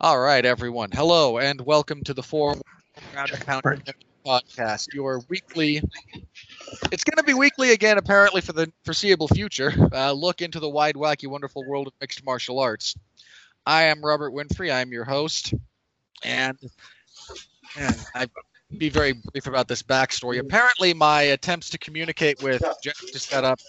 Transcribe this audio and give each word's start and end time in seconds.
All 0.00 0.18
right, 0.18 0.44
everyone. 0.44 0.90
Hello 0.90 1.38
and 1.38 1.60
welcome 1.60 2.02
to 2.02 2.14
the 2.14 2.22
Four 2.22 2.56
Round 3.14 3.30
Pound 3.46 3.62
podcast. 4.26 4.92
Your 4.92 5.22
weekly. 5.28 5.80
It's 6.90 7.04
going 7.04 7.16
to 7.16 7.22
be 7.22 7.32
weekly 7.32 7.70
again, 7.70 7.96
apparently 7.96 8.40
for 8.40 8.52
the 8.52 8.70
foreseeable 8.84 9.28
future. 9.28 9.72
Uh, 9.92 10.10
look 10.10 10.42
into 10.42 10.58
the 10.58 10.68
wide, 10.68 10.96
wacky, 10.96 11.28
wonderful 11.28 11.64
world 11.64 11.86
of 11.86 11.92
mixed 12.00 12.24
martial 12.24 12.58
arts. 12.58 12.96
I 13.64 13.84
am 13.84 14.04
Robert 14.04 14.32
Winfrey. 14.32 14.74
I 14.74 14.80
am 14.80 14.90
your 14.90 15.04
host, 15.04 15.54
and, 16.24 16.58
and 17.78 18.06
I 18.16 18.26
be 18.76 18.88
very 18.88 19.12
brief 19.12 19.46
about 19.46 19.68
this 19.68 19.84
backstory. 19.84 20.40
Apparently, 20.40 20.92
my 20.92 21.22
attempts 21.22 21.70
to 21.70 21.78
communicate 21.78 22.42
with 22.42 22.62
Jeff 22.82 22.98
to 22.98 23.18
set 23.20 23.44
up 23.44 23.60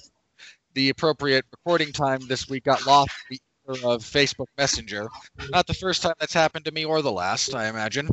the 0.73 0.89
appropriate 0.89 1.45
recording 1.51 1.93
time 1.93 2.19
this 2.27 2.49
week 2.49 2.63
got 2.63 2.85
lost 2.87 3.11
in 3.29 3.35
the 3.35 3.35
ether 3.35 3.54
of 3.67 4.03
Facebook 4.03 4.47
Messenger. 4.57 5.07
Not 5.49 5.67
the 5.67 5.73
first 5.73 6.01
time 6.01 6.13
that's 6.19 6.33
happened 6.33 6.65
to 6.65 6.71
me, 6.71 6.85
or 6.85 7.01
the 7.01 7.11
last, 7.11 7.55
I 7.55 7.67
imagine. 7.67 8.09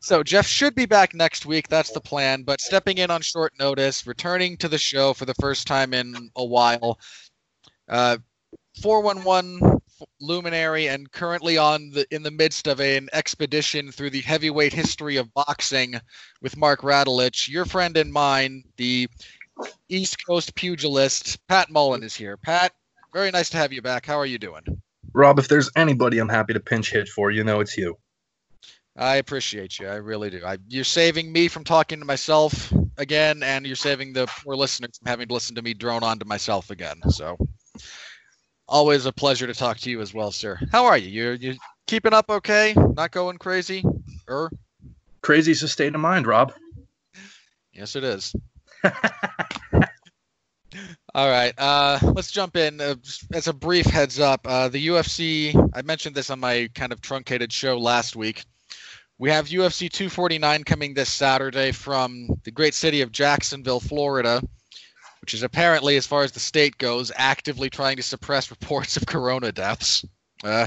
So 0.00 0.22
Jeff 0.22 0.46
should 0.46 0.74
be 0.74 0.86
back 0.86 1.14
next 1.14 1.46
week. 1.46 1.68
That's 1.68 1.90
the 1.90 2.00
plan. 2.00 2.42
But 2.42 2.60
stepping 2.60 2.98
in 2.98 3.10
on 3.10 3.22
short 3.22 3.52
notice, 3.58 4.06
returning 4.06 4.56
to 4.58 4.68
the 4.68 4.78
show 4.78 5.14
for 5.14 5.24
the 5.24 5.34
first 5.34 5.66
time 5.66 5.94
in 5.94 6.30
a 6.36 6.44
while. 6.44 6.98
Uh, 7.88 8.18
411 8.82 9.80
luminary 10.20 10.88
and 10.88 11.10
currently 11.10 11.56
on 11.56 11.90
the 11.90 12.06
in 12.14 12.22
the 12.22 12.30
midst 12.30 12.66
of 12.66 12.80
an 12.80 13.08
expedition 13.12 13.90
through 13.90 14.10
the 14.10 14.20
heavyweight 14.20 14.72
history 14.72 15.16
of 15.16 15.32
boxing 15.32 15.98
with 16.42 16.56
Mark 16.56 16.82
Radulich. 16.82 17.48
Your 17.48 17.64
friend 17.64 17.96
and 17.96 18.12
mine, 18.12 18.62
the 18.76 19.08
East 19.88 20.24
Coast 20.26 20.54
pugilist 20.54 21.38
Pat 21.48 21.70
Mullen 21.70 22.02
is 22.02 22.14
here. 22.14 22.36
Pat, 22.36 22.72
very 23.12 23.30
nice 23.30 23.50
to 23.50 23.56
have 23.56 23.72
you 23.72 23.82
back. 23.82 24.06
How 24.06 24.18
are 24.18 24.26
you 24.26 24.38
doing? 24.38 24.62
Rob, 25.12 25.38
if 25.38 25.48
there's 25.48 25.70
anybody 25.76 26.18
I'm 26.18 26.28
happy 26.28 26.52
to 26.52 26.60
pinch 26.60 26.90
hit 26.90 27.08
for, 27.08 27.30
you 27.30 27.44
know 27.44 27.60
it's 27.60 27.76
you. 27.76 27.96
I 28.98 29.16
appreciate 29.16 29.78
you. 29.78 29.88
I 29.88 29.96
really 29.96 30.30
do. 30.30 30.42
I, 30.44 30.58
you're 30.68 30.84
saving 30.84 31.30
me 31.30 31.48
from 31.48 31.64
talking 31.64 31.98
to 31.98 32.04
myself 32.04 32.72
again, 32.96 33.42
and 33.42 33.66
you're 33.66 33.76
saving 33.76 34.12
the 34.12 34.26
poor 34.42 34.56
listeners 34.56 34.98
from 34.98 35.08
having 35.08 35.28
to 35.28 35.34
listen 35.34 35.54
to 35.56 35.62
me 35.62 35.74
drone 35.74 36.02
on 36.02 36.18
to 36.18 36.24
myself 36.24 36.70
again. 36.70 37.00
So, 37.10 37.36
always 38.68 39.04
a 39.06 39.12
pleasure 39.12 39.46
to 39.46 39.54
talk 39.54 39.78
to 39.78 39.90
you 39.90 40.00
as 40.00 40.14
well, 40.14 40.32
sir. 40.32 40.58
How 40.72 40.86
are 40.86 40.96
you? 40.96 41.08
You 41.08 41.50
you 41.52 41.58
keeping 41.86 42.14
up 42.14 42.30
okay? 42.30 42.74
Not 42.74 43.10
going 43.10 43.36
crazy? 43.36 43.84
Er? 44.28 44.50
Crazy's 45.20 45.62
a 45.62 45.68
state 45.68 45.94
of 45.94 46.00
mind, 46.00 46.26
Rob. 46.26 46.54
Yes, 47.72 47.96
it 47.96 48.04
is. 48.04 48.34
All 51.16 51.30
right, 51.30 51.54
uh, 51.56 51.98
let's 52.12 52.30
jump 52.30 52.58
in. 52.58 52.78
Uh, 52.78 52.94
as 53.32 53.48
a 53.48 53.52
brief 53.54 53.86
heads 53.86 54.20
up, 54.20 54.46
uh, 54.46 54.68
the 54.68 54.88
UFC, 54.88 55.54
I 55.74 55.80
mentioned 55.80 56.14
this 56.14 56.28
on 56.28 56.38
my 56.38 56.68
kind 56.74 56.92
of 56.92 57.00
truncated 57.00 57.50
show 57.50 57.78
last 57.78 58.16
week. 58.16 58.44
We 59.16 59.30
have 59.30 59.46
UFC 59.46 59.90
249 59.90 60.64
coming 60.64 60.92
this 60.92 61.10
Saturday 61.10 61.72
from 61.72 62.28
the 62.44 62.50
great 62.50 62.74
city 62.74 63.00
of 63.00 63.12
Jacksonville, 63.12 63.80
Florida, 63.80 64.42
which 65.22 65.32
is 65.32 65.42
apparently, 65.42 65.96
as 65.96 66.06
far 66.06 66.22
as 66.22 66.32
the 66.32 66.38
state 66.38 66.76
goes, 66.76 67.10
actively 67.16 67.70
trying 67.70 67.96
to 67.96 68.02
suppress 68.02 68.50
reports 68.60 68.98
of 68.98 69.06
corona 69.06 69.50
deaths. 69.50 70.04
Uh, 70.44 70.66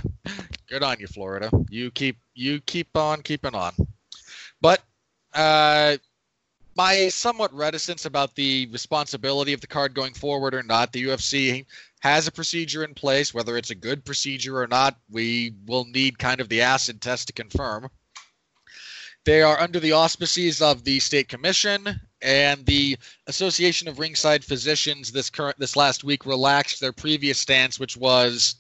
good 0.67 0.81
on 0.81 0.99
you, 0.99 1.05
Florida. 1.05 1.51
You 1.69 1.91
keep 1.91 2.17
you 2.33 2.59
keep 2.61 2.97
on 2.97 3.21
keeping 3.21 3.53
on. 3.53 3.73
But 4.61 4.81
uh, 5.31 5.97
my 6.79 7.09
somewhat 7.09 7.53
reticence 7.53 8.05
about 8.05 8.33
the 8.35 8.65
responsibility 8.71 9.51
of 9.51 9.59
the 9.59 9.67
card 9.67 9.93
going 9.93 10.13
forward 10.13 10.53
or 10.53 10.63
not. 10.63 10.93
The 10.93 11.03
UFC 11.03 11.65
has 11.99 12.25
a 12.25 12.31
procedure 12.31 12.85
in 12.85 12.93
place. 12.93 13.33
Whether 13.33 13.57
it's 13.57 13.71
a 13.71 13.75
good 13.75 14.05
procedure 14.05 14.61
or 14.61 14.67
not, 14.67 14.95
we 15.11 15.55
will 15.65 15.83
need 15.83 16.17
kind 16.17 16.39
of 16.39 16.47
the 16.47 16.61
acid 16.61 17.01
test 17.01 17.27
to 17.27 17.33
confirm. 17.33 17.89
They 19.25 19.41
are 19.41 19.59
under 19.59 19.81
the 19.81 19.91
auspices 19.91 20.61
of 20.61 20.85
the 20.85 21.01
state 21.01 21.27
commission 21.27 21.99
and 22.21 22.65
the 22.65 22.97
Association 23.27 23.89
of 23.89 23.99
Ringside 23.99 24.45
Physicians. 24.45 25.11
This 25.11 25.29
current 25.29 25.59
this 25.59 25.75
last 25.75 26.05
week 26.05 26.25
relaxed 26.25 26.79
their 26.79 26.93
previous 26.93 27.39
stance, 27.39 27.77
which 27.77 27.97
was 27.97 28.55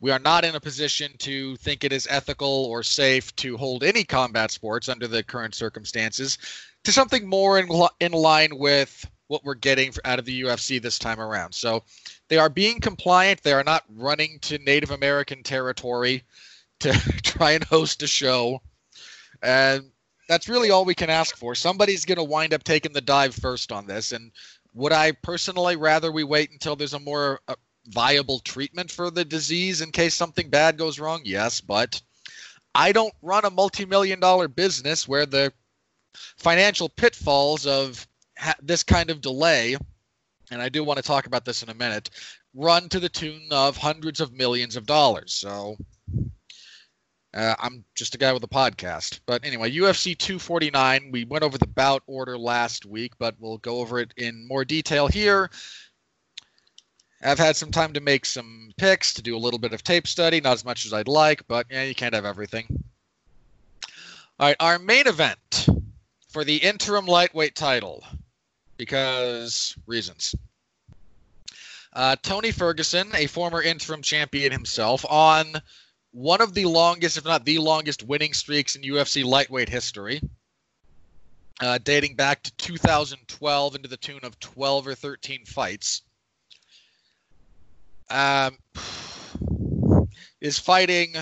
we 0.00 0.10
are 0.10 0.18
not 0.18 0.44
in 0.44 0.56
a 0.56 0.60
position 0.60 1.12
to 1.18 1.56
think 1.58 1.84
it 1.84 1.92
is 1.92 2.08
ethical 2.10 2.66
or 2.66 2.82
safe 2.82 3.34
to 3.36 3.56
hold 3.56 3.84
any 3.84 4.02
combat 4.02 4.50
sports 4.50 4.88
under 4.88 5.06
the 5.06 5.22
current 5.22 5.54
circumstances 5.54 6.38
to 6.86 6.92
something 6.92 7.28
more 7.28 7.58
in, 7.58 7.68
in 7.98 8.12
line 8.12 8.56
with 8.56 9.10
what 9.26 9.44
we're 9.44 9.54
getting 9.54 9.92
out 10.04 10.20
of 10.20 10.24
the 10.24 10.42
UFC 10.42 10.80
this 10.80 11.00
time 11.00 11.18
around. 11.18 11.52
So 11.52 11.82
they 12.28 12.38
are 12.38 12.48
being 12.48 12.78
compliant. 12.78 13.42
They 13.42 13.54
are 13.54 13.64
not 13.64 13.82
running 13.96 14.38
to 14.42 14.58
Native 14.58 14.92
American 14.92 15.42
territory 15.42 16.22
to 16.78 16.92
try 17.24 17.50
and 17.52 17.64
host 17.64 18.04
a 18.04 18.06
show. 18.06 18.62
And 19.42 19.90
that's 20.28 20.48
really 20.48 20.70
all 20.70 20.84
we 20.84 20.94
can 20.94 21.10
ask 21.10 21.36
for. 21.36 21.56
Somebody's 21.56 22.04
going 22.04 22.18
to 22.18 22.24
wind 22.24 22.54
up 22.54 22.62
taking 22.62 22.92
the 22.92 23.00
dive 23.00 23.34
first 23.34 23.72
on 23.72 23.88
this. 23.88 24.12
And 24.12 24.30
would 24.72 24.92
I 24.92 25.10
personally 25.10 25.74
rather 25.74 26.12
we 26.12 26.22
wait 26.22 26.52
until 26.52 26.76
there's 26.76 26.94
a 26.94 27.00
more 27.00 27.40
uh, 27.48 27.56
viable 27.88 28.38
treatment 28.38 28.92
for 28.92 29.10
the 29.10 29.24
disease 29.24 29.80
in 29.80 29.90
case 29.90 30.14
something 30.14 30.50
bad 30.50 30.78
goes 30.78 31.00
wrong? 31.00 31.22
Yes, 31.24 31.60
but 31.60 32.00
I 32.76 32.92
don't 32.92 33.14
run 33.22 33.44
a 33.44 33.50
multi 33.50 33.86
million 33.86 34.20
dollar 34.20 34.46
business 34.46 35.08
where 35.08 35.26
the 35.26 35.52
financial 36.36 36.88
pitfalls 36.88 37.66
of 37.66 38.06
ha- 38.38 38.54
this 38.62 38.82
kind 38.82 39.10
of 39.10 39.20
delay, 39.20 39.76
and 40.50 40.62
I 40.62 40.68
do 40.68 40.84
want 40.84 40.98
to 40.98 41.02
talk 41.02 41.26
about 41.26 41.44
this 41.44 41.62
in 41.62 41.70
a 41.70 41.74
minute, 41.74 42.10
run 42.54 42.88
to 42.88 43.00
the 43.00 43.08
tune 43.08 43.48
of 43.50 43.76
hundreds 43.76 44.20
of 44.20 44.32
millions 44.32 44.76
of 44.76 44.86
dollars. 44.86 45.34
So 45.34 45.76
uh, 47.34 47.54
I'm 47.58 47.84
just 47.94 48.14
a 48.14 48.18
guy 48.18 48.32
with 48.32 48.42
a 48.44 48.48
podcast. 48.48 49.20
But 49.26 49.44
anyway, 49.44 49.70
UFC 49.70 50.16
249, 50.16 51.10
we 51.12 51.24
went 51.24 51.44
over 51.44 51.58
the 51.58 51.66
bout 51.66 52.02
order 52.06 52.38
last 52.38 52.86
week, 52.86 53.12
but 53.18 53.34
we'll 53.38 53.58
go 53.58 53.78
over 53.80 53.98
it 53.98 54.14
in 54.16 54.48
more 54.48 54.64
detail 54.64 55.06
here. 55.06 55.50
I've 57.22 57.38
had 57.38 57.56
some 57.56 57.70
time 57.70 57.92
to 57.94 58.00
make 58.00 58.24
some 58.24 58.72
picks, 58.78 59.12
to 59.14 59.22
do 59.22 59.36
a 59.36 59.38
little 59.38 59.58
bit 59.58 59.72
of 59.72 59.82
tape 59.82 60.06
study, 60.06 60.40
not 60.40 60.52
as 60.52 60.64
much 60.64 60.86
as 60.86 60.92
I'd 60.92 61.08
like, 61.08 61.46
but 61.46 61.66
yeah, 61.70 61.82
you 61.82 61.94
can't 61.94 62.14
have 62.14 62.24
everything. 62.24 62.66
All 64.38 64.48
right, 64.48 64.56
our 64.60 64.78
main 64.78 65.06
event 65.06 65.66
for 66.36 66.44
the 66.44 66.58
interim 66.58 67.06
lightweight 67.06 67.54
title 67.54 68.04
because 68.76 69.74
reasons. 69.86 70.34
Uh, 71.94 72.14
Tony 72.22 72.50
Ferguson, 72.50 73.08
a 73.14 73.26
former 73.26 73.62
interim 73.62 74.02
champion 74.02 74.52
himself, 74.52 75.02
on 75.08 75.46
one 76.10 76.42
of 76.42 76.52
the 76.52 76.66
longest, 76.66 77.16
if 77.16 77.24
not 77.24 77.46
the 77.46 77.56
longest, 77.58 78.02
winning 78.02 78.34
streaks 78.34 78.76
in 78.76 78.82
UFC 78.82 79.24
lightweight 79.24 79.70
history, 79.70 80.20
uh, 81.62 81.78
dating 81.82 82.16
back 82.16 82.42
to 82.42 82.54
2012 82.56 83.74
into 83.74 83.88
the 83.88 83.96
tune 83.96 84.20
of 84.22 84.38
12 84.38 84.88
or 84.88 84.94
13 84.94 85.46
fights. 85.46 86.02
Um, 88.10 88.58
is 90.42 90.58
fighting 90.58 91.14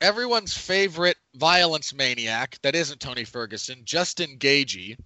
everyone's 0.00 0.56
favorite 0.56 1.16
violence 1.34 1.94
maniac 1.94 2.58
that 2.62 2.74
isn't 2.74 3.00
Tony 3.00 3.24
Ferguson, 3.24 3.82
Justin 3.84 4.38
Gaethje, 4.38 4.96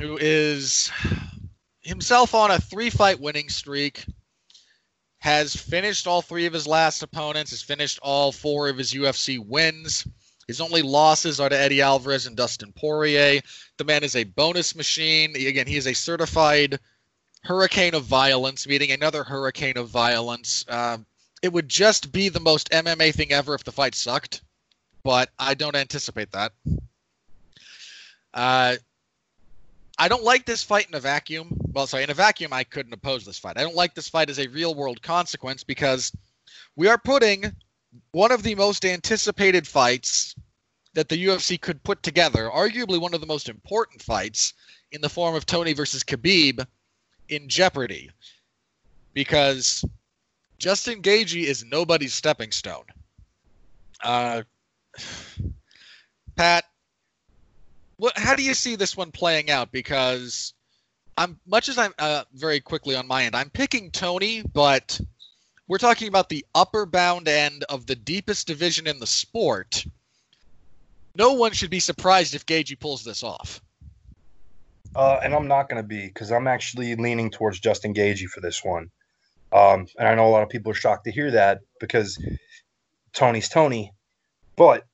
who 0.00 0.18
is 0.20 0.90
himself 1.80 2.34
on 2.34 2.50
a 2.50 2.58
three-fight 2.58 3.20
winning 3.20 3.48
streak, 3.48 4.04
has 5.18 5.54
finished 5.54 6.06
all 6.06 6.22
three 6.22 6.46
of 6.46 6.52
his 6.52 6.66
last 6.66 7.02
opponents, 7.02 7.50
has 7.50 7.62
finished 7.62 7.98
all 8.02 8.32
four 8.32 8.68
of 8.68 8.78
his 8.78 8.92
UFC 8.92 9.38
wins. 9.38 10.06
His 10.46 10.60
only 10.60 10.82
losses 10.82 11.38
are 11.38 11.48
to 11.48 11.58
Eddie 11.58 11.82
Alvarez 11.82 12.26
and 12.26 12.36
Dustin 12.36 12.72
Poirier. 12.72 13.40
The 13.76 13.84
man 13.84 14.02
is 14.02 14.16
a 14.16 14.24
bonus 14.24 14.74
machine. 14.74 15.36
Again, 15.36 15.66
he 15.66 15.76
is 15.76 15.86
a 15.86 15.94
certified 15.94 16.80
hurricane 17.44 17.94
of 17.94 18.04
violence, 18.04 18.66
meeting 18.66 18.90
another 18.90 19.22
hurricane 19.22 19.76
of 19.76 19.88
violence. 19.88 20.64
Uh, 20.66 20.98
it 21.42 21.52
would 21.52 21.68
just 21.68 22.12
be 22.12 22.28
the 22.28 22.40
most 22.40 22.70
MMA 22.70 23.14
thing 23.14 23.32
ever 23.32 23.54
if 23.54 23.64
the 23.64 23.72
fight 23.72 23.94
sucked, 23.94 24.42
but 25.02 25.30
I 25.38 25.54
don't 25.54 25.76
anticipate 25.76 26.32
that. 26.32 26.52
Uh, 28.34 28.76
I 29.98 30.08
don't 30.08 30.24
like 30.24 30.46
this 30.46 30.62
fight 30.62 30.88
in 30.88 30.94
a 30.94 31.00
vacuum. 31.00 31.48
Well, 31.72 31.86
sorry, 31.86 32.04
in 32.04 32.10
a 32.10 32.14
vacuum, 32.14 32.52
I 32.52 32.64
couldn't 32.64 32.92
oppose 32.92 33.24
this 33.24 33.38
fight. 33.38 33.58
I 33.58 33.62
don't 33.62 33.74
like 33.74 33.94
this 33.94 34.08
fight 34.08 34.30
as 34.30 34.38
a 34.38 34.48
real 34.48 34.74
world 34.74 35.02
consequence 35.02 35.64
because 35.64 36.12
we 36.76 36.88
are 36.88 36.98
putting 36.98 37.52
one 38.12 38.32
of 38.32 38.42
the 38.42 38.54
most 38.54 38.84
anticipated 38.84 39.66
fights 39.66 40.34
that 40.94 41.08
the 41.08 41.26
UFC 41.26 41.60
could 41.60 41.82
put 41.82 42.02
together, 42.02 42.50
arguably 42.52 43.00
one 43.00 43.14
of 43.14 43.20
the 43.20 43.26
most 43.26 43.48
important 43.48 44.02
fights 44.02 44.54
in 44.92 45.00
the 45.00 45.08
form 45.08 45.34
of 45.34 45.46
Tony 45.46 45.72
versus 45.72 46.02
Khabib, 46.02 46.66
in 47.28 47.48
jeopardy. 47.48 48.10
Because 49.12 49.84
Justin 50.60 51.00
Gaethje 51.00 51.42
is 51.42 51.64
nobody's 51.64 52.12
stepping 52.12 52.52
stone. 52.52 52.84
Uh, 54.04 54.42
Pat, 56.36 56.64
what? 57.96 58.16
How 58.16 58.36
do 58.36 58.42
you 58.42 58.52
see 58.52 58.76
this 58.76 58.94
one 58.96 59.10
playing 59.10 59.50
out? 59.50 59.72
Because 59.72 60.52
I'm 61.16 61.40
much 61.46 61.70
as 61.70 61.78
I'm 61.78 61.94
uh, 61.98 62.24
very 62.34 62.60
quickly 62.60 62.94
on 62.94 63.06
my 63.06 63.24
end, 63.24 63.34
I'm 63.34 63.48
picking 63.48 63.90
Tony, 63.90 64.42
but 64.52 65.00
we're 65.66 65.78
talking 65.78 66.08
about 66.08 66.28
the 66.28 66.44
upper 66.54 66.84
bound 66.84 67.26
end 67.26 67.64
of 67.70 67.86
the 67.86 67.96
deepest 67.96 68.46
division 68.46 68.86
in 68.86 69.00
the 69.00 69.06
sport. 69.06 69.84
No 71.16 71.32
one 71.32 71.52
should 71.52 71.70
be 71.70 71.80
surprised 71.80 72.34
if 72.34 72.44
Gaethje 72.44 72.78
pulls 72.78 73.02
this 73.02 73.22
off. 73.22 73.62
Uh, 74.94 75.20
and 75.22 75.34
I'm 75.34 75.48
not 75.48 75.68
going 75.68 75.82
to 75.82 75.86
be 75.86 76.06
because 76.06 76.30
I'm 76.30 76.46
actually 76.46 76.96
leaning 76.96 77.30
towards 77.30 77.60
Justin 77.60 77.94
Gaethje 77.94 78.26
for 78.26 78.40
this 78.40 78.62
one. 78.62 78.90
Um, 79.52 79.86
and 79.98 80.08
I 80.08 80.14
know 80.14 80.26
a 80.26 80.30
lot 80.30 80.42
of 80.42 80.48
people 80.48 80.70
are 80.72 80.76
shocked 80.76 81.04
to 81.04 81.12
hear 81.12 81.32
that 81.32 81.60
because 81.80 82.22
Tony's 83.12 83.48
Tony. 83.48 83.92
But, 84.56 84.84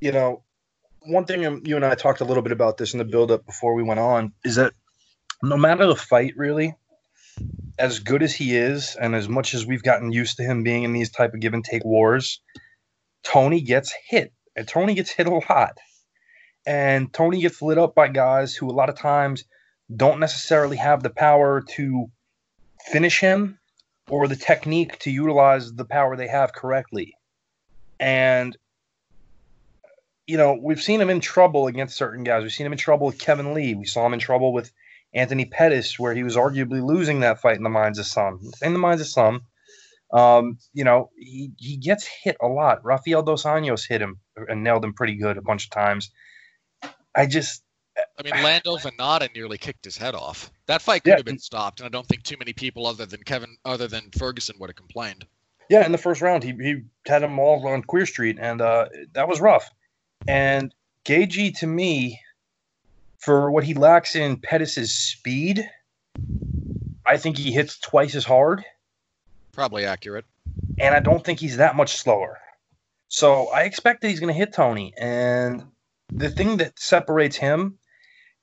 you 0.00 0.12
know, 0.12 0.42
one 1.02 1.24
thing 1.24 1.62
you 1.64 1.76
and 1.76 1.84
I 1.84 1.94
talked 1.94 2.20
a 2.20 2.24
little 2.24 2.42
bit 2.42 2.52
about 2.52 2.76
this 2.76 2.92
in 2.92 2.98
the 2.98 3.04
build-up 3.04 3.46
before 3.46 3.74
we 3.74 3.82
went 3.82 4.00
on 4.00 4.32
is 4.44 4.56
that 4.56 4.74
no 5.42 5.56
matter 5.56 5.86
the 5.86 5.96
fight, 5.96 6.34
really, 6.36 6.74
as 7.78 8.00
good 8.00 8.22
as 8.22 8.34
he 8.34 8.56
is, 8.56 8.96
and 9.00 9.14
as 9.14 9.28
much 9.28 9.54
as 9.54 9.66
we've 9.66 9.82
gotten 9.82 10.12
used 10.12 10.36
to 10.36 10.42
him 10.42 10.62
being 10.62 10.82
in 10.82 10.92
these 10.92 11.10
type 11.10 11.32
of 11.32 11.40
give 11.40 11.54
and 11.54 11.64
take 11.64 11.84
wars, 11.84 12.40
Tony 13.22 13.60
gets 13.62 13.94
hit, 14.06 14.32
and 14.54 14.68
Tony 14.68 14.94
gets 14.94 15.10
hit 15.10 15.26
a 15.26 15.40
lot, 15.48 15.78
and 16.66 17.12
Tony 17.12 17.40
gets 17.40 17.62
lit 17.62 17.78
up 17.78 17.94
by 17.94 18.08
guys 18.08 18.54
who 18.54 18.70
a 18.70 18.72
lot 18.72 18.90
of 18.90 18.96
times 18.96 19.44
don't 19.94 20.20
necessarily 20.20 20.76
have 20.76 21.02
the 21.02 21.10
power 21.10 21.62
to 21.62 22.10
finish 22.86 23.20
him 23.20 23.58
or 24.10 24.28
the 24.28 24.36
technique 24.36 24.98
to 25.00 25.10
utilize 25.10 25.72
the 25.72 25.84
power 25.84 26.16
they 26.16 26.28
have 26.28 26.52
correctly. 26.52 27.14
And 27.98 28.56
you 30.26 30.36
know, 30.36 30.56
we've 30.62 30.80
seen 30.80 31.00
him 31.00 31.10
in 31.10 31.18
trouble 31.18 31.66
against 31.66 31.96
certain 31.96 32.22
guys. 32.22 32.42
We've 32.42 32.52
seen 32.52 32.66
him 32.66 32.72
in 32.72 32.78
trouble 32.78 33.06
with 33.06 33.18
Kevin 33.18 33.52
Lee. 33.52 33.74
We 33.74 33.84
saw 33.84 34.06
him 34.06 34.12
in 34.12 34.20
trouble 34.20 34.52
with 34.52 34.70
Anthony 35.12 35.44
Pettis, 35.44 35.98
where 35.98 36.14
he 36.14 36.22
was 36.22 36.36
arguably 36.36 36.84
losing 36.84 37.20
that 37.20 37.40
fight 37.40 37.56
in 37.56 37.64
the 37.64 37.68
minds 37.68 37.98
of 37.98 38.06
some. 38.06 38.40
In 38.62 38.72
the 38.72 38.78
minds 38.78 39.00
of 39.00 39.08
some, 39.08 39.42
um, 40.12 40.58
you 40.72 40.84
know, 40.84 41.10
he, 41.16 41.50
he 41.56 41.76
gets 41.76 42.06
hit 42.06 42.36
a 42.40 42.46
lot. 42.46 42.84
Rafael 42.84 43.24
Dos 43.24 43.42
Anjos 43.42 43.88
hit 43.88 44.00
him 44.00 44.20
and 44.36 44.62
nailed 44.62 44.84
him 44.84 44.94
pretty 44.94 45.16
good 45.16 45.36
a 45.36 45.42
bunch 45.42 45.64
of 45.64 45.70
times. 45.70 46.10
I 47.14 47.26
just. 47.26 47.64
I 48.18 48.22
mean, 48.22 48.42
Lando 48.42 48.76
Vannata 48.76 49.34
nearly 49.34 49.58
kicked 49.58 49.84
his 49.84 49.96
head 49.96 50.14
off. 50.14 50.50
That 50.66 50.82
fight 50.82 51.04
could 51.04 51.10
yeah, 51.10 51.16
have 51.16 51.24
been 51.24 51.38
stopped, 51.38 51.80
and 51.80 51.86
I 51.86 51.90
don't 51.90 52.06
think 52.06 52.22
too 52.22 52.36
many 52.38 52.52
people 52.52 52.86
other 52.86 53.06
than 53.06 53.22
Kevin, 53.22 53.56
other 53.64 53.88
than 53.88 54.10
Ferguson, 54.16 54.56
would 54.58 54.70
have 54.70 54.76
complained. 54.76 55.26
Yeah, 55.68 55.86
in 55.86 55.92
the 55.92 55.98
first 55.98 56.20
round, 56.20 56.42
he, 56.42 56.52
he 56.52 56.82
had 57.06 57.22
them 57.22 57.38
all 57.38 57.66
on 57.66 57.82
Queer 57.82 58.06
Street, 58.06 58.38
and 58.40 58.60
uh, 58.60 58.88
that 59.12 59.28
was 59.28 59.40
rough. 59.40 59.70
And 60.26 60.74
Gaethje, 61.04 61.58
to 61.60 61.66
me, 61.66 62.20
for 63.18 63.50
what 63.50 63.64
he 63.64 63.74
lacks 63.74 64.16
in 64.16 64.36
Pettis's 64.36 64.94
speed, 64.94 65.68
I 67.06 67.16
think 67.16 67.36
he 67.36 67.52
hits 67.52 67.78
twice 67.78 68.14
as 68.14 68.24
hard. 68.24 68.64
Probably 69.52 69.84
accurate. 69.84 70.24
And 70.78 70.94
I 70.94 71.00
don't 71.00 71.24
think 71.24 71.38
he's 71.38 71.58
that 71.58 71.76
much 71.76 71.96
slower. 71.96 72.38
So 73.08 73.48
I 73.48 73.62
expect 73.62 74.00
that 74.00 74.08
he's 74.08 74.20
going 74.20 74.32
to 74.32 74.38
hit 74.38 74.52
Tony. 74.52 74.94
And 74.96 75.64
the 76.12 76.30
thing 76.30 76.58
that 76.58 76.78
separates 76.78 77.36
him 77.36 77.78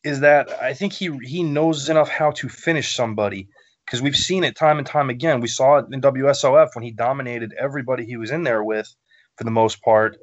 is 0.08 0.22
that 0.22 0.50
I 0.62 0.74
think 0.74 0.94
he 0.94 1.12
he 1.22 1.44
knows 1.44 1.90
enough 1.90 2.10
how 2.10 2.32
to 2.32 2.48
finish 2.48 2.96
somebody 2.96 3.50
because 3.86 4.02
we've 4.02 4.16
seen 4.16 4.46
it 4.46 4.56
time 4.56 4.78
and 4.78 4.88
time 4.88 5.10
again. 5.10 5.42
We 5.42 5.50
saw 5.50 5.78
it 5.78 5.86
in 5.92 6.02
WSOF 6.02 6.70
when 6.74 6.84
he 6.84 6.92
dominated 6.92 7.54
everybody 7.60 8.06
he 8.06 8.16
was 8.16 8.32
in 8.32 8.44
there 8.44 8.64
with 8.64 8.94
for 9.38 9.44
the 9.44 9.52
most 9.52 9.82
part. 9.82 10.18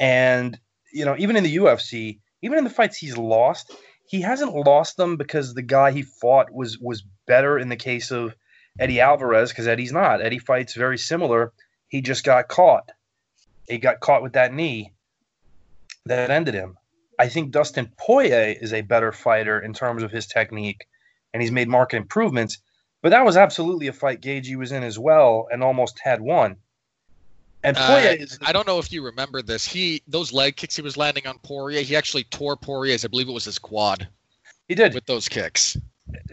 And 0.00 0.58
you 0.94 1.04
know, 1.04 1.14
even 1.18 1.36
in 1.36 1.44
the 1.44 1.56
UFC, 1.56 2.20
even 2.40 2.56
in 2.56 2.64
the 2.64 2.70
fights 2.70 2.96
he's 2.96 3.18
lost, 3.18 3.70
he 4.06 4.22
hasn't 4.22 4.54
lost 4.54 4.96
them 4.96 5.18
because 5.18 5.52
the 5.52 5.62
guy 5.62 5.92
he 5.92 6.02
fought 6.02 6.50
was 6.50 6.78
was 6.78 7.04
better 7.26 7.58
in 7.58 7.68
the 7.68 7.76
case 7.76 8.10
of 8.10 8.34
Eddie 8.78 9.00
Alvarez 9.00 9.50
because 9.50 9.66
Eddie's 9.66 9.92
not. 9.92 10.22
Eddie 10.22 10.38
fights 10.38 10.74
very 10.74 10.96
similar. 10.96 11.52
He 11.88 12.00
just 12.00 12.24
got 12.24 12.48
caught. 12.48 12.90
He 13.68 13.76
got 13.76 14.00
caught 14.00 14.22
with 14.22 14.32
that 14.32 14.54
knee 14.54 14.94
that 16.06 16.30
ended 16.30 16.54
him. 16.54 16.78
I 17.18 17.28
think 17.28 17.50
Dustin 17.50 17.90
Poirier 17.96 18.54
is 18.60 18.72
a 18.72 18.82
better 18.82 19.10
fighter 19.12 19.58
in 19.58 19.74
terms 19.74 20.02
of 20.02 20.10
his 20.10 20.26
technique, 20.26 20.86
and 21.32 21.42
he's 21.42 21.50
made 21.50 21.68
market 21.68 21.96
improvements. 21.96 22.58
But 23.02 23.10
that 23.10 23.24
was 23.24 23.36
absolutely 23.36 23.88
a 23.88 23.92
fight 23.92 24.20
Gaethje 24.20 24.56
was 24.56 24.72
in 24.72 24.82
as 24.82 24.98
well, 24.98 25.48
and 25.50 25.62
almost 25.62 25.98
had 26.00 26.20
won. 26.20 26.56
And 27.64 27.76
uh, 27.76 27.86
Poirier 27.86 28.10
uh, 28.10 28.14
is, 28.14 28.38
I 28.42 28.52
don't 28.52 28.66
know 28.66 28.78
if 28.78 28.92
you 28.92 29.04
remember 29.04 29.42
this. 29.42 29.66
He 29.66 30.02
those 30.06 30.32
leg 30.32 30.56
kicks 30.56 30.76
he 30.76 30.82
was 30.82 30.96
landing 30.96 31.26
on 31.26 31.38
Poirier. 31.40 31.82
He 31.82 31.96
actually 31.96 32.24
tore 32.24 32.56
Poirier's. 32.56 33.04
I 33.04 33.08
believe 33.08 33.28
it 33.28 33.32
was 33.32 33.44
his 33.44 33.58
quad. 33.58 34.06
He 34.68 34.74
did 34.74 34.94
with 34.94 35.06
those 35.06 35.28
kicks. 35.28 35.76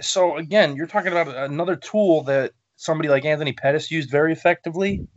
So 0.01 0.37
again, 0.37 0.75
you're 0.75 0.87
talking 0.87 1.11
about 1.11 1.35
another 1.35 1.75
tool 1.75 2.21
that 2.23 2.53
somebody 2.75 3.09
like 3.09 3.25
Anthony 3.25 3.53
Pettis 3.53 3.89
used 3.89 4.11
very 4.11 4.33
effectively. 4.33 5.07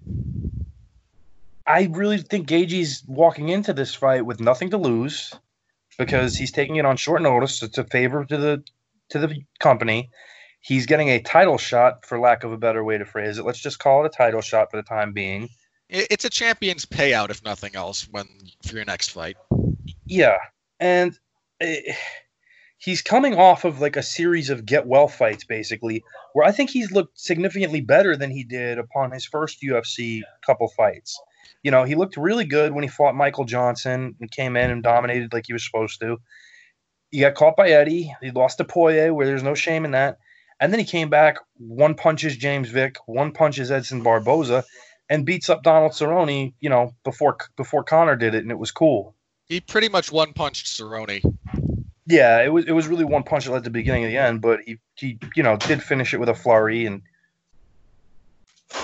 I 1.67 1.91
really 1.93 2.19
think 2.19 2.49
Gaethje's 2.49 3.05
walking 3.07 3.51
into 3.51 3.75
this 3.75 3.95
fight 3.95 4.25
with 4.25 4.41
nothing 4.41 4.71
to 4.71 4.79
lose 4.79 5.35
because 5.99 6.37
he's 6.37 6.53
taking 6.53 6.77
it 6.77 6.87
on 6.87 6.97
short 6.97 7.23
notice. 7.23 7.63
It's 7.63 7.79
a 7.79 7.85
favor 7.85 8.25
to 8.25 8.37
the 8.37 8.65
to 9.11 9.19
the 9.19 9.43
company. 9.59 10.11
He's 10.61 10.87
getting 10.87 11.09
a 11.09 11.21
title 11.21 11.59
shot, 11.59 12.05
for 12.05 12.19
lack 12.19 12.45
of 12.45 12.53
a 12.53 12.59
better 12.59 12.83
way 12.83 12.99
to 12.99 13.05
phrase 13.05 13.39
it. 13.39 13.45
Let's 13.45 13.61
just 13.61 13.79
call 13.79 14.05
it 14.05 14.07
a 14.07 14.17
title 14.17 14.41
shot 14.41 14.71
for 14.71 14.77
the 14.77 14.83
time 14.83 15.13
being 15.13 15.49
it's 15.89 16.25
a 16.25 16.31
champion's 16.31 16.85
payout 16.85 17.31
if 17.31 17.43
nothing 17.45 17.75
else 17.75 18.07
when 18.11 18.27
for 18.67 18.77
your 18.77 18.85
next 18.85 19.11
fight. 19.11 19.37
Yeah, 20.07 20.39
and 20.79 21.19
it, 21.61 21.97
he's 22.79 23.03
coming 23.03 23.37
off 23.37 23.65
of 23.65 23.81
like 23.81 23.97
a 23.97 24.03
series 24.03 24.51
of 24.51 24.67
get 24.67 24.87
well 24.87 25.09
fights, 25.09 25.45
basically, 25.45 26.05
where 26.35 26.47
I 26.47 26.53
think 26.53 26.71
he's 26.71 26.93
looked 26.93 27.19
significantly 27.19 27.81
better 27.81 28.17
than 28.17 28.31
he 28.31 28.45
did 28.45 28.79
upon 28.79 29.13
his 29.13 29.25
first 29.25 29.63
UFC 29.63 30.23
couple 30.45 30.69
fights. 30.69 31.19
You 31.63 31.71
know, 31.71 31.85
he 31.85 31.95
looked 31.95 32.17
really 32.17 32.45
good 32.45 32.73
when 32.73 32.85
he 32.85 32.89
fought 32.89 33.15
Michael 33.15 33.45
Johnson 33.45 34.15
and 34.21 34.31
came 34.31 34.57
in 34.57 34.71
and 34.71 34.83
dominated 34.83 35.33
like 35.33 35.47
he 35.47 35.53
was 35.53 35.65
supposed 35.65 36.01
to. 36.01 36.19
He 37.11 37.21
got 37.21 37.35
caught 37.35 37.57
by 37.57 37.71
Eddie. 37.71 38.15
He 38.21 38.31
lost 38.31 38.59
to 38.59 38.65
Poirier, 38.65 39.15
where 39.15 39.27
there's 39.27 39.43
no 39.43 39.55
shame 39.55 39.85
in 39.85 39.93
that. 39.93 40.19
And 40.61 40.73
then 40.73 40.81
he 40.81 40.85
came 40.85 41.09
back, 41.09 41.37
one 41.57 41.95
punches 41.95 42.37
James 42.37 42.69
Vick, 42.69 42.97
one 43.07 43.33
punches 43.33 43.71
Edson 43.71 44.03
Barboza, 44.03 44.65
and 45.09 45.25
beats 45.25 45.49
up 45.49 45.63
Donald 45.63 45.93
Cerrone, 45.93 46.53
you 46.61 46.69
know, 46.69 46.95
before 47.05 47.37
before 47.57 47.85
Conor 47.85 48.17
did 48.17 48.35
it, 48.35 48.43
and 48.43 48.51
it 48.51 48.59
was 48.59 48.71
cool. 48.71 49.15
He 49.47 49.61
pretty 49.61 49.89
much 49.89 50.13
one 50.13 50.33
punched 50.33 50.67
Cerrone. 50.67 51.23
Yeah, 52.07 52.43
it 52.43 52.53
was 52.53 52.67
it 52.67 52.73
was 52.73 52.89
really 52.89 53.05
one 53.05 53.23
punch 53.23 53.49
at 53.49 53.65
the 53.65 53.71
beginning 53.71 54.05
and 54.05 54.13
the 54.13 54.19
end, 54.19 54.41
but 54.43 54.61
he 54.67 54.79
he 54.97 55.19
you 55.35 55.43
know 55.43 55.57
did 55.57 55.83
finish 55.83 56.13
it 56.13 56.21
with 56.21 56.29
a 56.29 56.35
flurry 56.35 56.87
and. 56.87 57.03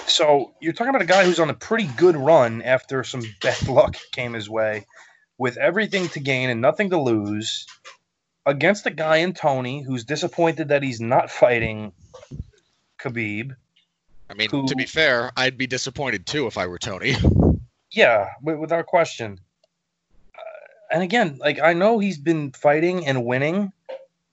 So 0.07 0.55
you're 0.61 0.73
talking 0.73 0.91
about 0.91 1.03
a 1.03 1.07
guy 1.07 1.25
who's 1.25 1.41
on 1.41 1.51
a 1.51 1.55
pretty 1.55 1.87
good 1.97 2.17
run 2.17 2.63
after 2.63 3.05
some 3.05 3.23
bad 3.43 3.69
luck 3.69 3.97
came 4.13 4.33
his 4.33 4.49
way, 4.49 4.87
with 5.39 5.57
everything 5.57 6.09
to 6.11 6.21
gain 6.21 6.51
and 6.51 6.61
nothing 6.61 6.91
to 6.91 7.01
lose, 7.01 7.67
against 8.47 8.87
a 8.87 8.91
guy 8.91 9.19
in 9.19 9.33
Tony 9.33 9.83
who's 9.83 10.05
disappointed 10.05 10.69
that 10.69 10.83
he's 10.83 11.01
not 11.01 11.31
fighting 11.31 11.93
Khabib 12.99 13.57
I 14.31 14.35
mean, 14.35 14.49
who, 14.51 14.67
to 14.67 14.77
be 14.77 14.87
fair, 14.87 15.33
I'd 15.37 15.59
be 15.59 15.67
disappointed 15.67 16.27
too 16.27 16.47
if 16.47 16.57
I 16.59 16.67
were 16.67 16.79
Tony. 16.79 17.17
Yeah, 17.93 18.31
without 18.43 18.87
question. 18.87 19.39
Uh, 20.37 20.41
and 20.91 21.03
again, 21.03 21.39
like 21.39 21.61
I 21.61 21.75
know 21.75 21.99
he's 21.99 22.19
been 22.19 22.51
fighting 22.51 23.07
and 23.07 23.25
winning, 23.25 23.73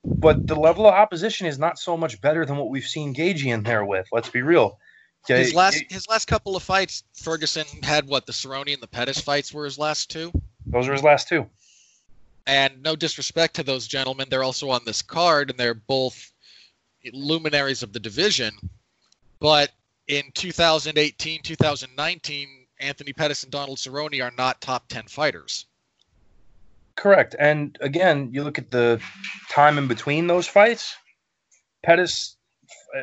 but 0.04 0.46
the 0.46 0.56
level 0.56 0.86
of 0.86 0.94
opposition 0.94 1.46
is 1.46 1.58
not 1.58 1.78
so 1.78 1.96
much 1.96 2.20
better 2.20 2.44
than 2.44 2.56
what 2.56 2.70
we've 2.70 2.86
seen 2.86 3.14
Gaethje 3.14 3.46
in 3.46 3.62
there 3.62 3.84
with. 3.84 4.08
Let's 4.10 4.30
be 4.30 4.42
real. 4.42 4.78
Okay, 5.24 5.38
his 5.38 5.54
last 5.54 5.84
his 5.88 6.08
last 6.08 6.26
couple 6.26 6.56
of 6.56 6.62
fights, 6.62 7.04
Ferguson 7.14 7.66
had 7.82 8.08
what 8.08 8.26
the 8.26 8.32
Cerrone 8.32 8.72
and 8.72 8.82
the 8.82 8.88
Pettis 8.88 9.20
fights 9.20 9.52
were 9.52 9.64
his 9.64 9.78
last 9.78 10.10
two. 10.10 10.32
Those 10.66 10.88
were 10.88 10.94
his 10.94 11.04
last 11.04 11.28
two. 11.28 11.48
And 12.46 12.82
no 12.82 12.96
disrespect 12.96 13.54
to 13.56 13.62
those 13.62 13.86
gentlemen, 13.86 14.26
they're 14.28 14.42
also 14.42 14.70
on 14.70 14.82
this 14.84 15.00
card, 15.00 15.50
and 15.50 15.58
they're 15.58 15.74
both 15.74 16.32
luminaries 17.12 17.84
of 17.84 17.92
the 17.92 18.00
division. 18.00 18.52
But 19.38 19.70
in 20.08 20.24
2018, 20.34 21.42
2019, 21.42 22.48
Anthony 22.80 23.12
Pettis 23.12 23.44
and 23.44 23.52
Donald 23.52 23.78
Cerrone 23.78 24.22
are 24.22 24.32
not 24.36 24.60
top 24.60 24.88
10 24.88 25.04
fighters. 25.04 25.66
Correct. 26.96 27.34
And 27.38 27.78
again, 27.80 28.30
you 28.32 28.42
look 28.42 28.58
at 28.58 28.70
the 28.70 29.00
time 29.50 29.78
in 29.78 29.86
between 29.86 30.26
those 30.26 30.46
fights. 30.46 30.94
Pettis, 31.82 32.36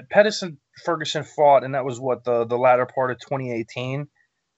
Pettis 0.10 0.42
and 0.42 0.58
Ferguson 0.80 1.24
fought, 1.24 1.64
and 1.64 1.76
that 1.76 1.86
was 1.86 2.00
what 2.00 2.24
the 2.24 2.46
the 2.46 2.58
latter 2.58 2.86
part 2.86 3.12
of 3.12 3.20
2018. 3.20 4.08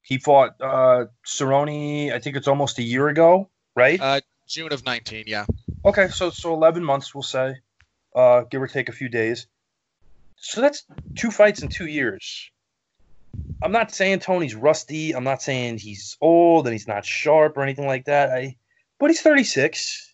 He 0.02 0.18
fought 0.18 0.56
uh, 0.62 1.06
Cerrone. 1.26 2.12
I 2.14 2.20
think 2.20 2.36
it's 2.36 2.48
almost 2.48 2.80
a 2.80 2.84
year 2.84 3.08
ago, 3.08 3.50
right? 3.76 4.00
Uh, 4.00 4.22
June 4.48 4.74
of 4.74 4.86
19. 4.86 5.26
Yeah. 5.28 5.46
Okay, 5.86 6.08
so 6.10 6.30
so 6.30 6.54
11 6.54 6.84
months, 6.84 7.14
we'll 7.14 7.24
say, 7.24 7.56
uh, 8.16 8.42
give 8.50 8.62
or 8.62 8.68
take 8.68 8.90
a 8.90 8.94
few 8.94 9.10
days. 9.10 9.48
So 10.38 10.62
that's 10.62 10.84
two 11.16 11.32
fights 11.32 11.62
in 11.62 11.70
two 11.70 11.86
years. 11.86 12.50
I'm 13.62 13.72
not 13.72 13.94
saying 13.94 14.20
Tony's 14.20 14.56
rusty. 14.56 15.14
I'm 15.14 15.24
not 15.24 15.42
saying 15.42 15.78
he's 15.78 16.18
old 16.20 16.66
and 16.66 16.74
he's 16.74 16.88
not 16.88 17.06
sharp 17.06 17.58
or 17.58 17.62
anything 17.62 17.86
like 17.86 18.06
that. 18.06 18.32
I, 18.32 18.58
but 19.00 19.10
he's 19.10 19.22
36, 19.22 20.14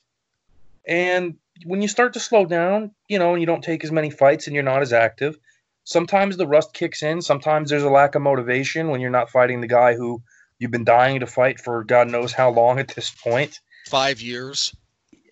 and 0.87 1.35
when 1.65 1.81
you 1.81 1.87
start 1.87 2.13
to 2.13 2.19
slow 2.19 2.45
down, 2.45 2.91
you 3.07 3.19
know, 3.19 3.31
and 3.31 3.41
you 3.41 3.47
don't 3.47 3.63
take 3.63 3.83
as 3.83 3.91
many 3.91 4.09
fights 4.09 4.47
and 4.47 4.53
you're 4.53 4.63
not 4.63 4.81
as 4.81 4.93
active, 4.93 5.37
sometimes 5.87 6.35
the 6.35 6.45
rust 6.45 6.73
kicks 6.73 7.01
in. 7.01 7.21
Sometimes 7.21 7.69
there's 7.69 7.83
a 7.83 7.89
lack 7.89 8.15
of 8.15 8.21
motivation 8.21 8.89
when 8.89 8.99
you're 8.99 9.09
not 9.09 9.29
fighting 9.29 9.61
the 9.61 9.67
guy 9.67 9.95
who 9.95 10.21
you've 10.59 10.69
been 10.71 10.83
dying 10.83 11.21
to 11.21 11.27
fight 11.27 11.61
for 11.61 11.85
God 11.85 12.09
knows 12.09 12.33
how 12.33 12.49
long 12.49 12.77
at 12.77 12.89
this 12.89 13.09
point. 13.09 13.61
Five 13.87 14.19
years. 14.19 14.75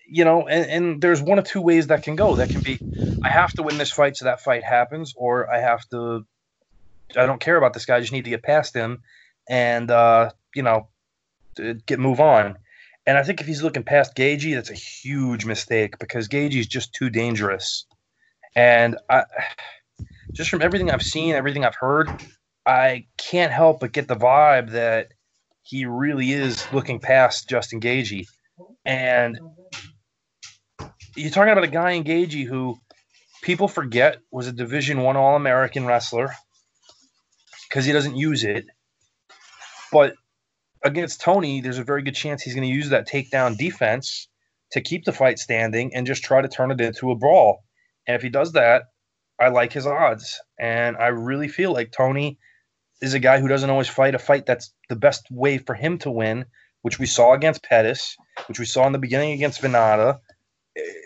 You 0.08 0.24
know, 0.24 0.48
and, 0.48 0.70
and 0.70 1.02
there's 1.02 1.20
one 1.20 1.38
of 1.38 1.44
two 1.44 1.60
ways 1.60 1.88
that 1.88 2.02
can 2.02 2.16
go. 2.16 2.36
That 2.36 2.48
can 2.48 2.62
be, 2.62 2.80
I 3.22 3.28
have 3.28 3.52
to 3.54 3.62
win 3.62 3.76
this 3.76 3.90
fight 3.90 4.16
so 4.16 4.24
that 4.24 4.40
fight 4.40 4.64
happens, 4.64 5.12
or 5.14 5.52
I 5.52 5.60
have 5.60 5.86
to, 5.90 6.24
I 7.18 7.26
don't 7.26 7.40
care 7.40 7.58
about 7.58 7.74
this 7.74 7.84
guy. 7.84 7.96
I 7.96 8.00
just 8.00 8.12
need 8.12 8.24
to 8.24 8.30
get 8.30 8.42
past 8.42 8.74
him, 8.74 9.02
and 9.48 9.90
uh, 9.90 10.30
you 10.54 10.62
know, 10.62 10.88
get 11.84 11.98
move 11.98 12.20
on. 12.20 12.56
And 13.04 13.18
I 13.18 13.24
think 13.24 13.40
if 13.40 13.46
he's 13.46 13.62
looking 13.62 13.82
past 13.82 14.16
Gaethje, 14.16 14.54
that's 14.54 14.70
a 14.70 14.74
huge 14.74 15.44
mistake 15.44 15.98
because 15.98 16.28
is 16.32 16.66
just 16.66 16.94
too 16.94 17.10
dangerous. 17.10 17.84
And 18.54 18.96
I, 19.10 19.24
just 20.36 20.50
from 20.50 20.62
everything 20.62 20.90
I've 20.90 21.02
seen, 21.02 21.34
everything 21.34 21.64
I've 21.64 21.74
heard, 21.74 22.10
I 22.66 23.06
can't 23.16 23.52
help 23.52 23.80
but 23.80 23.92
get 23.92 24.06
the 24.06 24.16
vibe 24.16 24.72
that 24.72 25.08
he 25.62 25.86
really 25.86 26.32
is 26.32 26.66
looking 26.72 27.00
past 27.00 27.48
Justin 27.48 27.80
Gaethje. 27.80 28.26
And 28.84 29.38
you're 31.16 31.30
talking 31.30 31.52
about 31.52 31.64
a 31.64 31.68
guy 31.68 31.92
in 31.92 32.04
Gaethje 32.04 32.46
who 32.46 32.78
people 33.42 33.66
forget 33.66 34.18
was 34.30 34.46
a 34.46 34.52
Division 34.52 35.00
One 35.00 35.16
All 35.16 35.36
American 35.36 35.86
wrestler 35.86 36.30
because 37.68 37.84
he 37.84 37.92
doesn't 37.92 38.16
use 38.16 38.44
it. 38.44 38.66
But 39.90 40.14
against 40.84 41.20
Tony, 41.20 41.60
there's 41.60 41.78
a 41.78 41.84
very 41.84 42.02
good 42.02 42.14
chance 42.14 42.42
he's 42.42 42.54
going 42.54 42.68
to 42.68 42.74
use 42.74 42.90
that 42.90 43.08
takedown 43.08 43.56
defense 43.56 44.28
to 44.72 44.80
keep 44.80 45.04
the 45.04 45.12
fight 45.12 45.38
standing 45.38 45.94
and 45.94 46.06
just 46.06 46.22
try 46.22 46.42
to 46.42 46.48
turn 46.48 46.70
it 46.70 46.80
into 46.80 47.10
a 47.10 47.16
brawl. 47.16 47.64
And 48.06 48.14
if 48.14 48.22
he 48.22 48.28
does 48.28 48.52
that, 48.52 48.82
I 49.40 49.48
like 49.48 49.72
his 49.72 49.86
odds. 49.86 50.40
And 50.58 50.96
I 50.96 51.08
really 51.08 51.48
feel 51.48 51.72
like 51.72 51.92
Tony 51.92 52.38
is 53.02 53.14
a 53.14 53.18
guy 53.18 53.40
who 53.40 53.48
doesn't 53.48 53.70
always 53.70 53.88
fight 53.88 54.14
a 54.14 54.18
fight 54.18 54.46
that's 54.46 54.72
the 54.88 54.96
best 54.96 55.26
way 55.30 55.58
for 55.58 55.74
him 55.74 55.98
to 55.98 56.10
win, 56.10 56.46
which 56.82 56.98
we 56.98 57.06
saw 57.06 57.34
against 57.34 57.62
Pettis, 57.62 58.16
which 58.48 58.58
we 58.58 58.64
saw 58.64 58.86
in 58.86 58.92
the 58.92 58.98
beginning 58.98 59.32
against 59.32 59.60
Vannata. 59.60 60.20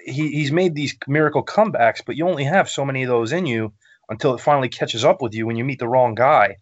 He, 0.04 0.30
he's 0.30 0.52
made 0.52 0.75
these 0.75 0.96
miracle 1.06 1.44
comebacks, 1.44 2.00
but 2.04 2.16
you 2.16 2.28
only 2.28 2.44
have 2.44 2.68
so 2.68 2.84
many 2.84 3.02
of 3.02 3.08
those 3.08 3.32
in 3.32 3.46
you 3.46 3.72
until 4.08 4.34
it 4.34 4.40
finally 4.40 4.68
catches 4.68 5.04
up 5.04 5.22
with 5.22 5.34
you 5.34 5.46
when 5.46 5.56
you 5.56 5.64
meet 5.64 5.78
the 5.78 5.88
wrong 5.88 6.14
guy. 6.14 6.56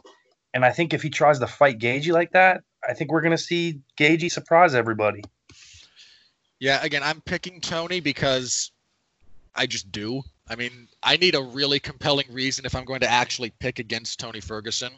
And 0.55 0.65
I 0.65 0.71
think 0.71 0.95
if 0.95 1.03
he 1.03 1.11
tries 1.11 1.39
to 1.39 1.47
fight 1.47 1.79
Gaethje 1.79 2.13
like 2.13 2.33
that, 2.33 2.63
I 2.87 2.95
think 2.95 3.11
we're 3.11 3.21
going 3.21 3.37
to 3.37 3.43
see 3.43 3.81
Gaethje 3.99 4.31
surprise 4.31 4.75
everybody. 4.75 5.23
Yeah, 6.61 6.83
again, 6.83 7.03
I'm 7.03 7.21
picking 7.21 7.61
Tony 7.61 8.01
because 8.01 8.73
I 9.55 9.67
just 9.67 9.93
do. 9.93 10.23
I 10.51 10.57
mean, 10.57 10.89
I 11.03 11.17
need 11.17 11.35
a 11.35 11.43
really 11.43 11.79
compelling 11.79 12.27
reason 12.31 12.65
if 12.65 12.75
I'm 12.75 12.85
going 12.85 13.01
to 13.01 13.11
actually 13.11 13.51
pick 13.59 13.79
against 13.79 14.19
Tony 14.19 14.41
Ferguson. 14.41 14.93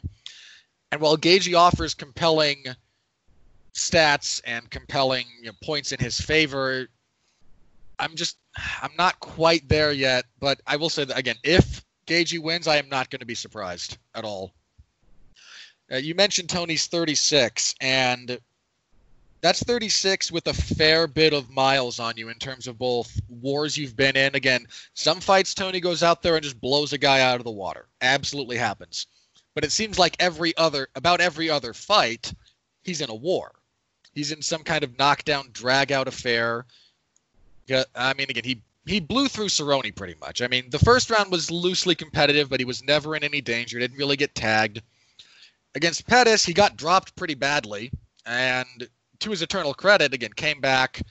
And 0.91 1.01
while 1.01 1.17
Gaethje 1.17 1.55
offers 1.55 1.93
compelling 1.93 2.63
stats 3.73 4.41
and 4.45 4.69
compelling 4.69 5.25
you 5.39 5.47
know, 5.47 5.51
points 5.63 5.91
in 5.91 5.99
his 5.99 6.19
favor, 6.19 6.87
I'm 7.99 8.15
just 8.15 8.37
I'm 8.81 8.91
not 8.97 9.19
quite 9.19 9.67
there 9.69 9.91
yet. 9.91 10.25
But 10.39 10.61
I 10.67 10.75
will 10.75 10.89
say 10.89 11.05
that 11.05 11.17
again, 11.17 11.37
if 11.43 11.83
Gaethje 12.07 12.41
wins, 12.41 12.67
I 12.67 12.77
am 12.77 12.89
not 12.89 13.09
going 13.09 13.19
to 13.19 13.25
be 13.25 13.35
surprised 13.35 13.97
at 14.15 14.23
all. 14.23 14.53
Uh, 15.91 15.97
you 15.97 16.15
mentioned 16.15 16.49
Tony's 16.49 16.87
36, 16.87 17.75
and 17.81 18.39
that's 19.41 19.63
36 19.63 20.31
with 20.31 20.47
a 20.47 20.53
fair 20.53 21.07
bit 21.07 21.33
of 21.33 21.49
miles 21.49 21.99
on 21.99 22.15
you 22.15 22.29
in 22.29 22.37
terms 22.37 22.67
of 22.67 22.77
both 22.77 23.19
wars 23.27 23.75
you've 23.77 23.95
been 23.95 24.15
in. 24.15 24.35
Again, 24.35 24.67
some 24.93 25.19
fights 25.19 25.53
Tony 25.53 25.79
goes 25.79 26.03
out 26.03 26.21
there 26.21 26.35
and 26.35 26.43
just 26.43 26.61
blows 26.61 26.93
a 26.93 26.97
guy 26.97 27.21
out 27.21 27.39
of 27.39 27.43
the 27.43 27.51
water. 27.51 27.87
Absolutely 28.01 28.57
happens. 28.57 29.07
But 29.55 29.65
it 29.65 29.71
seems 29.71 29.99
like 29.99 30.15
every 30.19 30.55
other, 30.57 30.87
about 30.95 31.21
every 31.21 31.49
other 31.49 31.73
fight, 31.73 32.33
he's 32.83 33.01
in 33.01 33.09
a 33.09 33.15
war. 33.15 33.51
He's 34.13 34.31
in 34.31 34.41
some 34.41 34.63
kind 34.63 34.83
of 34.83 34.97
knockdown, 34.97 35.49
drag 35.51 35.91
out 35.91 36.07
affair. 36.07 36.65
I 37.95 38.13
mean, 38.13 38.29
again, 38.29 38.43
he 38.43 38.61
he 38.85 38.99
blew 38.99 39.27
through 39.27 39.47
Cerrone 39.47 39.95
pretty 39.95 40.15
much. 40.19 40.41
I 40.41 40.47
mean, 40.47 40.69
the 40.69 40.79
first 40.79 41.09
round 41.09 41.31
was 41.31 41.51
loosely 41.51 41.95
competitive, 41.95 42.49
but 42.49 42.59
he 42.59 42.65
was 42.65 42.83
never 42.83 43.15
in 43.15 43.23
any 43.23 43.39
danger. 43.39 43.79
Didn't 43.79 43.97
really 43.97 44.17
get 44.17 44.33
tagged. 44.35 44.81
Against 45.75 46.07
Pettis, 46.07 46.43
he 46.43 46.53
got 46.53 46.77
dropped 46.77 47.15
pretty 47.15 47.35
badly, 47.35 47.91
and 48.25 48.89
to 49.21 49.31
his 49.31 49.41
eternal 49.41 49.73
credit, 49.73 50.13
again 50.13 50.33
came 50.33 50.59
back 50.59 51.01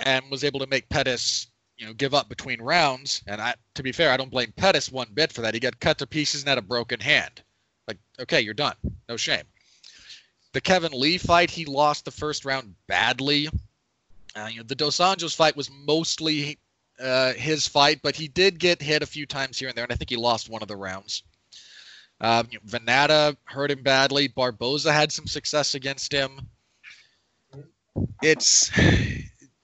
and 0.00 0.24
was 0.30 0.44
able 0.44 0.60
to 0.60 0.66
make 0.66 0.88
Pettis, 0.88 1.48
you 1.76 1.86
know, 1.86 1.92
give 1.92 2.14
up 2.14 2.28
between 2.28 2.60
rounds. 2.62 3.22
And 3.26 3.40
I, 3.40 3.54
to 3.74 3.82
be 3.82 3.92
fair, 3.92 4.10
I 4.10 4.16
don't 4.16 4.30
blame 4.30 4.52
Pettis 4.56 4.90
one 4.90 5.08
bit 5.12 5.32
for 5.32 5.42
that. 5.42 5.54
He 5.54 5.60
got 5.60 5.78
cut 5.80 5.98
to 5.98 6.06
pieces 6.06 6.42
and 6.42 6.48
had 6.48 6.58
a 6.58 6.62
broken 6.62 7.00
hand. 7.00 7.42
Like, 7.86 7.98
okay, 8.20 8.40
you're 8.40 8.54
done. 8.54 8.76
No 9.08 9.16
shame. 9.16 9.44
The 10.52 10.60
Kevin 10.60 10.92
Lee 10.92 11.18
fight, 11.18 11.50
he 11.50 11.64
lost 11.64 12.04
the 12.04 12.10
first 12.10 12.44
round 12.44 12.74
badly. 12.86 13.48
Uh, 14.36 14.48
you 14.50 14.58
know, 14.58 14.64
the 14.64 14.74
Dos 14.74 14.98
Anjos 14.98 15.34
fight 15.34 15.56
was 15.56 15.70
mostly 15.70 16.58
uh, 17.00 17.32
his 17.32 17.66
fight, 17.66 18.00
but 18.02 18.14
he 18.14 18.28
did 18.28 18.58
get 18.58 18.80
hit 18.80 19.02
a 19.02 19.06
few 19.06 19.26
times 19.26 19.58
here 19.58 19.68
and 19.68 19.76
there, 19.76 19.84
and 19.84 19.92
I 19.92 19.96
think 19.96 20.10
he 20.10 20.16
lost 20.16 20.48
one 20.48 20.62
of 20.62 20.68
the 20.68 20.76
rounds. 20.76 21.22
Um, 22.20 22.48
you 22.50 22.58
know, 22.58 22.78
Vannata 22.78 23.36
hurt 23.44 23.70
him 23.70 23.82
badly. 23.82 24.28
Barboza 24.28 24.92
had 24.92 25.10
some 25.10 25.26
success 25.26 25.74
against 25.74 26.12
him 26.12 26.48
it's 28.22 28.70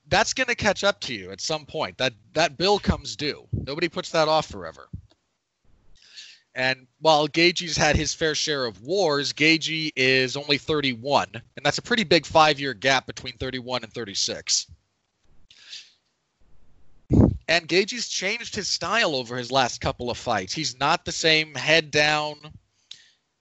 that's 0.09 0.35
going 0.35 0.47
to 0.49 0.55
catch 0.55 0.85
up 0.85 1.01
to 1.01 1.15
you 1.15 1.31
at 1.31 1.41
some 1.41 1.67
point. 1.67 1.99
That 1.99 2.15
that 2.35 2.57
bill 2.57 2.79
comes 2.79 3.17
due. 3.17 3.47
Nobody 3.53 3.89
puts 3.89 4.11
that 4.11 4.29
off 4.29 4.47
forever. 4.47 4.89
And 6.55 6.87
while 7.01 7.29
Gaethje's 7.29 7.77
had 7.77 7.95
his 7.95 8.15
fair 8.15 8.35
share 8.35 8.65
of 8.65 8.83
wars, 8.83 9.33
Gaethje 9.33 9.93
is 9.95 10.37
only 10.37 10.59
31, 10.59 11.29
and 11.33 11.43
that's 11.63 11.79
a 11.79 11.83
pretty 11.83 12.03
big 12.03 12.27
five-year 12.27 12.75
gap 12.75 13.07
between 13.07 13.35
31 13.35 13.85
and 13.85 13.93
36. 13.93 14.67
And 17.11 17.69
Gaethje's 17.69 18.09
changed 18.09 18.57
his 18.57 18.67
style 18.67 19.15
over 19.15 19.37
his 19.37 19.53
last 19.53 19.81
couple 19.81 20.11
of 20.11 20.19
fights. 20.19 20.53
He's 20.53 20.81
not 20.81 21.05
the 21.05 21.13
same 21.13 21.55
head 21.55 21.93
down, 21.93 22.37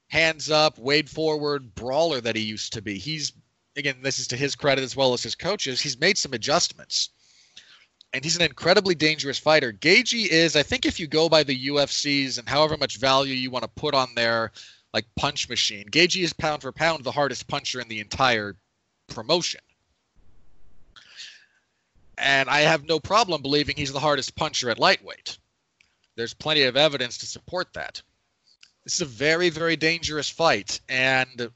hands 0.10 0.52
up, 0.52 0.78
wade 0.78 1.10
forward 1.10 1.74
brawler 1.74 2.22
that 2.22 2.36
he 2.36 2.44
used 2.44 2.74
to 2.74 2.84
be. 2.84 3.00
He's 3.00 3.34
again, 3.78 3.98
this 4.02 4.20
is 4.20 4.28
to 4.28 4.38
his 4.38 4.56
credit 4.56 4.84
as 4.84 4.96
well 4.96 5.14
as 5.14 5.24
his 5.24 5.36
coaches, 5.36 5.80
he's 5.80 6.00
made 6.00 6.18
some 6.18 6.34
adjustments. 6.34 7.10
And 8.14 8.24
he's 8.24 8.36
an 8.36 8.42
incredibly 8.42 8.96
dangerous 8.96 9.38
fighter. 9.38 9.72
Gaethje 9.72 10.28
is, 10.28 10.56
I 10.56 10.64
think, 10.64 10.86
if 10.86 11.00
you 11.00 11.08
go 11.08 11.30
by 11.30 11.44
the 11.44 11.68
UFCs 11.68 12.40
and 12.40 12.48
however 12.48 12.78
much 12.78 12.98
value 12.98 13.34
you 13.34 13.52
want 13.52 13.64
to 13.64 13.70
put 13.70 13.94
on 13.94 14.10
their 14.16 14.52
like 14.94 15.06
punch 15.18 15.50
machine, 15.50 15.86
Gaethje 15.90 16.24
is 16.24 16.34
pound 16.34 16.62
for 16.62 16.72
pound 16.72 17.04
the 17.04 17.12
hardest 17.12 17.48
puncher 17.48 17.80
in 17.80 17.88
the 17.88 18.00
entire 18.00 18.56
promotion. 19.08 19.62
And 22.18 22.50
I 22.50 22.62
have 22.62 22.86
no 22.86 23.00
problem 23.00 23.42
believing 23.42 23.76
he's 23.76 23.94
the 23.94 24.00
hardest 24.00 24.36
puncher 24.36 24.70
at 24.70 24.80
lightweight. 24.80 25.38
There's 26.16 26.34
plenty 26.34 26.64
of 26.64 26.76
evidence 26.76 27.20
to 27.20 27.28
support 27.28 27.74
that. 27.74 28.02
This 28.84 28.96
is 28.96 29.02
a 29.02 29.06
very, 29.06 29.50
very 29.50 29.76
dangerous 29.76 30.30
fight, 30.30 30.80
and 30.90 31.52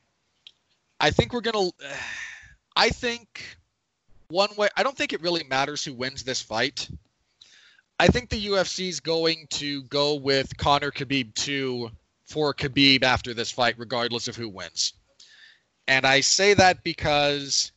I 1.01 1.10
think 1.10 1.34
we're 1.34 1.41
gonna. 1.41 1.70
I 2.75 2.89
think 2.89 3.58
one 4.29 4.50
way. 4.55 4.70
I 4.77 4.84
don't 4.84 4.96
think 4.96 5.12
it 5.12 5.22
really 5.22 5.43
matters 5.43 5.84
who 5.84 5.93
wins 5.93 6.24
this 6.24 6.41
fight. 6.41 6.88
I 8.00 8.08
think 8.08 8.29
the 8.29 8.48
UFC 8.48 8.88
is 8.88 9.00
going 9.00 9.48
to 9.51 9.84
go 9.84 10.15
with 10.15 10.55
Conor 10.58 10.91
Khabib 10.91 11.34
two 11.34 11.89
for 12.25 12.53
Khabib 12.53 13.03
after 13.03 13.34
this 13.34 13.51
fight, 13.51 13.75
regardless 13.77 14.27
of 14.27 14.36
who 14.36 14.48
wins. 14.48 14.93
And 15.88 16.05
I 16.05 16.22
say 16.22 16.53
that 16.53 16.84
because 16.84 17.72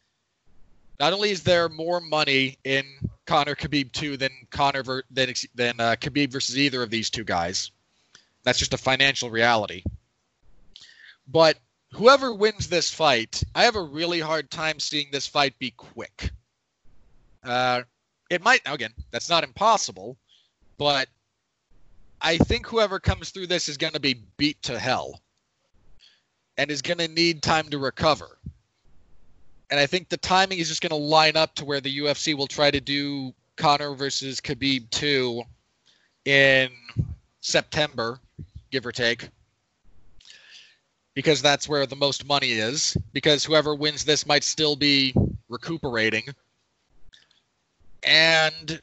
not 1.00 1.12
only 1.12 1.30
is 1.30 1.42
there 1.42 1.68
more 1.68 2.00
money 2.00 2.58
in 2.62 2.84
Conor 3.26 3.56
Khabib 3.56 3.90
two 3.92 4.16
than 4.16 4.30
Conor 4.50 4.82
ver- 4.82 5.02
than 5.10 5.32
than 5.54 5.80
uh, 5.80 5.96
Khabib 5.96 6.30
versus 6.30 6.58
either 6.58 6.82
of 6.82 6.90
these 6.90 7.10
two 7.10 7.24
guys. 7.24 7.70
That's 8.44 8.58
just 8.58 8.74
a 8.74 8.78
financial 8.78 9.30
reality. 9.30 9.82
But 11.26 11.58
whoever 11.94 12.34
wins 12.34 12.68
this 12.68 12.90
fight, 12.90 13.42
I 13.54 13.64
have 13.64 13.76
a 13.76 13.82
really 13.82 14.20
hard 14.20 14.50
time 14.50 14.80
seeing 14.80 15.06
this 15.12 15.26
fight 15.26 15.58
be 15.58 15.70
quick. 15.70 16.30
Uh, 17.42 17.82
it 18.30 18.42
might 18.42 18.60
again, 18.66 18.92
that's 19.10 19.28
not 19.28 19.44
impossible, 19.44 20.16
but 20.76 21.08
I 22.20 22.38
think 22.38 22.66
whoever 22.66 22.98
comes 22.98 23.30
through 23.30 23.46
this 23.46 23.68
is 23.68 23.76
going 23.76 23.92
to 23.92 24.00
be 24.00 24.22
beat 24.36 24.60
to 24.62 24.78
hell 24.78 25.20
and 26.56 26.70
is 26.70 26.82
going 26.82 26.98
to 26.98 27.08
need 27.08 27.42
time 27.42 27.68
to 27.68 27.78
recover. 27.78 28.38
And 29.70 29.78
I 29.78 29.86
think 29.86 30.08
the 30.08 30.16
timing 30.16 30.58
is 30.58 30.68
just 30.68 30.82
going 30.82 30.90
to 30.90 30.96
line 30.96 31.36
up 31.36 31.54
to 31.56 31.64
where 31.64 31.80
the 31.80 31.98
UFC 31.98 32.36
will 32.36 32.46
try 32.46 32.70
to 32.70 32.80
do 32.80 33.32
Conor 33.56 33.94
versus 33.94 34.40
Khabib 34.40 34.90
2 34.90 35.42
in 36.24 36.70
September, 37.40 38.18
give 38.70 38.86
or 38.86 38.92
take 38.92 39.28
because 41.14 41.40
that's 41.40 41.68
where 41.68 41.86
the 41.86 41.96
most 41.96 42.26
money 42.26 42.52
is. 42.52 42.96
Because 43.12 43.44
whoever 43.44 43.74
wins 43.74 44.04
this 44.04 44.26
might 44.26 44.44
still 44.44 44.76
be 44.76 45.14
recuperating. 45.48 46.24
And 48.02 48.80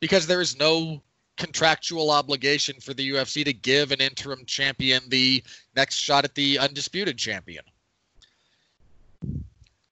because 0.00 0.26
there 0.26 0.40
is 0.40 0.58
no 0.58 1.02
contractual 1.36 2.10
obligation 2.10 2.78
for 2.80 2.92
the 2.92 3.10
UFC 3.10 3.44
to 3.44 3.52
give 3.52 3.92
an 3.92 4.00
interim 4.00 4.44
champion 4.44 5.02
the 5.08 5.42
next 5.74 5.96
shot 5.96 6.24
at 6.24 6.34
the 6.34 6.58
undisputed 6.58 7.16
champion. 7.16 7.64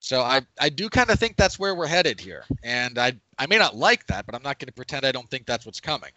So 0.00 0.21
I, 0.23 0.43
I 0.61 0.69
do 0.69 0.88
kind 0.88 1.11
of 1.11 1.19
think 1.19 1.37
that's 1.37 1.59
where 1.59 1.75
we're 1.75 1.87
headed 1.87 2.21
here. 2.21 2.45
And 2.62 2.99
I 2.99 3.14
I 3.38 3.47
may 3.47 3.59
not 3.59 3.76
like 3.76 4.07
that, 4.07 4.26
but 4.26 4.35
I'm 4.35 4.43
not 4.43 4.59
going 4.59 4.67
to 4.67 4.73
pretend 4.73 5.05
I 5.05 5.12
don't 5.12 5.28
think 5.28 5.47
that's 5.47 5.67
what's 5.67 5.81
coming. 5.81 6.12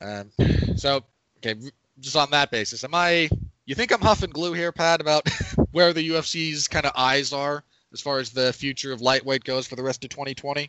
Um, 0.00 0.30
so 0.76 1.04
okay, 1.38 1.54
just 2.00 2.16
on 2.16 2.30
that 2.30 2.50
basis, 2.50 2.84
am 2.84 2.94
I 2.94 3.28
you 3.70 3.76
think 3.76 3.92
I'm 3.92 4.00
huffing 4.00 4.30
glue 4.30 4.52
here, 4.52 4.72
Pat, 4.72 5.00
about 5.00 5.28
where 5.70 5.92
the 5.92 6.10
UFC's 6.10 6.66
kind 6.66 6.84
of 6.84 6.92
eyes 6.96 7.32
are 7.32 7.62
as 7.92 8.00
far 8.00 8.18
as 8.18 8.30
the 8.30 8.52
future 8.52 8.92
of 8.92 9.00
lightweight 9.00 9.44
goes 9.44 9.68
for 9.68 9.76
the 9.76 9.82
rest 9.84 10.02
of 10.02 10.10
2020? 10.10 10.68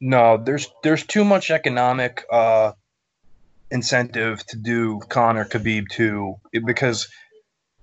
No, 0.00 0.36
there's 0.36 0.68
there's 0.84 1.04
two 1.04 1.24
much 1.24 1.50
economic 1.50 2.24
uh, 2.30 2.72
incentive 3.72 4.46
to 4.46 4.56
do 4.56 5.00
Conor 5.08 5.46
Khabib 5.46 5.88
too, 5.88 6.36
because 6.64 7.08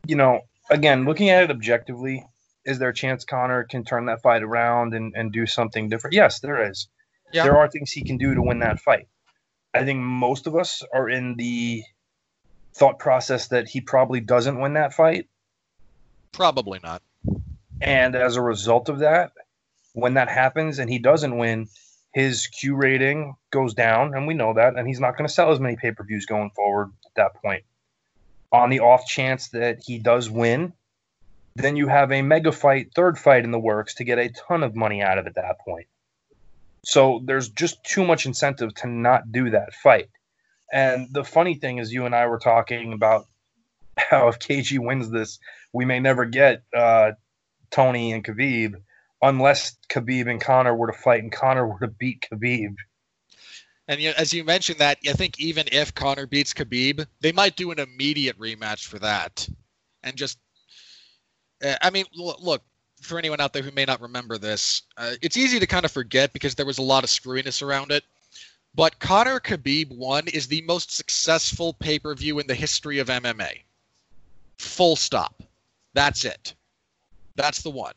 you 0.08 0.16
know, 0.16 0.40
again, 0.70 1.04
looking 1.04 1.30
at 1.30 1.44
it 1.44 1.52
objectively, 1.52 2.26
is 2.64 2.80
there 2.80 2.90
a 2.90 2.94
chance 2.94 3.26
Conor 3.26 3.66
can 3.66 3.84
turn 3.84 4.06
that 4.06 4.22
fight 4.22 4.42
around 4.42 4.94
and, 4.94 5.14
and 5.18 5.34
do 5.34 5.46
something 5.46 5.90
different? 5.90 6.14
Yes, 6.14 6.40
there 6.40 6.70
is. 6.72 6.88
Yeah. 7.34 7.44
There 7.44 7.58
are 7.58 7.68
things 7.68 7.92
he 7.92 8.06
can 8.06 8.18
do 8.18 8.34
to 8.34 8.42
win 8.42 8.60
that 8.60 8.80
fight. 8.80 9.10
I 9.74 9.84
think 9.84 10.00
most 10.00 10.48
of 10.48 10.56
us 10.56 10.82
are 10.94 11.10
in 11.10 11.36
the 11.36 11.84
thought 12.76 13.00
process 13.00 13.48
that 13.48 13.70
he 13.70 13.82
probably 13.82 14.20
doesn't 14.20 14.60
win 14.60 14.74
that 14.74 14.94
fight. 14.94 15.28
Probably 16.34 16.80
not. 16.84 17.02
And 17.82 18.16
as 18.16 18.36
a 18.36 18.42
result 18.42 18.90
of 18.90 19.00
that, 19.00 19.32
when 19.94 20.16
that 20.16 20.28
happens 20.28 20.80
and 20.80 20.90
he 20.90 21.00
doesn't 21.00 21.38
win, 21.38 21.70
his 22.14 22.48
Q 22.48 22.76
rating 22.76 23.36
goes 23.52 23.74
down, 23.74 24.14
and 24.14 24.28
we 24.28 24.34
know 24.34 24.54
that, 24.54 24.78
and 24.78 24.88
he's 24.88 25.00
not 25.00 25.18
going 25.18 25.28
to 25.28 25.34
sell 25.34 25.52
as 25.52 25.60
many 25.60 25.76
pay 25.76 25.92
per 25.92 26.04
views 26.04 26.26
going 26.26 26.50
forward 26.52 26.92
at 27.06 27.16
that 27.16 27.42
point. 27.42 27.64
On 28.52 28.70
the 28.70 28.82
off 28.82 29.06
chance 29.06 29.50
that 29.50 29.80
he 29.86 29.98
does 29.98 30.30
win, 30.30 30.74
then 31.56 31.76
you 31.76 31.88
have 31.88 32.12
a 32.12 32.22
mega 32.22 32.52
fight, 32.52 32.92
third 32.94 33.18
fight 33.18 33.44
in 33.44 33.52
the 33.52 33.60
works 33.60 33.96
to 33.96 34.04
get 34.04 34.20
a 34.20 34.30
ton 34.30 34.64
of 34.64 34.76
money 34.76 35.02
out 35.02 35.18
of 35.18 35.28
at 35.28 35.36
that 35.36 35.60
point. 35.60 35.88
So 36.84 37.22
there's 37.24 37.50
just 37.50 37.84
too 37.84 38.06
much 38.06 38.26
incentive 38.26 38.74
to 38.76 38.88
not 38.88 39.32
do 39.32 39.50
that 39.50 39.74
fight. 39.74 40.10
And 40.72 41.08
the 41.12 41.24
funny 41.24 41.56
thing 41.56 41.78
is, 41.78 41.94
you 41.94 42.06
and 42.06 42.16
I 42.16 42.28
were 42.28 42.40
talking 42.40 42.94
about 42.94 43.28
how 43.98 44.28
if 44.28 44.40
Gaethje 44.40 44.80
wins 44.80 45.10
this, 45.10 45.40
we 45.74 45.86
may 45.86 46.00
never 46.00 46.26
get 46.26 46.64
uh, 46.76 47.12
Tony 47.72 48.12
and 48.12 48.24
Khabib 48.24 48.76
unless 49.22 49.78
Khabib 49.90 50.30
and 50.30 50.42
Conor 50.42 50.76
were 50.76 50.88
to 50.92 50.98
fight 50.98 51.24
and 51.24 51.32
Conor 51.32 51.68
were 51.72 51.80
to 51.80 51.88
beat 51.88 52.26
Khabib. 52.32 52.76
And 53.88 54.02
you 54.02 54.10
know, 54.10 54.16
as 54.18 54.34
you 54.34 54.44
mentioned 54.44 54.80
that, 54.80 54.98
I 55.08 55.14
think 55.14 55.40
even 55.40 55.66
if 55.72 55.94
Conor 55.94 56.26
beats 56.26 56.54
Khabib, 56.54 57.06
they 57.22 57.32
might 57.32 57.56
do 57.56 57.72
an 57.72 57.80
immediate 57.80 58.40
rematch 58.40 58.86
for 58.88 59.00
that, 59.00 59.48
and 60.04 60.16
just. 60.16 60.40
Uh, 61.64 61.76
I 61.82 61.90
mean, 61.90 62.06
look 62.14 62.64
for 63.02 63.18
anyone 63.18 63.40
out 63.40 63.54
there 63.54 63.62
who 63.62 63.72
may 63.72 63.86
not 63.86 64.02
remember 64.02 64.38
this, 64.38 64.82
uh, 64.98 65.12
it's 65.22 65.38
easy 65.38 65.60
to 65.60 65.68
kind 65.68 65.86
of 65.86 65.92
forget 65.92 66.34
because 66.34 66.56
there 66.56 66.66
was 66.66 66.78
a 66.78 66.84
lot 66.84 67.04
of 67.04 67.10
screwiness 67.10 67.62
around 67.62 67.92
it. 67.92 68.04
But 68.76 69.00
Conor 69.00 69.40
Khabib 69.40 69.96
one 69.96 70.28
is 70.28 70.48
the 70.48 70.62
most 70.64 70.92
successful 70.92 71.74
pay 71.74 72.00
per 72.00 72.14
view 72.14 72.40
in 72.40 72.48
the 72.48 72.56
history 72.56 73.00
of 73.00 73.08
MMA. 73.08 73.62
Full 74.58 74.96
stop. 74.96 75.44
That's 75.94 76.26
it. 76.26 76.54
That's 77.36 77.62
the 77.62 77.70
one 77.70 77.94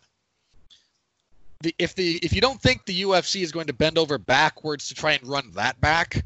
the, 1.60 1.74
if 1.78 1.94
the 1.94 2.18
if 2.22 2.32
you 2.32 2.40
don't 2.40 2.60
think 2.60 2.84
the 2.84 3.02
UFC 3.02 3.42
is 3.42 3.52
going 3.52 3.66
to 3.66 3.72
bend 3.72 3.98
over 3.98 4.18
backwards 4.18 4.88
to 4.88 4.94
try 4.94 5.12
and 5.12 5.26
run 5.26 5.50
that 5.52 5.80
back, 5.80 6.24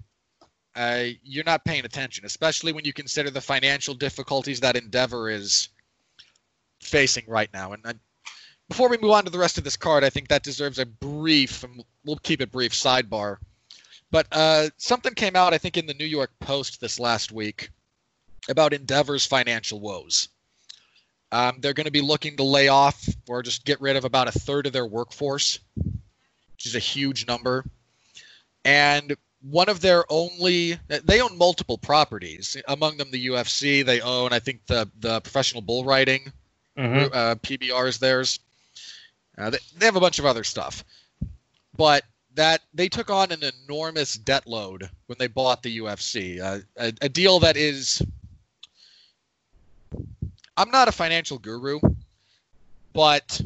uh, 0.77 1.05
you're 1.23 1.45
not 1.45 1.65
paying 1.65 1.85
attention, 1.85 2.25
especially 2.25 2.73
when 2.73 2.85
you 2.85 2.93
consider 2.93 3.31
the 3.31 3.41
financial 3.41 3.95
difficulties 3.95 4.61
that 4.61 4.77
Endeavor 4.77 5.31
is 5.31 5.69
facing 6.81 7.25
right 7.27 7.51
now. 7.53 7.73
And, 7.73 7.83
and 7.85 7.99
before 8.69 8.89
we 8.89 8.99
move 8.99 9.13
on 9.13 9.25
to 9.25 9.31
the 9.31 9.39
rest 9.39 9.59
of 9.59 9.65
this 9.65 9.77
card, 9.77 10.05
I 10.05 10.11
think 10.11 10.29
that 10.29 10.43
deserves 10.43 10.79
a 10.79 10.87
brief, 10.87 11.65
we'll 12.05 12.17
keep 12.17 12.41
it 12.41 12.51
brief, 12.51 12.73
sidebar. 12.73 13.37
But 14.13 14.27
uh, 14.31 14.69
something 14.77 15.15
came 15.15 15.35
out, 15.35 15.55
I 15.55 15.59
think, 15.59 15.79
in 15.79 15.87
the 15.87 15.95
New 15.95 16.05
York 16.05 16.31
Post 16.39 16.81
this 16.81 17.01
last 17.01 17.33
week 17.33 17.71
about 18.49 18.75
Endeavor's 18.75 19.27
financial 19.27 19.81
woes. 19.81 20.29
Um, 21.33 21.57
they're 21.61 21.73
going 21.73 21.87
to 21.87 21.91
be 21.91 22.03
looking 22.03 22.37
to 22.37 22.43
lay 22.43 22.69
off 22.69 23.09
or 23.27 23.43
just 23.43 23.65
get 23.65 23.81
rid 23.81 23.97
of 23.97 24.05
about 24.05 24.29
a 24.29 24.39
third 24.39 24.67
of 24.67 24.75
their 24.75 24.85
workforce, 24.87 25.61
which 25.75 26.67
is 26.67 26.75
a 26.75 26.79
huge 26.79 27.27
number. 27.27 27.65
And 28.67 29.17
one 29.41 29.71
of 29.71 29.81
their 29.81 30.05
only 30.11 30.79
they 31.05 31.21
own 31.21 31.37
multiple 31.37 31.79
properties 31.79 32.57
among 32.69 32.97
them 32.97 33.11
the 33.11 33.27
ufc 33.27 33.85
they 33.85 34.01
own 34.01 34.33
i 34.33 34.39
think 34.39 34.65
the 34.67 34.89
the 35.01 35.21
professional 35.21 35.61
bull 35.61 35.85
riding 35.85 36.33
mm-hmm. 36.79 37.13
uh, 37.13 37.35
pbr 37.37 37.89
is 37.89 37.99
theirs 37.99 38.39
uh, 39.37 39.51
they, 39.51 39.59
they 39.77 39.87
have 39.87 39.97
a 39.97 40.01
bunch 40.01 40.21
of 40.21 40.27
other 40.27 40.45
stuff 40.45 40.85
but 41.77 42.05
that 42.35 42.63
they 42.73 42.89
took 42.89 43.11
on 43.11 43.31
an 43.33 43.43
enormous 43.65 44.15
debt 44.15 44.47
load 44.47 44.89
when 45.07 45.17
they 45.19 45.27
bought 45.27 45.63
the 45.63 45.79
ufc 45.79 46.41
uh, 46.41 46.61
a, 46.79 46.93
a 47.03 47.09
deal 47.09 47.39
that 47.41 47.57
is 47.57 48.03
I'm 50.57 50.71
not 50.71 50.89
a 50.89 50.93
financial 50.93 51.39
guru, 51.39 51.81
but 52.93 53.41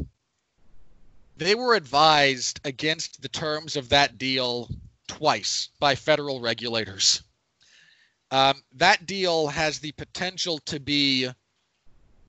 they 1.36 1.54
were 1.54 1.74
advised 1.74 2.60
against 2.64 3.22
the 3.22 3.28
terms 3.28 3.76
of 3.76 3.88
that 3.90 4.18
deal 4.18 4.68
twice 5.06 5.68
by 5.78 5.94
federal 5.94 6.40
regulators. 6.40 7.22
Um, 8.32 8.62
that 8.72 9.06
deal 9.06 9.46
has 9.46 9.78
the 9.78 9.92
potential 9.92 10.58
to 10.66 10.80
be 10.80 11.28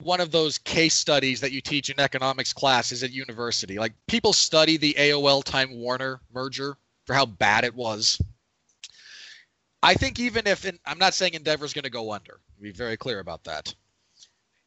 one 0.02 0.22
of 0.22 0.32
those 0.32 0.58
case 0.58 0.94
studies 0.94 1.42
that 1.42 1.52
you 1.52 1.62
teach 1.62 1.90
in 1.90 2.00
economics 2.00 2.54
classes 2.54 3.04
at 3.04 3.12
university. 3.12 3.80
Like 3.80 3.94
people 4.08 4.34
study 4.34 4.78
the 4.78 4.96
AOL 4.98 5.44
Time 5.44 5.76
Warner 5.76 6.20
merger 6.34 6.78
for 7.06 7.14
how 7.14 7.26
bad 7.26 7.64
it 7.64 7.74
was. 7.76 8.22
I 9.82 9.94
think 9.94 10.20
even 10.20 10.48
if 10.48 10.70
I'm 10.86 11.00
not 11.00 11.14
saying 11.14 11.34
Endeavor 11.34 11.66
is 11.66 11.74
going 11.74 11.84
to 11.84 11.90
go 11.90 12.12
under, 12.12 12.40
be 12.62 12.72
very 12.72 12.98
clear 12.98 13.20
about 13.20 13.44
that. 13.46 13.74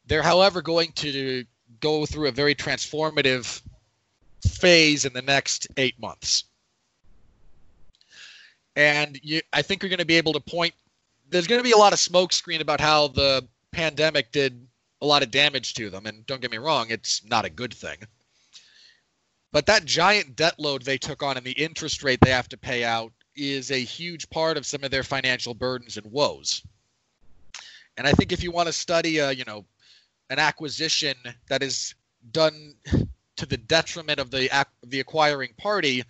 They're, 0.05 0.23
however, 0.23 0.61
going 0.61 0.91
to 0.93 1.45
go 1.79 2.05
through 2.05 2.27
a 2.27 2.31
very 2.31 2.55
transformative 2.55 3.61
phase 4.47 5.05
in 5.05 5.13
the 5.13 5.21
next 5.21 5.67
eight 5.77 5.99
months. 5.99 6.45
And 8.75 9.19
you, 9.21 9.41
I 9.53 9.61
think 9.61 9.83
you're 9.83 9.89
going 9.89 9.99
to 9.99 10.05
be 10.05 10.17
able 10.17 10.33
to 10.33 10.39
point. 10.39 10.73
There's 11.29 11.47
going 11.47 11.59
to 11.59 11.63
be 11.63 11.71
a 11.71 11.77
lot 11.77 11.93
of 11.93 11.99
smokescreen 11.99 12.61
about 12.61 12.79
how 12.79 13.09
the 13.09 13.45
pandemic 13.71 14.31
did 14.31 14.65
a 15.01 15.05
lot 15.05 15.23
of 15.23 15.31
damage 15.31 15.73
to 15.75 15.89
them. 15.89 16.05
And 16.05 16.25
don't 16.25 16.41
get 16.41 16.51
me 16.51 16.57
wrong, 16.57 16.87
it's 16.89 17.23
not 17.25 17.45
a 17.45 17.49
good 17.49 17.73
thing. 17.73 17.97
But 19.51 19.65
that 19.65 19.85
giant 19.85 20.35
debt 20.35 20.59
load 20.59 20.83
they 20.83 20.97
took 20.97 21.23
on 21.23 21.37
and 21.37 21.45
the 21.45 21.51
interest 21.51 22.03
rate 22.03 22.19
they 22.21 22.31
have 22.31 22.49
to 22.49 22.57
pay 22.57 22.83
out 22.83 23.11
is 23.35 23.71
a 23.71 23.79
huge 23.79 24.29
part 24.29 24.57
of 24.57 24.65
some 24.65 24.83
of 24.83 24.91
their 24.91 25.03
financial 25.03 25.53
burdens 25.53 25.97
and 25.97 26.11
woes. 26.11 26.61
And 27.97 28.07
I 28.07 28.13
think 28.13 28.31
if 28.31 28.43
you 28.43 28.51
want 28.51 28.67
to 28.67 28.73
study, 28.73 29.19
uh, 29.19 29.29
you 29.29 29.43
know, 29.45 29.65
an 30.29 30.39
acquisition 30.39 31.15
that 31.49 31.61
is 31.61 31.93
done 32.31 32.75
to 33.35 33.45
the 33.45 33.57
detriment 33.57 34.19
of 34.19 34.31
the 34.31 34.49
the 34.83 34.99
acquiring 34.99 35.53
party, 35.57 36.03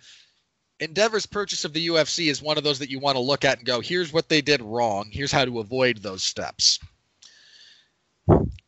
Endeavor's 0.80 1.26
purchase 1.26 1.64
of 1.64 1.72
the 1.72 1.88
UFC 1.88 2.30
is 2.30 2.42
one 2.42 2.58
of 2.58 2.64
those 2.64 2.78
that 2.78 2.90
you 2.90 2.98
want 2.98 3.16
to 3.16 3.20
look 3.22 3.44
at 3.44 3.58
and 3.58 3.66
go, 3.66 3.80
here's 3.80 4.12
what 4.12 4.28
they 4.28 4.40
did 4.40 4.60
wrong. 4.60 5.08
Here's 5.12 5.32
how 5.32 5.44
to 5.44 5.60
avoid 5.60 5.98
those 5.98 6.22
steps. 6.22 6.78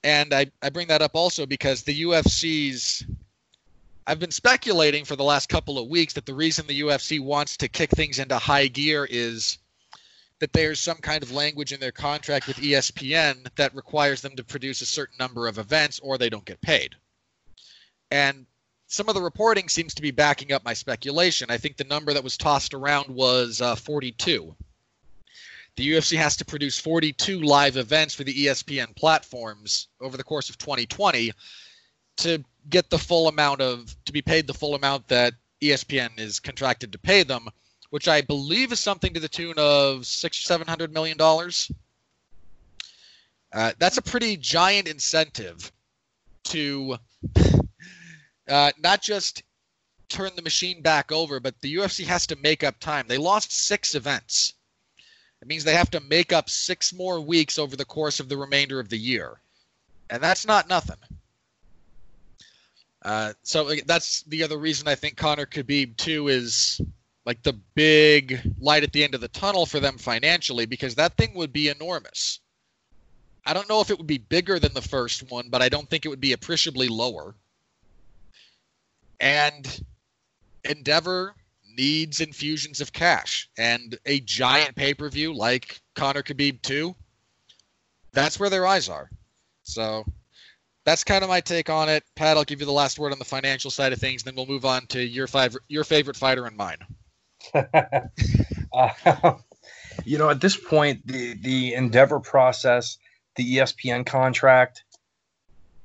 And 0.02 0.34
I, 0.34 0.46
I 0.62 0.70
bring 0.70 0.88
that 0.88 1.02
up 1.02 1.12
also 1.14 1.46
because 1.46 1.82
the 1.82 2.02
UFC's 2.02 3.04
I've 4.06 4.20
been 4.20 4.30
speculating 4.30 5.04
for 5.04 5.16
the 5.16 5.24
last 5.24 5.48
couple 5.48 5.78
of 5.78 5.88
weeks 5.88 6.12
that 6.12 6.26
the 6.26 6.34
reason 6.34 6.66
the 6.66 6.82
UFC 6.82 7.20
wants 7.20 7.56
to 7.56 7.68
kick 7.68 7.90
things 7.90 8.18
into 8.18 8.36
high 8.36 8.66
gear 8.66 9.06
is 9.10 9.58
that 10.40 10.52
there's 10.52 10.78
some 10.78 10.98
kind 10.98 11.22
of 11.22 11.32
language 11.32 11.72
in 11.72 11.80
their 11.80 11.92
contract 11.92 12.46
with 12.46 12.58
ESPN 12.58 13.46
that 13.56 13.74
requires 13.74 14.20
them 14.20 14.36
to 14.36 14.44
produce 14.44 14.82
a 14.82 14.86
certain 14.86 15.16
number 15.18 15.48
of 15.48 15.58
events 15.58 16.00
or 16.00 16.18
they 16.18 16.28
don't 16.28 16.44
get 16.44 16.60
paid. 16.60 16.94
And 18.10 18.44
some 18.88 19.08
of 19.08 19.14
the 19.14 19.22
reporting 19.22 19.70
seems 19.70 19.94
to 19.94 20.02
be 20.02 20.10
backing 20.10 20.52
up 20.52 20.64
my 20.64 20.74
speculation. 20.74 21.50
I 21.50 21.56
think 21.56 21.78
the 21.78 21.84
number 21.84 22.12
that 22.12 22.22
was 22.22 22.36
tossed 22.36 22.74
around 22.74 23.08
was 23.08 23.62
uh, 23.62 23.74
42. 23.74 24.54
The 25.76 25.90
UFC 25.90 26.16
has 26.16 26.36
to 26.36 26.44
produce 26.44 26.78
42 26.78 27.40
live 27.40 27.76
events 27.76 28.14
for 28.14 28.24
the 28.24 28.46
ESPN 28.46 28.94
platforms 28.94 29.88
over 30.00 30.16
the 30.16 30.24
course 30.24 30.48
of 30.48 30.58
2020 30.58 31.32
to 32.18 32.44
get 32.70 32.90
the 32.90 32.98
full 32.98 33.28
amount 33.28 33.60
of 33.60 33.94
to 34.04 34.12
be 34.12 34.22
paid 34.22 34.46
the 34.46 34.54
full 34.54 34.74
amount 34.74 35.08
that 35.08 35.34
ESPN 35.60 36.18
is 36.18 36.38
contracted 36.38 36.92
to 36.92 36.98
pay 36.98 37.22
them 37.22 37.48
which 37.94 38.08
I 38.08 38.22
believe 38.22 38.72
is 38.72 38.80
something 38.80 39.14
to 39.14 39.20
the 39.20 39.28
tune 39.28 39.54
of 39.56 40.04
six 40.04 40.40
or 40.40 40.42
seven 40.42 40.66
hundred 40.66 40.92
million 40.92 41.16
dollars. 41.16 41.70
Uh, 43.52 43.70
that's 43.78 43.98
a 43.98 44.02
pretty 44.02 44.36
giant 44.36 44.88
incentive 44.88 45.70
to 46.46 46.96
uh, 48.48 48.72
not 48.82 49.00
just 49.00 49.44
turn 50.08 50.32
the 50.34 50.42
machine 50.42 50.82
back 50.82 51.12
over, 51.12 51.38
but 51.38 51.54
the 51.60 51.72
UFC 51.72 52.04
has 52.04 52.26
to 52.26 52.36
make 52.42 52.64
up 52.64 52.80
time. 52.80 53.06
They 53.06 53.16
lost 53.16 53.52
six 53.52 53.94
events. 53.94 54.54
It 55.44 55.48
means 55.48 55.64
they 55.64 55.74
have 55.74 55.90
to 55.90 56.00
make 56.00 56.32
up 56.32 56.48
six 56.48 56.90
more 56.94 57.20
weeks 57.20 57.58
over 57.58 57.76
the 57.76 57.84
course 57.84 58.18
of 58.18 58.30
the 58.30 58.36
remainder 58.38 58.80
of 58.80 58.88
the 58.88 58.96
year. 58.96 59.38
And 60.08 60.22
that's 60.22 60.46
not 60.46 60.70
nothing. 60.70 60.96
Uh, 63.02 63.34
so 63.42 63.70
that's 63.84 64.22
the 64.22 64.42
other 64.42 64.56
reason 64.56 64.88
I 64.88 64.94
think 64.94 65.18
Conor 65.18 65.44
Khabib 65.44 65.98
two 65.98 66.28
is 66.28 66.80
like 67.26 67.42
the 67.42 67.52
big 67.74 68.40
light 68.58 68.84
at 68.84 68.92
the 68.92 69.04
end 69.04 69.14
of 69.14 69.20
the 69.20 69.28
tunnel 69.28 69.66
for 69.66 69.80
them 69.80 69.98
financially 69.98 70.64
because 70.64 70.94
that 70.94 71.18
thing 71.18 71.34
would 71.34 71.52
be 71.52 71.68
enormous. 71.68 72.40
I 73.44 73.52
don't 73.52 73.68
know 73.68 73.82
if 73.82 73.90
it 73.90 73.98
would 73.98 74.06
be 74.06 74.16
bigger 74.16 74.58
than 74.58 74.72
the 74.72 74.80
first 74.80 75.30
one, 75.30 75.50
but 75.50 75.60
I 75.60 75.68
don't 75.68 75.90
think 75.90 76.06
it 76.06 76.08
would 76.08 76.22
be 76.22 76.32
appreciably 76.32 76.88
lower. 76.88 77.34
And 79.20 79.84
Endeavor 80.64 81.34
needs 81.76 82.20
infusions 82.20 82.80
of 82.80 82.92
cash 82.92 83.48
and 83.58 83.98
a 84.06 84.20
giant 84.20 84.76
pay 84.76 84.94
per 84.94 85.08
view 85.08 85.34
like 85.34 85.80
Conor 85.94 86.22
Khabib 86.22 86.62
2. 86.62 86.94
That's 88.12 88.38
where 88.38 88.50
their 88.50 88.66
eyes 88.66 88.88
are. 88.88 89.10
So 89.64 90.04
that's 90.84 91.04
kind 91.04 91.22
of 91.22 91.30
my 91.30 91.40
take 91.40 91.70
on 91.70 91.88
it. 91.88 92.04
Pat, 92.14 92.36
I'll 92.36 92.44
give 92.44 92.60
you 92.60 92.66
the 92.66 92.72
last 92.72 92.98
word 92.98 93.12
on 93.12 93.18
the 93.18 93.24
financial 93.24 93.70
side 93.70 93.92
of 93.92 93.98
things, 93.98 94.22
and 94.22 94.28
then 94.28 94.36
we'll 94.36 94.52
move 94.52 94.64
on 94.64 94.86
to 94.88 95.02
your 95.02 95.26
five, 95.26 95.56
your 95.68 95.84
favorite 95.84 96.16
fighter 96.16 96.46
and 96.46 96.56
mine. 96.56 96.78
uh, 98.72 98.90
you 100.04 100.18
know, 100.18 100.30
at 100.30 100.40
this 100.40 100.56
point, 100.56 101.06
the 101.06 101.34
the 101.34 101.74
Endeavor 101.74 102.20
process, 102.20 102.98
the 103.36 103.56
ESPN 103.56 104.04
contract, 104.04 104.84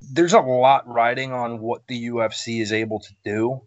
there's 0.00 0.34
a 0.34 0.40
lot 0.40 0.86
riding 0.88 1.32
on 1.32 1.60
what 1.60 1.86
the 1.86 2.08
UFC 2.08 2.60
is 2.60 2.72
able 2.72 3.00
to 3.00 3.14
do. 3.24 3.62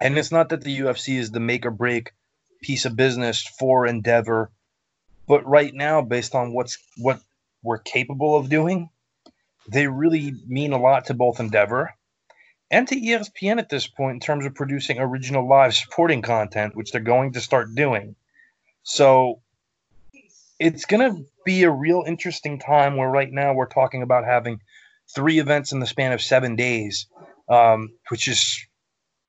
And 0.00 0.16
it's 0.18 0.32
not 0.32 0.48
that 0.48 0.62
the 0.62 0.78
UFC 0.80 1.18
is 1.18 1.30
the 1.30 1.40
make 1.40 1.66
or 1.66 1.70
break 1.70 2.12
piece 2.62 2.84
of 2.84 2.96
business 2.96 3.42
for 3.58 3.86
Endeavor, 3.86 4.50
but 5.26 5.46
right 5.46 5.72
now, 5.72 6.02
based 6.02 6.34
on 6.34 6.52
what's 6.52 6.78
what 6.96 7.20
we're 7.62 7.78
capable 7.78 8.36
of 8.36 8.48
doing, 8.48 8.90
they 9.68 9.86
really 9.86 10.34
mean 10.46 10.72
a 10.72 10.80
lot 10.80 11.06
to 11.06 11.14
both 11.14 11.40
Endeavor 11.40 11.94
and 12.70 12.86
to 12.88 12.96
ESPN 12.96 13.58
at 13.58 13.68
this 13.68 13.86
point 13.86 14.14
in 14.14 14.20
terms 14.20 14.46
of 14.46 14.54
producing 14.54 14.98
original 14.98 15.46
live 15.46 15.74
sporting 15.74 16.22
content, 16.22 16.76
which 16.76 16.92
they're 16.92 17.00
going 17.00 17.32
to 17.32 17.40
start 17.40 17.74
doing. 17.74 18.14
So 18.82 19.40
it's 20.58 20.84
going 20.84 21.12
to 21.12 21.24
be 21.44 21.64
a 21.64 21.70
real 21.70 22.04
interesting 22.06 22.58
time 22.58 22.96
where 22.96 23.08
right 23.08 23.30
now 23.30 23.54
we're 23.54 23.66
talking 23.66 24.02
about 24.02 24.24
having 24.24 24.60
three 25.14 25.38
events 25.38 25.72
in 25.72 25.80
the 25.80 25.86
span 25.86 26.12
of 26.12 26.22
seven 26.22 26.54
days, 26.54 27.06
um, 27.48 27.92
which 28.08 28.28
is 28.28 28.66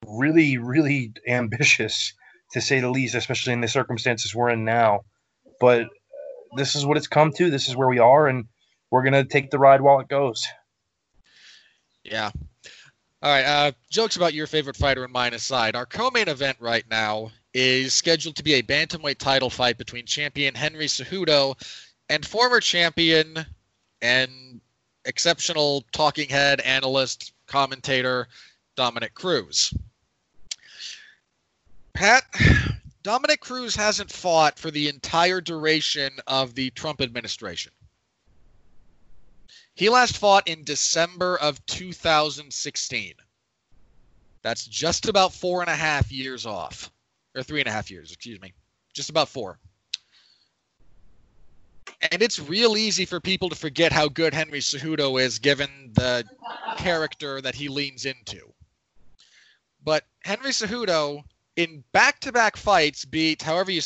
really, 0.08 0.58
really 0.58 1.14
ambitious 1.28 2.14
to 2.54 2.62
say 2.62 2.80
the 2.80 2.90
least, 2.90 3.16
especially 3.16 3.54
in 3.54 3.62
the 3.62 3.68
circumstances 3.68 4.36
we're 4.36 4.50
in 4.50 4.66
now. 4.66 5.02
But 5.60 5.88
this 6.58 6.76
is 6.76 6.86
what 6.86 6.98
it's 6.98 7.08
come 7.08 7.32
to. 7.34 7.50
This 7.50 7.68
is 7.68 7.76
where 7.76 7.88
we 7.88 8.00
are, 8.00 8.28
and 8.28 8.46
we're 8.90 9.04
to 9.04 9.24
take 9.24 9.52
the 9.52 9.60
ride 9.60 9.82
while 9.82 10.00
it 10.00 10.08
goes. 10.08 10.46
Yeah, 12.04 12.32
all 13.24 13.32
right. 13.32 13.46
Uh, 13.46 13.72
jokes 13.90 14.16
about 14.16 14.34
your 14.34 14.48
favorite 14.48 14.76
fighter 14.76 15.04
and 15.04 15.14
mine 15.14 15.36
aside, 15.36 15.76
our 15.76 15.86
co-main 15.86 16.28
event 16.28 16.58
right 16.60 16.84
now 16.90 17.32
is 17.54 17.94
scheduled 17.94 18.36
to 18.38 18.44
be 18.44 18.56
a 18.56 18.64
bantamweight 18.64 19.20
title 19.20 19.50
fight 19.50 19.78
between 19.78 20.06
champion 20.06 20.56
Henry 20.56 20.88
Cejudo 20.88 21.56
and 22.10 22.26
former 22.26 22.60
champion 22.60 23.46
and 24.02 24.60
exceptional 25.06 25.86
talking 25.92 26.30
head 26.30 26.62
analyst 26.62 27.34
commentator 27.46 28.28
Dominick 28.76 29.14
Cruz. 29.14 29.72
Pat, 31.94 32.24
Dominick 33.04 33.42
Cruz 33.42 33.76
hasn't 33.76 34.12
fought 34.12 34.60
for 34.60 34.72
the 34.72 34.88
entire 34.88 35.42
duration 35.42 36.12
of 36.28 36.56
the 36.56 36.70
Trump 36.72 37.02
administration. 37.02 37.72
He 39.74 39.90
last 39.90 40.18
fought 40.18 40.48
in 40.48 40.64
December 40.64 41.38
of 41.38 41.66
2016. 41.66 43.14
That's 44.44 44.66
just 44.66 45.08
about 45.08 45.34
four 45.34 45.62
and 45.62 45.70
a 45.70 45.76
half 45.76 46.12
years 46.12 46.46
off, 46.46 46.92
or 47.36 47.44
three 47.44 47.62
and 47.62 47.68
a 47.68 47.72
half 47.72 47.92
years, 47.92 48.12
excuse 48.12 48.42
me. 48.42 48.54
Just 48.94 49.10
about 49.10 49.30
four. 49.30 49.60
And 52.12 52.22
it's 52.22 52.40
real 52.40 52.78
easy 52.78 53.06
for 53.06 53.20
people 53.20 53.50
to 53.50 53.56
forget 53.56 53.92
how 53.92 54.08
good 54.08 54.34
Henry 54.34 54.60
Cejudo 54.60 55.22
is 55.22 55.40
given 55.40 55.70
the 55.94 56.26
character 56.78 57.42
that 57.42 57.54
he 57.54 57.70
leans 57.70 58.06
into. 58.06 58.52
But 59.84 60.04
Henry 60.24 60.52
Cejudo, 60.52 61.24
in 61.56 61.84
back 61.92 62.20
to 62.22 62.32
back 62.32 62.58
fights, 62.58 63.06
beat, 63.06 63.42
however 63.42 63.72
you, 63.72 63.82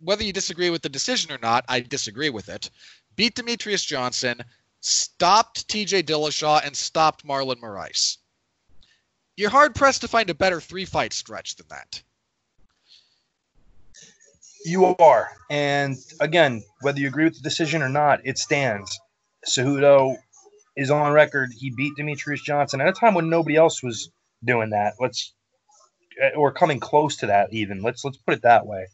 whether 0.00 0.22
you 0.22 0.32
disagree 0.32 0.70
with 0.70 0.82
the 0.82 0.88
decision 0.88 1.32
or 1.32 1.38
not, 1.38 1.64
I 1.68 1.80
disagree 1.80 2.30
with 2.30 2.48
it, 2.48 2.70
beat 3.16 3.34
Demetrious 3.34 3.86
Johnson, 3.86 4.42
stopped 4.80 5.68
TJ 5.68 6.04
Dillashaw 6.04 6.64
and 6.64 6.76
stopped 6.76 7.26
Marlon 7.26 7.60
Moraes. 7.60 8.18
You're 9.36 9.50
hard 9.50 9.74
pressed 9.74 10.00
to 10.00 10.08
find 10.08 10.30
a 10.30 10.34
better 10.34 10.60
three 10.60 10.84
fight 10.84 11.12
stretch 11.12 11.56
than 11.56 11.66
that. 11.68 12.02
You 14.64 14.96
are. 14.96 15.30
And 15.50 15.96
again, 16.20 16.64
whether 16.80 16.98
you 16.98 17.06
agree 17.06 17.24
with 17.24 17.36
the 17.36 17.42
decision 17.42 17.82
or 17.82 17.88
not, 17.88 18.20
it 18.24 18.38
stands. 18.38 18.98
Cejudo 19.46 20.16
is 20.76 20.90
on 20.90 21.12
record. 21.12 21.50
He 21.56 21.70
beat 21.70 21.92
Demetrious 21.98 22.42
Johnson 22.42 22.80
at 22.80 22.88
a 22.88 22.92
time 22.92 23.14
when 23.14 23.30
nobody 23.30 23.56
else 23.56 23.82
was 23.82 24.10
doing 24.44 24.70
that. 24.70 24.94
Let's 25.00 25.32
Uh, 26.22 26.36
or 26.36 26.52
coming 26.52 26.80
close 26.80 27.16
to 27.18 27.26
that 27.26 27.52
even. 27.52 27.82
Let's 27.82 28.04
let's 28.04 28.16
put 28.16 28.34
it 28.34 28.42
that 28.42 28.66
way. 28.66 28.86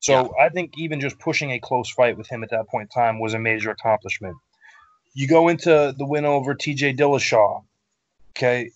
So 0.00 0.12
yeah. 0.12 0.46
I 0.46 0.48
think 0.48 0.74
even 0.78 1.00
just 1.00 1.18
pushing 1.18 1.50
a 1.52 1.58
close 1.58 1.90
fight 1.90 2.16
with 2.16 2.28
him 2.28 2.42
at 2.42 2.50
that 2.50 2.68
point 2.68 2.90
in 2.94 3.02
time 3.02 3.18
was 3.18 3.34
a 3.34 3.38
major 3.38 3.70
accomplishment. 3.70 4.36
You 5.14 5.26
go 5.26 5.48
into 5.48 5.94
the 5.96 6.06
win 6.06 6.24
over 6.24 6.54
TJ 6.54 6.96
Dillashaw. 6.96 7.64
Okay. 8.30 8.70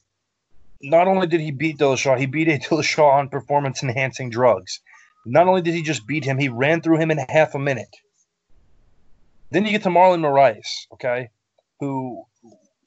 Not 0.83 1.09
only 1.09 1.27
did 1.27 1.41
he 1.41 1.51
beat 1.51 1.79
Dillashaw, 1.79 2.19
he 2.19 2.27
beat 2.27 2.49
a 2.49 2.59
Dillashaw 2.59 3.15
on 3.15 3.29
performance 3.29 3.83
enhancing 3.83 4.31
drugs. 4.31 4.81
Not 5.25 5.49
only 5.49 5.63
did 5.63 5.75
he 5.75 5.83
just 5.83 6.07
beat 6.07 6.25
him, 6.25 6.39
he 6.39 6.49
ran 6.49 6.83
through 6.83 6.99
him 6.99 7.11
in 7.11 7.19
half 7.19 7.55
a 7.55 7.59
minute. 7.59 7.97
Then 9.51 9.65
you 9.65 9.71
get 9.71 9.85
to 9.85 9.89
Marlon 9.89 10.21
Moraes, 10.21 10.87
okay, 10.95 11.31
who 11.81 12.25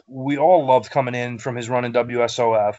we 0.07 0.37
all 0.37 0.65
loved 0.65 0.91
coming 0.91 1.15
in 1.15 1.39
from 1.39 1.55
his 1.55 1.69
run 1.69 1.85
in 1.85 1.93
WSOF. 1.93 2.75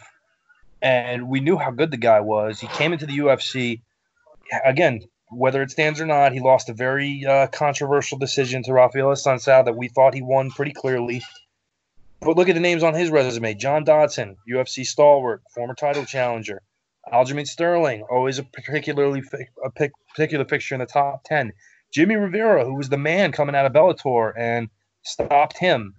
And 0.80 1.28
we 1.28 1.40
knew 1.40 1.56
how 1.56 1.70
good 1.70 1.90
the 1.90 1.96
guy 1.96 2.20
was. 2.20 2.60
He 2.60 2.68
came 2.68 2.92
into 2.92 3.06
the 3.06 3.18
UFC. 3.18 3.82
Again, 4.64 5.00
whether 5.30 5.62
it 5.62 5.70
stands 5.70 6.00
or 6.00 6.06
not, 6.06 6.32
he 6.32 6.40
lost 6.40 6.68
a 6.68 6.74
very 6.74 7.24
uh, 7.26 7.48
controversial 7.48 8.18
decision 8.18 8.62
to 8.62 8.72
Rafael 8.72 9.08
Assunção 9.08 9.64
that 9.64 9.76
we 9.76 9.88
thought 9.88 10.14
he 10.14 10.22
won 10.22 10.50
pretty 10.50 10.72
clearly. 10.72 11.22
But 12.20 12.36
look 12.36 12.48
at 12.48 12.54
the 12.54 12.60
names 12.60 12.82
on 12.82 12.94
his 12.94 13.10
resume: 13.10 13.54
John 13.54 13.84
Dodson, 13.84 14.36
UFC 14.50 14.84
stalwart, 14.84 15.42
former 15.54 15.74
title 15.74 16.04
challenger; 16.04 16.62
Aljamain 17.12 17.46
Sterling, 17.46 18.02
always 18.10 18.38
a 18.38 18.42
particularly 18.42 19.22
a 19.64 19.70
particular 20.14 20.44
fixture 20.44 20.74
in 20.74 20.80
the 20.80 20.86
top 20.86 21.22
ten; 21.24 21.52
Jimmy 21.92 22.16
Rivera, 22.16 22.64
who 22.64 22.74
was 22.74 22.88
the 22.88 22.98
man 22.98 23.32
coming 23.32 23.54
out 23.54 23.66
of 23.66 23.72
Bellator 23.72 24.32
and 24.36 24.68
stopped 25.02 25.58
him. 25.58 25.94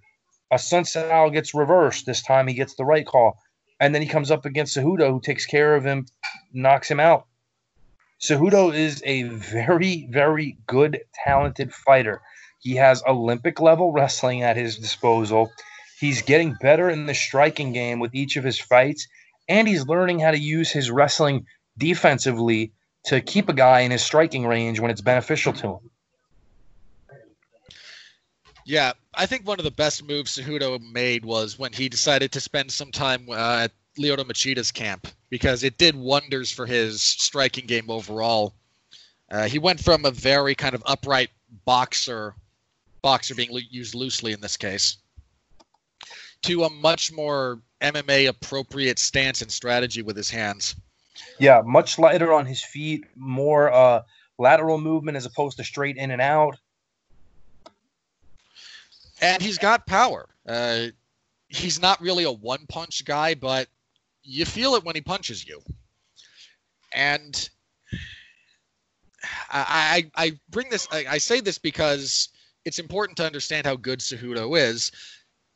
A 0.50 0.56
Assunção 0.56 1.32
gets 1.32 1.54
reversed 1.54 2.06
this 2.06 2.22
time; 2.22 2.48
he 2.48 2.54
gets 2.54 2.74
the 2.74 2.84
right 2.84 3.06
call, 3.06 3.38
and 3.80 3.94
then 3.94 4.02
he 4.02 4.08
comes 4.08 4.30
up 4.30 4.44
against 4.44 4.76
Cejudo, 4.76 5.10
who 5.10 5.20
takes 5.20 5.46
care 5.46 5.74
of 5.74 5.84
him, 5.84 6.06
knocks 6.52 6.90
him 6.90 7.00
out. 7.00 7.26
Cejudo 8.20 8.74
is 8.74 9.02
a 9.06 9.22
very, 9.22 10.06
very 10.10 10.58
good, 10.66 11.00
talented 11.24 11.72
fighter. 11.72 12.20
He 12.58 12.76
has 12.76 13.02
Olympic 13.06 13.58
level 13.58 13.90
wrestling 13.90 14.42
at 14.42 14.58
his 14.58 14.76
disposal. 14.76 15.50
He's 15.98 16.20
getting 16.20 16.56
better 16.60 16.90
in 16.90 17.06
the 17.06 17.14
striking 17.14 17.72
game 17.72 17.98
with 17.98 18.14
each 18.14 18.36
of 18.36 18.44
his 18.44 18.60
fights, 18.60 19.08
and 19.48 19.66
he's 19.66 19.86
learning 19.86 20.20
how 20.20 20.30
to 20.30 20.38
use 20.38 20.70
his 20.70 20.90
wrestling 20.90 21.46
defensively 21.78 22.72
to 23.06 23.22
keep 23.22 23.48
a 23.48 23.54
guy 23.54 23.80
in 23.80 23.90
his 23.90 24.02
striking 24.02 24.46
range 24.46 24.78
when 24.78 24.90
it's 24.90 25.00
beneficial 25.00 25.54
to 25.54 25.68
him. 25.68 25.89
Yeah, 28.70 28.92
I 29.14 29.26
think 29.26 29.48
one 29.48 29.58
of 29.58 29.64
the 29.64 29.72
best 29.72 30.04
moves 30.04 30.38
Cejudo 30.38 30.80
made 30.92 31.24
was 31.24 31.58
when 31.58 31.72
he 31.72 31.88
decided 31.88 32.30
to 32.30 32.40
spend 32.40 32.70
some 32.70 32.92
time 32.92 33.26
uh, 33.28 33.64
at 33.64 33.72
Lyoto 33.98 34.24
Machida's 34.24 34.70
camp 34.70 35.08
because 35.28 35.64
it 35.64 35.76
did 35.76 35.96
wonders 35.96 36.52
for 36.52 36.66
his 36.66 37.02
striking 37.02 37.66
game 37.66 37.90
overall. 37.90 38.54
Uh, 39.28 39.48
he 39.48 39.58
went 39.58 39.82
from 39.82 40.04
a 40.04 40.12
very 40.12 40.54
kind 40.54 40.76
of 40.76 40.84
upright 40.86 41.30
boxer, 41.64 42.36
boxer 43.02 43.34
being 43.34 43.50
used 43.70 43.96
loosely 43.96 44.30
in 44.30 44.40
this 44.40 44.56
case, 44.56 44.98
to 46.42 46.62
a 46.62 46.70
much 46.70 47.10
more 47.10 47.60
MMA 47.80 48.28
appropriate 48.28 49.00
stance 49.00 49.42
and 49.42 49.50
strategy 49.50 50.02
with 50.02 50.16
his 50.16 50.30
hands. 50.30 50.76
Yeah, 51.40 51.60
much 51.66 51.98
lighter 51.98 52.32
on 52.32 52.46
his 52.46 52.62
feet, 52.62 53.04
more 53.16 53.72
uh, 53.72 54.02
lateral 54.38 54.78
movement 54.78 55.16
as 55.16 55.26
opposed 55.26 55.56
to 55.56 55.64
straight 55.64 55.96
in 55.96 56.12
and 56.12 56.22
out. 56.22 56.56
And 59.20 59.42
he's 59.42 59.58
got 59.58 59.86
power. 59.86 60.28
Uh, 60.46 60.86
he's 61.48 61.80
not 61.80 62.00
really 62.00 62.24
a 62.24 62.32
one 62.32 62.66
punch 62.68 63.04
guy, 63.04 63.34
but 63.34 63.68
you 64.22 64.44
feel 64.44 64.74
it 64.74 64.84
when 64.84 64.94
he 64.94 65.00
punches 65.00 65.46
you. 65.46 65.60
And 66.94 67.48
I, 69.50 70.10
I, 70.16 70.24
I 70.24 70.40
bring 70.48 70.70
this, 70.70 70.88
I, 70.90 71.04
I 71.08 71.18
say 71.18 71.40
this 71.40 71.58
because 71.58 72.30
it's 72.64 72.78
important 72.78 73.16
to 73.18 73.26
understand 73.26 73.66
how 73.66 73.76
good 73.76 74.00
Cejudo 74.00 74.58
is. 74.58 74.92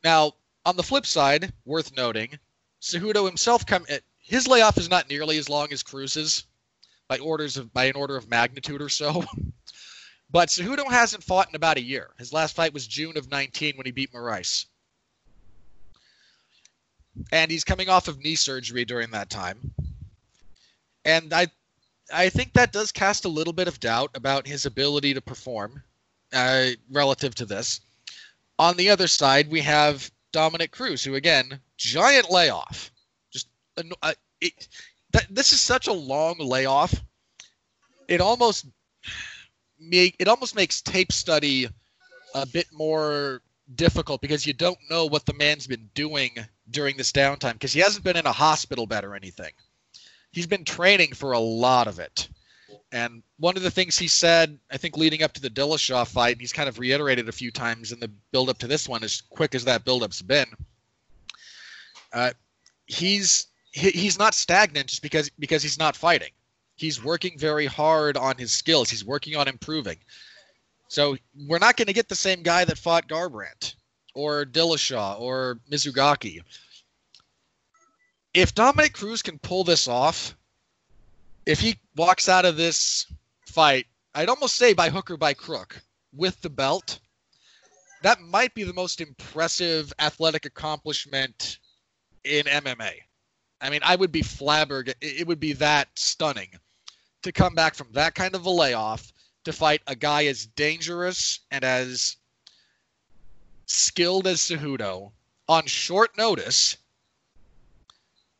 Now, 0.03 0.33
on 0.65 0.75
the 0.75 0.83
flip 0.83 1.05
side, 1.05 1.51
worth 1.65 1.95
noting, 1.95 2.37
Cejudo 2.81 3.25
himself 3.25 3.65
come 3.65 3.85
his 4.19 4.47
layoff 4.47 4.77
is 4.77 4.89
not 4.89 5.09
nearly 5.09 5.37
as 5.37 5.49
long 5.49 5.71
as 5.71 5.83
Cruz's 5.83 6.45
by 7.07 7.19
orders 7.19 7.57
of 7.57 7.71
by 7.73 7.85
an 7.85 7.95
order 7.95 8.15
of 8.15 8.29
magnitude 8.29 8.81
or 8.81 8.89
so. 8.89 9.23
but 10.35 10.49
Cejudo 10.49 10.91
hasn't 10.91 11.23
fought 11.23 11.47
in 11.47 11.55
about 11.55 11.77
a 11.77 11.81
year. 11.81 12.09
His 12.17 12.33
last 12.33 12.57
fight 12.57 12.73
was 12.73 12.85
June 12.85 13.15
of 13.15 13.31
19 13.31 13.77
when 13.77 13.85
he 13.85 13.93
beat 13.93 14.11
Moraes. 14.11 14.65
And 17.31 17.49
he's 17.49 17.63
coming 17.63 17.87
off 17.87 18.09
of 18.09 18.21
knee 18.21 18.35
surgery 18.35 18.83
during 18.83 19.11
that 19.11 19.29
time. 19.29 19.71
And 21.05 21.33
I 21.33 21.47
I 22.13 22.27
think 22.27 22.51
that 22.51 22.73
does 22.73 22.91
cast 22.91 23.23
a 23.23 23.29
little 23.29 23.53
bit 23.53 23.69
of 23.69 23.79
doubt 23.79 24.11
about 24.13 24.45
his 24.45 24.65
ability 24.65 25.13
to 25.13 25.21
perform 25.21 25.81
uh, 26.33 26.71
relative 26.91 27.33
to 27.35 27.45
this. 27.45 27.79
On 28.59 28.75
the 28.75 28.89
other 28.89 29.07
side, 29.07 29.49
we 29.49 29.61
have 29.61 30.11
Dominick 30.33 30.71
Cruz, 30.71 31.01
who 31.01 31.15
again, 31.15 31.61
giant 31.77 32.29
layoff. 32.29 32.91
Just 33.31 33.47
uh, 33.77 34.13
it, 34.41 34.67
this 35.29 35.53
is 35.53 35.61
such 35.61 35.87
a 35.87 35.93
long 35.93 36.39
layoff. 36.39 36.93
It 38.09 38.19
almost 38.19 38.65
make 39.89 40.15
it 40.19 40.27
almost 40.27 40.55
makes 40.55 40.81
tape 40.81 41.11
study 41.11 41.67
a 42.33 42.45
bit 42.45 42.67
more 42.73 43.41
difficult 43.75 44.21
because 44.21 44.45
you 44.45 44.53
don't 44.53 44.77
know 44.89 45.05
what 45.05 45.25
the 45.25 45.33
man's 45.33 45.67
been 45.67 45.89
doing 45.93 46.31
during 46.69 46.97
this 46.97 47.11
downtime 47.11 47.53
because 47.53 47.73
he 47.73 47.79
hasn't 47.79 48.03
been 48.03 48.17
in 48.17 48.25
a 48.25 48.31
hospital 48.31 48.85
bed 48.85 49.03
or 49.03 49.15
anything. 49.15 49.51
He's 50.31 50.47
been 50.47 50.65
training 50.65 51.13
for 51.13 51.31
a 51.31 51.39
lot 51.39 51.87
of 51.87 51.99
it. 51.99 52.27
And 52.91 53.23
one 53.37 53.57
of 53.57 53.63
the 53.63 53.71
things 53.71 53.97
he 53.97 54.07
said, 54.07 54.57
I 54.71 54.77
think 54.77 54.97
leading 54.97 55.23
up 55.23 55.33
to 55.33 55.41
the 55.41 55.49
Dillashaw 55.49 56.07
fight, 56.07 56.33
and 56.33 56.41
he's 56.41 56.53
kind 56.53 56.69
of 56.69 56.79
reiterated 56.79 57.27
a 57.27 57.33
few 57.33 57.51
times 57.51 57.91
in 57.91 57.99
the 57.99 58.09
build 58.31 58.49
up 58.49 58.57
to 58.59 58.67
this 58.67 58.87
one, 58.87 59.03
as 59.03 59.21
quick 59.21 59.55
as 59.55 59.65
that 59.65 59.85
build 59.85 60.03
up's 60.03 60.21
been, 60.21 60.47
uh, 62.13 62.31
he's 62.85 63.47
he, 63.71 63.91
he's 63.91 64.17
not 64.17 64.33
stagnant 64.33 64.87
just 64.87 65.01
because 65.01 65.29
because 65.37 65.61
he's 65.61 65.79
not 65.79 65.95
fighting. 65.95 66.31
He's 66.75 67.03
working 67.03 67.37
very 67.37 67.65
hard 67.65 68.17
on 68.17 68.37
his 68.37 68.51
skills. 68.51 68.89
He's 68.89 69.05
working 69.05 69.35
on 69.35 69.47
improving. 69.47 69.97
So 70.87 71.17
we're 71.47 71.59
not 71.59 71.77
going 71.77 71.87
to 71.87 71.93
get 71.93 72.09
the 72.09 72.15
same 72.15 72.43
guy 72.43 72.65
that 72.65 72.77
fought 72.77 73.07
Garbrandt 73.07 73.75
or 74.13 74.45
Dillashaw 74.45 75.19
or 75.19 75.59
Mizugaki. 75.71 76.41
If 78.33 78.53
Dominick 78.53 78.93
Cruz 78.93 79.21
can 79.21 79.39
pull 79.39 79.63
this 79.63 79.87
off, 79.87 80.35
if 81.45 81.59
he 81.59 81.77
walks 81.95 82.27
out 82.27 82.45
of 82.45 82.57
this 82.57 83.05
fight, 83.47 83.85
I'd 84.13 84.29
almost 84.29 84.55
say 84.55 84.73
by 84.73 84.89
hook 84.89 85.09
or 85.09 85.17
by 85.17 85.33
crook 85.33 85.81
with 86.13 86.39
the 86.41 86.49
belt, 86.49 86.99
that 88.03 88.19
might 88.21 88.53
be 88.53 88.63
the 88.63 88.73
most 88.73 88.99
impressive 88.99 89.93
athletic 89.99 90.45
accomplishment 90.45 91.59
in 92.23 92.45
MMA. 92.45 92.91
I 93.61 93.69
mean, 93.69 93.81
I 93.83 93.95
would 93.95 94.11
be 94.11 94.21
flabbergasted. 94.21 95.01
It 95.01 95.25
would 95.25 95.39
be 95.39 95.53
that 95.53 95.87
stunning 95.95 96.49
to 97.25 97.31
come 97.31 97.55
back 97.55 97.75
from 97.75 97.87
that 97.91 98.15
kind 98.15 98.35
of 98.35 98.45
a 98.45 98.49
layoff 98.49 99.11
to 99.43 99.51
fight 99.51 99.81
a 99.87 99.95
guy 99.95 100.25
as 100.25 100.45
dangerous 100.45 101.39
and 101.51 101.63
as 101.63 102.17
skilled 103.65 104.27
as 104.27 104.39
Cejudo 104.39 105.11
on 105.49 105.65
short 105.65 106.15
notice 106.17 106.77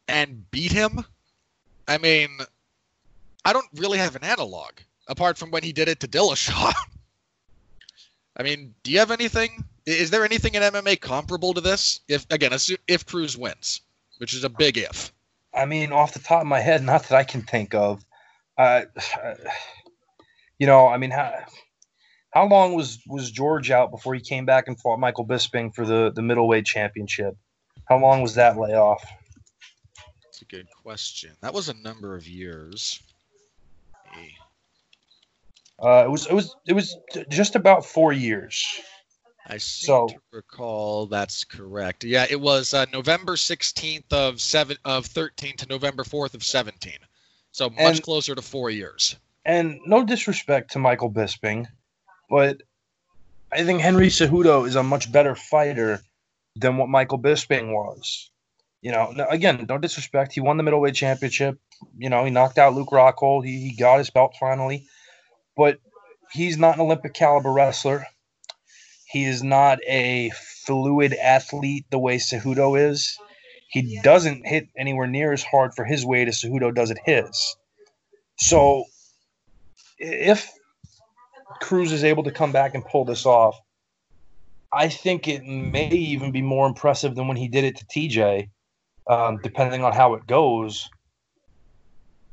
and 0.07 0.49
beat 0.51 0.71
him. 0.71 1.03
I 1.87 1.97
mean, 1.97 2.29
I 3.43 3.53
don't 3.53 3.67
really 3.75 3.97
have 3.97 4.15
an 4.15 4.23
analog 4.23 4.71
apart 5.07 5.37
from 5.37 5.49
when 5.51 5.63
he 5.63 5.73
did 5.73 5.87
it 5.87 5.99
to 6.01 6.07
Dillashaw. 6.07 6.73
I 8.37 8.43
mean, 8.43 8.75
do 8.83 8.91
you 8.91 8.99
have 8.99 9.11
anything? 9.11 9.63
Is 9.85 10.11
there 10.11 10.25
anything 10.25 10.55
in 10.55 10.61
MMA 10.61 10.99
comparable 11.01 11.53
to 11.53 11.61
this? 11.61 12.01
If 12.07 12.25
again, 12.29 12.51
if 12.87 13.05
Cruz 13.05 13.37
wins, 13.37 13.81
which 14.17 14.33
is 14.33 14.43
a 14.43 14.49
big 14.49 14.77
if. 14.77 15.11
I 15.53 15.65
mean, 15.65 15.91
off 15.91 16.13
the 16.13 16.19
top 16.19 16.41
of 16.41 16.47
my 16.47 16.59
head, 16.59 16.83
not 16.83 17.03
that 17.03 17.17
I 17.17 17.23
can 17.23 17.41
think 17.43 17.73
of. 17.73 18.03
Uh, 18.57 18.81
you 20.59 20.67
know, 20.67 20.87
I 20.87 20.97
mean, 20.97 21.11
how 21.11 21.33
how 22.31 22.47
long 22.47 22.73
was 22.73 22.99
was 23.07 23.31
George 23.31 23.71
out 23.71 23.91
before 23.91 24.13
he 24.13 24.21
came 24.21 24.45
back 24.45 24.67
and 24.67 24.79
fought 24.79 24.99
Michael 24.99 25.25
Bisping 25.25 25.73
for 25.73 25.85
the 25.85 26.11
the 26.13 26.21
middleweight 26.21 26.65
championship? 26.65 27.35
How 27.85 27.97
long 27.99 28.21
was 28.21 28.35
that 28.35 28.57
layoff? 28.57 29.03
That's 30.23 30.41
a 30.41 30.45
good 30.45 30.67
question. 30.83 31.31
That 31.41 31.53
was 31.53 31.69
a 31.69 31.73
number 31.73 32.15
of 32.15 32.27
years. 32.27 33.01
Uh, 35.81 36.03
it 36.05 36.09
was 36.09 36.25
it 36.27 36.33
was 36.33 36.55
it 36.67 36.73
was 36.73 36.97
just 37.29 37.55
about 37.55 37.85
four 37.85 38.13
years. 38.13 38.65
I 39.47 39.57
seem 39.57 39.87
so, 39.87 40.07
to 40.07 40.15
recall 40.31 41.05
that's 41.05 41.43
correct. 41.43 42.03
Yeah, 42.03 42.25
it 42.29 42.39
was 42.39 42.73
uh, 42.73 42.85
November 42.91 43.35
16th 43.35 44.11
of 44.11 44.41
seven 44.41 44.77
of 44.83 45.05
13 45.05 45.57
to 45.57 45.67
November 45.67 46.03
4th 46.03 46.33
of 46.33 46.43
17. 46.43 46.93
So 47.55 47.69
much 47.69 47.79
and, 47.79 48.03
closer 48.03 48.35
to 48.35 48.41
four 48.41 48.69
years. 48.69 49.15
And 49.45 49.79
no 49.85 50.03
disrespect 50.03 50.71
to 50.71 50.79
Michael 50.79 51.09
Bisping, 51.09 51.67
but 52.29 52.61
I 53.49 53.63
think 53.63 53.79
Henry 53.79 54.07
Cejudo 54.07 54.67
is 54.67 54.75
a 54.75 54.83
much 54.83 55.09
better 55.09 55.35
fighter 55.35 56.01
than 56.57 56.75
what 56.75 56.89
Michael 56.89 57.17
Bisping 57.17 57.71
was. 57.71 58.29
You 58.81 58.91
know, 58.91 59.25
again, 59.29 59.65
no 59.69 59.77
disrespect. 59.77 60.33
He 60.33 60.41
won 60.41 60.57
the 60.57 60.63
middleweight 60.63 60.95
championship. 60.95 61.57
You 61.97 62.09
know, 62.09 62.25
he 62.25 62.29
knocked 62.29 62.57
out 62.57 62.73
Luke 62.73 62.89
Rockhold. 62.89 63.45
He, 63.45 63.69
he 63.69 63.75
got 63.77 63.99
his 63.99 64.09
belt 64.09 64.35
finally, 64.37 64.85
but 65.55 65.79
he's 66.33 66.57
not 66.57 66.75
an 66.75 66.81
Olympic 66.81 67.13
caliber 67.13 67.53
wrestler. 67.53 68.05
He 69.05 69.23
is 69.23 69.43
not 69.43 69.79
a 69.87 70.29
fluid 70.65 71.13
athlete 71.13 71.85
the 71.89 71.99
way 71.99 72.17
Cejudo 72.17 72.77
is. 72.77 73.17
He 73.75 73.99
doesn't 74.01 74.47
hit 74.47 74.69
anywhere 74.77 75.05
near 75.05 75.33
as 75.33 75.43
hard 75.43 75.73
for 75.75 75.83
his 75.83 76.05
weight 76.05 76.29
as 76.29 76.41
Cejudo 76.41 76.73
does 76.73 76.91
at 76.91 76.97
his. 77.03 77.57
So 78.37 78.85
if 79.97 80.49
Cruz 81.61 81.91
is 81.91 82.05
able 82.05 82.23
to 82.23 82.31
come 82.31 82.53
back 82.53 82.73
and 82.73 82.85
pull 82.85 83.03
this 83.03 83.25
off, 83.25 83.59
I 84.71 84.87
think 84.87 85.27
it 85.27 85.43
may 85.43 85.89
even 85.89 86.31
be 86.31 86.41
more 86.41 86.67
impressive 86.67 87.15
than 87.15 87.27
when 87.27 87.35
he 87.35 87.49
did 87.49 87.65
it 87.65 87.75
to 87.75 87.85
TJ, 87.85 88.49
um, 89.09 89.39
depending 89.43 89.83
on 89.83 89.91
how 89.91 90.13
it 90.13 90.25
goes. 90.25 90.89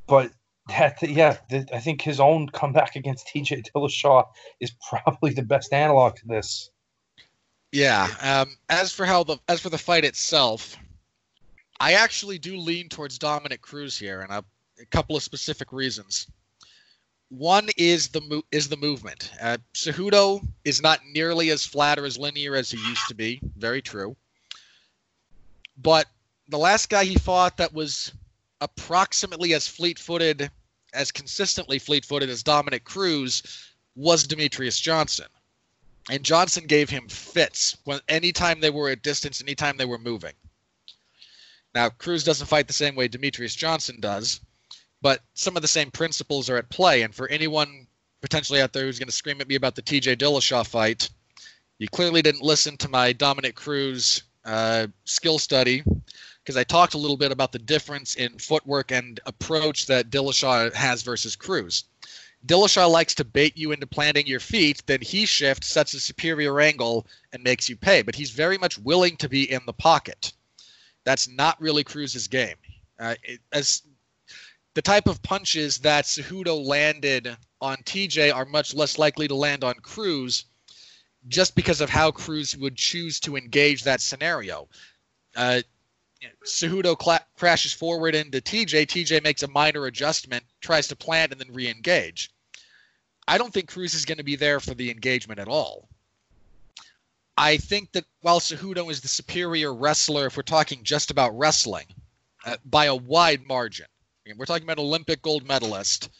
But 0.07 0.31
that, 0.69 1.03
yeah, 1.03 1.39
I 1.51 1.81
think 1.81 2.03
his 2.03 2.21
own 2.21 2.51
comeback 2.51 2.95
against 2.95 3.27
TJ 3.35 3.67
Dillashaw 3.75 4.27
is 4.61 4.73
probably 4.89 5.33
the 5.33 5.43
best 5.43 5.73
analog 5.73 6.15
to 6.17 6.27
this. 6.29 6.71
Yeah. 7.73 8.09
Um, 8.21 8.57
as 8.69 8.93
for 8.93 9.07
how 9.07 9.25
the 9.25 9.39
as 9.49 9.61
for 9.61 9.71
the 9.71 9.79
fight 9.79 10.05
itself, 10.05 10.77
I 11.83 11.95
actually 11.95 12.39
do 12.39 12.57
lean 12.57 12.89
towards 12.89 13.19
Dominick 13.19 13.61
Cruz 13.61 13.99
here, 13.99 14.21
and 14.21 14.31
a, 14.31 14.45
a 14.81 14.87
couple 14.87 15.17
of 15.17 15.23
specific 15.25 15.73
reasons. 15.73 16.29
One 17.29 17.69
is 17.77 18.07
the 18.07 18.21
mo- 18.21 18.45
is 18.53 18.69
the 18.69 18.77
movement. 18.77 19.33
Uh, 19.41 19.57
Cejudo 19.75 20.47
is 20.65 20.81
not 20.81 21.01
nearly 21.13 21.51
as 21.51 21.67
flat 21.67 21.99
or 21.99 22.05
as 22.05 22.17
linear 22.17 22.55
as 22.55 22.71
he 22.71 22.79
used 22.89 23.09
to 23.09 23.17
be. 23.17 23.41
Very 23.57 23.83
true. 23.83 24.15
But 25.77 26.07
the 26.47 26.59
last 26.59 26.89
guy 26.89 27.03
he 27.03 27.17
fought 27.17 27.57
that 27.57 27.75
was 27.75 28.13
approximately 28.61 29.53
as 29.53 29.67
fleet-footed, 29.67 30.53
as 30.95 31.11
consistently 31.11 31.81
fleet-footed 31.81 32.31
as 32.31 32.45
Dominick 32.45 32.85
Cruz 32.85 33.43
was 33.97 34.25
Demetrious 34.25 34.81
Johnson 34.81 35.27
and 36.11 36.23
Johnson 36.23 36.67
gave 36.67 36.91
him 36.91 37.09
fits 37.09 37.77
when 37.85 38.01
anytime 38.09 38.61
they 38.61 38.71
were 38.71 38.91
at 38.91 39.03
distance, 39.03 39.41
anytime 39.41 39.77
they 39.77 39.85
were 39.85 39.99
moving. 39.99 40.33
Now 41.75 41.89
Cruz 41.89 42.25
doesn't 42.25 42.47
fight 42.47 42.67
the 42.67 42.73
same 42.73 42.95
way 42.95 43.09
Demetrious 43.09 43.57
Johnson 43.57 43.99
does, 44.01 44.41
but 45.01 45.23
some 45.35 45.57
of 45.57 45.63
the 45.63 45.69
same 45.69 45.91
principles 45.91 46.51
are 46.51 46.57
at 46.57 46.69
play. 46.69 47.03
And 47.03 47.15
for 47.15 47.29
anyone 47.29 47.87
potentially 48.21 48.61
out 48.61 48.73
there 48.73 48.85
who's 48.85 48.99
going 48.99 49.09
to 49.09 49.13
scream 49.13 49.41
at 49.41 49.49
me 49.49 49.57
about 49.57 49.75
the 49.75 49.83
T.J. 49.83 50.17
Dillashaw 50.17 50.67
fight, 50.67 51.09
you 51.79 51.89
clearly 51.89 52.23
didn't 52.23 52.43
listen 52.43 52.77
to 52.79 52.89
my 52.89 53.13
Dominick 53.13 53.57
Cruz 53.57 54.23
uh, 54.45 54.87
skill 55.05 55.39
study 55.39 55.83
because 56.43 56.57
I 56.57 56.65
talked 56.65 56.95
a 56.95 56.99
little 56.99 57.17
bit 57.17 57.33
about 57.33 57.53
the 57.53 57.59
difference 57.59 58.15
in 58.15 58.39
footwork 58.39 58.93
and 58.93 59.21
approach 59.27 59.87
that 59.87 60.11
Dillashaw 60.11 60.73
has 60.75 61.03
versus 61.03 61.37
Cruz. 61.37 61.85
Dillashaw 62.47 62.91
likes 62.91 63.15
to 63.15 63.25
bait 63.25 63.57
you 63.57 63.71
into 63.71 63.87
planting 63.87 64.27
your 64.27 64.41
feet, 64.41 64.83
then 64.87 65.01
he 65.01 65.27
shifts, 65.27 65.69
sets 65.69 65.95
a 65.95 66.01
superior 66.01 66.61
angle, 66.61 67.07
and 67.33 67.43
makes 67.43 67.69
you 67.69 67.77
pay. 67.77 68.03
But 68.03 68.17
he's 68.17 68.31
very 68.31 68.59
much 68.59 68.79
willing 68.79 69.17
to 69.19 69.29
be 69.29 69.51
in 69.51 69.61
the 69.65 69.73
pocket. 69.73 70.33
That's 71.05 71.29
not 71.29 71.61
really 71.61 71.85
Cruz's 71.85 72.29
game. 72.29 72.57
Uh, 72.99 73.15
it, 73.23 73.41
as 73.53 73.83
the 74.75 74.83
type 74.83 75.07
of 75.07 75.23
punches 75.23 75.79
that 75.79 76.05
Cejudo 76.05 76.65
landed 76.65 77.37
on 77.61 77.77
TJ 77.79 78.35
are 78.35 78.45
much 78.45 78.75
less 78.75 78.99
likely 78.99 79.29
to 79.29 79.35
land 79.35 79.65
on 79.65 79.75
Cruz, 79.75 80.45
just 81.29 81.55
because 81.55 81.81
of 81.81 81.91
how 81.91 82.11
Cruz 82.11 82.57
would 82.57 82.77
choose 82.77 83.21
to 83.21 83.37
engage 83.37 83.85
that 83.85 84.01
scenario. 84.01 84.69
Uh, 85.37 85.63
Cejudo 86.47 86.97
cla- 86.97 87.25
crashes 87.37 87.73
forward 87.73 88.15
into 88.15 88.41
TJ. 88.41 88.87
TJ 88.87 89.23
makes 89.23 89.43
a 89.43 89.49
minor 89.49 89.87
adjustment, 89.87 90.45
tries 90.61 90.89
to 90.89 90.97
plant, 90.97 91.33
and 91.33 91.41
then 91.41 91.53
re-engage. 91.53 92.31
I 93.27 93.39
don't 93.39 93.53
think 93.53 93.69
Cruz 93.69 93.95
is 93.95 94.05
going 94.05 94.19
to 94.19 94.25
be 94.25 94.37
there 94.37 94.61
for 94.61 94.75
the 94.75 94.91
engagement 94.91 95.41
at 95.41 95.49
all. 95.49 95.89
I 97.37 97.57
think 97.57 97.93
that 97.93 98.05
while 98.21 98.41
Cejudo 98.41 98.91
is 98.91 99.01
the 99.01 99.09
superior 99.09 99.75
wrestler, 99.75 100.27
if 100.27 100.37
we're 100.37 100.43
talking 100.43 100.83
just 100.85 101.11
about 101.11 101.37
wrestling, 101.37 101.87
uh, 102.45 102.57
by 102.67 102.87
a 102.87 102.95
wide 102.95 103.47
margin, 103.47 103.87
I 104.25 104.29
mean, 104.29 104.39
we're 104.39 104.45
talking 104.45 104.65
about 104.65 104.79
Olympic 104.79 105.23
gold 105.23 105.47
medalist. 105.47 106.11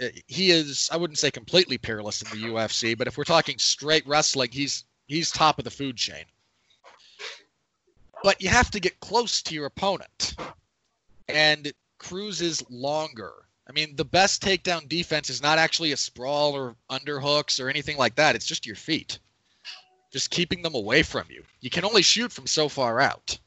Uh, 0.00 0.08
he 0.26 0.50
is, 0.50 0.88
I 0.90 0.96
wouldn't 0.96 1.18
say 1.18 1.30
completely 1.30 1.76
peerless 1.76 2.22
in 2.22 2.30
the 2.30 2.46
UFC, 2.48 2.96
but 2.96 3.06
if 3.06 3.18
we're 3.18 3.24
talking 3.24 3.58
straight 3.58 4.06
wrestling, 4.06 4.50
he's 4.50 4.84
he's 5.06 5.30
top 5.30 5.58
of 5.58 5.64
the 5.64 5.70
food 5.70 5.96
chain. 5.96 6.24
But 8.22 8.40
you 8.40 8.48
have 8.48 8.70
to 8.70 8.80
get 8.80 8.98
close 9.00 9.42
to 9.42 9.54
your 9.54 9.66
opponent, 9.66 10.34
and 11.28 11.72
Cruz 11.98 12.40
is 12.40 12.64
longer. 12.70 13.32
I 13.68 13.72
mean, 13.72 13.96
the 13.96 14.04
best 14.04 14.42
takedown 14.42 14.88
defense 14.88 15.28
is 15.28 15.42
not 15.42 15.58
actually 15.58 15.92
a 15.92 15.96
sprawl 15.96 16.54
or 16.54 16.76
underhooks 16.90 17.62
or 17.62 17.68
anything 17.68 17.98
like 17.98 18.14
that. 18.14 18.34
It's 18.34 18.46
just 18.46 18.64
your 18.64 18.76
feet 18.76 19.18
just 20.12 20.30
keeping 20.30 20.62
them 20.62 20.74
away 20.74 21.02
from 21.02 21.24
you. 21.28 21.42
You 21.60 21.70
can 21.70 21.84
only 21.84 22.02
shoot 22.02 22.32
from 22.32 22.46
so 22.46 22.68
far 22.68 23.00
out. 23.00 23.38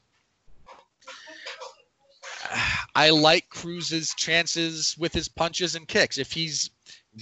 I 2.94 3.10
like 3.10 3.48
Cruz's 3.48 4.14
chances 4.14 4.96
with 4.98 5.12
his 5.12 5.28
punches 5.28 5.74
and 5.74 5.86
kicks. 5.86 6.18
If 6.18 6.32
he's 6.32 6.70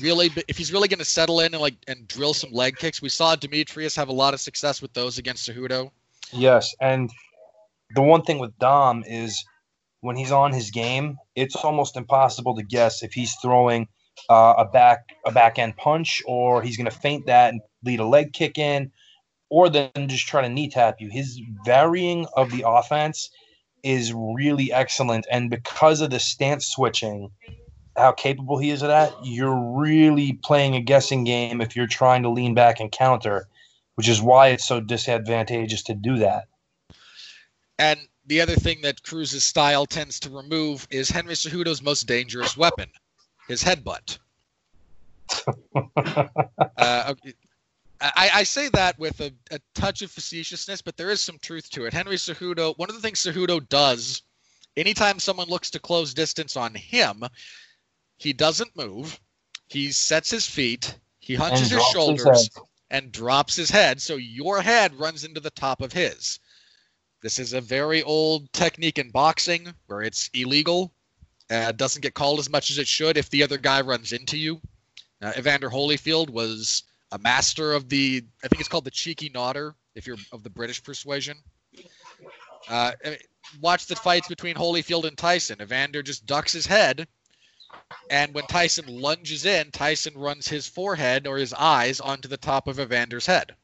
really 0.01 0.31
if 0.49 0.57
he's 0.57 0.73
really 0.73 0.89
going 0.89 0.99
to 0.99 1.05
settle 1.05 1.41
in 1.41 1.55
and 1.55 1.61
like 1.61 1.77
and 1.87 2.07
drill 2.09 2.35
some 2.35 2.53
leg 2.53 2.77
kicks, 2.77 3.03
we 3.03 3.09
saw 3.09 3.37
Demetrious 3.37 3.97
have 3.97 4.09
a 4.09 4.13
lot 4.13 4.35
of 4.35 4.41
success 4.41 4.81
with 4.81 4.93
those 4.95 5.19
against 5.19 5.49
Cejudo. 5.49 5.91
Yes, 6.33 6.75
and 6.81 7.11
the 7.95 8.03
one 8.03 8.23
thing 8.23 8.39
with 8.39 8.57
Dom 8.59 9.05
is 9.07 9.45
when 10.01 10.17
he's 10.17 10.33
on 10.33 10.53
his 10.53 10.71
game, 10.71 11.17
it's 11.35 11.57
almost 11.57 11.97
impossible 11.97 12.55
to 12.57 12.63
guess 12.63 13.03
if 13.03 13.13
he's 13.13 13.35
throwing 13.43 13.89
uh, 14.29 14.55
a 14.59 14.65
back 14.65 15.01
a 15.27 15.33
back 15.33 15.59
end 15.59 15.77
punch 15.77 16.23
or 16.27 16.63
he's 16.63 16.77
going 16.77 16.91
to 16.91 16.97
feint 16.97 17.27
that 17.27 17.53
and 17.53 17.61
lead 17.85 18.01
a 18.01 18.07
leg 18.07 18.33
kick 18.33 18.59
in 18.59 18.91
or 19.51 19.69
then 19.69 19.91
just 20.09 20.27
try 20.27 20.43
to 20.43 20.49
knee 20.49 20.69
tap 20.69 21.01
you. 21.01 21.09
His 21.11 21.41
varying 21.65 22.27
of 22.37 22.51
the 22.51 22.65
offense 22.67 23.31
is 23.83 24.13
really 24.13 24.73
excellent. 24.73 25.27
And 25.31 25.51
because 25.51 26.01
of 26.01 26.11
the 26.11 26.21
stance 26.21 26.67
switching, 26.67 27.31
how 27.97 28.13
capable 28.13 28.59
he 28.59 28.71
is 28.71 28.83
of 28.83 28.89
that, 28.89 29.13
you're 29.23 29.77
really 29.77 30.35
playing 30.45 30.75
a 30.75 30.81
guessing 30.81 31.25
game 31.25 31.61
if 31.61 31.75
you're 31.77 31.87
trying 31.87 32.23
to 32.23 32.29
lean 32.29 32.55
back 32.55 32.81
and 32.81 32.93
counter, 32.93 33.49
which 33.95 34.09
is 34.09 34.21
why 34.21 34.49
it's 34.49 34.67
so 34.67 34.81
disadvantageous 34.81 35.83
to 35.85 35.95
do 35.95 36.19
that. 36.19 36.45
And 37.79 38.01
the 38.27 38.41
other 38.41 38.57
thing 38.57 38.83
that 38.83 39.03
Cruz's 39.03 39.45
style 39.45 39.87
tends 39.87 40.21
to 40.21 40.31
remove 40.31 40.87
is 40.91 41.09
Henry 41.09 41.35
Cejudo's 41.35 41.83
most 41.83 42.07
dangerous 42.07 42.57
weapon, 42.57 42.91
his 43.49 43.63
headbutt. 43.63 44.19
uh, 46.77 47.15
I, 48.01 48.31
I, 48.35 48.43
say 48.45 48.69
that 48.71 48.99
with 48.99 49.21
a, 49.21 49.33
a, 49.51 49.59
touch 49.75 50.03
of 50.03 50.11
facetiousness, 50.11 50.83
but 50.83 50.97
there 50.97 51.11
is 51.11 51.21
some 51.21 51.39
truth 51.39 51.69
to 51.71 51.85
it. 51.85 51.93
Henry 51.93 52.17
Cejudo, 52.17 52.77
one 52.79 52.89
of 52.89 52.95
the 52.95 53.03
things 53.03 53.21
Cejudo 53.21 53.67
does, 53.69 54.23
anytime 54.77 55.19
someone 55.19 55.49
looks 55.49 55.71
to 55.71 55.81
close 55.81 56.15
distance 56.15 56.57
on 56.57 56.75
him, 56.75 57.25
he 58.17 58.33
doesn't 58.33 58.77
move. 58.77 59.19
He 59.67 59.91
sets 59.91 60.31
his 60.31 60.47
feet, 60.47 60.95
he 61.19 61.35
hunches 61.35 61.71
his 61.71 61.85
shoulders, 61.89 62.43
his 62.43 62.51
and 62.91 63.13
drops 63.13 63.57
his 63.57 63.71
head, 63.71 64.01
so 64.01 64.17
your 64.17 64.63
head 64.63 64.95
runs 64.99 65.25
into 65.25 65.41
the 65.41 65.51
top 65.51 65.83
of 65.83 65.93
his. 65.93 66.39
This 67.21 67.39
is 67.39 67.53
a 67.53 67.61
very 67.61 68.03
old 68.03 68.53
technique 68.53 68.99
in 68.99 69.11
boxing 69.11 69.75
where 69.87 70.03
it's 70.03 70.31
illegal. 70.33 70.93
Uh, 71.51 71.73
doesn't 71.73 72.03
get 72.03 72.15
called 72.15 72.39
as 72.39 72.51
much 72.51 72.71
as 72.71 72.79
it 72.79 72.87
should 72.87 73.17
if 73.17 73.31
the 73.31 73.43
other 73.43 73.59
guy 73.59 73.81
runs 73.81 74.13
into 74.13 74.39
you. 74.39 74.61
Uh, 75.21 75.33
Evander 75.37 75.69
Holyfield 75.69 76.31
was 76.31 76.85
a 77.13 77.19
master 77.19 77.73
of 77.73 77.89
the 77.89 78.25
I 78.45 78.49
think 78.49 78.61
it's 78.61 78.69
called 78.69 78.85
the 78.85 78.91
cheeky 78.91 79.31
nodder 79.33 79.75
if 79.95 80.07
you're 80.07 80.19
of 80.33 80.43
the 80.43 80.51
British 80.51 80.83
persuasion. 80.83 81.37
Uh, 82.69 82.93
watch 83.61 83.87
the 83.87 83.97
fights 83.97 84.29
between 84.29 84.55
Holyfield 84.55 85.05
and 85.05 85.17
Tyson. 85.17 85.63
Evander 85.63 86.03
just 86.03 86.27
ducks 86.27 86.53
his 86.53 86.67
head, 86.67 87.09
and 88.11 88.35
when 88.35 88.45
Tyson 88.47 88.87
lunges 88.87 89.47
in, 89.47 89.71
Tyson 89.71 90.15
runs 90.17 90.49
his 90.49 90.67
forehead 90.67 91.27
or 91.27 91.39
his 91.39 91.53
eyes 91.55 92.01
onto 92.01 92.29
the 92.29 92.37
top 92.37 92.69
of 92.69 92.79
Evander's 92.79 93.27
head. 93.27 93.55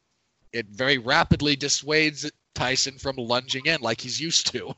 It 0.53 0.67
very 0.67 0.99
rapidly 0.99 1.57
dissuades 1.57 2.31
Tyson 2.55 2.99
from 2.99 3.17
lunging 3.17 3.67
in 3.67 3.81
like 3.81 4.01
he's 4.01 4.21
used 4.21 4.53
to. 4.53 4.75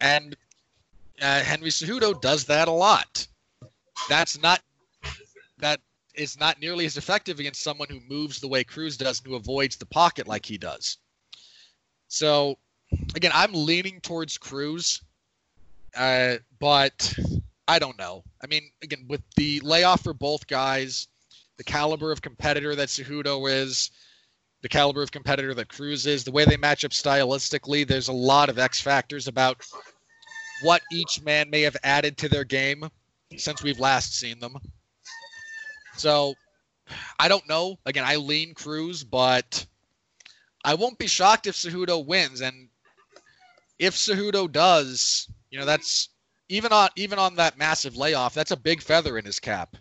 And 0.00 0.36
uh, 1.20 1.40
Henry 1.40 1.70
Cejudo 1.70 2.20
does 2.20 2.44
that 2.46 2.66
a 2.66 2.72
lot. 2.72 3.26
That's 4.08 4.40
not 4.42 4.60
is 6.14 6.38
not 6.38 6.60
nearly 6.60 6.84
as 6.84 6.96
effective 6.96 7.40
against 7.40 7.62
someone 7.62 7.88
who 7.88 8.00
moves 8.08 8.40
the 8.40 8.48
way 8.48 8.64
Cruz 8.64 8.96
does 8.96 9.20
and 9.20 9.28
who 9.28 9.34
avoids 9.34 9.76
the 9.76 9.86
pocket 9.86 10.28
like 10.28 10.44
he 10.44 10.58
does. 10.58 10.98
So, 12.08 12.58
again, 13.14 13.32
I'm 13.34 13.52
leaning 13.52 14.00
towards 14.00 14.36
Cruz, 14.38 15.02
uh, 15.96 16.36
but 16.58 17.14
I 17.66 17.78
don't 17.78 17.98
know. 17.98 18.22
I 18.42 18.46
mean, 18.46 18.70
again, 18.82 19.06
with 19.08 19.22
the 19.36 19.60
layoff 19.60 20.02
for 20.02 20.12
both 20.12 20.46
guys, 20.46 21.08
the 21.56 21.64
caliber 21.64 22.12
of 22.12 22.20
competitor 22.20 22.74
that 22.74 22.88
Cejudo 22.88 23.50
is, 23.50 23.90
the 24.62 24.68
caliber 24.68 25.02
of 25.02 25.10
competitor 25.10 25.54
that 25.54 25.68
Cruz 25.68 26.06
is, 26.06 26.24
the 26.24 26.32
way 26.32 26.44
they 26.44 26.56
match 26.56 26.84
up 26.84 26.92
stylistically, 26.92 27.86
there's 27.86 28.08
a 28.08 28.12
lot 28.12 28.48
of 28.48 28.58
X 28.58 28.80
factors 28.80 29.26
about 29.28 29.64
what 30.62 30.82
each 30.92 31.22
man 31.22 31.50
may 31.50 31.62
have 31.62 31.76
added 31.82 32.16
to 32.18 32.28
their 32.28 32.44
game 32.44 32.88
since 33.36 33.62
we've 33.62 33.80
last 33.80 34.18
seen 34.18 34.38
them. 34.38 34.56
So 35.96 36.34
I 37.18 37.28
don't 37.28 37.48
know. 37.48 37.78
Again, 37.86 38.04
I 38.04 38.16
lean 38.16 38.54
Cruz, 38.54 39.04
but 39.04 39.64
I 40.64 40.74
won't 40.74 40.98
be 40.98 41.06
shocked 41.06 41.46
if 41.46 41.54
Cejudo 41.54 42.04
wins. 42.04 42.40
And 42.40 42.68
if 43.78 43.94
Cejudo 43.94 44.50
does, 44.50 45.28
you 45.50 45.58
know, 45.58 45.66
that's 45.66 46.08
even 46.48 46.72
on 46.72 46.90
even 46.96 47.18
on 47.18 47.36
that 47.36 47.58
massive 47.58 47.96
layoff, 47.96 48.34
that's 48.34 48.50
a 48.50 48.56
big 48.56 48.82
feather 48.82 49.18
in 49.18 49.24
his 49.24 49.40
cap. 49.40 49.76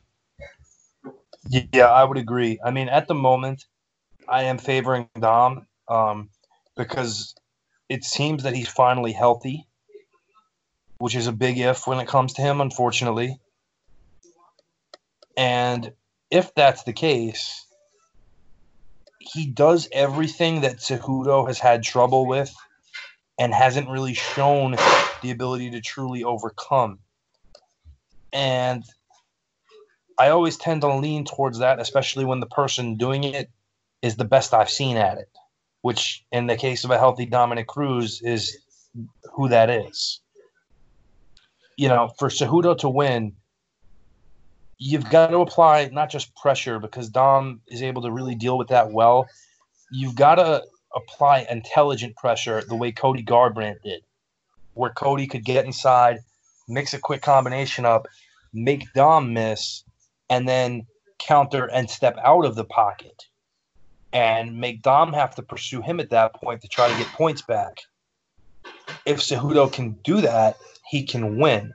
Yeah, 1.49 1.87
I 1.87 2.03
would 2.03 2.17
agree. 2.17 2.59
I 2.63 2.71
mean, 2.71 2.87
at 2.87 3.07
the 3.07 3.15
moment, 3.15 3.65
I 4.27 4.43
am 4.43 4.57
favoring 4.57 5.09
Dom 5.19 5.67
um, 5.87 6.29
because 6.77 7.35
it 7.89 8.03
seems 8.03 8.43
that 8.43 8.55
he's 8.55 8.69
finally 8.69 9.11
healthy, 9.11 9.67
which 10.99 11.15
is 11.15 11.27
a 11.27 11.31
big 11.31 11.57
if 11.57 11.87
when 11.87 11.99
it 11.99 12.07
comes 12.07 12.33
to 12.33 12.41
him, 12.41 12.61
unfortunately. 12.61 13.39
And 15.35 15.91
if 16.31 16.55
that's 16.55 16.83
the 16.83 16.93
case, 16.93 17.65
he 19.19 19.45
does 19.45 19.87
everything 19.91 20.61
that 20.61 20.77
Cejudo 20.77 21.45
has 21.47 21.59
had 21.59 21.83
trouble 21.83 22.25
with 22.25 22.53
and 23.37 23.53
hasn't 23.53 23.89
really 23.89 24.13
shown 24.13 24.75
the 25.21 25.31
ability 25.31 25.71
to 25.71 25.81
truly 25.81 26.23
overcome. 26.23 26.99
And 28.33 28.83
I 30.17 30.29
always 30.29 30.57
tend 30.57 30.81
to 30.81 30.95
lean 30.95 31.25
towards 31.25 31.59
that, 31.59 31.79
especially 31.79 32.25
when 32.25 32.39
the 32.39 32.47
person 32.47 32.95
doing 32.95 33.23
it 33.23 33.49
is 34.01 34.15
the 34.15 34.25
best 34.25 34.53
I've 34.53 34.69
seen 34.69 34.97
at 34.97 35.17
it, 35.17 35.29
which 35.81 36.25
in 36.31 36.47
the 36.47 36.57
case 36.57 36.83
of 36.83 36.91
a 36.91 36.97
healthy 36.97 37.25
Dominick 37.25 37.67
Cruz 37.67 38.21
is 38.21 38.57
who 39.33 39.49
that 39.49 39.69
is. 39.69 40.21
You 41.77 41.89
know, 41.89 42.11
for 42.17 42.29
Cejudo 42.29 42.77
to 42.79 42.89
win, 42.89 43.33
you've 44.83 45.09
got 45.11 45.27
to 45.27 45.37
apply 45.37 45.87
not 45.93 46.09
just 46.09 46.35
pressure 46.35 46.79
because 46.79 47.07
Dom 47.07 47.61
is 47.67 47.83
able 47.83 48.01
to 48.01 48.11
really 48.11 48.33
deal 48.33 48.57
with 48.57 48.69
that 48.69 48.91
well. 48.91 49.27
You've 49.91 50.15
got 50.15 50.35
to 50.35 50.63
apply 50.95 51.45
intelligent 51.51 52.15
pressure 52.15 52.63
the 52.67 52.75
way 52.75 52.91
Cody 52.91 53.23
Garbrandt 53.23 53.83
did, 53.83 54.01
where 54.73 54.89
Cody 54.89 55.27
could 55.27 55.45
get 55.45 55.65
inside, 55.65 56.17
mix 56.67 56.95
a 56.95 56.99
quick 56.99 57.21
combination 57.21 57.85
up, 57.85 58.07
make 58.53 58.91
Dom 58.93 59.33
miss, 59.33 59.83
and 60.31 60.49
then 60.49 60.87
counter 61.19 61.69
and 61.69 61.87
step 61.87 62.17
out 62.25 62.43
of 62.43 62.55
the 62.55 62.65
pocket 62.65 63.27
and 64.11 64.59
make 64.59 64.81
Dom 64.81 65.13
have 65.13 65.35
to 65.35 65.43
pursue 65.43 65.81
him 65.83 65.99
at 65.99 66.09
that 66.09 66.33
point 66.33 66.61
to 66.61 66.67
try 66.67 66.91
to 66.91 66.97
get 66.97 67.07
points 67.09 67.43
back. 67.43 67.81
If 69.05 69.19
Cejudo 69.19 69.71
can 69.71 69.91
do 70.03 70.21
that, 70.21 70.57
he 70.89 71.03
can 71.03 71.37
win. 71.37 71.71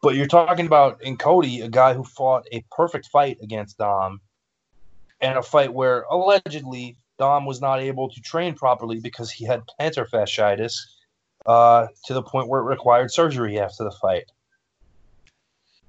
But 0.00 0.14
you're 0.14 0.26
talking 0.26 0.66
about 0.66 1.02
in 1.02 1.16
Cody, 1.16 1.60
a 1.60 1.68
guy 1.68 1.94
who 1.94 2.04
fought 2.04 2.46
a 2.52 2.64
perfect 2.70 3.08
fight 3.08 3.38
against 3.42 3.78
Dom, 3.78 4.20
and 5.20 5.38
a 5.38 5.42
fight 5.42 5.72
where 5.72 6.02
allegedly 6.02 6.96
Dom 7.18 7.46
was 7.46 7.60
not 7.60 7.80
able 7.80 8.08
to 8.08 8.20
train 8.20 8.54
properly 8.54 9.00
because 9.00 9.30
he 9.30 9.44
had 9.44 9.64
plantar 9.66 10.08
fasciitis 10.08 10.74
uh, 11.46 11.88
to 12.04 12.14
the 12.14 12.22
point 12.22 12.48
where 12.48 12.60
it 12.60 12.64
required 12.64 13.10
surgery 13.10 13.58
after 13.58 13.84
the 13.84 13.90
fight. 13.90 14.30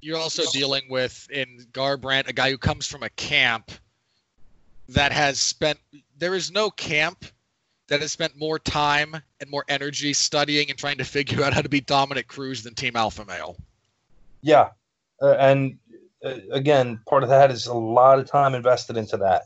You're 0.01 0.17
also 0.17 0.43
dealing 0.51 0.83
with 0.89 1.27
in 1.29 1.67
Garbrandt 1.73 2.29
a 2.29 2.33
guy 2.33 2.49
who 2.49 2.57
comes 2.57 2.87
from 2.87 3.03
a 3.03 3.09
camp 3.09 3.71
that 4.89 5.11
has 5.11 5.39
spent. 5.39 5.77
There 6.17 6.35
is 6.35 6.51
no 6.51 6.71
camp 6.71 7.25
that 7.89 8.01
has 8.01 8.11
spent 8.11 8.37
more 8.37 8.57
time 8.57 9.21
and 9.41 9.49
more 9.49 9.65
energy 9.67 10.13
studying 10.13 10.69
and 10.69 10.79
trying 10.79 10.97
to 10.99 11.03
figure 11.03 11.43
out 11.43 11.53
how 11.53 11.61
to 11.61 11.69
beat 11.69 11.85
Dominick 11.85 12.27
Cruz 12.27 12.63
than 12.63 12.75
Team 12.75 12.95
Alpha 12.95 13.25
Male. 13.25 13.57
Yeah, 14.41 14.69
uh, 15.21 15.33
and 15.33 15.77
uh, 16.23 16.35
again, 16.51 16.99
part 17.07 17.23
of 17.23 17.29
that 17.29 17.51
is 17.51 17.67
a 17.67 17.73
lot 17.73 18.19
of 18.19 18.25
time 18.25 18.55
invested 18.55 18.97
into 18.97 19.17
that. 19.17 19.43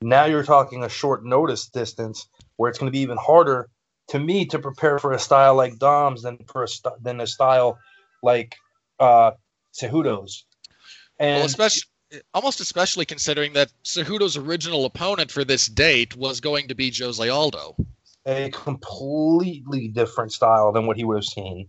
Now 0.00 0.24
you're 0.24 0.44
talking 0.44 0.82
a 0.82 0.88
short 0.88 1.24
notice 1.24 1.68
distance 1.68 2.28
where 2.56 2.68
it's 2.68 2.78
going 2.78 2.88
to 2.88 2.92
be 2.92 3.00
even 3.00 3.16
harder 3.18 3.68
to 4.08 4.18
me 4.18 4.46
to 4.46 4.58
prepare 4.58 4.98
for 4.98 5.12
a 5.12 5.18
style 5.18 5.54
like 5.54 5.78
Dom's 5.78 6.22
than 6.22 6.38
for 6.48 6.64
a 6.64 6.68
st- 6.68 7.02
than 7.02 7.20
a 7.20 7.26
style 7.26 7.78
like 8.22 8.56
uh, 8.98 9.32
Cejudo's. 9.72 10.44
And 11.18 11.36
well, 11.36 11.46
especially 11.46 11.82
almost 12.34 12.60
especially 12.60 13.06
considering 13.06 13.52
that 13.54 13.72
Cejudo's 13.84 14.36
original 14.36 14.84
opponent 14.84 15.30
for 15.30 15.44
this 15.44 15.66
date 15.66 16.16
was 16.16 16.40
going 16.40 16.68
to 16.68 16.74
be 16.74 16.92
Jose 16.92 17.26
Aldo. 17.26 17.76
A 18.26 18.50
completely 18.50 19.88
different 19.88 20.32
style 20.32 20.72
than 20.72 20.86
what 20.86 20.96
he 20.96 21.04
would 21.04 21.16
have 21.16 21.24
seen. 21.24 21.68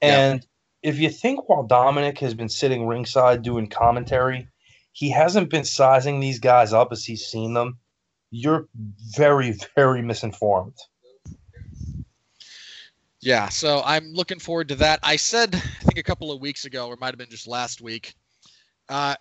And. 0.00 0.46
If 0.82 0.98
you 0.98 1.10
think 1.10 1.48
while 1.48 1.64
Dominick 1.64 2.18
has 2.18 2.34
been 2.34 2.48
sitting 2.48 2.86
ringside 2.86 3.42
doing 3.42 3.68
commentary, 3.68 4.48
he 4.92 5.10
hasn't 5.10 5.50
been 5.50 5.64
sizing 5.64 6.20
these 6.20 6.38
guys 6.38 6.72
up 6.72 6.92
as 6.92 7.04
he's 7.04 7.26
seen 7.26 7.54
them, 7.54 7.78
you're 8.30 8.68
very, 9.16 9.58
very 9.74 10.02
misinformed. 10.02 10.76
Yeah, 13.20 13.48
so 13.48 13.82
I'm 13.84 14.12
looking 14.12 14.38
forward 14.38 14.68
to 14.68 14.76
that. 14.76 15.00
I 15.02 15.16
said, 15.16 15.54
I 15.54 15.84
think 15.84 15.98
a 15.98 16.02
couple 16.02 16.30
of 16.30 16.40
weeks 16.40 16.64
ago, 16.64 16.86
or 16.86 16.96
might 16.96 17.08
have 17.08 17.18
been 17.18 17.30
just 17.30 17.48
last 17.48 17.80
week, 17.80 18.14
uh, 18.88 19.16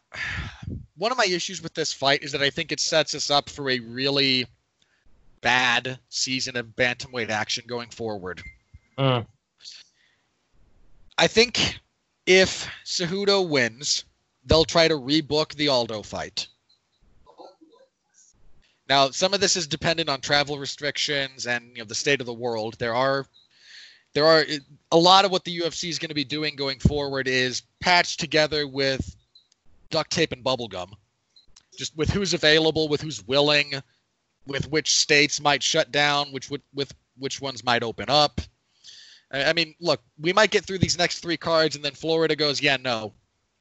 one 0.98 1.12
of 1.12 1.18
my 1.18 1.26
issues 1.26 1.62
with 1.62 1.74
this 1.74 1.92
fight 1.92 2.24
is 2.24 2.32
that 2.32 2.42
I 2.42 2.50
think 2.50 2.72
it 2.72 2.80
sets 2.80 3.16
us 3.16 3.30
up 3.32 3.50
for 3.50 3.70
a 3.70 3.80
really 3.80 4.46
bad 5.42 6.00
season 6.10 6.58
of 6.58 6.68
bantamweight 6.68 7.30
action 7.30 7.66
going 7.68 7.90
forward. 7.90 8.42
Mm. 8.98 9.26
I 11.18 11.28
think 11.28 11.80
if 12.26 12.70
Cejudo 12.86 13.48
wins, 13.48 14.06
they'll 14.46 14.66
try 14.66 14.88
to 14.88 14.96
rebook 14.96 15.56
the 15.56 15.70
Aldo 15.70 16.04
fight. 16.04 16.48
Now, 18.88 19.10
some 19.10 19.34
of 19.34 19.42
this 19.42 19.56
is 19.56 19.68
dependent 19.68 20.10
on 20.10 20.22
travel 20.22 20.58
restrictions 20.58 21.46
and 21.48 21.72
you 21.76 21.80
know 21.80 21.86
the 21.86 21.96
state 21.96 22.22
of 22.22 22.26
the 22.26 22.34
world. 22.34 22.76
There 22.80 22.96
are 22.96 23.26
there 24.14 24.26
are 24.26 24.46
a 24.92 24.98
lot 24.98 25.26
of 25.26 25.32
what 25.32 25.44
the 25.44 25.60
UFC 25.60 25.90
is 25.90 26.00
going 26.00 26.10
to 26.10 26.16
be 26.16 26.24
doing 26.24 26.56
going 26.56 26.80
forward 26.80 27.28
is 27.28 27.64
patched 27.82 28.20
together 28.20 28.68
with 28.68 29.16
duct 29.90 30.12
tape 30.12 30.32
and 30.32 30.44
bubble 30.44 30.68
gum, 30.68 30.94
just 31.78 31.96
with 31.98 32.10
who's 32.10 32.34
available, 32.34 32.88
with 32.88 33.02
who's 33.02 33.26
willing, 33.28 33.74
with 34.46 34.70
which 34.70 34.96
states 34.96 35.42
might 35.42 35.62
shut 35.62 35.92
down, 35.92 36.32
which 36.32 36.50
would 36.50 36.62
with 36.74 36.94
which 37.18 37.42
ones 37.42 37.64
might 37.64 37.84
open 37.84 38.10
up. 38.10 38.40
I 39.32 39.54
mean, 39.54 39.76
look, 39.80 40.02
we 40.20 40.32
might 40.32 40.52
get 40.52 40.66
through 40.66 40.78
these 40.78 40.98
next 40.98 41.20
three 41.20 41.38
cards, 41.38 41.76
and 41.76 41.84
then 41.84 41.94
Florida 41.94 42.36
goes, 42.36 42.62
yeah, 42.62 42.78
no, 42.78 43.14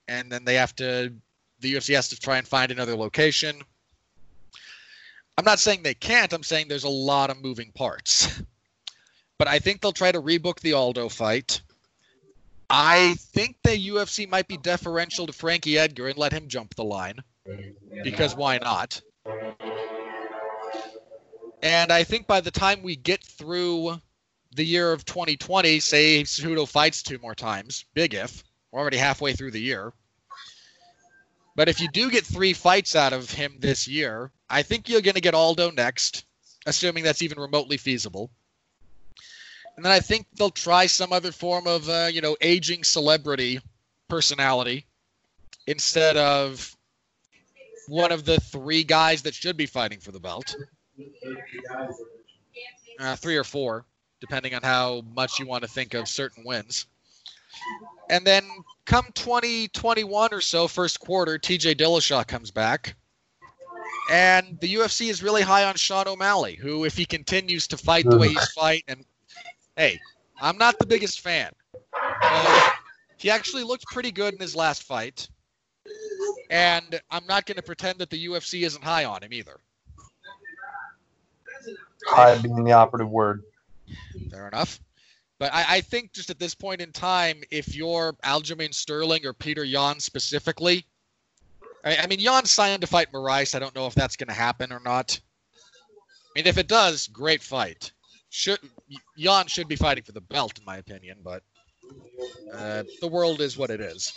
and 0.07 0.31
then 0.31 0.45
they 0.45 0.55
have 0.55 0.75
to, 0.77 1.12
the 1.61 1.75
UFC 1.75 1.95
has 1.95 2.09
to 2.11 2.21
try 2.21 2.39
and 2.39 2.47
find 2.47 2.71
another 2.71 2.95
location. 2.95 3.61
I'm 5.37 5.45
not 5.45 5.59
saying 5.59 5.83
they 5.83 5.95
can't. 5.95 6.33
I'm 6.33 6.43
saying 6.43 6.69
there's 6.69 6.85
a 6.85 6.89
lot 6.89 7.31
of 7.31 7.43
moving 7.43 7.73
parts. 7.73 8.43
But 9.39 9.49
I 9.49 9.59
think 9.59 9.81
they'll 9.81 9.93
try 9.93 10.12
to 10.12 10.23
rebook 10.23 10.61
the 10.61 10.73
Aldo 10.73 11.11
fight. 11.11 11.61
I 12.71 13.14
think 13.19 13.57
the 13.62 13.89
UFC 13.89 14.29
might 14.29 14.49
be 14.49 14.57
deferential 14.57 15.27
to 15.27 15.33
Frankie 15.33 15.79
Edgar 15.79 16.09
and 16.09 16.19
let 16.19 16.33
him 16.33 16.49
jump 16.49 16.75
the 16.75 16.85
line 16.85 17.23
because 18.03 18.35
why 18.35 18.59
not? 18.59 19.01
And 21.62 21.93
I 21.93 22.03
think 22.03 22.27
by 22.27 22.41
the 22.41 22.51
time 22.51 22.83
we 22.83 22.97
get 22.97 23.23
through 23.23 24.01
the 24.57 24.65
year 24.65 24.93
of 24.93 25.05
2020, 25.05 25.81
say 25.81 26.23
Cejudo 26.23 26.69
fights 26.69 27.03
two 27.03 27.19
more 27.19 27.35
times, 27.35 27.85
big 27.95 28.15
if, 28.15 28.43
we're 28.71 28.81
already 28.81 28.97
halfway 28.97 29.33
through 29.33 29.53
the 29.53 29.61
year. 29.61 29.93
But 31.55 31.69
if 31.69 31.81
you 31.81 31.89
do 31.89 32.11
get 32.11 32.27
three 32.27 32.53
fights 32.53 32.97
out 32.97 33.13
of 33.13 33.31
him 33.31 33.57
this 33.61 33.89
year, 33.89 34.31
I 34.51 34.63
think 34.63 34.89
you're 34.89 35.01
going 35.01 35.15
to 35.15 35.21
get 35.21 35.35
Aldo 35.35 35.71
next, 35.71 36.25
assuming 36.67 37.05
that's 37.05 37.23
even 37.23 37.41
remotely 37.41 37.77
feasible 37.77 38.31
and 39.77 39.85
then 39.85 39.93
I 39.93 40.01
think 40.01 40.27
they'll 40.37 40.51
try 40.51 40.87
some 40.87 41.13
other 41.13 41.33
form 41.33 41.67
of 41.67 41.89
uh, 41.89 42.09
you 42.11 42.21
know 42.21 42.37
aging 42.41 42.85
celebrity 42.85 43.61
personality 44.09 44.87
instead 45.67 46.17
of 46.17 46.75
one 47.89 48.11
of 48.11 48.25
the 48.25 48.41
three 48.41 48.85
guys 48.85 49.23
that 49.23 49.35
should 49.35 49.57
be 49.57 49.67
fighting 49.67 50.01
for 50.01 50.13
the 50.13 50.21
belt. 50.21 50.57
Uh, 52.99 53.15
three 53.17 53.37
or 53.37 53.45
four, 53.45 53.85
depending 54.21 54.55
on 54.55 54.62
how 54.62 55.03
much 55.14 55.39
you 55.39 55.47
want 55.47 55.62
to 55.62 55.69
think 55.69 55.95
of 55.95 56.09
certain 56.09 56.45
wins. 56.45 56.87
And 58.11 58.27
then 58.27 58.45
come 58.85 59.07
2021 59.14 60.33
or 60.33 60.41
so, 60.41 60.69
first 60.69 61.01
quarter, 61.01 61.39
TJ 61.39 61.77
Dillashaw 61.77 62.27
comes 62.27 62.51
back. 62.51 62.95
And 64.11 64.59
the 64.61 64.73
UFC 64.73 65.11
is 65.11 65.23
really 65.23 65.43
high 65.43 65.64
on 65.64 65.75
Sean 65.75 66.07
O'Malley, 66.07 66.55
who, 66.55 66.85
if 66.85 66.97
he 66.97 67.05
continues 67.05 67.67
to 67.69 67.77
fight 67.77 68.09
the 68.09 68.17
way 68.17 68.29
he's 68.29 68.53
fight 68.53 68.85
and 68.87 69.05
hey, 69.77 69.99
I'm 70.41 70.59
not 70.59 70.79
the 70.79 70.87
biggest 70.87 71.21
fan. 71.21 71.51
Uh, 72.23 72.71
he 73.17 73.31
actually 73.31 73.64
looked 73.64 73.87
pretty 73.87 74.12
good 74.12 74.35
in 74.35 74.41
his 74.41 74.55
last 74.55 74.85
fight. 74.85 75.29
And 76.51 77.01
I'm 77.11 77.27
not 77.27 77.47
going 77.47 77.57
to 77.57 77.62
pretend 77.62 77.99
that 77.99 78.11
the 78.11 78.27
UFC 78.27 78.64
isn't 78.64 78.83
high 78.83 79.05
on 79.05 79.23
him 79.23 79.33
either. 79.33 79.59
High 82.07 82.39
being 82.39 82.62
the 82.62 82.73
operative 82.73 83.11
word. 83.11 83.43
Fair 84.30 84.49
enough. 84.49 84.80
But 85.39 85.53
I, 85.53 85.64
I, 85.68 85.80
think 85.82 86.12
just 86.12 86.30
at 86.30 86.39
this 86.39 86.55
point 86.55 86.80
in 86.80 86.93
time, 86.93 87.43
if 87.51 87.74
you're 87.74 88.14
Aljamain 88.24 88.72
Sterling 88.72 89.26
or 89.26 89.34
Petr 89.34 89.68
Yan 89.70 90.01
specifically, 90.01 90.87
I, 91.84 91.99
I 91.99 92.07
mean, 92.07 92.20
Yan 92.20 92.47
signed 92.47 92.80
to 92.80 92.87
fight 92.87 93.12
Moraes. 93.12 93.55
I 93.55 93.59
don't 93.59 93.74
know 93.74 93.87
if 93.87 93.95
that's 93.95 94.16
going 94.16 94.28
to 94.28 94.34
happen 94.34 94.72
or 94.72 94.80
not. 94.80 95.20
I 95.55 96.39
mean, 96.39 96.47
if 96.47 96.57
it 96.57 96.68
does, 96.68 97.07
great 97.09 97.43
fight 97.43 97.93
should 98.37 98.59
Yan 99.16 99.47
should 99.47 99.68
be 99.68 99.76
fighting 99.76 100.05
for 100.05 100.12
the 100.12 100.20
belt, 100.20 100.59
in 100.59 100.64
my 100.64 100.76
opinion, 100.76 101.18
but 101.22 101.43
uh, 102.53 102.82
the 103.01 103.09
world 103.09 103.41
is 103.41 103.57
what 103.57 103.70
it 103.70 103.80
is. 103.80 104.12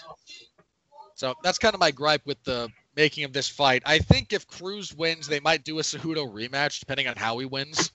So 1.15 1.33
that's 1.43 1.57
kind 1.57 1.73
of 1.73 1.79
my 1.79 1.91
gripe 1.91 2.25
with 2.25 2.41
the 2.43 2.69
making 2.95 3.23
of 3.23 3.33
this 3.33 3.47
fight. 3.47 3.83
I 3.85 3.99
think 3.99 4.33
if 4.33 4.47
Cruz 4.47 4.93
wins, 4.93 5.27
they 5.27 5.39
might 5.39 5.63
do 5.63 5.79
a 5.79 5.81
Cejudo 5.81 6.31
rematch, 6.31 6.79
depending 6.79 7.07
on 7.07 7.15
how 7.15 7.37
he 7.39 7.45
wins. 7.45 7.91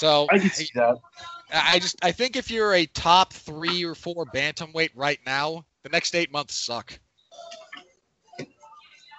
So 0.00 0.26
I 0.30 0.38
can 0.38 0.48
see 0.48 0.70
that. 0.76 0.96
I 1.52 1.78
just 1.78 2.02
I 2.02 2.10
think 2.10 2.34
if 2.34 2.50
you're 2.50 2.72
a 2.72 2.86
top 2.86 3.34
three 3.34 3.84
or 3.84 3.94
four 3.94 4.24
bantamweight 4.34 4.92
right 4.94 5.18
now, 5.26 5.66
the 5.82 5.90
next 5.90 6.14
eight 6.14 6.32
months 6.32 6.54
suck. 6.54 6.98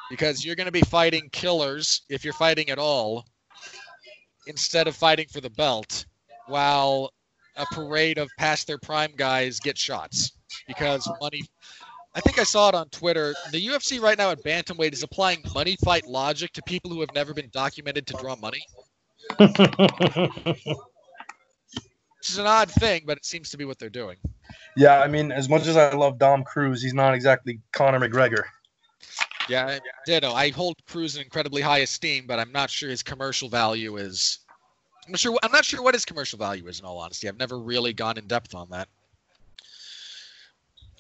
Because 0.09 0.43
you're 0.43 0.55
going 0.55 0.65
to 0.65 0.71
be 0.71 0.82
fighting 0.82 1.29
killers 1.32 2.01
if 2.09 2.25
you're 2.25 2.34
fighting 2.34 2.71
at 2.71 2.79
all 2.79 3.27
instead 4.47 4.88
of 4.88 4.95
fighting 4.95 5.27
for 5.32 5.39
the 5.39 5.51
belt, 5.51 6.07
while 6.47 7.13
a 7.57 7.65
parade 7.73 8.17
of 8.17 8.27
past 8.39 8.65
their 8.65 8.79
prime 8.79 9.11
guys 9.15 9.59
get 9.59 9.77
shots 9.77 10.32
because 10.67 11.07
money. 11.21 11.43
I 12.15 12.21
think 12.21 12.39
I 12.39 12.43
saw 12.43 12.69
it 12.69 12.75
on 12.75 12.89
Twitter. 12.89 13.36
The 13.51 13.67
UFC 13.67 14.01
right 14.01 14.17
now 14.17 14.32
at 14.32 14.43
bantamweight 14.43 14.93
is 14.93 15.03
applying 15.03 15.43
money 15.53 15.77
fight 15.86 16.07
logic 16.07 16.53
to 16.53 16.61
people 16.63 16.89
who 16.89 17.01
have 17.01 17.13
never 17.13 17.36
been 17.36 17.51
documented 17.53 18.07
to 18.07 18.13
draw 18.13 18.36
money. 18.36 18.63
Which 19.38 19.49
is 22.29 22.38
an 22.38 22.45
odd 22.45 22.71
thing, 22.71 23.03
but 23.05 23.17
it 23.17 23.25
seems 23.25 23.49
to 23.49 23.57
be 23.57 23.65
what 23.65 23.79
they're 23.79 23.89
doing. 23.89 24.17
Yeah, 24.77 24.99
I 24.99 25.07
mean, 25.07 25.32
as 25.32 25.49
much 25.49 25.67
as 25.67 25.75
I 25.75 25.93
love 25.93 26.19
Dom 26.19 26.43
Cruz, 26.43 26.82
he's 26.82 26.93
not 26.93 27.13
exactly 27.13 27.59
Conor 27.73 27.99
McGregor. 27.99 28.43
Yeah, 29.49 29.79
ditto. 30.05 30.32
I 30.32 30.51
hold 30.51 30.75
Cruz 30.88 31.15
in 31.15 31.23
incredibly 31.23 31.61
high 31.61 31.79
esteem, 31.79 32.25
but 32.27 32.39
I'm 32.39 32.51
not 32.51 32.69
sure 32.69 32.89
his 32.89 33.03
commercial 33.03 33.49
value 33.49 33.97
is. 33.97 34.39
I'm 35.05 35.13
not 35.13 35.19
sure. 35.19 35.39
I'm 35.43 35.51
not 35.51 35.65
sure 35.65 35.82
what 35.82 35.95
his 35.95 36.05
commercial 36.05 36.38
value 36.38 36.67
is. 36.67 36.79
In 36.79 36.86
all 36.86 36.99
honesty, 36.99 37.27
I've 37.27 37.38
never 37.38 37.59
really 37.59 37.91
gone 37.91 38.17
in 38.17 38.27
depth 38.27 38.53
on 38.53 38.69
that. 38.69 38.88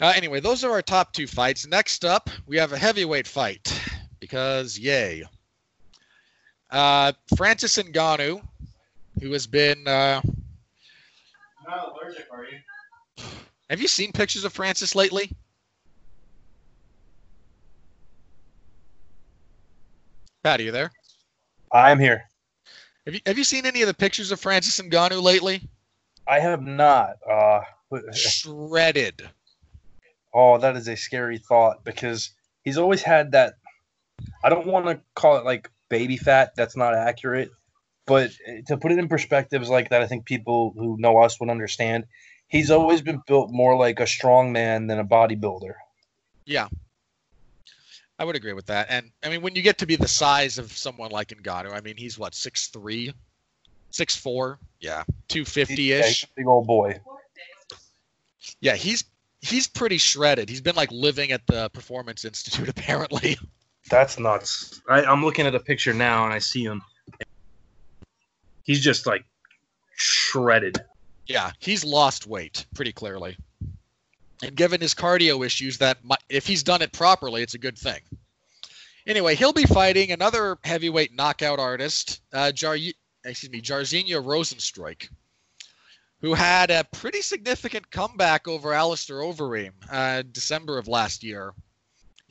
Uh, 0.01 0.11
anyway, 0.15 0.39
those 0.39 0.63
are 0.63 0.71
our 0.71 0.81
top 0.81 1.13
two 1.13 1.27
fights. 1.27 1.67
Next 1.67 2.03
up, 2.03 2.29
we 2.47 2.57
have 2.57 2.73
a 2.73 2.77
heavyweight 2.77 3.27
fight 3.27 3.79
because 4.19 4.77
yay. 4.77 5.23
Uh, 6.71 7.11
Francis 7.35 7.77
Ngannou, 7.77 8.41
who 9.21 9.31
has 9.33 9.45
been. 9.45 9.87
Uh, 9.87 10.21
not 11.67 11.93
allergic, 11.93 12.27
are 12.31 12.45
you? 12.45 13.25
Have 13.69 13.81
you 13.81 13.87
seen 13.87 14.11
pictures 14.11 14.43
of 14.43 14.53
Francis 14.53 14.95
lately? 14.95 15.31
Pat, 20.43 20.59
are 20.59 20.63
you 20.63 20.71
there? 20.71 20.91
I'm 21.71 21.99
here. 21.99 22.23
Have 23.05 23.15
you 23.15 23.21
have 23.25 23.37
you 23.37 23.43
seen 23.43 23.65
any 23.65 23.81
of 23.81 23.87
the 23.87 23.93
pictures 23.93 24.31
of 24.31 24.39
Francis 24.39 24.79
Ngannou 24.79 25.21
lately? 25.21 25.61
I 26.27 26.39
have 26.39 26.61
not. 26.61 27.17
Uh, 27.29 27.61
Shredded. 28.13 29.27
Oh, 30.33 30.57
that 30.57 30.77
is 30.77 30.87
a 30.87 30.95
scary 30.95 31.37
thought 31.37 31.83
because 31.83 32.31
he's 32.63 32.77
always 32.77 33.01
had 33.01 33.33
that. 33.33 33.55
I 34.43 34.49
don't 34.49 34.67
want 34.67 34.85
to 34.85 34.99
call 35.15 35.37
it 35.37 35.45
like 35.45 35.69
baby 35.91 36.17
fat. 36.17 36.53
That's 36.55 36.75
not 36.75 36.95
accurate, 36.95 37.51
But 38.07 38.31
to 38.67 38.77
put 38.77 38.91
it 38.91 38.97
in 38.97 39.07
perspectives 39.07 39.69
like 39.69 39.89
that, 39.89 40.01
I 40.01 40.07
think 40.07 40.25
people 40.25 40.73
who 40.75 40.97
know 40.97 41.19
us 41.19 41.39
would 41.39 41.49
understand. 41.49 42.05
He's 42.47 42.71
always 42.71 43.01
been 43.01 43.21
built 43.27 43.51
more 43.51 43.77
like 43.77 43.99
a 43.99 44.07
strong 44.07 44.51
man 44.51 44.87
than 44.87 44.97
a 44.97 45.05
bodybuilder. 45.05 45.73
Yeah. 46.45 46.67
I 48.17 48.25
would 48.25 48.35
agree 48.35 48.53
with 48.53 48.65
that. 48.67 48.87
And 48.89 49.11
I 49.23 49.29
mean, 49.29 49.41
when 49.41 49.55
you 49.55 49.61
get 49.61 49.77
to 49.79 49.85
be 49.85 49.95
the 49.95 50.07
size 50.07 50.57
of 50.57 50.71
someone 50.71 51.11
like 51.11 51.29
Ngannou, 51.29 51.73
I 51.73 51.81
mean, 51.81 51.97
he's 51.97 52.17
what, 52.17 52.33
6'3, 52.33 53.13
6'4? 53.91 54.57
Yeah, 54.79 55.03
250 55.27 55.91
ish. 55.91 56.23
Yeah, 56.23 56.29
big 56.35 56.47
old 56.47 56.67
boy. 56.67 56.99
Yeah, 58.59 58.75
he's 58.75 59.03
he's 59.41 59.67
pretty 59.67 59.97
shredded. 59.97 60.49
He's 60.49 60.61
been 60.61 60.75
like 60.75 60.91
living 60.91 61.31
at 61.31 61.45
the 61.47 61.69
Performance 61.69 62.25
Institute 62.25 62.69
apparently. 62.77 63.37
That's 63.91 64.17
nuts. 64.17 64.81
I, 64.89 65.03
I'm 65.03 65.23
looking 65.23 65.45
at 65.45 65.53
a 65.53 65.59
picture 65.59 65.93
now 65.93 66.23
and 66.23 66.33
I 66.33 66.39
see 66.39 66.63
him. 66.63 66.81
He's 68.63 68.81
just 68.81 69.05
like 69.05 69.25
shredded. 69.97 70.81
Yeah, 71.27 71.51
he's 71.59 71.83
lost 71.83 72.25
weight 72.25 72.65
pretty 72.73 72.93
clearly. 72.93 73.37
And 74.41 74.55
given 74.55 74.79
his 74.79 74.95
cardio 74.95 75.45
issues, 75.45 75.77
that 75.79 75.97
if 76.29 76.47
he's 76.47 76.63
done 76.63 76.81
it 76.81 76.93
properly, 76.93 77.43
it's 77.43 77.53
a 77.53 77.59
good 77.59 77.77
thing. 77.77 77.99
Anyway, 79.05 79.35
he'll 79.35 79.53
be 79.53 79.65
fighting 79.65 80.11
another 80.11 80.57
heavyweight 80.63 81.13
knockout 81.13 81.59
artist, 81.59 82.21
uh, 82.33 82.51
Jar- 82.51 82.77
excuse 83.25 83.51
me, 83.51 83.61
Jairzinho 83.61 84.23
Rozenstruik, 84.23 85.09
who 86.21 86.33
had 86.33 86.71
a 86.71 86.85
pretty 86.93 87.21
significant 87.21 87.91
comeback 87.91 88.47
over 88.47 88.73
Alistair 88.73 89.17
Overeem 89.17 89.71
uh, 89.91 90.23
December 90.31 90.77
of 90.77 90.87
last 90.87 91.23
year. 91.23 91.53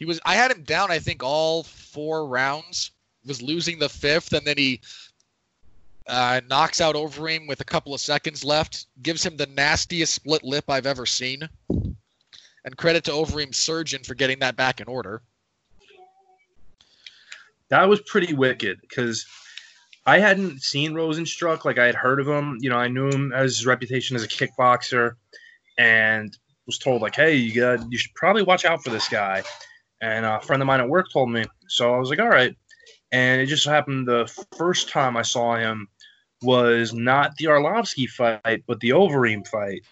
He 0.00 0.06
was 0.06 0.18
I 0.24 0.34
had 0.34 0.50
him 0.50 0.64
down, 0.64 0.90
I 0.90 0.98
think, 0.98 1.22
all 1.22 1.62
four 1.62 2.26
rounds. 2.26 2.90
Was 3.26 3.42
losing 3.42 3.78
the 3.78 3.88
fifth, 3.90 4.32
and 4.32 4.46
then 4.46 4.56
he 4.56 4.80
uh, 6.06 6.40
knocks 6.48 6.80
out 6.80 6.94
Overeem 6.94 7.46
with 7.46 7.60
a 7.60 7.64
couple 7.64 7.92
of 7.92 8.00
seconds 8.00 8.42
left. 8.42 8.86
Gives 9.02 9.24
him 9.24 9.36
the 9.36 9.46
nastiest 9.46 10.14
split 10.14 10.42
lip 10.42 10.64
I've 10.70 10.86
ever 10.86 11.04
seen. 11.04 11.46
And 11.68 12.76
credit 12.78 13.04
to 13.04 13.10
Overeem's 13.10 13.58
surgeon 13.58 14.02
for 14.02 14.14
getting 14.14 14.38
that 14.38 14.56
back 14.56 14.80
in 14.80 14.88
order. 14.88 15.20
That 17.68 17.86
was 17.86 18.00
pretty 18.00 18.32
wicked 18.32 18.80
because 18.80 19.26
I 20.06 20.18
hadn't 20.18 20.62
seen 20.62 20.92
Rozenstruik. 20.92 21.66
Like 21.66 21.78
I 21.78 21.84
had 21.84 21.94
heard 21.94 22.20
of 22.20 22.26
him. 22.26 22.56
You 22.60 22.70
know, 22.70 22.78
I 22.78 22.88
knew 22.88 23.10
him 23.10 23.34
as 23.34 23.58
his 23.58 23.66
reputation 23.66 24.16
as 24.16 24.24
a 24.24 24.28
kickboxer, 24.28 25.16
and 25.76 26.34
was 26.64 26.78
told 26.78 27.02
like, 27.02 27.16
"Hey, 27.16 27.36
you 27.36 27.54
got 27.54 27.92
you 27.92 27.98
should 27.98 28.14
probably 28.14 28.42
watch 28.42 28.64
out 28.64 28.82
for 28.82 28.88
this 28.88 29.06
guy." 29.06 29.42
And 30.00 30.24
a 30.24 30.40
friend 30.40 30.62
of 30.62 30.66
mine 30.66 30.80
at 30.80 30.88
work 30.88 31.12
told 31.12 31.30
me, 31.30 31.44
so 31.68 31.94
I 31.94 31.98
was 31.98 32.08
like, 32.10 32.20
"All 32.20 32.28
right." 32.28 32.56
And 33.12 33.40
it 33.40 33.46
just 33.46 33.66
happened 33.66 34.06
the 34.06 34.26
first 34.56 34.88
time 34.88 35.16
I 35.16 35.22
saw 35.22 35.56
him 35.56 35.88
was 36.42 36.94
not 36.94 37.36
the 37.36 37.46
Arlovsky 37.46 38.08
fight, 38.08 38.64
but 38.66 38.80
the 38.80 38.90
Overeem 38.90 39.46
fight. 39.46 39.82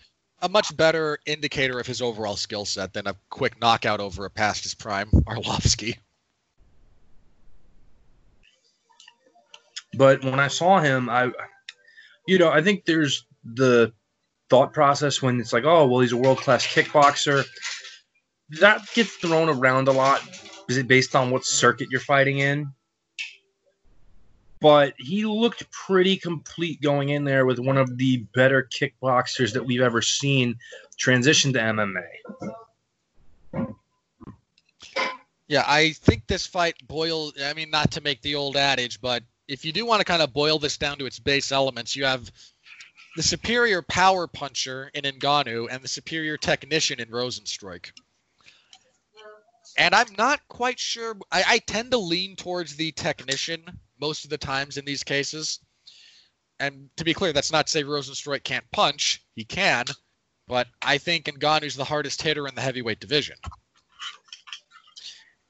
A 0.40 0.48
much 0.48 0.74
better 0.76 1.18
indicator 1.26 1.80
of 1.80 1.86
his 1.86 2.00
overall 2.00 2.36
skill 2.36 2.64
set 2.64 2.92
than 2.92 3.06
a 3.06 3.16
quick 3.28 3.60
knockout 3.60 4.00
over 4.00 4.24
a 4.24 4.30
past 4.30 4.62
his 4.62 4.74
prime 4.74 5.10
Arlovsky. 5.10 5.98
But 9.94 10.22
when 10.22 10.38
I 10.38 10.48
saw 10.48 10.80
him, 10.80 11.08
I, 11.08 11.32
you 12.26 12.38
know, 12.38 12.50
I 12.50 12.62
think 12.62 12.84
there's 12.84 13.24
the 13.44 13.92
thought 14.48 14.72
process 14.72 15.20
when 15.20 15.40
it's 15.40 15.52
like, 15.52 15.64
oh, 15.64 15.86
well, 15.86 16.00
he's 16.00 16.12
a 16.12 16.16
world 16.16 16.38
class 16.38 16.66
kickboxer. 16.66 17.44
That 18.50 18.86
gets 18.94 19.14
thrown 19.16 19.48
around 19.48 19.88
a 19.88 19.92
lot. 19.92 20.22
Is 20.68 20.76
it 20.76 20.88
based 20.88 21.14
on 21.14 21.30
what 21.30 21.44
circuit 21.44 21.88
you're 21.90 22.00
fighting 22.00 22.38
in? 22.38 22.72
But 24.60 24.94
he 24.98 25.24
looked 25.24 25.70
pretty 25.70 26.16
complete 26.16 26.80
going 26.80 27.10
in 27.10 27.24
there 27.24 27.46
with 27.46 27.58
one 27.58 27.76
of 27.76 27.96
the 27.96 28.18
better 28.34 28.68
kickboxers 28.72 29.52
that 29.52 29.64
we've 29.64 29.80
ever 29.80 30.02
seen 30.02 30.56
transition 30.98 31.52
to 31.52 31.60
MMA. 31.60 33.66
Yeah, 35.46 35.64
I 35.66 35.92
think 35.92 36.26
this 36.26 36.46
fight 36.46 36.74
boiled. 36.86 37.34
I 37.42 37.54
mean, 37.54 37.70
not 37.70 37.90
to 37.92 38.00
make 38.00 38.20
the 38.20 38.34
old 38.34 38.56
adage, 38.56 39.00
but 39.00 39.22
if 39.46 39.64
you 39.64 39.72
do 39.72 39.86
want 39.86 40.00
to 40.00 40.04
kind 40.04 40.22
of 40.22 40.32
boil 40.32 40.58
this 40.58 40.76
down 40.76 40.98
to 40.98 41.06
its 41.06 41.18
base 41.18 41.52
elements, 41.52 41.96
you 41.96 42.04
have 42.04 42.30
the 43.16 43.22
superior 43.22 43.80
power 43.82 44.26
puncher 44.26 44.90
in 44.92 45.04
Ngannou 45.04 45.68
and 45.70 45.82
the 45.82 45.88
superior 45.88 46.36
technician 46.36 47.00
in 47.00 47.08
Rozenstruik. 47.08 47.92
And 49.78 49.94
I'm 49.94 50.12
not 50.18 50.46
quite 50.48 50.78
sure. 50.78 51.16
I, 51.30 51.44
I, 51.46 51.58
tend 51.60 51.92
to 51.92 51.98
lean 51.98 52.34
towards 52.34 52.74
the 52.74 52.90
technician 52.92 53.62
most 54.00 54.24
of 54.24 54.30
the 54.30 54.36
times 54.36 54.76
in 54.76 54.84
these 54.84 55.04
cases. 55.04 55.60
And 56.58 56.90
to 56.96 57.04
be 57.04 57.14
clear, 57.14 57.32
that's 57.32 57.52
not 57.52 57.68
to 57.68 57.70
say 57.70 57.84
Rozenstruik 57.84 58.42
can't 58.42 58.68
punch. 58.72 59.22
He 59.36 59.44
can. 59.44 59.84
But 60.48 60.66
I 60.82 60.98
think 60.98 61.26
Ngannou's 61.26 61.76
the 61.76 61.84
hardest 61.84 62.20
hitter 62.20 62.48
in 62.48 62.56
the 62.56 62.60
heavyweight 62.60 62.98
division. 62.98 63.36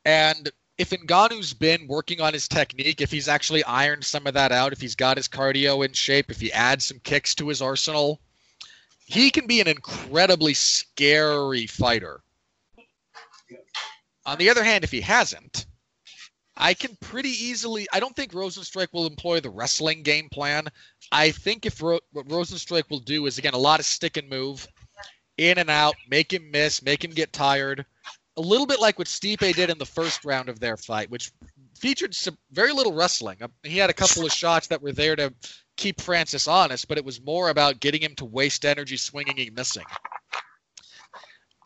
And 0.05 0.51
if 0.77 0.91
Ngannou's 0.91 1.55
been 1.55 1.87
working 1.89 2.21
on 2.21 2.35
his 2.35 2.49
technique, 2.49 3.01
if 3.01 3.11
he's 3.11 3.29
actually 3.29 3.65
ironed 3.65 4.05
some 4.05 4.27
of 4.27 4.35
that 4.35 4.53
out, 4.53 4.75
if 4.75 4.81
he's 4.81 4.95
got 4.95 5.17
his 5.17 5.29
cardio 5.29 5.87
in 5.87 5.95
shape, 5.95 6.31
if 6.31 6.41
he 6.41 6.53
adds 6.53 6.85
some 6.85 7.01
kicks 7.01 7.35
to 7.37 7.49
his 7.49 7.63
arsenal, 7.63 8.21
he 9.07 9.31
can 9.31 9.47
be 9.47 9.63
an 9.63 9.69
incredibly 9.69 10.53
scary 10.53 11.67
fighter. 11.67 12.21
On 14.29 14.37
the 14.37 14.51
other 14.51 14.63
hand, 14.63 14.85
if 14.85 14.91
he 14.91 15.01
hasn't, 15.01 15.65
I 16.55 16.75
can 16.75 16.99
pretty 17.01 17.31
easily. 17.31 17.87
I 17.95 17.99
don't 17.99 18.15
think 18.15 18.33
Rozenstruik 18.33 18.89
will 18.93 19.07
employ 19.07 19.41
the 19.41 19.49
wrestling 19.49 20.03
game 20.03 20.29
plan. 20.31 20.69
I 21.11 21.31
think 21.31 21.65
if 21.65 21.81
Ro, 21.81 21.99
what 22.13 22.29
Rozenstruik 22.29 22.91
will 22.91 22.99
do 22.99 23.25
is 23.25 23.39
again 23.39 23.55
a 23.55 23.59
lot 23.59 23.81
of 23.81 23.87
stick 23.87 24.19
and 24.19 24.29
move, 24.29 24.69
in 25.39 25.57
and 25.57 25.71
out, 25.71 25.95
make 26.11 26.31
him 26.31 26.51
miss, 26.51 26.83
make 26.83 27.03
him 27.03 27.13
get 27.13 27.33
tired, 27.33 27.87
a 28.37 28.43
little 28.43 28.67
bit 28.67 28.81
like 28.81 28.99
what 28.99 29.09
Stipe 29.09 29.55
did 29.55 29.71
in 29.71 29.79
the 29.79 29.87
first 29.87 30.27
round 30.27 30.51
of 30.51 30.61
their 30.61 30.77
fight, 30.77 31.11
which 31.11 31.33
featured 31.79 32.15
some 32.15 32.37
very 32.53 32.73
little 32.73 32.93
wrestling. 32.93 33.39
Uh, 33.41 33.49
he 33.63 33.79
had 33.79 33.89
a 33.89 33.95
couple 33.95 34.27
of 34.27 34.33
shots 34.33 34.67
that 34.67 34.83
were 34.83 34.93
there 34.93 35.17
to 35.17 35.33
keep 35.79 36.03
Francis 36.03 36.47
honest, 36.47 36.87
but 36.87 36.99
it 36.99 37.05
was 37.05 37.23
more 37.23 37.49
about 37.49 37.81
getting 37.81 38.03
him 38.03 38.15
to 38.17 38.27
waste 38.27 38.67
energy 38.67 38.99
swinging 38.99 39.41
and 39.41 39.57
missing. 39.57 39.87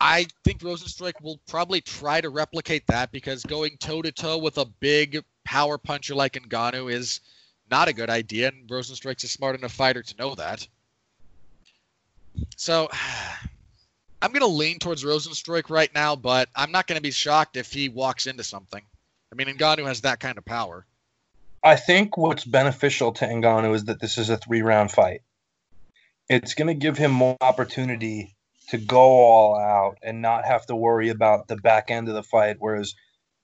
I 0.05 0.27
think 0.43 0.59
Rozenstruik 0.59 1.21
will 1.21 1.39
probably 1.47 1.79
try 1.79 2.19
to 2.19 2.29
replicate 2.29 2.85
that 2.87 3.13
because 3.13 3.41
going 3.45 3.77
toe 3.79 4.01
to 4.01 4.11
toe 4.11 4.37
with 4.37 4.57
a 4.57 4.65
big 4.65 5.23
power 5.45 5.77
puncher 5.77 6.13
like 6.13 6.33
Ngannou 6.33 6.91
is 6.91 7.21
not 7.71 7.87
a 7.87 7.93
good 7.93 8.09
idea, 8.09 8.49
and 8.49 8.67
Rozenstruik's 8.67 9.23
a 9.23 9.29
smart 9.29 9.57
enough 9.57 9.71
fighter 9.71 10.03
to 10.03 10.17
know 10.17 10.35
that. 10.35 10.67
So 12.57 12.89
I'm 14.21 14.33
going 14.33 14.41
to 14.41 14.47
lean 14.47 14.77
towards 14.77 15.05
Rozenstruik 15.05 15.69
right 15.69 15.93
now, 15.95 16.17
but 16.17 16.49
I'm 16.53 16.73
not 16.73 16.85
going 16.85 16.97
to 16.97 17.01
be 17.01 17.11
shocked 17.11 17.55
if 17.55 17.71
he 17.71 17.87
walks 17.87 18.27
into 18.27 18.43
something. 18.43 18.81
I 19.31 19.35
mean, 19.35 19.47
Ngannou 19.47 19.87
has 19.87 20.01
that 20.01 20.19
kind 20.19 20.37
of 20.37 20.43
power. 20.43 20.85
I 21.63 21.77
think 21.77 22.17
what's 22.17 22.43
beneficial 22.43 23.13
to 23.13 23.25
Ngannou 23.25 23.73
is 23.73 23.85
that 23.85 24.01
this 24.01 24.17
is 24.17 24.29
a 24.29 24.35
three 24.35 24.63
round 24.63 24.91
fight. 24.91 25.21
It's 26.27 26.55
going 26.55 26.67
to 26.67 26.73
give 26.73 26.97
him 26.97 27.11
more 27.11 27.37
opportunity 27.39 28.35
to 28.69 28.77
go 28.77 29.01
all 29.01 29.55
out 29.55 29.97
and 30.01 30.21
not 30.21 30.45
have 30.45 30.65
to 30.67 30.75
worry 30.75 31.09
about 31.09 31.47
the 31.47 31.55
back 31.57 31.91
end 31.91 32.07
of 32.07 32.13
the 32.15 32.23
fight. 32.23 32.57
Whereas, 32.59 32.95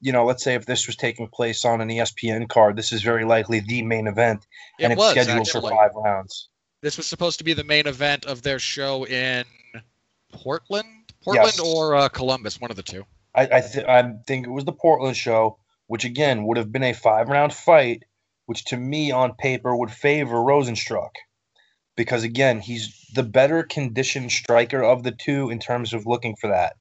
you 0.01 0.11
know, 0.11 0.25
let's 0.25 0.43
say 0.43 0.55
if 0.55 0.65
this 0.65 0.87
was 0.87 0.95
taking 0.95 1.27
place 1.27 1.65
on 1.65 1.81
an 1.81 1.89
ESPN 1.89 2.47
card, 2.47 2.75
this 2.75 2.91
is 2.91 3.01
very 3.01 3.25
likely 3.25 3.59
the 3.59 3.81
main 3.81 4.07
event, 4.07 4.45
and 4.79 4.93
it's 4.93 4.99
was, 4.99 5.11
scheduled 5.11 5.39
actually. 5.39 5.69
for 5.69 5.75
five 5.75 5.91
rounds. 5.95 6.49
This 6.81 6.97
was 6.97 7.05
supposed 7.05 7.39
to 7.39 7.43
be 7.43 7.53
the 7.53 7.63
main 7.65 7.87
event 7.87 8.25
of 8.25 8.41
their 8.41 8.59
show 8.59 9.05
in 9.05 9.43
Portland, 10.31 10.87
Portland 11.21 11.53
Yes. 11.57 11.59
or 11.59 11.95
uh, 11.95 12.09
Columbus, 12.09 12.61
one 12.61 12.71
of 12.71 12.77
the 12.77 12.83
two. 12.83 13.05
I 13.35 13.41
I, 13.43 13.61
th- 13.61 13.85
I 13.85 14.13
think 14.25 14.47
it 14.47 14.49
was 14.49 14.65
the 14.65 14.71
Portland 14.71 15.17
show, 15.17 15.57
which 15.87 16.05
again 16.05 16.45
would 16.45 16.57
have 16.57 16.71
been 16.71 16.83
a 16.83 16.93
five 16.93 17.27
round 17.27 17.53
fight, 17.53 18.03
which 18.45 18.65
to 18.65 18.77
me 18.77 19.11
on 19.11 19.35
paper 19.35 19.75
would 19.75 19.91
favor 19.91 20.37
Rozenstruik. 20.37 21.11
Because 21.99 22.23
again, 22.23 22.61
he's 22.61 22.97
the 23.13 23.23
better 23.23 23.61
conditioned 23.61 24.31
striker 24.31 24.81
of 24.81 25.03
the 25.03 25.11
two 25.11 25.49
in 25.49 25.59
terms 25.59 25.91
of 25.91 26.05
looking 26.05 26.33
for 26.37 26.47
that. 26.47 26.77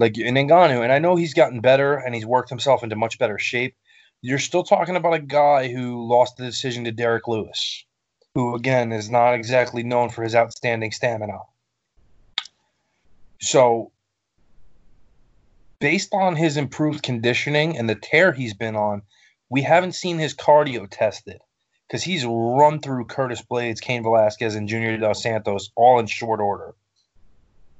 Like 0.00 0.18
in 0.18 0.34
Ngannou, 0.34 0.82
and 0.82 0.90
I 0.90 0.98
know 0.98 1.14
he's 1.14 1.32
gotten 1.32 1.60
better 1.60 1.94
and 1.94 2.12
he's 2.12 2.26
worked 2.26 2.48
himself 2.48 2.82
into 2.82 2.96
much 2.96 3.20
better 3.20 3.38
shape. 3.38 3.76
You're 4.20 4.40
still 4.40 4.64
talking 4.64 4.96
about 4.96 5.14
a 5.14 5.20
guy 5.20 5.68
who 5.68 6.04
lost 6.04 6.38
the 6.38 6.44
decision 6.44 6.82
to 6.86 6.90
Derrick 6.90 7.28
Lewis, 7.28 7.84
who 8.34 8.56
again 8.56 8.90
is 8.90 9.08
not 9.08 9.34
exactly 9.34 9.84
known 9.84 10.10
for 10.10 10.24
his 10.24 10.34
outstanding 10.34 10.90
stamina. 10.90 11.38
So 13.40 13.92
based 15.78 16.12
on 16.12 16.34
his 16.34 16.56
improved 16.56 17.04
conditioning 17.04 17.78
and 17.78 17.88
the 17.88 17.94
tear 17.94 18.32
he's 18.32 18.54
been 18.54 18.74
on, 18.74 19.02
we 19.50 19.62
haven't 19.62 19.94
seen 19.94 20.18
his 20.18 20.34
cardio 20.34 20.88
tested 20.90 21.38
because 21.88 22.02
he's 22.02 22.24
run 22.26 22.80
through 22.80 23.06
Curtis 23.06 23.42
Blaydes, 23.42 23.80
Cain 23.80 24.02
Velasquez, 24.02 24.54
and 24.54 24.68
Junior 24.68 24.98
Dos 24.98 25.22
Santos 25.22 25.70
all 25.74 25.98
in 25.98 26.06
short 26.06 26.40
order. 26.40 26.74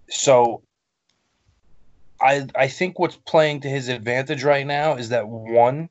So 0.09 0.63
I 2.21 2.47
I 2.57 2.69
think 2.69 2.99
what's 2.99 3.17
playing 3.17 3.61
to 3.61 3.69
his 3.69 3.89
advantage 3.89 4.43
right 4.43 4.67
now 4.67 4.95
is 4.95 5.11
that 5.11 5.29
one, 5.29 5.91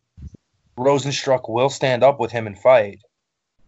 Rozenstruik 0.78 1.48
will 1.48 1.70
stand 1.70 2.04
up 2.04 2.20
with 2.20 2.32
him 2.32 2.48
and 2.48 2.58
fight. 2.58 3.00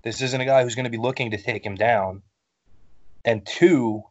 This 0.04 0.22
isn't 0.22 0.42
a 0.42 0.46
guy 0.46 0.64
who's 0.64 0.76
going 0.76 0.86
to 0.86 0.90
be 0.90 0.98
looking 0.98 1.32
to 1.32 1.38
take 1.38 1.66
him 1.66 1.76
down. 1.76 2.24
And 3.26 3.46
two, 3.46 4.04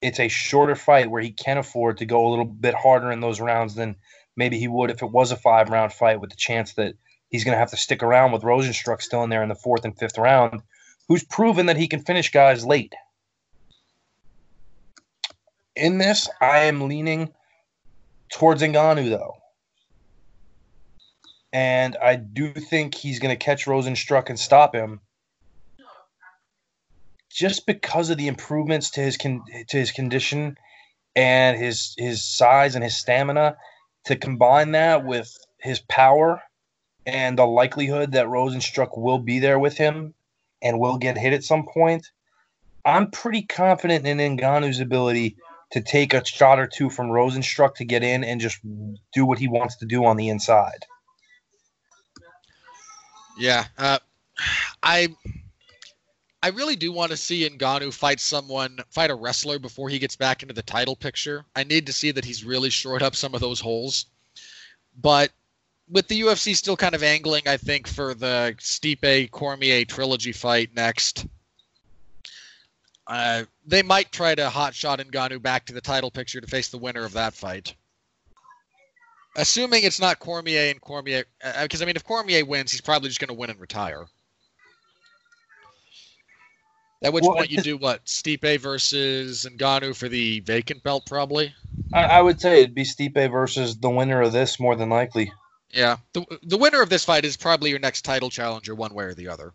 it's 0.00 0.18
a 0.18 0.28
shorter 0.28 0.74
fight 0.74 1.10
where 1.10 1.22
he 1.22 1.30
can 1.30 1.58
afford 1.58 1.98
to 1.98 2.06
go 2.06 2.26
a 2.26 2.30
little 2.30 2.44
bit 2.44 2.74
harder 2.74 3.12
in 3.12 3.20
those 3.20 3.40
rounds 3.40 3.74
than 3.74 3.96
maybe 4.36 4.58
he 4.58 4.68
would 4.68 4.90
if 4.90 5.02
it 5.02 5.10
was 5.10 5.30
a 5.32 5.36
five 5.36 5.68
round 5.68 5.92
fight 5.92 6.20
with 6.20 6.30
the 6.30 6.36
chance 6.36 6.72
that 6.74 6.94
he's 7.30 7.44
going 7.44 7.54
to 7.54 7.58
have 7.58 7.70
to 7.70 7.76
stick 7.76 8.02
around 8.02 8.32
with 8.32 8.42
Rozenstruik 8.42 9.02
still 9.02 9.22
in 9.24 9.30
there 9.30 9.42
in 9.42 9.48
the 9.48 9.54
fourth 9.54 9.84
and 9.84 9.98
fifth 9.98 10.18
round, 10.18 10.62
who's 11.08 11.24
proven 11.24 11.66
that 11.66 11.76
he 11.76 11.88
can 11.88 12.00
finish 12.02 12.30
guys 12.30 12.64
late. 12.64 12.94
In 15.74 15.98
this, 15.98 16.28
I 16.40 16.60
am 16.60 16.88
leaning 16.88 17.32
towards 18.32 18.62
Ngannou, 18.62 19.10
though. 19.10 19.34
And 21.52 21.96
I 22.02 22.16
do 22.16 22.52
think 22.52 22.94
he's 22.94 23.18
going 23.18 23.36
to 23.36 23.44
catch 23.44 23.66
Rozenstruik 23.66 24.28
and 24.28 24.38
stop 24.38 24.74
him 24.74 25.00
just 27.30 27.66
because 27.66 28.08
of 28.08 28.16
the 28.16 28.28
improvements 28.28 28.90
to 28.90 29.00
his 29.00 29.16
con- 29.16 29.44
to 29.68 29.76
his 29.76 29.92
condition 29.92 30.56
and 31.14 31.58
his 31.58 31.94
his 31.98 32.24
size 32.24 32.74
and 32.74 32.82
his 32.82 32.96
stamina 32.96 33.56
to 34.04 34.16
combine 34.16 34.72
that 34.72 35.04
with 35.04 35.30
his 35.60 35.80
power 35.80 36.40
and 37.06 37.38
the 37.38 37.46
likelihood 37.46 38.12
that 38.12 38.26
Rozenstruik 38.26 38.98
will 38.98 39.18
be 39.18 39.38
there 39.38 39.58
with 39.58 39.76
him 39.76 40.14
and 40.60 40.80
will 40.80 40.98
get 40.98 41.16
hit 41.16 41.32
at 41.32 41.44
some 41.44 41.64
point, 41.64 42.10
I'm 42.84 43.10
pretty 43.10 43.42
confident 43.42 44.06
in 44.06 44.18
Ngannou's 44.18 44.80
ability 44.80 45.36
to 45.72 45.80
take 45.80 46.14
a 46.14 46.24
shot 46.24 46.58
or 46.58 46.66
two 46.66 46.90
from 46.90 47.08
Rozenstruik 47.08 47.74
to 47.76 47.84
get 47.84 48.02
in 48.02 48.24
and 48.24 48.40
just 48.40 48.58
do 49.12 49.24
what 49.24 49.38
he 49.38 49.48
wants 49.48 49.76
to 49.76 49.86
do 49.86 50.04
on 50.04 50.16
the 50.16 50.28
inside. 50.28 50.84
Yeah, 53.38 53.64
uh, 53.76 53.98
I 54.82 55.08
I 56.42 56.50
really 56.50 56.76
do 56.76 56.92
want 56.92 57.10
to 57.10 57.16
see 57.16 57.48
Ngannou 57.48 57.92
fight 57.92 58.20
someone, 58.20 58.78
fight 58.90 59.10
a 59.10 59.14
wrestler 59.14 59.58
before 59.58 59.88
he 59.88 59.98
gets 59.98 60.16
back 60.16 60.42
into 60.42 60.54
the 60.54 60.62
title 60.62 60.96
picture. 60.96 61.44
I 61.54 61.64
need 61.64 61.86
to 61.86 61.92
see 61.92 62.12
that 62.12 62.24
he's 62.24 62.44
really 62.44 62.70
shored 62.70 63.02
up 63.02 63.16
some 63.16 63.34
of 63.34 63.40
those 63.40 63.60
holes. 63.60 64.06
But 65.02 65.32
with 65.88 66.08
the 66.08 66.20
UFC 66.20 66.54
still 66.56 66.76
kind 66.76 66.94
of 66.94 67.02
angling, 67.02 67.46
I 67.46 67.56
think, 67.56 67.86
for 67.86 68.14
the 68.14 68.54
Stipe 68.58 69.30
Cormier 69.30 69.84
trilogy 69.84 70.32
fight 70.32 70.70
next, 70.74 71.26
uh, 73.06 73.44
they 73.64 73.82
might 73.82 74.10
try 74.10 74.34
to 74.34 74.48
hotshot 74.48 75.04
Ngannou 75.10 75.40
back 75.40 75.66
to 75.66 75.72
the 75.72 75.80
title 75.80 76.10
picture 76.10 76.40
to 76.40 76.46
face 76.46 76.68
the 76.68 76.78
winner 76.78 77.04
of 77.04 77.12
that 77.12 77.34
fight. 77.34 77.74
Assuming 79.36 79.84
it's 79.84 80.00
not 80.00 80.18
Cormier 80.18 80.70
and 80.70 80.80
Cormier, 80.80 81.24
because 81.62 81.80
uh, 81.80 81.84
I 81.84 81.86
mean, 81.86 81.96
if 81.96 82.04
Cormier 82.04 82.44
wins, 82.44 82.72
he's 82.72 82.80
probably 82.80 83.08
just 83.08 83.20
going 83.20 83.28
to 83.28 83.34
win 83.34 83.50
and 83.50 83.60
retire. 83.60 84.06
At 87.02 87.12
which 87.12 87.24
well, 87.24 87.34
point 87.34 87.50
you 87.50 87.60
do 87.60 87.76
what? 87.76 88.06
Stipe 88.06 88.58
versus 88.58 89.46
Ngannou 89.48 89.94
for 89.94 90.08
the 90.08 90.40
vacant 90.40 90.82
belt, 90.82 91.04
probably. 91.06 91.54
I, 91.92 92.04
I, 92.04 92.22
would 92.22 92.40
say 92.40 92.62
it'd 92.62 92.74
be 92.74 92.84
Stipe 92.84 93.30
versus 93.30 93.76
the 93.76 93.90
winner 93.90 94.22
of 94.22 94.32
this, 94.32 94.58
more 94.58 94.74
than 94.74 94.88
likely. 94.88 95.30
Yeah, 95.76 95.98
the 96.14 96.24
the 96.42 96.56
winner 96.56 96.80
of 96.80 96.88
this 96.88 97.04
fight 97.04 97.26
is 97.26 97.36
probably 97.36 97.68
your 97.68 97.78
next 97.78 98.00
title 98.02 98.30
challenger, 98.30 98.74
one 98.74 98.94
way 98.94 99.04
or 99.04 99.14
the 99.14 99.28
other. 99.28 99.52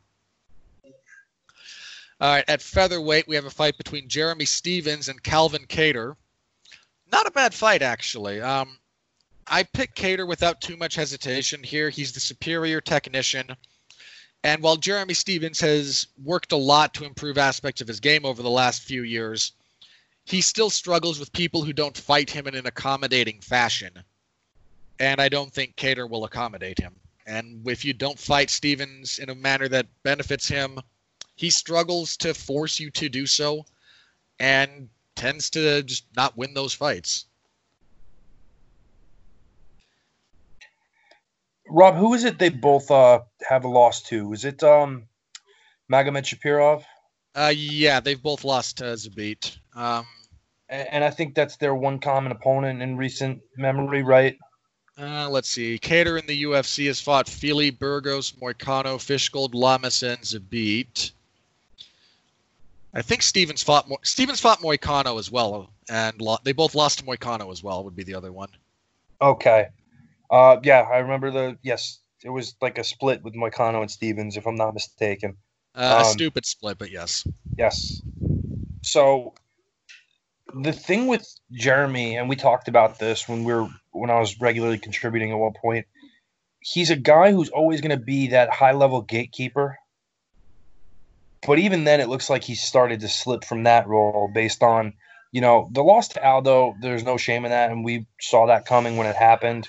All 2.22 2.36
right, 2.36 2.46
at 2.48 2.62
featherweight, 2.62 3.28
we 3.28 3.34
have 3.34 3.46
a 3.46 3.50
fight 3.50 3.76
between 3.76 4.08
Jeremy 4.08 4.46
Stephens 4.46 5.10
and 5.10 5.24
Calvin 5.24 5.66
Kattar. 5.66 6.16
Not 7.12 7.26
a 7.26 7.32
bad 7.32 7.56
fight, 7.56 7.82
actually. 7.82 8.40
Um, 8.40 8.78
I 9.48 9.64
picked 9.64 9.98
Kattar 9.98 10.28
without 10.28 10.62
too 10.62 10.78
much 10.78 10.94
hesitation 10.94 11.64
here. 11.64 11.90
He's 11.90 12.12
the 12.12 12.20
superior 12.20 12.82
technician. 12.82 13.56
And 14.44 14.62
while 14.62 14.78
Jeremy 14.78 15.16
Stephens 15.16 15.60
has 15.62 16.06
worked 16.24 16.52
a 16.52 16.58
lot 16.58 16.94
to 16.94 17.06
improve 17.06 17.40
aspects 17.40 17.82
of 17.82 17.88
his 17.88 18.00
game 18.00 18.26
over 18.26 18.44
the 18.44 18.50
last 18.52 18.84
few 18.84 19.02
years, 19.02 19.54
he 20.26 20.42
still 20.42 20.70
struggles 20.70 21.18
with 21.18 21.34
people 21.34 21.64
who 21.64 21.74
don't 21.74 21.98
fight 21.98 22.30
him 22.30 22.46
in 22.46 22.54
an 22.54 22.68
accommodating 22.68 23.42
fashion. 23.42 24.04
And 25.02 25.20
I 25.20 25.30
don't 25.30 25.52
think 25.52 25.76
Kattar 25.78 26.08
will 26.08 26.26
accommodate 26.26 26.78
him. 26.78 26.94
And 27.26 27.68
if 27.68 27.84
you 27.84 27.92
don't 27.92 28.20
fight 28.20 28.52
Stephens 28.52 29.18
in 29.18 29.32
a 29.32 29.36
manner 29.36 29.68
that 29.68 29.88
benefits 30.04 30.48
him, 30.48 30.80
he 31.36 31.50
struggles 31.50 32.16
to 32.18 32.36
force 32.36 32.80
you 32.80 32.92
to 32.92 33.10
do 33.10 33.26
so 33.26 33.66
and 34.40 34.90
tends 35.16 35.50
to 35.52 35.82
just 35.82 36.06
not 36.16 36.38
win 36.38 36.54
those 36.54 36.76
fights. 36.76 37.26
Rob, 41.68 41.96
who 41.96 42.14
is 42.14 42.24
it 42.24 42.38
they 42.38 42.50
both 42.50 42.92
uh, 42.92 43.22
have 43.50 43.66
a 43.66 43.70
loss 43.70 44.04
to? 44.04 44.34
Is 44.34 44.46
it 44.46 44.62
um, 44.62 45.08
Magomedsharipov? 45.92 46.84
Uh, 47.34 47.52
yeah, 47.56 48.02
they've 48.02 48.22
both 48.22 48.44
lost 48.44 48.78
to 48.78 48.84
Zabit. 48.84 49.58
Um, 49.74 50.06
and, 50.70 50.88
and, 50.92 51.04
I 51.04 51.10
think 51.10 51.34
that's 51.34 51.56
their 51.56 51.74
one 51.74 51.98
common 51.98 52.32
opponent 52.32 52.84
in 52.84 52.98
recent 52.98 53.42
memory, 53.58 54.04
right? 54.04 54.38
Uh, 55.00 55.30
let's 55.30 55.50
see. 55.50 55.80
Kattar 55.80 56.20
in 56.20 56.28
the 56.28 56.44
UFC 56.44 56.88
has 56.88 57.02
fought 57.02 57.28
Fili, 57.28 57.70
Burgos, 57.70 58.34
Moicano, 58.34 58.98
Fishgold, 58.98 59.54
Lamas, 59.54 60.04
and 60.04 60.20
Zabit. 60.20 61.12
I 62.94 63.02
think 63.02 63.22
Stephens 63.22 63.64
fought 63.64 63.88
Mo- 63.88 64.00
Stephens 64.04 64.42
fought 64.42 64.60
Moicano 64.60 65.18
as 65.18 65.32
well, 65.32 65.70
and 65.90 66.20
lo- 66.20 66.38
they 66.44 66.52
both 66.52 66.76
lost 66.76 67.00
to 67.00 67.06
Moicano 67.06 67.52
as 67.52 67.64
well. 67.64 67.84
Would 67.86 67.96
be 67.96 68.04
the 68.04 68.16
other 68.16 68.34
one. 68.34 68.50
Okay, 69.22 69.68
uh, 70.30 70.58
yeah, 70.64 70.82
I 70.82 70.98
remember 70.98 71.32
the 71.32 71.58
yes. 71.64 72.00
It 72.24 72.30
was 72.30 72.54
like 72.62 72.78
a 72.78 72.84
split 72.84 73.24
with 73.24 73.34
Moicano 73.34 73.82
and 73.82 73.90
Stephens, 73.90 74.38
if 74.38 74.46
I'm 74.46 74.56
not 74.56 74.74
mistaken. 74.74 75.38
Uh, 75.74 75.96
um, 75.96 76.02
a 76.02 76.06
stupid 76.06 76.46
split, 76.46 76.78
but 76.78 76.92
yes. 76.92 77.26
Yes. 77.58 78.02
So 78.84 79.34
the 80.54 80.74
thing 80.74 81.08
with 81.08 81.28
Jeremy, 81.52 82.18
and 82.18 82.30
we 82.30 82.36
talked 82.36 82.68
about 82.68 83.00
this 83.00 83.28
when 83.28 83.44
we 83.44 83.54
were 83.54 83.70
when 83.92 84.10
I 84.10 84.20
was 84.20 84.40
regularly 84.40 84.78
contributing 84.78 85.32
at 85.32 85.38
one 85.38 85.54
point. 85.54 85.86
He's 86.60 86.90
a 86.90 86.96
guy 86.96 87.32
who's 87.32 87.50
always 87.50 87.82
going 87.82 87.98
to 87.98 88.04
be 88.04 88.28
that 88.28 88.50
high 88.50 88.74
level 88.74 89.02
gatekeeper. 89.02 89.78
But 91.46 91.60
even 91.60 91.86
then, 91.86 92.00
it 92.00 92.10
looks 92.10 92.30
like 92.30 92.44
he 92.44 92.56
started 92.56 93.00
to 93.00 93.08
slip 93.08 93.44
from 93.44 93.64
that 93.64 93.88
role 93.88 94.30
based 94.32 94.62
on, 94.62 94.94
you 95.32 95.42
know, 95.42 95.70
the 95.72 95.84
loss 95.84 96.10
to 96.10 96.24
Aldo. 96.24 96.76
There's 96.80 97.04
no 97.04 97.18
shame 97.18 97.46
in 97.46 97.52
that, 97.52 97.72
and 97.72 97.84
we 97.84 98.06
saw 98.20 98.46
that 98.48 98.68
coming 98.68 98.98
when 98.98 99.08
it 99.08 99.16
happened. 99.16 99.68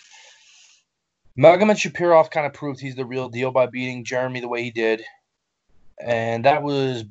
Magomedsharipov 1.38 2.30
kind 2.30 2.46
of 2.46 2.52
proved 2.52 2.78
he's 2.78 2.94
the 2.94 3.06
real 3.06 3.30
deal 3.30 3.50
by 3.52 3.66
beating 3.66 4.04
Jeremy 4.04 4.40
the 4.40 4.48
way 4.48 4.62
he 4.62 4.70
did, 4.70 5.02
and 5.98 6.44
that 6.44 6.62
was 6.62 7.04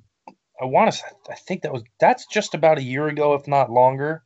I 0.61 0.65
want 0.65 0.91
to 0.91 0.97
say 0.97 1.07
I 1.29 1.35
think 1.35 1.63
that 1.63 1.73
was 1.73 1.81
that's 1.99 2.27
just 2.27 2.53
about 2.53 2.77
a 2.77 2.83
year 2.83 3.07
ago, 3.07 3.33
if 3.33 3.47
not 3.47 3.71
longer. 3.71 4.23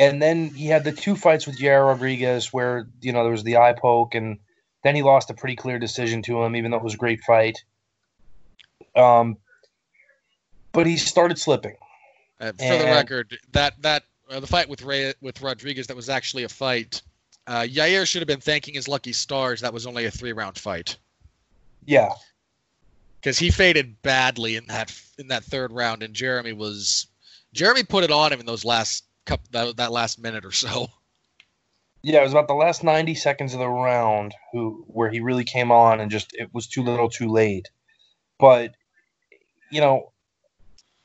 And 0.00 0.20
then 0.20 0.48
he 0.48 0.66
had 0.66 0.82
the 0.82 0.90
two 0.90 1.14
fights 1.14 1.46
with 1.46 1.58
Yair 1.58 1.86
Rodriguez 1.86 2.52
where 2.52 2.88
you 3.00 3.12
know 3.12 3.22
there 3.22 3.30
was 3.30 3.44
the 3.44 3.58
eye 3.58 3.74
poke, 3.74 4.16
and 4.16 4.38
then 4.82 4.96
he 4.96 5.02
lost 5.02 5.30
a 5.30 5.34
pretty 5.34 5.54
clear 5.54 5.78
decision 5.78 6.22
to 6.22 6.42
him, 6.42 6.56
even 6.56 6.72
though 6.72 6.78
it 6.78 6.82
was 6.82 6.94
a 6.94 6.98
great 6.98 7.20
fight. 7.20 7.62
Um, 8.96 9.36
but 10.72 10.86
he 10.86 10.96
started 10.96 11.38
slipping. 11.38 11.76
Uh, 12.40 12.52
for 12.52 12.64
and, 12.64 12.80
the 12.80 12.86
record, 12.86 13.38
that 13.52 13.80
that 13.82 14.02
uh, 14.28 14.40
the 14.40 14.46
fight 14.48 14.68
with 14.68 14.82
Ray 14.82 15.14
with 15.20 15.40
Rodriguez 15.40 15.86
that 15.86 15.96
was 15.96 16.08
actually 16.08 16.42
a 16.42 16.48
fight 16.48 17.02
uh, 17.50 17.62
Yair 17.62 18.06
should 18.06 18.20
have 18.20 18.28
been 18.28 18.40
thanking 18.40 18.74
his 18.74 18.86
lucky 18.86 19.12
stars. 19.12 19.60
That 19.60 19.72
was 19.72 19.84
only 19.84 20.04
a 20.04 20.10
three 20.10 20.32
round 20.32 20.56
fight. 20.56 20.96
Yeah, 21.84 22.12
because 23.20 23.38
he 23.38 23.50
faded 23.50 24.00
badly 24.02 24.56
in 24.56 24.66
that 24.66 24.96
in 25.18 25.28
that 25.28 25.42
third 25.42 25.72
round, 25.72 26.04
and 26.04 26.14
Jeremy 26.14 26.52
was 26.52 27.08
Jeremy 27.52 27.82
put 27.82 28.04
it 28.04 28.12
on 28.12 28.32
him 28.32 28.38
in 28.38 28.46
those 28.46 28.64
last 28.64 29.04
couple 29.26 29.46
that, 29.52 29.76
that 29.76 29.92
last 29.92 30.20
minute 30.20 30.44
or 30.44 30.52
so. 30.52 30.88
Yeah, 32.02 32.20
it 32.20 32.24
was 32.24 32.32
about 32.32 32.48
the 32.48 32.54
last 32.54 32.82
ninety 32.82 33.14
seconds 33.14 33.52
of 33.52 33.60
the 33.60 33.68
round 33.68 34.34
who 34.52 34.84
where 34.88 35.10
he 35.10 35.20
really 35.20 35.44
came 35.44 35.70
on 35.70 36.00
and 36.00 36.10
just 36.10 36.34
it 36.34 36.48
was 36.52 36.66
too 36.66 36.82
little, 36.82 37.10
too 37.10 37.28
late. 37.28 37.68
But 38.38 38.74
you 39.70 39.80
know, 39.80 40.12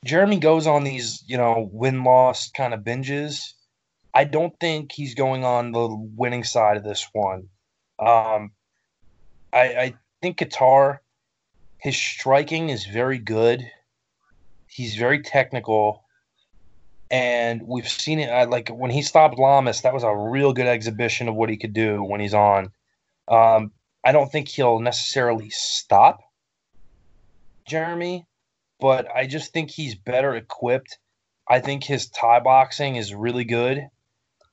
Jeremy 0.04 0.38
goes 0.38 0.66
on 0.66 0.84
these 0.84 1.22
you 1.26 1.36
know 1.36 1.68
win 1.70 2.02
loss 2.02 2.50
kind 2.50 2.72
of 2.72 2.80
binges 2.80 3.52
I 4.16 4.24
don't 4.24 4.58
think 4.58 4.92
he's 4.92 5.14
going 5.14 5.44
on 5.44 5.72
the 5.72 5.88
winning 6.16 6.42
side 6.42 6.78
of 6.78 6.84
this 6.84 7.06
one. 7.12 7.50
Um, 7.98 8.52
I, 9.52 9.60
I 9.62 9.94
think 10.22 10.38
Kattar, 10.38 11.00
his 11.76 11.98
striking 11.98 12.70
is 12.70 12.86
very 12.86 13.18
good. 13.18 13.70
He's 14.68 14.96
very 14.96 15.20
technical, 15.20 16.05
and 17.10 17.62
we've 17.62 17.88
seen 17.88 18.18
it. 18.18 18.30
Uh, 18.30 18.48
like 18.48 18.68
when 18.68 18.90
he 18.90 19.02
stopped 19.02 19.38
Lamas, 19.38 19.82
that 19.82 19.94
was 19.94 20.02
a 20.02 20.14
real 20.14 20.52
good 20.52 20.66
exhibition 20.66 21.28
of 21.28 21.34
what 21.34 21.48
he 21.48 21.56
could 21.56 21.72
do 21.72 22.02
when 22.02 22.20
he's 22.20 22.34
on. 22.34 22.72
Um, 23.28 23.72
I 24.04 24.12
don't 24.12 24.30
think 24.30 24.48
he'll 24.48 24.80
necessarily 24.80 25.50
stop 25.50 26.20
Jeremy, 27.66 28.26
but 28.80 29.08
I 29.14 29.26
just 29.26 29.52
think 29.52 29.70
he's 29.70 29.94
better 29.94 30.34
equipped. 30.34 30.98
I 31.48 31.60
think 31.60 31.84
his 31.84 32.08
Thai 32.08 32.40
boxing 32.40 32.96
is 32.96 33.14
really 33.14 33.44
good. 33.44 33.88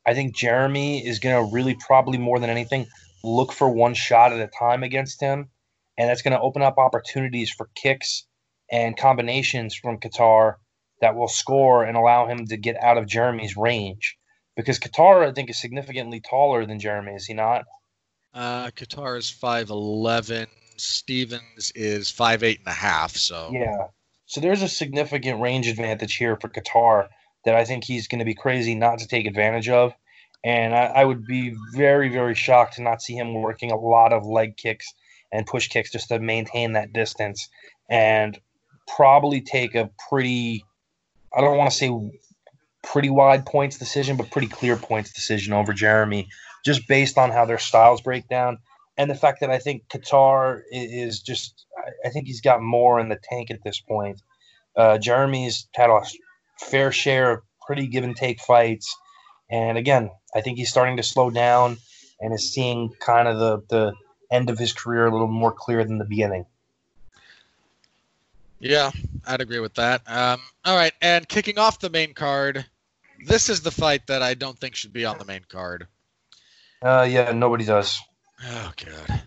I 0.05 0.13
think 0.13 0.35
Jeremy 0.35 1.05
is 1.05 1.19
going 1.19 1.35
to 1.35 1.53
really 1.53 1.75
probably 1.75 2.17
more 2.17 2.39
than 2.39 2.49
anything 2.49 2.87
look 3.23 3.53
for 3.53 3.69
one 3.69 3.93
shot 3.93 4.33
at 4.33 4.39
a 4.39 4.47
time 4.47 4.83
against 4.83 5.21
him. 5.21 5.49
and 5.97 6.09
that's 6.09 6.23
going 6.23 6.33
to 6.33 6.41
open 6.41 6.61
up 6.61 6.77
opportunities 6.77 7.51
for 7.51 7.69
kicks 7.75 8.25
and 8.71 8.97
combinations 8.97 9.75
from 9.75 9.99
Kattar 9.99 10.55
that 11.03 11.15
will 11.15 11.27
score 11.27 11.83
and 11.83 11.97
allow 11.97 12.27
him 12.27 12.47
to 12.47 12.57
get 12.57 12.81
out 12.81 12.97
of 12.97 13.05
Jeremy's 13.05 13.57
range. 13.57 14.17
Because 14.55 14.79
Kattar, 14.79 15.27
I 15.27 15.33
think, 15.33 15.49
is 15.49 15.59
significantly 15.59 16.21
taller 16.21 16.65
than 16.65 16.79
Jeremy, 16.79 17.13
is 17.13 17.25
he 17.25 17.33
not? 17.33 17.65
Uh, 18.33 18.67
Kattar 18.67 19.17
is 19.17 19.29
five 19.29 19.69
eleven. 19.69 20.47
Stephens 20.77 21.71
is 21.75 22.09
five 22.09 22.41
eight 22.43 22.59
and 22.59 22.67
a 22.67 22.71
half. 22.71 23.15
So 23.15 23.51
yeah, 23.51 23.87
so 24.25 24.41
there's 24.41 24.61
a 24.61 24.69
significant 24.69 25.41
range 25.41 25.67
advantage 25.67 26.15
here 26.15 26.37
for 26.37 26.49
Kattar 26.49 27.07
that 27.45 27.55
I 27.55 27.65
think 27.65 27.83
he's 27.83 28.07
going 28.07 28.19
to 28.19 28.25
be 28.25 28.33
crazy 28.33 28.75
not 28.75 28.99
to 28.99 29.07
take 29.07 29.25
advantage 29.25 29.69
of. 29.69 29.93
And 30.43 30.73
I, 30.73 30.85
I, 30.85 31.05
would 31.05 31.25
be 31.25 31.55
very, 31.73 32.09
very 32.09 32.35
shocked 32.35 32.75
to 32.75 32.81
not 32.81 33.01
see 33.01 33.15
him 33.15 33.33
working 33.33 33.71
a 33.71 33.77
lot 33.77 34.11
of 34.11 34.25
leg 34.25 34.57
kicks 34.57 34.93
and 35.31 35.45
push 35.45 35.67
kicks 35.67 35.91
just 35.91 36.09
to 36.09 36.19
maintain 36.19 36.73
that 36.73 36.91
distance 36.91 37.47
and 37.89 38.37
probably 38.95 39.41
take 39.41 39.75
a 39.75 39.89
pretty, 40.09 40.65
I 41.35 41.41
don't 41.41 41.57
want 41.57 41.71
to 41.71 41.75
say 41.75 41.91
pretty 42.83 43.09
wide 43.09 43.45
points 43.45 43.77
decision, 43.77 44.17
but 44.17 44.31
pretty 44.31 44.47
clear 44.47 44.75
points 44.75 45.11
decision 45.11 45.53
over 45.53 45.73
Jeremy, 45.73 46.27
just 46.65 46.87
based 46.87 47.17
on 47.17 47.31
how 47.31 47.45
their 47.45 47.57
styles 47.57 48.01
break 48.01 48.27
down. 48.27 48.59
And 48.97 49.09
the 49.09 49.15
fact 49.15 49.39
that 49.39 49.49
I 49.49 49.57
think 49.57 49.87
Kattar 49.89 50.61
is 50.71 51.21
just, 51.21 51.65
I 52.05 52.09
think 52.09 52.27
he's 52.27 52.41
got 52.41 52.61
more 52.61 52.99
in 52.99 53.09
the 53.09 53.19
tank 53.23 53.49
at 53.49 53.63
this 53.63 53.79
point. 53.79 54.21
Uh, 54.75 54.97
Jeremy's 54.97 55.67
had 55.73 55.89
a 55.89 56.01
fair 56.59 56.91
share 56.91 57.31
of 57.31 57.39
pretty 57.65 57.87
give 57.87 58.03
and 58.03 58.15
take 58.15 58.39
fights. 58.39 58.95
And 59.49 59.77
again, 59.77 60.11
I 60.35 60.41
think 60.41 60.57
he's 60.57 60.69
starting 60.69 60.97
to 60.97 61.03
slow 61.03 61.29
down 61.29 61.77
and 62.19 62.33
is 62.33 62.53
seeing 62.53 62.91
kind 62.99 63.27
of 63.27 63.39
the, 63.39 63.61
the 63.69 63.93
end 64.31 64.49
of 64.49 64.59
his 64.59 64.73
career 64.73 65.07
a 65.07 65.11
little 65.11 65.27
more 65.27 65.51
clear 65.51 65.83
than 65.83 65.97
the 65.97 66.05
beginning. 66.05 66.45
Yeah, 68.63 68.91
I'd 69.27 69.41
agree 69.41 69.59
with 69.59 69.73
that. 69.73 70.03
Um, 70.07 70.39
all 70.63 70.77
right, 70.77 70.93
and 71.01 71.27
kicking 71.27 71.59
off 71.59 71.79
the 71.79 71.89
main 71.89 72.13
card, 72.13 72.65
this 73.25 73.49
is 73.49 73.59
the 73.59 73.71
fight 73.71 74.07
that 74.07 74.21
I 74.21 74.35
don't 74.35 74.57
think 74.57 74.75
should 74.75 74.93
be 74.93 75.03
on 75.03 75.17
the 75.17 75.25
main 75.25 75.43
card. 75.49 75.85
Uh, 76.81 77.05
yeah, 77.09 77.33
nobody 77.33 77.65
does. 77.65 77.99
Oh 78.41 78.71
god. 78.77 79.23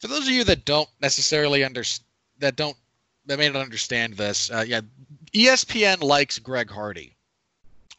For 0.00 0.08
those 0.08 0.26
of 0.26 0.34
you 0.34 0.44
that 0.44 0.66
don't 0.66 0.88
necessarily 1.00 1.64
understand, 1.64 2.06
that 2.40 2.56
don't 2.56 2.76
that 3.24 3.38
may 3.38 3.48
not 3.48 3.62
understand 3.62 4.18
this, 4.18 4.50
uh, 4.50 4.64
yeah, 4.68 4.82
ESPN 5.32 6.02
likes 6.02 6.38
Greg 6.38 6.70
Hardy. 6.70 7.16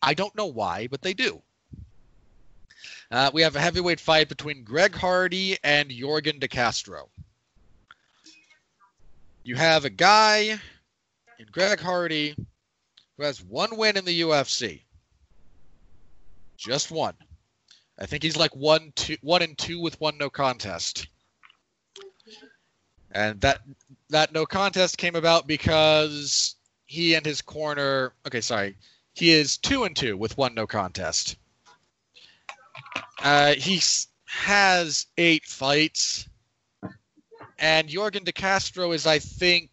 I 0.03 0.13
don't 0.13 0.35
know 0.35 0.45
why, 0.45 0.85
but 0.85 1.01
they 1.01 1.15
do. 1.15 1.41
Uh, 3.09 3.31
we 3.33 3.41
have 3.41 3.55
a 3.55 3.59
heavyweight 3.59 3.99
fight 3.99 4.29
between 4.29 4.63
Greg 4.63 4.93
Hardy 4.95 5.57
and 5.63 5.89
Yorgan 5.89 6.39
De 6.39 6.47
Castro. 6.47 7.09
You 9.47 9.55
have 9.55 9.85
a 9.85 9.89
guy 9.89 10.59
in 11.39 11.45
Greg 11.53 11.79
Hardy 11.79 12.35
who 13.15 13.23
has 13.23 13.41
one 13.41 13.77
win 13.77 13.95
in 13.95 14.03
the 14.03 14.19
UFC. 14.23 14.81
Just 16.57 16.91
one. 16.91 17.13
I 17.97 18.07
think 18.07 18.23
he's 18.23 18.35
like 18.35 18.53
one 18.57 18.91
two 18.93 19.15
one 19.21 19.41
and 19.41 19.57
two 19.57 19.79
with 19.79 20.01
one 20.01 20.17
no 20.17 20.29
contest. 20.29 21.07
And 23.13 23.39
that 23.39 23.61
that 24.09 24.33
no 24.33 24.45
contest 24.45 24.97
came 24.97 25.15
about 25.15 25.47
because 25.47 26.55
he 26.85 27.15
and 27.15 27.25
his 27.25 27.41
corner 27.41 28.11
okay, 28.25 28.41
sorry. 28.41 28.75
He 29.13 29.29
is 29.31 29.57
two 29.57 29.85
and 29.85 29.95
two 29.95 30.17
with 30.17 30.37
one 30.37 30.55
no 30.55 30.67
contest. 30.67 31.37
Uh, 33.23 33.53
he 33.53 33.79
has 34.25 35.05
eight 35.17 35.45
fights, 35.45 36.27
and 37.59 37.89
Yorgan 37.89 38.23
De 38.23 38.31
Castro 38.31 38.91
is, 38.91 39.05
I 39.07 39.19
think, 39.19 39.69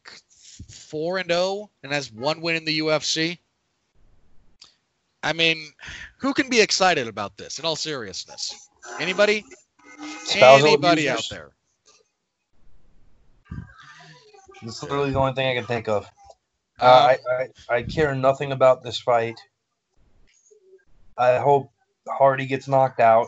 four 0.68 1.18
and 1.18 1.28
zero, 1.28 1.40
oh 1.40 1.70
and 1.82 1.92
has 1.92 2.12
one 2.12 2.40
win 2.40 2.56
in 2.56 2.64
the 2.64 2.80
UFC. 2.80 3.38
I 5.22 5.32
mean, 5.32 5.72
who 6.18 6.34
can 6.34 6.48
be 6.50 6.60
excited 6.60 7.08
about 7.08 7.36
this? 7.36 7.58
In 7.58 7.64
all 7.64 7.76
seriousness, 7.76 8.68
anybody? 9.00 9.44
Spousal 10.24 10.68
anybody 10.68 11.06
abusers. 11.06 11.32
out 11.32 11.36
there? 11.36 11.50
That's 14.62 14.82
literally 14.82 15.10
the 15.10 15.18
only 15.18 15.32
thing 15.32 15.48
I 15.48 15.54
can 15.54 15.66
think 15.66 15.88
of. 15.88 16.06
Uh, 16.80 16.84
Um, 16.84 16.90
I, 16.90 17.18
I 17.30 17.76
I 17.76 17.82
care 17.82 18.14
nothing 18.14 18.52
about 18.52 18.82
this 18.82 18.98
fight. 18.98 19.38
I 21.16 21.38
hope 21.38 21.70
Hardy 22.08 22.46
gets 22.46 22.66
knocked 22.66 23.00
out. 23.00 23.26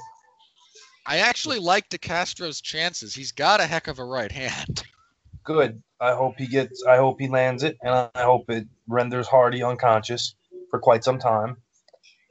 I 1.06 1.18
actually 1.18 1.60
like 1.60 1.88
De 1.88 1.98
Castro's 1.98 2.60
chances. 2.60 3.14
He's 3.14 3.32
got 3.32 3.60
a 3.60 3.66
heck 3.66 3.86
of 3.86 3.98
a 3.98 4.04
right 4.04 4.32
hand. 4.32 4.82
Good. 5.44 5.82
I 6.00 6.12
hope 6.14 6.34
he 6.38 6.46
gets. 6.46 6.84
I 6.84 6.96
hope 6.96 7.20
he 7.20 7.28
lands 7.28 7.62
it, 7.62 7.78
and 7.80 8.10
I 8.14 8.22
hope 8.22 8.50
it 8.50 8.66
renders 8.88 9.28
Hardy 9.28 9.62
unconscious 9.62 10.34
for 10.70 10.78
quite 10.78 11.04
some 11.04 11.18
time. 11.18 11.56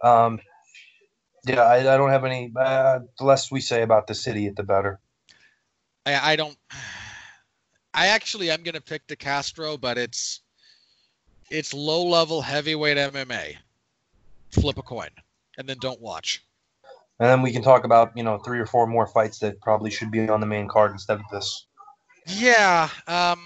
Um, 0.04 0.40
yeah, 1.48 1.62
I, 1.62 1.78
I 1.78 1.98
don't 1.98 2.10
have 2.10 2.26
any. 2.26 2.52
Uh, 2.56 3.00
the 3.18 3.26
less 3.26 3.50
we 3.50 3.62
say 3.62 3.82
about 3.82 4.08
the 4.08 4.14
city, 4.14 4.50
the 4.50 4.64
better. 4.64 5.00
I, 6.06 6.34
I 6.34 6.36
don't. 6.36 6.58
I 7.94 8.08
actually 8.08 8.52
am 8.52 8.62
gonna 8.64 8.82
pick 8.82 9.08
De 9.08 9.16
Castro, 9.16 9.78
but 9.78 9.98
it's 9.98 10.42
it's 11.50 11.74
low 11.74 12.06
level 12.06 12.42
heavyweight 12.42 12.98
MMA. 12.98 13.56
Flip 14.52 14.78
a 14.78 14.82
coin, 14.82 15.10
and 15.58 15.68
then 15.68 15.78
don't 15.80 16.02
watch. 16.02 16.45
And 17.20 17.30
then 17.30 17.42
we 17.42 17.52
can 17.52 17.62
talk 17.62 17.86
about 17.86 18.12
you 18.16 18.24
know 18.24 18.38
three 18.40 18.60
or 18.60 18.66
four 18.66 18.88
more 18.88 19.08
fights 19.08 19.40
that 19.40 19.62
probably 19.62 19.90
should 19.90 20.12
be 20.12 20.28
on 20.28 20.40
the 20.40 20.46
main 20.46 20.68
card 20.68 20.92
instead 20.92 21.20
of 21.20 21.26
this. 21.32 21.66
Yeah, 22.28 22.90
um, 23.08 23.40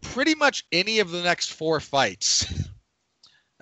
pretty 0.00 0.34
much 0.34 0.66
any 0.72 0.98
of 0.98 1.10
the 1.10 1.22
next 1.22 1.52
four 1.52 1.80
fights. 1.80 2.68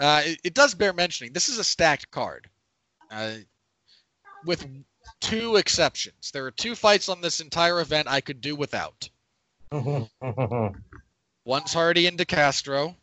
Uh, 0.01 0.23
it, 0.25 0.41
it 0.45 0.55
does 0.55 0.75
bear 0.75 0.93
mentioning. 0.93 1.33
This 1.33 1.49
is 1.49 1.59
a 1.59 1.65
stacked 1.65 2.09
card, 2.13 2.49
uh, 3.11 3.33
with 4.45 4.65
two 5.21 5.57
exceptions. 5.57 6.31
There 6.31 6.47
are 6.47 6.53
two 6.53 6.77
fights 6.77 7.09
on 7.09 7.21
this 7.21 7.41
entire 7.41 7.81
event 7.81 8.07
I 8.07 8.21
could 8.21 8.41
do 8.41 8.55
without. 8.55 9.11
One's 9.73 10.09
Hardy 11.73 12.07
and 12.07 12.17
De 12.17 12.25
Castro. 12.25 12.95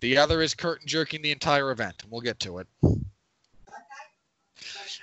The 0.00 0.18
other 0.18 0.42
is 0.42 0.54
curtain 0.54 0.88
jerking 0.88 1.22
the 1.22 1.30
entire 1.30 1.70
event, 1.70 2.02
and 2.02 2.10
we'll 2.10 2.20
get 2.20 2.40
to 2.40 2.58
it. 2.58 2.66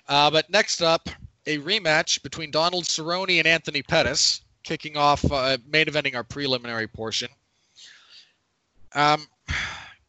Uh, 0.08 0.30
but 0.32 0.50
next 0.50 0.82
up, 0.82 1.10
a 1.46 1.58
rematch 1.60 2.22
between 2.24 2.52
Donald 2.52 2.86
Cerrone 2.86 3.40
and 3.40 3.48
Anthony 3.48 3.82
Pettis, 3.82 4.42
kicking 4.64 4.98
off, 4.98 5.30
uh, 5.32 5.58
main 5.68 5.86
eventing 5.86 6.16
our 6.16 6.24
preliminary 6.24 6.88
portion. 6.88 7.30
Um, 8.94 9.28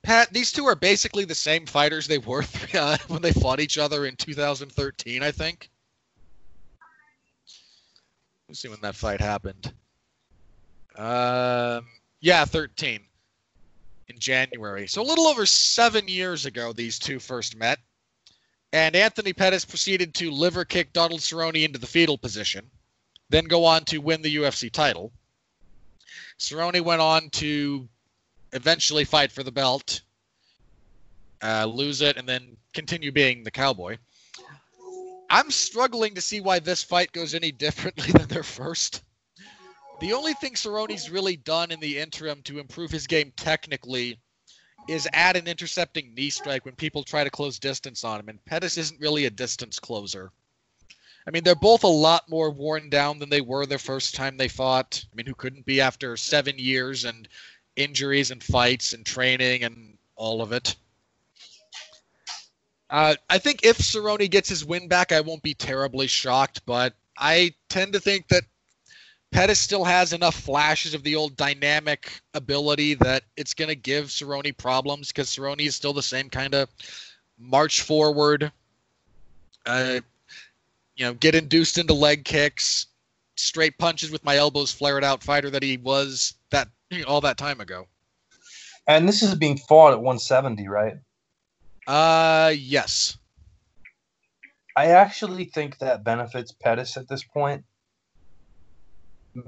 Pat, 0.03 0.32
these 0.32 0.51
two 0.51 0.66
are 0.66 0.74
basically 0.74 1.24
the 1.24 1.34
same 1.34 1.64
fighters 1.66 2.07
they 2.07 2.18
were 2.18 2.45
uh, 2.74 2.99
when 3.09 3.22
they 3.22 3.32
fought 3.32 3.61
each 3.61 3.78
other 3.78 4.07
in 4.07 4.16
2013, 4.16 5.22
I 5.22 5.30
think. 5.30 5.70
Let's 8.49 8.61
see 8.61 8.68
when 8.68 8.80
that 8.82 8.97
fight 8.97 9.20
happened. 9.20 9.72
Um, 10.97 11.86
yeah, 12.20 12.45
13 12.45 13.01
in 14.09 14.18
January. 14.18 14.86
So 14.86 15.01
a 15.01 15.05
little 15.05 15.26
over 15.26 15.47
seven 15.47 16.07
years 16.09 16.45
ago, 16.45 16.72
these 16.72 16.99
two 16.99 17.18
first 17.18 17.57
met. 17.57 17.78
And 18.73 18.97
Anthony 18.97 19.33
Pettis 19.35 19.66
proceeded 19.66 20.14
to 20.14 20.31
liver 20.31 20.64
kick 20.64 20.93
Donald 20.93 21.20
Cerrone 21.20 21.62
into 21.62 21.79
the 21.79 21.87
fetal 21.87 22.16
position, 22.16 22.70
then 23.29 23.45
go 23.45 23.66
on 23.66 23.85
to 23.87 23.99
win 23.99 24.23
the 24.23 24.37
UFC 24.37 24.70
title. 24.70 25.12
Cerrone 26.39 26.81
went 26.81 27.03
on 27.03 27.29
to 27.31 27.89
eventually 28.53 29.05
fight 29.05 29.31
for 29.31 29.43
the 29.43 29.53
belt, 29.53 30.01
uh, 31.43 31.66
lose 31.66 32.01
it, 32.01 32.16
and 32.16 32.27
then 32.27 32.57
continue 32.73 33.12
being 33.12 33.45
the 33.45 33.51
cowboy. 33.51 33.99
I'm 35.29 35.51
struggling 35.51 36.14
to 36.14 36.20
see 36.20 36.41
why 36.41 36.59
this 36.59 36.83
fight 36.83 37.12
goes 37.12 37.35
any 37.35 37.53
differently 37.66 38.12
than 38.12 38.29
their 38.29 38.43
first. 38.43 39.03
The 40.01 40.14
only 40.14 40.35
thing 40.35 40.55
Cerrone's 40.55 41.11
really 41.11 41.37
done 41.37 41.70
in 41.70 41.81
the 41.81 41.99
interim 41.99 42.43
to 42.43 42.59
improve 42.59 42.91
his 42.91 43.07
game 43.07 43.33
technically 43.37 44.18
is 44.89 45.09
at 45.12 45.37
an 45.37 45.47
intercepting 45.47 46.14
knee 46.14 46.30
strike 46.30 46.64
when 46.64 46.74
people 46.74 47.03
try 47.03 47.24
to 47.24 47.30
close 47.30 47.59
distance 47.59 48.05
on 48.05 48.20
him, 48.20 48.28
and 48.28 48.45
Pettis 48.45 48.78
isn't 48.78 49.01
really 49.01 49.26
a 49.26 49.30
distance 49.30 49.78
closer. 49.78 50.33
I 51.26 51.30
mean, 51.30 51.45
they're 51.45 51.55
both 51.55 51.85
a 51.85 51.89
lot 51.89 52.28
more 52.28 52.51
worn 52.51 52.91
down 52.91 53.18
than 53.18 53.28
they 53.28 53.41
were 53.41 53.64
the 53.64 53.78
first 53.78 54.14
time 54.14 54.37
they 54.37 54.49
fought. 54.49 55.05
I 55.12 55.14
mean, 55.14 55.26
who 55.26 55.35
couldn't 55.35 55.64
be 55.64 55.80
after 55.80 56.16
seven 56.16 56.59
years 56.59 57.05
and 57.05 57.28
injuries 57.76 58.30
and 58.30 58.43
fights 58.43 58.93
and 58.93 59.07
training 59.07 59.62
and 59.64 59.97
all 60.16 60.43
of 60.43 60.53
it? 60.53 60.74
Uh, 62.91 63.14
I 63.30 63.39
think 63.39 63.64
if 63.64 63.78
Cerrone 63.78 64.30
gets 64.30 64.49
his 64.49 64.64
win 64.64 64.89
back, 64.89 65.12
I 65.12 65.20
won't 65.20 65.43
be 65.43 65.55
terribly 65.55 66.09
shocked, 66.09 66.61
but 66.66 66.95
I 67.16 67.55
tend 67.68 67.95
to 67.95 68.01
think 68.01 68.28
that 68.28 68.45
Pettis 69.33 69.59
still 69.59 69.83
has 69.83 70.12
enough 70.12 70.35
flashes 70.35 70.93
of 70.93 71.03
the 71.03 71.16
old 71.16 71.37
dynamic 71.37 72.20
ability 72.35 72.95
that 72.95 73.24
it's 73.37 73.55
going 73.55 73.68
to 73.68 73.74
give 73.74 74.07
Cerrone 74.07 74.57
problems 74.57 75.09
because 75.09 75.30
Cerrone 75.30 75.61
is 75.61 75.74
still 75.74 75.95
the 75.95 76.03
same 76.03 76.28
kind 76.28 76.55
of 76.55 76.68
march 77.39 77.80
forward, 77.80 78.53
uh, 79.64 80.01
you 80.97 81.07
know, 81.07 81.14
get 81.14 81.35
induced 81.35 81.78
into 81.78 81.95
leg 81.95 82.26
kicks, 82.26 82.87
straight 83.37 83.78
punches 83.78 84.11
with 84.11 84.22
my 84.22 84.37
elbows 84.37 84.70
flared 84.70 85.03
out 85.03 85.22
fighter 85.22 85.49
that 85.49 85.62
he 85.62 85.78
was 85.78 86.35
that 86.51 86.68
all 87.09 87.22
that 87.22 87.39
time 87.39 87.61
ago. 87.61 87.87
And 88.87 89.09
this 89.09 89.22
is 89.22 89.35
being 89.35 89.57
fought 89.57 89.93
at 89.93 90.01
170, 90.01 90.68
right? 90.68 90.95
Uh, 91.87 92.53
yes. 92.55 93.16
I 94.76 94.89
actually 94.89 95.47
think 95.47 95.78
that 95.78 96.05
benefits 96.05 96.53
Pettis 96.53 96.99
at 96.99 97.09
this 97.09 97.24
point 97.24 97.64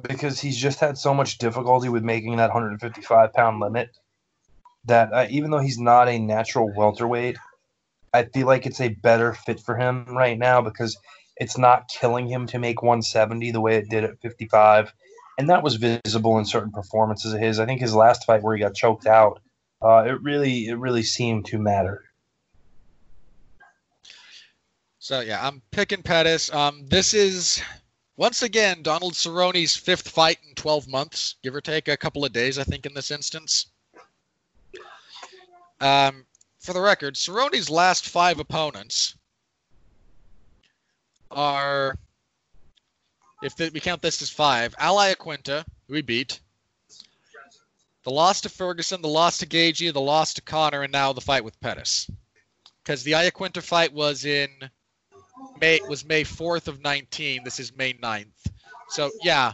because 0.09 0.41
he's 0.41 0.57
just 0.57 0.80
had 0.80 0.97
so 0.97 1.12
much 1.12 1.39
difficulty 1.39 1.89
with 1.89 2.03
making 2.03 2.37
that 2.37 2.49
155 2.49 3.32
pound 3.32 3.61
limit 3.61 3.91
that 4.87 5.12
uh, 5.12 5.26
even 5.30 5.51
though 5.51 5.59
he's 5.59 5.78
not 5.78 6.09
a 6.09 6.18
natural 6.18 6.72
welterweight, 6.74 7.37
I 8.12 8.24
feel 8.24 8.47
like 8.47 8.66
it's 8.66 8.80
a 8.80 8.89
better 8.89 9.35
fit 9.35 9.61
for 9.61 9.76
him 9.76 10.05
right 10.09 10.39
now 10.39 10.61
because 10.61 10.97
it's 11.37 11.59
not 11.59 11.89
killing 11.89 12.28
him 12.28 12.47
to 12.49 12.59
make 12.59 12.82
170 12.82 13.51
the 13.51 13.61
way 13.61 13.76
it 13.76 13.89
did 13.89 14.05
at 14.05 14.20
55. 14.20 14.93
And 15.37 15.51
that 15.51 15.62
was 15.62 15.76
visible 15.76 16.39
in 16.39 16.45
certain 16.45 16.70
performances 16.70 17.32
of 17.32 17.41
his. 17.41 17.59
I 17.59 17.66
think 17.66 17.80
his 17.80 17.95
last 17.95 18.24
fight 18.24 18.43
where 18.43 18.55
he 18.55 18.62
got 18.62 18.74
choked 18.74 19.07
out, 19.07 19.41
uh, 19.82 20.05
it 20.07 20.22
really 20.22 20.68
it 20.68 20.78
really 20.78 21.03
seemed 21.03 21.47
to 21.47 21.59
matter. 21.59 22.05
So 25.01 25.20
yeah, 25.20 25.45
I'm 25.45 25.61
picking 25.70 26.03
Pettis. 26.03 26.55
Um, 26.55 26.87
this 26.87 27.12
is 27.14 27.61
once 28.16 28.42
again 28.42 28.82
Donald 28.82 29.14
Cerrone's 29.14 29.76
fifth 29.76 30.08
fight 30.08 30.38
in 30.48 30.54
12 30.54 30.88
months, 30.88 31.36
give 31.42 31.54
or 31.54 31.60
take 31.60 31.88
a 31.88 31.96
couple 31.96 32.24
of 32.24 32.32
days, 32.32 32.58
I 32.58 32.64
think, 32.64 32.86
in 32.86 32.94
this 32.94 33.10
instance. 33.10 33.66
Um, 35.80 36.24
for 36.60 36.72
the 36.72 36.80
record, 36.80 37.16
Cerrone's 37.16 37.68
last 37.68 38.08
five 38.08 38.38
opponents 38.38 39.16
are, 41.30 41.98
if 43.42 43.56
the, 43.56 43.70
we 43.74 43.80
count 43.80 44.00
this 44.00 44.22
as 44.22 44.30
five, 44.30 44.74
Al 44.78 44.96
Iaquinta, 44.96 45.64
who 45.88 45.94
we 45.94 46.02
beat, 46.02 46.40
the 48.04 48.10
loss 48.10 48.42
to 48.42 48.48
Ferguson, 48.48 49.02
the 49.02 49.08
loss 49.08 49.38
to 49.38 49.46
Gaethje, 49.46 49.92
the 49.92 50.00
loss 50.00 50.34
to 50.34 50.42
Conor, 50.42 50.82
and 50.82 50.92
now 50.92 51.12
the 51.12 51.20
fight 51.20 51.44
with 51.44 51.60
Pettis. 51.60 52.08
Because 52.82 53.02
the 53.02 53.12
Iaquinta 53.12 53.62
fight 53.62 53.92
was 53.92 54.24
in 54.24 54.48
May 55.61 55.80
was 55.89 56.05
May 56.05 56.24
4th 56.24 56.68
of 56.68 56.80
19. 56.80 57.43
This 57.45 57.61
is 57.61 57.76
May 57.76 57.95
9th. 57.95 58.26
So 58.89 59.11
yeah, 59.22 59.53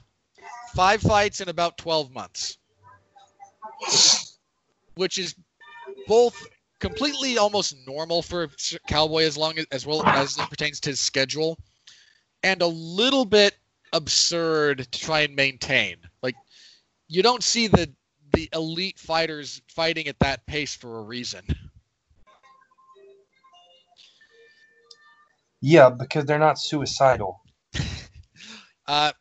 five 0.74 1.01
fights 1.01 1.41
in 1.41 1.49
about 1.49 1.78
12 1.78 2.12
months, 2.12 2.59
which 4.95 5.18
is 5.18 5.35
both 6.07 6.47
completely 6.81 7.39
almost 7.39 7.76
normal 7.87 8.22
for 8.22 8.49
Cowboy 8.89 9.24
as 9.24 9.37
long 9.37 9.59
as, 9.59 9.66
as 9.70 9.87
well 9.87 10.05
as 10.07 10.39
it 10.39 10.49
pertains 10.51 10.81
to 10.81 10.91
his 10.91 11.01
schedule, 11.01 11.59
and 12.43 12.62
a 12.62 12.66
little 12.66 13.24
bit 13.24 13.55
absurd 13.93 14.78
to 14.91 15.01
try 15.01 15.20
and 15.20 15.35
maintain. 15.37 15.97
Like 16.22 16.37
you 17.09 17.22
don't 17.22 17.43
see 17.43 17.66
the 17.66 17.91
the 18.33 18.49
elite 18.53 18.99
fighters 18.99 19.61
fighting 19.68 20.07
at 20.07 20.18
that 20.20 20.47
pace 20.47 20.74
for 20.74 20.99
a 20.99 21.03
reason. 21.03 21.45
Yeah, 25.61 25.90
because 25.90 26.24
they're 26.24 26.38
not 26.38 26.58
suicidal. 26.58 27.42
uh, 28.86 29.12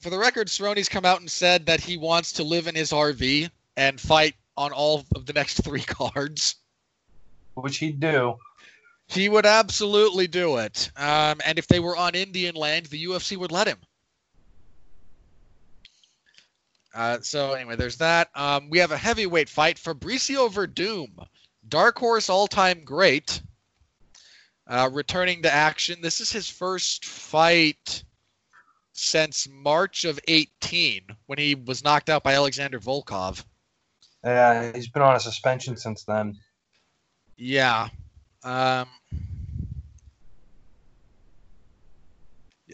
for 0.00 0.10
the 0.10 0.18
record, 0.18 0.48
Cerrone's 0.48 0.88
come 0.88 1.04
out 1.04 1.20
and 1.20 1.30
said 1.30 1.66
that 1.66 1.80
he 1.80 1.96
wants 1.96 2.32
to 2.34 2.42
live 2.42 2.66
in 2.66 2.74
his 2.74 2.92
RV 2.92 3.50
and 3.76 4.00
fight 4.00 4.34
on 4.56 4.72
all 4.72 5.04
of 5.14 5.26
the 5.26 5.32
next 5.32 5.62
three 5.64 5.80
cards. 5.86 6.56
Which 7.54 7.78
he'd 7.78 8.00
do. 8.00 8.36
He 9.06 9.28
would 9.28 9.46
absolutely 9.46 10.26
do 10.26 10.58
it. 10.58 10.90
Um, 10.96 11.40
and 11.44 11.58
if 11.58 11.66
they 11.66 11.80
were 11.80 11.96
on 11.96 12.14
Indian 12.14 12.54
land, 12.54 12.86
the 12.86 13.06
UFC 13.06 13.36
would 13.38 13.50
let 13.50 13.66
him. 13.66 13.78
Uh, 16.94 17.18
so 17.22 17.52
anyway, 17.52 17.76
there's 17.76 17.96
that. 17.96 18.28
Um, 18.34 18.68
we 18.70 18.78
have 18.78 18.92
a 18.92 18.98
heavyweight 18.98 19.48
fight. 19.48 19.76
Fabricio 19.76 20.50
Werdum, 20.50 21.26
dark 21.68 21.98
horse 21.98 22.28
all-time 22.28 22.84
great, 22.84 23.40
uh, 24.68 24.90
returning 24.92 25.42
to 25.42 25.52
action. 25.52 26.00
This 26.02 26.20
is 26.20 26.30
his 26.30 26.48
first 26.48 27.04
fight 27.04 28.04
since 28.92 29.48
March 29.50 30.04
of 30.04 30.18
18 30.28 31.02
when 31.26 31.38
he 31.38 31.54
was 31.54 31.84
knocked 31.84 32.10
out 32.10 32.22
by 32.22 32.34
Alexander 32.34 32.78
Volkov. 32.78 33.44
Yeah, 34.24 34.72
he's 34.74 34.88
been 34.88 35.02
on 35.02 35.16
a 35.16 35.20
suspension 35.20 35.76
since 35.76 36.04
then. 36.04 36.36
Yeah. 37.36 37.88
Um, 38.42 38.88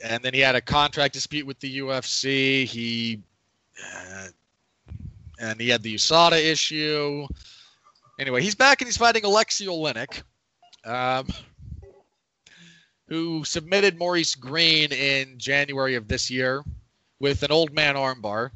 and 0.03 0.23
then 0.23 0.35
he 0.35 0.41
had 0.41 0.55
a 0.55 0.61
contract 0.61 1.15
dispute 1.15 1.47
with 1.47 1.61
the 1.61 1.79
UFC. 1.79 2.65
He 2.65 3.21
uh, 3.95 4.29
and 5.39 5.61
he 5.61 5.69
had 5.69 5.83
the 5.83 5.95
USADA 5.95 6.43
issue. 6.43 7.27
Anyway, 8.19 8.43
he's 8.43 8.55
back 8.55 8.81
and 8.81 8.89
he's 8.89 8.97
fighting 8.97 9.25
Alexei 9.25 9.67
Oleinik. 9.67 10.23
Um, 10.85 11.27
who 13.09 13.45
submitted 13.45 13.99
Maurice 13.99 14.35
Greene 14.35 14.93
in 14.93 15.39
January 15.39 15.95
of 15.95 16.09
this 16.09 16.31
year 16.31 16.65
with 17.21 17.43
an 17.43 17.53
old 17.53 17.73
man 17.73 17.95
armbar. 17.97 18.51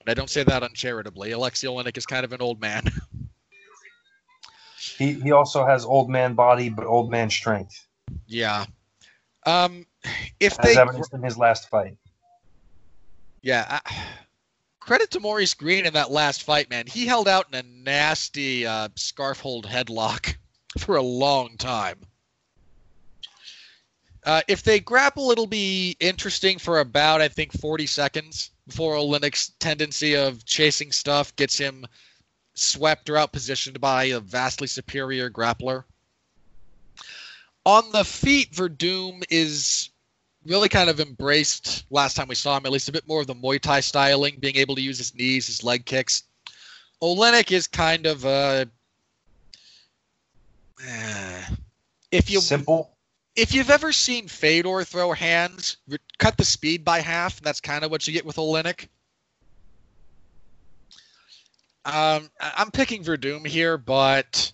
And 0.00 0.08
I 0.08 0.14
don't 0.14 0.30
say 0.30 0.42
that 0.44 0.62
uncharitably. 0.62 1.32
Alexei 1.32 1.66
Oleinik 1.66 1.96
is 1.96 2.06
kind 2.06 2.24
of 2.24 2.32
an 2.32 2.40
old 2.40 2.60
man. 2.60 2.84
he 4.98 5.14
he 5.14 5.32
also 5.32 5.64
has 5.64 5.84
old 5.84 6.08
man 6.10 6.34
body 6.34 6.68
but 6.68 6.86
old 6.86 7.10
man 7.10 7.30
strength. 7.30 7.86
Yeah. 8.26 8.64
Um, 9.46 9.86
if 10.38 10.58
As 10.58 10.64
they 10.64 10.80
evidenced 10.80 11.12
in 11.14 11.22
his 11.22 11.38
last 11.38 11.68
fight. 11.68 11.96
Yeah. 13.42 13.66
I, 13.84 14.04
credit 14.80 15.10
to 15.12 15.20
Maurice 15.20 15.54
Greene 15.54 15.86
in 15.86 15.94
that 15.94 16.10
last 16.10 16.42
fight, 16.42 16.68
man. 16.68 16.86
He 16.86 17.06
held 17.06 17.28
out 17.28 17.46
in 17.52 17.58
a 17.58 17.62
nasty 17.62 18.66
uh, 18.66 18.88
scarf 18.96 19.40
hold 19.40 19.66
headlock 19.66 20.36
for 20.78 20.96
a 20.96 21.02
long 21.02 21.56
time. 21.56 21.98
Uh, 24.24 24.42
if 24.48 24.62
they 24.62 24.80
grapple, 24.80 25.30
it'll 25.30 25.46
be 25.46 25.96
interesting 25.98 26.58
for 26.58 26.80
about, 26.80 27.20
I 27.20 27.28
think, 27.28 27.52
40 27.52 27.86
seconds 27.86 28.50
before 28.66 28.94
Oleinik's 28.94 29.52
tendency 29.58 30.14
of 30.14 30.44
chasing 30.44 30.92
stuff 30.92 31.34
gets 31.36 31.56
him 31.56 31.86
swept 32.54 33.08
or 33.08 33.16
out 33.16 33.32
positioned 33.32 33.80
by 33.80 34.04
a 34.04 34.20
vastly 34.20 34.66
superior 34.66 35.30
grappler. 35.30 35.84
On 37.64 37.90
the 37.92 38.04
feet, 38.04 38.52
Werdum 38.52 39.22
is 39.30 39.90
really 40.44 40.68
kind 40.68 40.90
of 40.90 41.00
embraced 41.00 41.84
last 41.90 42.14
time 42.14 42.28
we 42.28 42.34
saw 42.34 42.56
him, 42.56 42.66
at 42.66 42.72
least 42.72 42.88
a 42.88 42.92
bit 42.92 43.06
more 43.06 43.20
of 43.20 43.26
the 43.26 43.34
Muay 43.34 43.60
Thai 43.60 43.80
styling, 43.80 44.36
being 44.38 44.56
able 44.56 44.74
to 44.74 44.82
use 44.82 44.98
his 44.98 45.14
knees, 45.14 45.46
his 45.46 45.64
leg 45.64 45.84
kicks. 45.84 46.24
Oleinik 47.02 47.52
is 47.52 47.66
kind 47.66 48.06
of 48.06 48.24
a. 48.24 48.68
Uh, 50.82 51.42
if 52.10 52.30
you 52.30 52.40
simple 52.40 52.96
if 53.40 53.54
you've 53.54 53.70
ever 53.70 53.90
seen 53.90 54.28
Fedor 54.28 54.84
throw 54.84 55.12
hands, 55.12 55.78
cut 56.18 56.36
the 56.36 56.44
speed 56.44 56.84
by 56.84 57.00
half, 57.00 57.38
and 57.38 57.46
that's 57.46 57.60
kind 57.60 57.84
of 57.84 57.90
what 57.90 58.06
you 58.06 58.12
get 58.12 58.26
with 58.26 58.36
Oleinik. 58.36 58.88
Um, 61.86 62.28
I'm 62.38 62.70
picking 62.70 63.02
Werdum 63.02 63.46
here, 63.46 63.78
but 63.78 64.52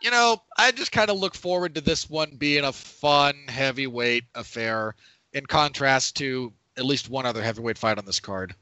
you 0.00 0.12
know, 0.12 0.40
I 0.56 0.70
just 0.70 0.92
kind 0.92 1.10
of 1.10 1.18
look 1.18 1.34
forward 1.34 1.74
to 1.74 1.80
this 1.80 2.08
one 2.08 2.36
being 2.38 2.64
a 2.64 2.72
fun 2.72 3.34
heavyweight 3.48 4.24
affair, 4.36 4.94
in 5.32 5.44
contrast 5.46 6.16
to 6.18 6.52
at 6.78 6.84
least 6.84 7.10
one 7.10 7.26
other 7.26 7.42
heavyweight 7.42 7.78
fight 7.78 7.98
on 7.98 8.04
this 8.04 8.20
card. 8.20 8.54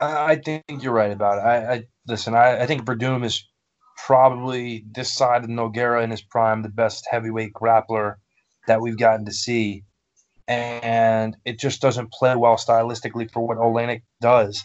I 0.00 0.34
think 0.34 0.64
you're 0.80 0.92
right 0.92 1.12
about 1.12 1.38
it. 1.38 1.42
I, 1.42 1.72
I 1.74 1.86
listen. 2.08 2.34
I, 2.34 2.62
I 2.62 2.66
think 2.66 2.86
Werdum 2.86 3.24
is 3.24 3.44
probably 4.06 4.84
this 4.92 5.12
side 5.12 5.44
of 5.44 5.50
Nogueira 5.50 6.02
in 6.02 6.10
his 6.10 6.22
prime, 6.22 6.62
the 6.62 6.68
best 6.68 7.06
heavyweight 7.10 7.52
grappler 7.52 8.16
that 8.66 8.80
we've 8.80 8.98
gotten 8.98 9.24
to 9.26 9.32
see. 9.32 9.84
And 10.48 11.36
it 11.44 11.58
just 11.58 11.80
doesn't 11.80 12.12
play 12.12 12.34
well 12.36 12.56
stylistically 12.56 13.30
for 13.30 13.46
what 13.46 13.58
Oleinik 13.58 14.02
does. 14.20 14.64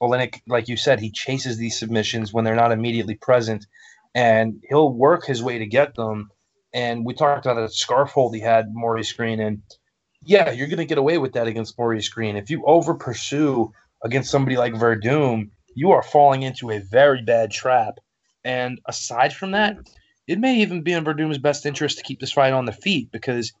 Oleinik, 0.00 0.40
like 0.46 0.68
you 0.68 0.76
said, 0.76 1.00
he 1.00 1.10
chases 1.10 1.58
these 1.58 1.78
submissions 1.78 2.32
when 2.32 2.44
they're 2.44 2.54
not 2.54 2.72
immediately 2.72 3.14
present, 3.14 3.66
and 4.14 4.62
he'll 4.68 4.92
work 4.92 5.26
his 5.26 5.42
way 5.42 5.58
to 5.58 5.66
get 5.66 5.94
them. 5.94 6.30
And 6.72 7.04
we 7.04 7.14
talked 7.14 7.46
about 7.46 7.60
that 7.60 7.72
scarf 7.72 8.10
hold 8.10 8.34
he 8.34 8.40
had 8.40 8.74
Maurice 8.74 9.12
Greene, 9.12 9.40
and 9.40 9.62
yeah, 10.22 10.50
you're 10.50 10.68
going 10.68 10.78
to 10.78 10.84
get 10.84 10.98
away 10.98 11.18
with 11.18 11.32
that 11.34 11.46
against 11.46 11.78
Maurice 11.78 12.08
Greene. 12.08 12.36
If 12.36 12.50
you 12.50 12.64
over 12.66 12.94
pursue 12.94 13.72
against 14.04 14.30
somebody 14.30 14.56
like 14.56 14.74
Werdum, 14.74 15.50
you 15.74 15.92
are 15.92 16.02
falling 16.02 16.42
into 16.42 16.70
a 16.70 16.80
very 16.80 17.22
bad 17.22 17.50
trap 17.50 17.98
and 18.46 18.80
aside 18.86 19.32
from 19.32 19.50
that, 19.50 19.76
it 20.28 20.38
may 20.38 20.60
even 20.60 20.82
be 20.82 20.92
in 20.92 21.04
Werdum's 21.04 21.38
best 21.38 21.66
interest 21.66 21.98
to 21.98 22.04
keep 22.04 22.20
this 22.20 22.32
fight 22.32 22.52
on 22.52 22.64
the 22.64 22.72
feet 22.72 23.10
because 23.10 23.52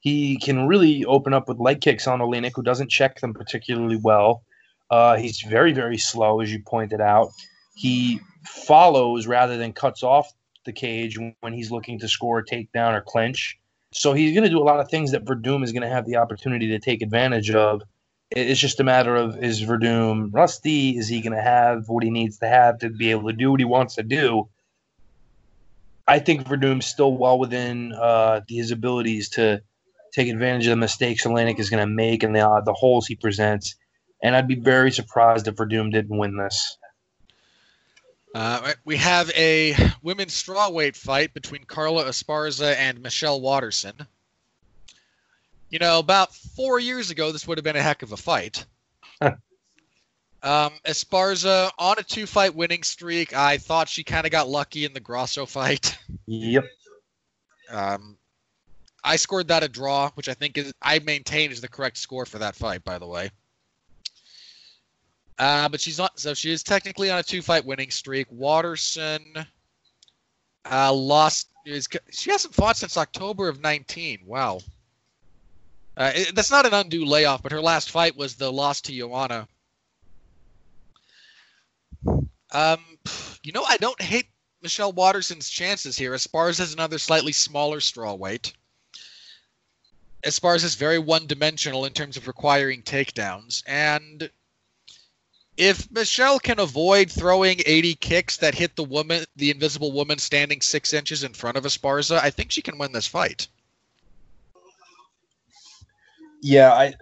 he 0.00 0.38
can 0.38 0.66
really 0.66 1.02
open 1.06 1.32
up 1.32 1.48
with 1.48 1.58
leg 1.58 1.80
kicks 1.80 2.06
on 2.06 2.20
Oleinik, 2.20 2.52
who 2.54 2.62
doesn't 2.62 2.90
check 2.90 3.20
them 3.20 3.32
particularly 3.32 3.96
well. 3.96 4.42
Uh, 4.90 5.16
he's 5.16 5.40
very, 5.40 5.72
very 5.72 5.96
slow, 5.96 6.40
as 6.40 6.52
you 6.52 6.62
pointed 6.66 7.00
out. 7.00 7.30
He 7.74 8.20
follows 8.44 9.26
rather 9.26 9.56
than 9.56 9.72
cuts 9.72 10.02
off 10.02 10.30
the 10.66 10.72
cage 10.72 11.18
when 11.40 11.54
he's 11.54 11.70
looking 11.70 11.98
to 12.00 12.08
score 12.08 12.38
a 12.38 12.44
takedown 12.44 12.92
or 12.92 13.00
clinch. 13.00 13.58
So 13.94 14.12
he's 14.12 14.34
going 14.34 14.44
to 14.44 14.50
do 14.50 14.60
a 14.60 14.64
lot 14.64 14.80
of 14.80 14.90
things 14.90 15.12
that 15.12 15.24
Werdum 15.24 15.64
is 15.64 15.72
going 15.72 15.82
to 15.82 15.88
have 15.88 16.04
the 16.04 16.16
opportunity 16.16 16.68
to 16.68 16.78
take 16.78 17.00
advantage 17.00 17.50
of. 17.50 17.80
It's 18.30 18.60
just 18.60 18.80
a 18.80 18.84
matter 18.84 19.16
of 19.16 19.42
is 19.42 19.62
Werdum 19.62 20.30
rusty? 20.32 20.96
Is 20.98 21.08
he 21.08 21.22
going 21.22 21.36
to 21.36 21.42
have 21.42 21.88
what 21.88 22.04
he 22.04 22.10
needs 22.10 22.38
to 22.38 22.48
have 22.48 22.80
to 22.80 22.90
be 22.90 23.10
able 23.10 23.28
to 23.28 23.32
do 23.32 23.50
what 23.50 23.60
he 23.60 23.64
wants 23.64 23.94
to 23.94 24.02
do? 24.02 24.48
I 26.06 26.18
think 26.18 26.46
Werdum's 26.46 26.86
still 26.86 27.12
well 27.12 27.38
within 27.38 27.92
uh, 27.92 28.42
his 28.48 28.70
abilities 28.70 29.30
to 29.30 29.62
take 30.12 30.28
advantage 30.28 30.66
of 30.66 30.70
the 30.70 30.76
mistakes 30.76 31.24
Oleinik 31.24 31.58
is 31.58 31.70
going 31.70 31.86
to 31.86 31.92
make 31.92 32.22
and 32.22 32.34
the 32.34 32.46
uh, 32.46 32.60
the 32.60 32.72
holes 32.72 33.06
he 33.06 33.14
presents. 33.14 33.76
And 34.22 34.34
I'd 34.34 34.48
be 34.48 34.56
very 34.56 34.90
surprised 34.90 35.48
if 35.48 35.56
Werdum 35.56 35.92
didn't 35.92 36.16
win 36.16 36.36
this. 36.36 36.76
Uh, 38.34 38.74
we 38.84 38.96
have 38.96 39.30
a 39.30 39.74
women's 40.02 40.34
strawweight 40.34 40.96
fight 40.96 41.32
between 41.32 41.64
Carla 41.64 42.04
Esparza 42.04 42.76
and 42.76 43.00
Michelle 43.00 43.40
Waterson. 43.40 43.94
You 45.70 45.78
know, 45.78 45.98
about 45.98 46.34
four 46.34 46.80
years 46.80 47.10
ago, 47.10 47.30
this 47.30 47.46
would 47.46 47.58
have 47.58 47.64
been 47.64 47.76
a 47.76 47.82
heck 47.82 48.02
of 48.02 48.12
a 48.12 48.16
fight. 48.16 48.64
um, 49.20 49.34
Esparza 50.86 51.70
on 51.78 51.98
a 51.98 52.02
two-fight 52.02 52.54
winning 52.54 52.82
streak. 52.82 53.34
I 53.34 53.58
thought 53.58 53.88
she 53.88 54.02
kind 54.02 54.24
of 54.24 54.32
got 54.32 54.48
lucky 54.48 54.84
in 54.84 54.94
the 54.94 55.00
Grasso 55.00 55.44
fight. 55.46 55.98
Yep. 56.26 56.64
Um, 57.70 58.16
I 59.04 59.16
scored 59.16 59.48
that 59.48 59.62
a 59.62 59.68
draw, 59.68 60.10
which 60.12 60.28
I 60.28 60.34
think 60.34 60.58
is 60.58 60.72
I 60.82 60.98
maintain 61.00 61.50
is 61.50 61.60
the 61.60 61.68
correct 61.68 61.98
score 61.98 62.26
for 62.26 62.38
that 62.38 62.56
fight. 62.56 62.84
By 62.84 62.98
the 62.98 63.06
way. 63.06 63.30
Uh, 65.38 65.68
but 65.68 65.80
she's 65.80 65.98
not. 65.98 66.18
So 66.18 66.34
she 66.34 66.50
is 66.50 66.62
technically 66.62 67.10
on 67.10 67.18
a 67.18 67.22
two-fight 67.22 67.64
winning 67.64 67.90
streak. 67.90 68.26
Waterson 68.30 69.22
uh, 70.70 70.92
lost. 70.92 71.48
Is 71.64 71.88
she 72.10 72.30
hasn't 72.30 72.54
fought 72.54 72.76
since 72.76 72.96
October 72.96 73.48
of 73.48 73.60
19. 73.60 74.20
Wow. 74.24 74.60
Uh, 75.98 76.12
it, 76.14 76.34
that's 76.36 76.52
not 76.52 76.64
an 76.64 76.72
undue 76.72 77.04
layoff, 77.04 77.42
but 77.42 77.50
her 77.50 77.60
last 77.60 77.90
fight 77.90 78.16
was 78.16 78.36
the 78.36 78.52
loss 78.52 78.80
to 78.82 78.96
Joanna. 78.96 79.48
Um, 82.52 82.78
you 83.42 83.50
know, 83.50 83.64
I 83.64 83.78
don't 83.78 84.00
hate 84.00 84.28
Michelle 84.62 84.92
Waterson's 84.92 85.50
chances 85.50 85.98
here. 85.98 86.12
Esparza 86.12 86.60
is 86.60 86.72
another 86.72 86.98
slightly 86.98 87.32
smaller 87.32 87.80
straw 87.80 88.16
strawweight. 88.16 88.52
Esparza 90.24 90.64
is 90.64 90.76
very 90.76 91.00
one-dimensional 91.00 91.84
in 91.84 91.92
terms 91.92 92.16
of 92.16 92.28
requiring 92.28 92.82
takedowns, 92.82 93.64
and 93.66 94.30
if 95.56 95.90
Michelle 95.90 96.38
can 96.38 96.60
avoid 96.60 97.10
throwing 97.10 97.60
80 97.66 97.96
kicks 97.96 98.36
that 98.36 98.54
hit 98.54 98.76
the 98.76 98.84
woman, 98.84 99.24
the 99.34 99.50
invisible 99.50 99.90
woman 99.90 100.18
standing 100.18 100.60
six 100.60 100.92
inches 100.92 101.24
in 101.24 101.34
front 101.34 101.56
of 101.56 101.64
Esparza, 101.64 102.20
I 102.22 102.30
think 102.30 102.52
she 102.52 102.62
can 102.62 102.78
win 102.78 102.92
this 102.92 103.08
fight. 103.08 103.48
Yeah, 106.42 106.72
I, 106.72 106.94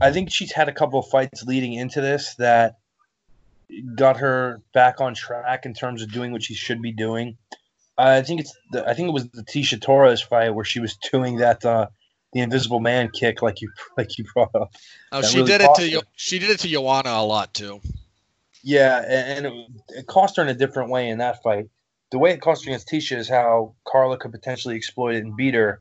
I 0.00 0.12
think 0.12 0.30
she's 0.30 0.52
had 0.52 0.68
a 0.68 0.72
couple 0.72 0.98
of 0.98 1.08
fights 1.08 1.44
leading 1.44 1.74
into 1.74 2.00
this 2.00 2.34
that 2.36 2.78
got 3.94 4.18
her 4.18 4.60
back 4.74 5.00
on 5.00 5.14
track 5.14 5.64
in 5.64 5.74
terms 5.74 6.02
of 6.02 6.12
doing 6.12 6.32
what 6.32 6.42
she 6.42 6.54
should 6.54 6.82
be 6.82 6.92
doing. 6.92 7.36
I 7.98 8.22
think 8.22 8.40
it's 8.40 8.54
the, 8.70 8.86
I 8.88 8.94
think 8.94 9.08
it 9.08 9.12
was 9.12 9.28
the 9.30 9.42
Tecia 9.42 9.80
Torres 9.80 10.20
fight 10.20 10.50
where 10.50 10.64
she 10.64 10.80
was 10.80 10.96
doing 11.12 11.36
that 11.38 11.64
uh, 11.64 11.88
the 12.32 12.40
Invisible 12.40 12.80
Man 12.80 13.10
kick, 13.10 13.42
like 13.42 13.60
you 13.60 13.70
like 13.96 14.18
you 14.18 14.24
brought 14.32 14.54
up. 14.54 14.74
Oh, 15.12 15.22
she 15.22 15.38
really 15.38 15.52
did 15.52 15.60
it 15.60 15.74
to 15.76 15.90
her. 15.90 16.02
she 16.16 16.38
did 16.38 16.50
it 16.50 16.60
to 16.60 16.68
Joanna 16.68 17.10
a 17.10 17.24
lot 17.24 17.54
too. 17.54 17.80
Yeah, 18.64 19.02
and, 19.06 19.46
it, 19.46 19.52
it, 19.88 20.06
cost 20.06 20.36
her 20.36 20.42
in 20.42 20.48
a 20.48 20.54
different 20.54 20.90
way 20.90 21.08
in 21.08 21.18
that 21.18 21.42
fight. 21.42 21.66
The 22.12 22.18
way 22.18 22.30
it 22.30 22.40
cost 22.40 22.64
her 22.64 22.70
against 22.70 22.88
Tisha 22.88 23.16
is 23.16 23.28
how 23.28 23.74
Carla 23.84 24.18
could 24.18 24.30
potentially 24.30 24.76
exploit 24.76 25.16
it 25.16 25.24
and 25.24 25.36
beat 25.36 25.54
her, 25.54 25.80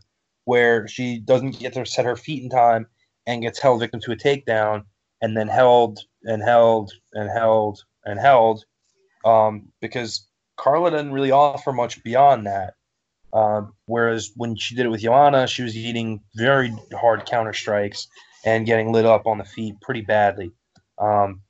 where 0.51 0.85
she 0.85 1.17
doesn't 1.17 1.57
get 1.59 1.71
to 1.71 1.85
set 1.85 2.03
her 2.03 2.17
feet 2.17 2.43
in 2.43 2.49
time 2.49 2.85
and 3.25 3.41
gets 3.41 3.57
held 3.57 3.79
victim 3.79 4.01
to 4.01 4.11
a 4.11 4.17
takedown, 4.17 4.83
and 5.21 5.37
then 5.37 5.47
held 5.47 5.99
and 6.25 6.43
held 6.43 6.91
and 7.13 7.29
held 7.29 7.85
and 8.03 8.19
held, 8.19 8.65
um, 9.23 9.69
because 9.79 10.27
Carla 10.57 10.91
doesn't 10.91 11.13
really 11.13 11.31
offer 11.31 11.71
much 11.71 12.03
beyond 12.03 12.47
that. 12.47 12.73
Um, 13.31 13.71
whereas 13.85 14.33
when 14.35 14.57
she 14.57 14.75
did 14.75 14.87
it 14.87 14.89
with 14.89 14.99
Joanna, 14.99 15.47
she 15.47 15.63
was 15.63 15.77
eating 15.77 16.19
very 16.35 16.75
hard 16.93 17.25
counter 17.25 17.53
strikes 17.53 18.09
and 18.43 18.65
getting 18.65 18.91
lit 18.91 19.05
up 19.05 19.27
on 19.27 19.37
the 19.37 19.45
feet 19.45 19.79
pretty 19.79 20.01
badly. 20.01 20.51
Um, 20.97 21.43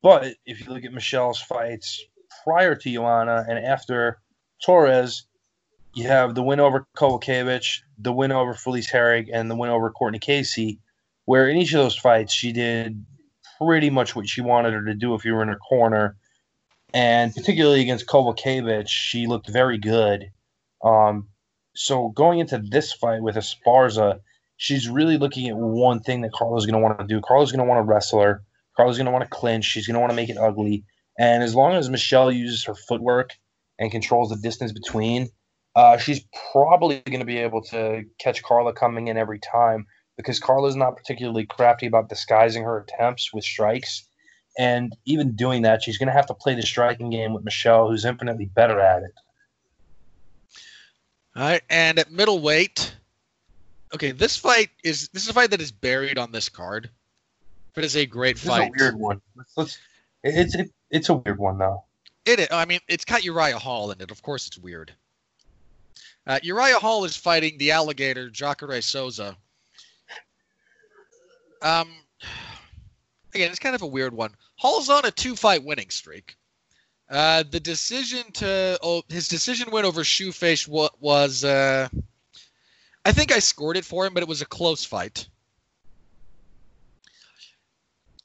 but 0.00 0.36
if 0.46 0.64
you 0.64 0.72
look 0.72 0.86
at 0.86 0.92
Michelle's 0.94 1.42
fights 1.42 2.02
prior 2.44 2.74
to 2.76 2.90
Joanna 2.90 3.44
and 3.46 3.58
after 3.58 4.20
Torres, 4.64 5.26
you 5.94 6.08
have 6.08 6.34
the 6.34 6.42
win 6.42 6.60
over 6.60 6.86
Kowalkiewicz, 6.96 7.80
the 7.98 8.12
win 8.12 8.32
over 8.32 8.54
Felice 8.54 8.90
Herrig, 8.90 9.30
and 9.32 9.50
the 9.50 9.56
win 9.56 9.70
over 9.70 9.90
Courtney 9.90 10.18
Casey, 10.18 10.80
where 11.24 11.48
in 11.48 11.56
each 11.56 11.72
of 11.72 11.82
those 11.82 11.96
fights 11.96 12.32
she 12.32 12.52
did 12.52 13.04
pretty 13.58 13.90
much 13.90 14.16
what 14.16 14.28
she 14.28 14.40
wanted 14.40 14.72
her 14.72 14.84
to 14.84 14.94
do 14.94 15.14
if 15.14 15.24
you 15.24 15.32
were 15.34 15.42
in 15.42 15.48
her 15.48 15.56
corner. 15.56 16.16
And 16.92 17.34
particularly 17.34 17.80
against 17.80 18.06
Kowalkiewicz, 18.06 18.88
she 18.88 19.26
looked 19.26 19.48
very 19.48 19.78
good. 19.78 20.30
Um, 20.84 21.28
so 21.74 22.10
going 22.10 22.38
into 22.38 22.58
this 22.58 22.92
fight 22.92 23.22
with 23.22 23.36
Esparza, 23.36 24.20
she's 24.56 24.88
really 24.88 25.18
looking 25.18 25.48
at 25.48 25.56
one 25.56 26.00
thing 26.00 26.20
that 26.20 26.32
Carla's 26.32 26.66
going 26.66 26.74
to 26.74 26.80
want 26.80 26.98
to 26.98 27.06
do. 27.06 27.20
Carla's 27.20 27.50
going 27.50 27.64
to 27.64 27.68
want 27.68 27.78
to 27.78 27.90
wrestle 27.90 28.20
her. 28.20 28.42
Carla's 28.76 28.96
going 28.96 29.06
to 29.06 29.12
want 29.12 29.24
to 29.24 29.30
clinch. 29.30 29.64
She's 29.64 29.86
going 29.86 29.94
to 29.94 30.00
want 30.00 30.10
to 30.10 30.16
make 30.16 30.28
it 30.28 30.36
ugly. 30.36 30.84
And 31.18 31.42
as 31.42 31.54
long 31.54 31.74
as 31.74 31.88
Michelle 31.88 32.30
uses 32.30 32.64
her 32.64 32.74
footwork 32.74 33.30
and 33.78 33.90
controls 33.90 34.30
the 34.30 34.36
distance 34.36 34.72
between, 34.72 35.28
uh, 35.76 35.98
she's 35.98 36.24
probably 36.52 37.00
going 37.00 37.20
to 37.20 37.26
be 37.26 37.38
able 37.38 37.62
to 37.62 38.04
catch 38.18 38.42
Carla 38.42 38.72
coming 38.72 39.08
in 39.08 39.16
every 39.16 39.38
time 39.38 39.86
because 40.16 40.38
Carla's 40.38 40.76
not 40.76 40.96
particularly 40.96 41.44
crafty 41.46 41.86
about 41.86 42.08
disguising 42.08 42.62
her 42.62 42.78
attempts 42.78 43.32
with 43.32 43.44
strikes. 43.44 44.06
And 44.56 44.94
even 45.04 45.34
doing 45.34 45.62
that, 45.62 45.82
she's 45.82 45.98
going 45.98 46.06
to 46.06 46.12
have 46.12 46.26
to 46.26 46.34
play 46.34 46.54
the 46.54 46.62
striking 46.62 47.10
game 47.10 47.32
with 47.32 47.44
Michelle, 47.44 47.88
who's 47.88 48.04
infinitely 48.04 48.46
better 48.46 48.80
at 48.80 49.02
it. 49.02 49.12
All 51.36 51.42
right, 51.42 51.62
and 51.68 51.98
at 51.98 52.12
middleweight, 52.12 52.94
okay, 53.92 54.12
this 54.12 54.36
fight 54.36 54.70
is 54.84 55.08
this 55.08 55.24
is 55.24 55.28
a 55.28 55.32
fight 55.32 55.50
that 55.50 55.60
is 55.60 55.72
buried 55.72 56.16
on 56.16 56.30
this 56.30 56.48
card, 56.48 56.88
but 57.74 57.82
it's 57.82 57.96
a 57.96 58.06
great 58.06 58.36
this 58.36 58.44
fight. 58.44 58.70
It's 58.72 58.80
a 58.80 58.84
weird 58.84 59.00
one. 59.00 59.20
Let's, 59.34 59.56
let's, 59.56 59.78
it's 60.22 60.54
it, 60.54 60.70
it's 60.92 61.08
a 61.08 61.14
weird 61.14 61.40
one 61.40 61.58
though. 61.58 61.82
It, 62.24 62.52
I 62.52 62.64
mean, 62.66 62.78
it's 62.86 63.04
got 63.04 63.24
Uriah 63.24 63.58
Hall 63.58 63.90
in 63.90 64.00
it. 64.00 64.12
Of 64.12 64.22
course, 64.22 64.46
it's 64.46 64.58
weird. 64.58 64.92
Uh, 66.26 66.40
Uriah 66.42 66.78
Hall 66.78 67.04
is 67.04 67.16
fighting 67.16 67.58
the 67.58 67.72
alligator 67.72 68.30
Jacare 68.30 68.80
Souza. 68.80 69.36
Um, 71.60 71.88
again, 73.34 73.50
it's 73.50 73.58
kind 73.58 73.74
of 73.74 73.82
a 73.82 73.86
weird 73.86 74.14
one. 74.14 74.34
Hall's 74.56 74.88
on 74.88 75.04
a 75.04 75.10
two-fight 75.10 75.64
winning 75.64 75.90
streak. 75.90 76.36
Uh, 77.10 77.44
the 77.50 77.60
decision 77.60 78.30
to 78.32 78.78
oh, 78.82 79.02
his 79.08 79.28
decision 79.28 79.70
win 79.70 79.84
over 79.84 80.02
Shoeface 80.02 80.66
was 81.00 81.44
uh, 81.44 81.88
I 83.04 83.12
think 83.12 83.30
I 83.30 83.38
scored 83.40 83.76
it 83.76 83.84
for 83.84 84.06
him, 84.06 84.14
but 84.14 84.22
it 84.22 84.28
was 84.28 84.40
a 84.40 84.46
close 84.46 84.84
fight. 84.84 85.28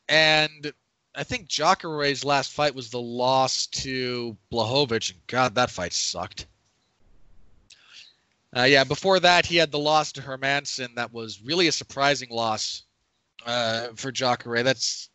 And 0.07 0.71
I 1.13 1.23
think 1.23 1.49
Jacare's 1.49 2.23
last 2.23 2.53
fight 2.53 2.73
was 2.73 2.89
the 2.89 3.01
loss 3.01 3.67
to 3.67 4.37
Blachowicz, 4.51 5.11
and 5.11 5.27
God, 5.27 5.55
that 5.55 5.69
fight 5.69 5.93
sucked. 5.93 6.47
Uh, 8.55 8.63
yeah, 8.63 8.83
before 8.83 9.19
that, 9.19 9.45
he 9.45 9.57
had 9.57 9.71
the 9.71 9.79
loss 9.79 10.11
to 10.13 10.21
Hermansson. 10.21 10.95
That 10.95 11.13
was 11.13 11.41
really 11.41 11.67
a 11.67 11.71
surprising 11.71 12.29
loss 12.29 12.83
uh, 13.45 13.89
for 13.95 14.11
Jacare. 14.11 14.63
That's 14.63 15.09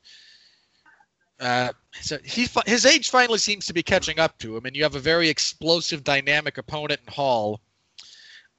uh, 1.41 1.73
so 2.01 2.19
he 2.25 2.49
his 2.67 2.87
age 2.87 3.11
finally 3.11 3.39
seems 3.39 3.67
to 3.67 3.75
be 3.75 3.83
catching 3.83 4.19
up 4.21 4.39
to 4.39 4.57
him, 4.57 4.67
and 4.67 4.77
you 4.77 4.83
have 4.85 4.95
a 4.95 5.01
very 5.01 5.29
explosive, 5.29 6.05
dynamic 6.05 6.59
opponent 6.59 7.01
in 7.07 7.13
Hall. 7.13 7.61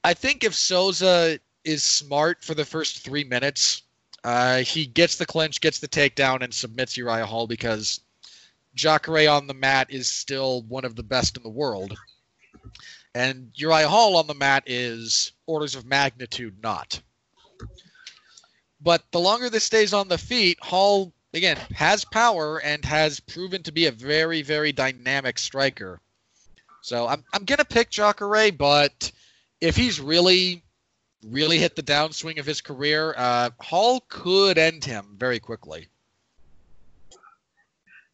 I 0.03 0.13
think 0.13 0.43
if 0.43 0.53
Souza 0.53 1.39
is 1.63 1.83
smart 1.83 2.43
for 2.43 2.53
the 2.53 2.65
first 2.65 2.99
three 2.99 3.23
minutes, 3.23 3.83
uh, 4.23 4.57
he 4.57 4.85
gets 4.85 5.15
the 5.15 5.25
clinch, 5.25 5.61
gets 5.61 5.79
the 5.79 5.87
takedown, 5.87 6.43
and 6.43 6.53
submits 6.53 6.97
Uriah 6.97 7.25
Hall 7.25 7.47
because 7.47 8.01
Jacare 8.75 9.29
on 9.29 9.47
the 9.47 9.53
mat 9.53 9.87
is 9.89 10.07
still 10.07 10.63
one 10.63 10.83
of 10.85 10.95
the 10.95 11.03
best 11.03 11.37
in 11.37 11.43
the 11.43 11.49
world. 11.49 11.97
And 13.15 13.51
Uriah 13.55 13.87
Hall 13.87 14.17
on 14.17 14.27
the 14.27 14.33
mat 14.33 14.63
is 14.65 15.31
orders 15.47 15.75
of 15.75 15.85
magnitude 15.85 16.61
not. 16.61 17.01
But 18.81 19.03
the 19.11 19.21
longer 19.21 19.49
this 19.49 19.63
stays 19.63 19.93
on 19.93 20.09
the 20.09 20.17
feet, 20.17 20.59
Hall 20.61 21.13
again 21.33 21.55
has 21.73 22.03
power 22.03 22.59
and 22.59 22.83
has 22.83 23.21
proven 23.21 23.63
to 23.63 23.71
be 23.71 23.85
a 23.85 23.91
very 23.91 24.41
very 24.41 24.73
dynamic 24.73 25.39
striker. 25.39 26.01
So 26.81 27.07
I'm 27.07 27.23
I'm 27.33 27.45
gonna 27.45 27.63
pick 27.63 27.89
Jacare, 27.89 28.51
but 28.51 29.13
if 29.61 29.77
he's 29.77 30.01
really 30.01 30.61
really 31.25 31.57
hit 31.57 31.77
the 31.77 31.83
downswing 31.83 32.37
of 32.37 32.45
his 32.45 32.59
career, 32.59 33.15
uh, 33.17 33.49
Hall 33.61 34.03
could 34.09 34.57
end 34.57 34.83
him 34.83 35.15
very 35.17 35.39
quickly. 35.39 35.87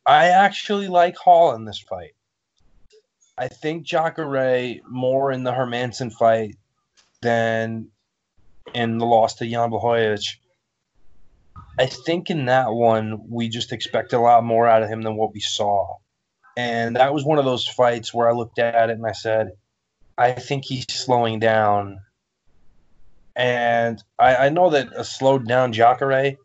I 0.05 0.27
actually 0.27 0.87
like 0.87 1.17
Hall 1.17 1.55
in 1.55 1.65
this 1.65 1.79
fight. 1.79 2.13
I 3.41 3.47
think 3.47 3.87
Jacare 3.87 4.81
more 4.87 5.31
in 5.31 5.43
the 5.43 5.51
Hermansson 5.51 6.13
fight 6.13 6.57
than 7.23 7.87
in 8.75 8.99
the 8.99 9.05
loss 9.07 9.33
to 9.35 9.47
Jan 9.49 9.71
Blachowicz. 9.71 10.35
I 11.79 11.87
think 11.87 12.29
in 12.29 12.45
that 12.45 12.71
one 12.71 13.27
we 13.27 13.49
just 13.49 13.71
expect 13.71 14.13
a 14.13 14.19
lot 14.19 14.43
more 14.43 14.67
out 14.67 14.83
of 14.83 14.89
him 14.89 15.01
than 15.01 15.15
what 15.15 15.33
we 15.33 15.39
saw. 15.39 15.95
And 16.55 16.97
that 16.97 17.15
was 17.15 17.25
one 17.25 17.39
of 17.39 17.45
those 17.45 17.67
fights 17.67 18.13
where 18.13 18.29
I 18.29 18.33
looked 18.33 18.59
at 18.59 18.91
it 18.91 18.93
and 18.93 19.07
I 19.07 19.13
said, 19.13 19.53
I 20.19 20.33
think 20.33 20.63
he's 20.63 20.85
slowing 20.87 21.39
down. 21.39 21.99
And 23.35 24.03
I, 24.19 24.35
I 24.35 24.49
know 24.49 24.69
that 24.69 24.89
a 24.95 25.03
slowed 25.03 25.47
down 25.47 25.73
Jacare 25.73 26.35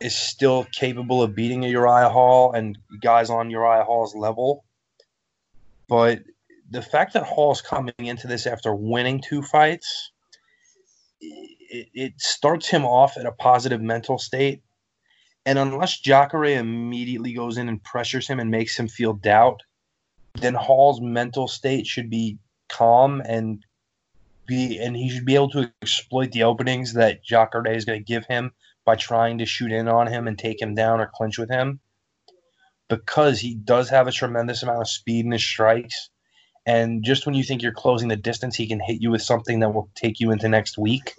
is 0.00 0.16
still 0.16 0.64
capable 0.72 1.22
of 1.22 1.34
beating 1.34 1.66
a 1.66 1.68
Uriah 1.68 2.08
Hall 2.08 2.52
and 2.52 2.78
guys 3.02 3.28
on 3.28 3.50
Uriah 3.50 3.84
Hall's 3.84 4.14
level. 4.14 4.64
But 5.90 6.22
the 6.70 6.82
fact 6.82 7.14
that 7.14 7.24
Hall's 7.24 7.60
coming 7.60 7.92
into 7.98 8.28
this 8.28 8.46
after 8.46 8.72
winning 8.72 9.20
two 9.20 9.42
fights, 9.42 10.12
it, 11.20 11.88
it 11.92 12.12
starts 12.20 12.68
him 12.68 12.84
off 12.84 13.16
at 13.16 13.26
a 13.26 13.32
positive 13.32 13.82
mental 13.82 14.16
state. 14.16 14.62
And 15.44 15.58
unless 15.58 15.98
Jacare 15.98 16.58
immediately 16.58 17.32
goes 17.32 17.58
in 17.58 17.68
and 17.68 17.82
pressures 17.82 18.28
him 18.28 18.38
and 18.38 18.52
makes 18.52 18.78
him 18.78 18.86
feel 18.86 19.14
doubt, 19.14 19.62
then 20.34 20.54
Hall's 20.54 21.00
mental 21.00 21.48
state 21.48 21.88
should 21.88 22.08
be 22.08 22.38
calm 22.68 23.20
and 23.24 23.66
be 24.46 24.78
and 24.78 24.96
he 24.96 25.10
should 25.10 25.24
be 25.24 25.34
able 25.34 25.50
to 25.50 25.72
exploit 25.82 26.30
the 26.30 26.44
openings 26.44 26.92
that 26.92 27.24
Jacare 27.24 27.66
is 27.66 27.84
going 27.84 27.98
to 27.98 28.04
give 28.04 28.26
him 28.26 28.52
by 28.84 28.94
trying 28.94 29.38
to 29.38 29.46
shoot 29.46 29.72
in 29.72 29.88
on 29.88 30.06
him 30.06 30.28
and 30.28 30.38
take 30.38 30.62
him 30.62 30.76
down 30.76 31.00
or 31.00 31.10
clinch 31.12 31.36
with 31.36 31.50
him. 31.50 31.80
Because 32.90 33.40
he 33.40 33.54
does 33.54 33.88
have 33.88 34.06
a 34.06 34.12
tremendous 34.12 34.62
amount 34.62 34.82
of 34.82 34.90
speed 34.90 35.24
in 35.24 35.32
his 35.32 35.42
strikes. 35.42 36.10
And 36.66 37.02
just 37.02 37.24
when 37.24 37.34
you 37.34 37.42
think 37.42 37.62
you're 37.62 37.72
closing 37.72 38.08
the 38.08 38.16
distance, 38.16 38.54
he 38.54 38.66
can 38.66 38.80
hit 38.80 39.00
you 39.00 39.10
with 39.10 39.22
something 39.22 39.60
that 39.60 39.72
will 39.72 39.88
take 39.94 40.20
you 40.20 40.30
into 40.30 40.48
next 40.48 40.76
week. 40.76 41.14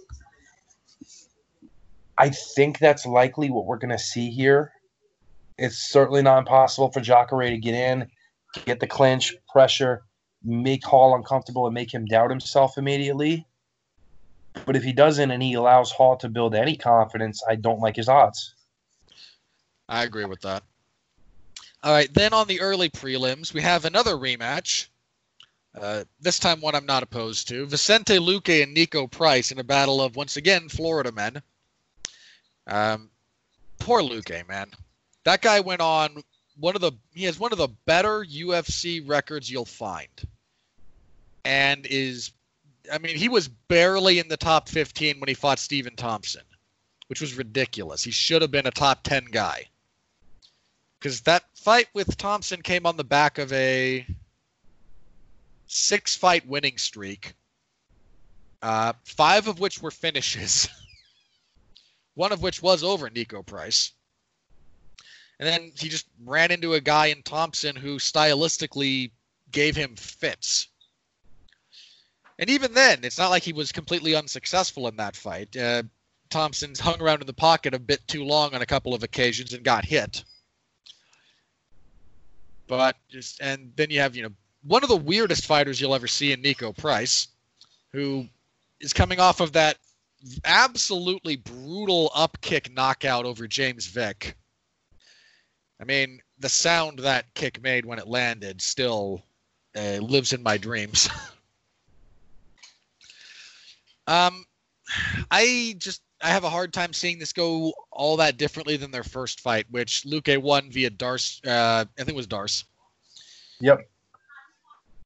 I 2.18 2.30
think 2.30 2.78
that's 2.78 3.08
likely 3.08 3.50
what 3.50 3.66
we're 3.66 3.78
going 3.78 3.90
to 3.90 3.98
see 3.98 4.30
here. 4.30 4.74
It's 5.58 5.78
certainly 5.78 6.22
not 6.22 6.40
impossible 6.40 6.92
for 6.92 7.02
Jacare 7.02 7.50
to 7.50 7.58
get 7.58 7.74
in, 7.74 8.08
get 8.66 8.80
the 8.80 8.88
clinch, 8.88 9.34
pressure, 9.52 10.04
make 10.44 10.86
Hall 10.86 11.16
uncomfortable, 11.16 11.66
and 11.66 11.74
make 11.74 11.94
him 11.94 12.06
doubt 12.06 12.30
himself 12.30 12.78
immediately. 12.78 13.48
But 14.66 14.76
if 14.76 14.84
he 14.84 14.92
doesn't 14.92 15.32
and 15.32 15.42
he 15.42 15.54
allows 15.54 15.92
Hall 15.92 16.18
to 16.18 16.30
build 16.30 16.54
any 16.54 16.76
confidence, 16.76 17.42
I 17.50 17.56
don't 17.56 17.80
like 17.80 17.96
his 17.96 18.10
odds. 18.10 18.56
I 19.88 20.04
agree 20.04 20.26
with 20.26 20.42
that. 20.42 20.64
All 21.84 21.92
right, 21.92 22.14
then 22.14 22.34
on 22.34 22.48
the 22.48 22.62
early 22.62 22.90
prelims, 22.90 23.54
we 23.54 23.62
have 23.62 23.86
another 23.86 24.16
rematch. 24.16 24.88
Uh, 25.74 26.04
this 26.20 26.38
time, 26.38 26.62
one 26.62 26.76
I'm 26.76 26.86
not 26.86 27.02
opposed 27.02 27.48
to. 27.48 27.66
Vicente 27.66 28.20
Luque 28.20 28.62
and 28.62 28.76
Niko 28.76 29.10
Price 29.10 29.52
in 29.52 29.60
a 29.60 29.64
battle 29.64 30.02
of, 30.02 30.16
once 30.16 30.38
again, 30.38 30.70
Florida 30.70 31.12
men. 31.12 31.42
Um, 32.68 33.10
poor 33.80 34.02
Luque, 34.02 34.48
man. 34.48 34.70
That 35.24 35.42
guy 35.42 35.60
went 35.62 35.82
on 35.82 36.24
one 36.62 36.76
of 36.76 36.82
the 36.82 36.92
he 37.14 37.26
has 37.26 37.40
one 37.40 37.52
of 37.52 37.58
the 37.58 37.70
better 37.86 38.24
UFC 38.24 39.08
records 39.08 39.50
you'll 39.50 39.66
find, 39.66 40.10
and 41.44 41.86
is, 41.88 42.32
I 42.92 43.00
mean, 43.00 43.16
he 43.16 43.30
was 43.30 43.48
barely 43.48 44.20
in 44.20 44.28
the 44.28 44.38
top 44.38 44.70
15 44.70 45.20
when 45.20 45.28
he 45.28 45.34
fought 45.34 45.60
Stephen 45.60 45.96
Thompson, 45.96 46.44
which 47.08 47.22
was 47.22 47.36
ridiculous. 47.36 48.04
He 48.04 48.12
should 48.12 48.42
have 48.42 48.52
been 48.52 48.68
a 48.68 48.72
top 48.72 49.04
10 49.04 49.26
guy. 49.32 49.68
Because 51.02 51.22
that 51.22 51.44
fight 51.56 51.88
with 51.96 52.16
Thompson 52.16 52.62
came 52.62 52.86
on 52.86 52.96
the 52.96 53.04
back 53.04 53.40
of 53.40 53.52
a 53.52 54.06
six 55.66 56.16
fight 56.16 56.48
winning 56.48 56.78
streak, 56.78 57.34
uh, 58.62 58.94
five 59.04 59.48
of 59.48 59.60
which 59.60 59.82
were 59.82 59.90
finishes. 59.90 60.70
one 62.14 62.32
of 62.32 62.44
which 62.44 62.62
was 62.62 62.84
over 62.84 63.10
Niko 63.10 63.44
Price. 63.44 63.94
And 65.40 65.50
then 65.50 65.72
he 65.76 65.90
just 65.90 66.06
ran 66.24 66.52
into 66.52 66.76
a 66.76 66.82
guy 66.82 67.08
in 67.08 67.24
Thompson 67.24 67.76
who 67.76 67.98
stylistically 67.98 69.10
gave 69.52 69.76
him 69.76 69.96
fits. 69.96 70.68
And 72.38 72.48
even 72.48 72.74
then, 72.74 73.00
it's 73.02 73.18
not 73.18 73.32
like 73.32 73.42
he 73.42 73.54
was 73.54 73.72
completely 73.72 74.14
unsuccessful 74.16 74.88
in 74.88 74.98
that 74.98 75.16
fight. 75.16 75.58
Uh, 75.58 75.82
Thompson's 76.30 76.80
hung 76.80 77.02
around 77.02 77.22
in 77.22 77.28
the 77.28 77.34
pocket 77.34 77.74
a 77.74 77.80
bit 77.80 78.08
too 78.08 78.24
long 78.24 78.54
on 78.54 78.62
a 78.62 78.68
couple 78.68 78.94
of 78.94 79.02
occasions 79.02 79.54
and 79.54 79.64
got 79.64 79.84
hit. 79.84 80.24
But 82.72 82.96
just 83.10 83.42
and 83.42 83.74
then 83.76 83.90
you 83.90 84.00
have 84.00 84.16
you 84.16 84.24
know 84.24 84.32
one 84.64 84.82
of 84.82 84.88
the 84.88 84.96
weirdest 84.96 85.46
fighters 85.46 85.82
you'll 85.82 85.94
ever 85.94 86.08
see 86.08 86.32
in 86.32 86.42
Niko 86.42 86.74
Price, 86.74 87.28
who 87.92 88.30
is 88.80 88.94
coming 88.94 89.20
off 89.20 89.42
of 89.42 89.52
that 89.52 89.78
absolutely 90.46 91.36
brutal 91.36 92.10
upkick 92.16 92.74
knockout 92.74 93.26
over 93.26 93.46
James 93.46 93.88
Vick. 93.88 94.38
I 95.82 95.84
mean, 95.84 96.22
the 96.40 96.48
sound 96.48 97.00
that 97.00 97.34
kick 97.34 97.62
made 97.62 97.86
when 97.86 98.00
it 98.00 98.08
landed 98.08 98.62
still 98.62 99.22
uh, 99.76 99.98
lives 99.98 100.32
in 100.32 100.42
my 100.42 100.56
dreams. 100.56 101.10
um, 104.08 104.46
I 105.30 105.76
just 105.78 106.02
I 106.24 106.30
have 106.30 106.44
a 106.44 106.50
hard 106.50 106.74
time 106.74 106.94
seeing 106.94 107.20
this 107.20 107.34
go 107.34 107.74
all 107.92 108.18
that 108.18 108.38
differently 108.38 108.78
than 108.78 108.92
their 108.92 109.04
first 109.04 109.40
fight, 109.40 109.66
which 109.70 110.04
Luque 110.04 110.38
won 110.38 110.72
via 110.72 110.90
D'Arce. 110.90 111.42
Uh, 111.46 111.86
I 111.86 111.98
think 111.98 112.10
it 112.10 112.16
was 112.16 112.28
D'Arce. 112.28 112.66
Yep. 113.60 113.90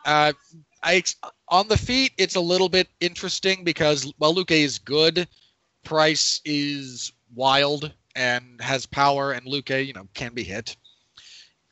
Uh, 0.05 0.33
I 0.83 1.03
on 1.49 1.67
the 1.67 1.77
feet, 1.77 2.11
it's 2.17 2.35
a 2.35 2.41
little 2.41 2.69
bit 2.69 2.87
interesting 2.99 3.63
because 3.63 4.11
while 4.17 4.33
Luque 4.33 4.51
is 4.51 4.77
good, 4.77 5.27
Price 5.83 6.41
is 6.45 7.11
wild 7.33 7.91
and 8.15 8.61
has 8.61 8.85
power, 8.85 9.31
and 9.33 9.45
Luque, 9.45 9.85
you 9.85 9.93
know, 9.93 10.07
can 10.13 10.33
be 10.33 10.43
hit. 10.43 10.75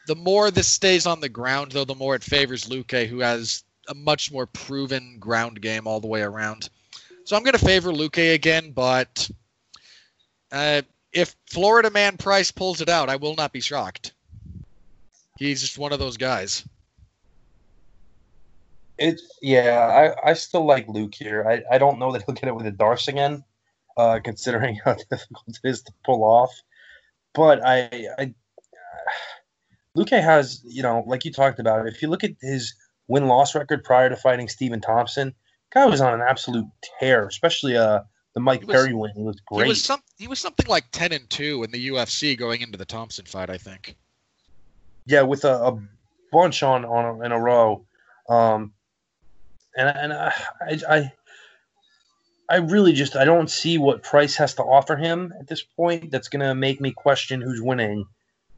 The 0.08 0.16
more 0.16 0.52
this 0.52 0.70
stays 0.70 1.06
on 1.06 1.22
the 1.22 1.30
ground, 1.30 1.72
though, 1.72 1.86
the 1.86 1.96
more 1.96 2.16
it 2.16 2.24
favors 2.24 2.66
Luque, 2.66 3.08
who 3.08 3.20
has 3.20 3.64
a 3.88 3.94
much 3.94 4.32
more 4.32 4.46
proven 4.46 5.18
ground 5.20 5.62
game 5.62 5.88
all 5.88 6.00
the 6.00 6.08
way 6.08 6.22
around. 6.22 6.70
So 7.26 7.38
I'm 7.38 7.44
going 7.44 7.58
to 7.58 7.66
favor 7.66 7.92
Luque 7.92 8.34
again, 8.34 8.72
but 8.72 9.30
uh, 10.52 10.82
if 11.14 11.36
Florida 11.50 11.90
Man 11.90 12.18
Price 12.18 12.52
pulls 12.52 12.82
it 12.82 12.90
out, 12.90 13.10
I 13.10 13.16
will 13.16 13.36
not 13.36 13.54
be 13.54 13.62
shocked. 13.62 14.14
He's 15.38 15.62
just 15.62 15.78
one 15.78 15.94
of 15.94 16.00
those 16.00 16.18
guys. 16.18 16.66
It's 18.98 19.24
yeah, 19.42 20.14
I, 20.24 20.30
I 20.30 20.34
still 20.34 20.66
like 20.66 20.88
Luque 20.88 21.16
here. 21.16 21.46
I, 21.48 21.76
I 21.76 21.78
don't 21.78 21.98
know 21.98 22.12
that 22.12 22.24
he'll 22.24 22.36
get 22.36 22.48
it 22.48 22.56
with 22.56 22.68
a 22.68 22.72
D'Arce 22.72 23.08
again, 23.08 23.44
uh, 23.98 24.20
considering 24.24 24.76
how 24.86 24.94
difficult 24.94 25.48
it 25.48 25.60
is 25.64 25.82
to 25.84 25.94
pull 26.06 26.24
off. 26.24 26.52
But 27.34 27.66
I, 27.66 28.08
I 28.20 28.34
Luque 29.98 30.22
has, 30.22 30.62
you 30.66 30.84
know, 30.84 31.04
like 31.08 31.26
you 31.26 31.32
talked 31.32 31.60
about, 31.60 31.88
if 31.88 32.02
you 32.02 32.10
look 32.10 32.24
at 32.24 32.32
his 32.42 32.76
win 33.08 33.28
loss 33.28 33.56
record 33.56 33.84
prior 33.84 34.10
to 34.10 34.16
fighting 34.16 34.48
Stephen 34.48 34.82
Thompson, 34.82 35.34
guy 35.74 35.86
was 35.86 36.02
on 36.02 36.14
an 36.14 36.22
absolute 36.22 36.66
tear, 37.00 37.28
especially 37.28 37.78
uh 37.78 38.02
the 38.34 38.40
Mike 38.40 38.66
was, 38.66 38.76
Perry 38.76 38.94
win. 38.94 39.12
He 39.16 39.22
was 39.22 39.40
great. 39.46 39.66
He 39.66 39.70
was 39.70 39.84
some 39.84 40.02
he 40.18 40.28
was 40.28 40.40
something 40.40 40.68
like 40.68 40.86
ten 40.92 41.12
and 41.12 41.30
two 41.30 41.64
in 41.64 41.72
the 41.72 41.90
UFC 41.90 42.38
going 42.38 42.62
into 42.62 42.78
the 42.78 42.86
Thompson 42.86 43.26
fight, 43.26 43.50
I 43.50 43.58
think. 43.58 43.96
Yeah, 45.06 45.22
with 45.22 45.46
a, 45.46 45.54
a 45.54 45.80
bunch 46.32 46.64
on 46.64 46.86
on 46.86 47.24
in 47.24 47.32
a 47.32 47.40
row. 47.40 47.86
Um, 48.30 48.74
and 49.78 49.90
and 49.90 50.14
I, 50.14 50.34
I 50.90 51.12
I 52.50 52.58
really 52.58 52.94
just 52.94 53.16
I 53.16 53.26
don't 53.26 53.50
see 53.50 53.78
what 53.78 54.04
Price 54.04 54.36
has 54.38 54.56
to 54.56 54.64
offer 54.64 54.96
him 54.96 55.34
at 55.40 55.48
this 55.48 55.62
point 55.62 56.12
that's 56.12 56.28
gonna 56.28 56.56
make 56.56 56.82
me 56.82 56.92
question 56.92 57.42
who's 57.42 57.62
winning. 57.62 58.06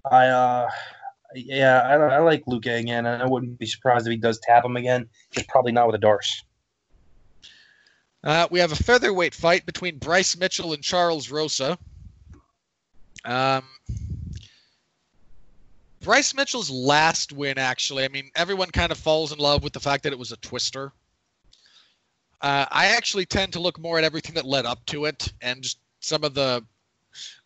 I 0.09 0.27
uh 0.27 0.69
yeah 1.33 1.81
I, 1.81 1.95
I 1.95 2.19
like 2.19 2.45
Luque 2.45 2.79
again, 2.79 3.05
and 3.05 3.21
I 3.21 3.25
wouldn't 3.25 3.59
be 3.59 3.65
surprised 3.65 4.07
if 4.07 4.11
he 4.11 4.17
does 4.17 4.39
tap 4.39 4.63
him 4.63 4.77
again. 4.77 5.09
Just 5.31 5.47
probably 5.49 5.71
not 5.71 5.87
with 5.87 5.95
a 5.95 5.99
D'Arce. 5.99 6.43
Uh, 8.25 8.47
we 8.49 8.59
have 8.59 8.71
a 8.71 8.75
featherweight 8.75 9.35
fight 9.35 9.65
between 9.67 9.99
Bryce 9.99 10.35
Mitchell 10.35 10.73
and 10.73 10.83
Charles 10.83 11.29
Rosa. 11.29 11.77
Um, 13.23 13.63
Bryce 16.01 16.33
Mitchell's 16.33 16.71
last 16.71 17.31
win, 17.31 17.59
actually, 17.59 18.03
I 18.03 18.07
mean, 18.07 18.31
everyone 18.35 18.71
kind 18.71 18.91
of 18.91 18.97
falls 18.97 19.31
in 19.31 19.37
love 19.37 19.63
with 19.63 19.73
the 19.73 19.79
fact 19.79 20.03
that 20.03 20.13
it 20.13 20.19
was 20.19 20.31
a 20.31 20.37
twister. 20.37 20.91
Uh, 22.41 22.65
I 22.71 22.87
actually 22.87 23.25
tend 23.25 23.53
to 23.53 23.59
look 23.59 23.79
more 23.79 23.97
at 23.97 24.03
everything 24.03 24.35
that 24.35 24.45
led 24.45 24.65
up 24.65 24.83
to 24.87 25.05
it 25.05 25.31
and 25.41 25.61
just 25.61 25.79
some 25.99 26.23
of 26.23 26.33
the 26.33 26.63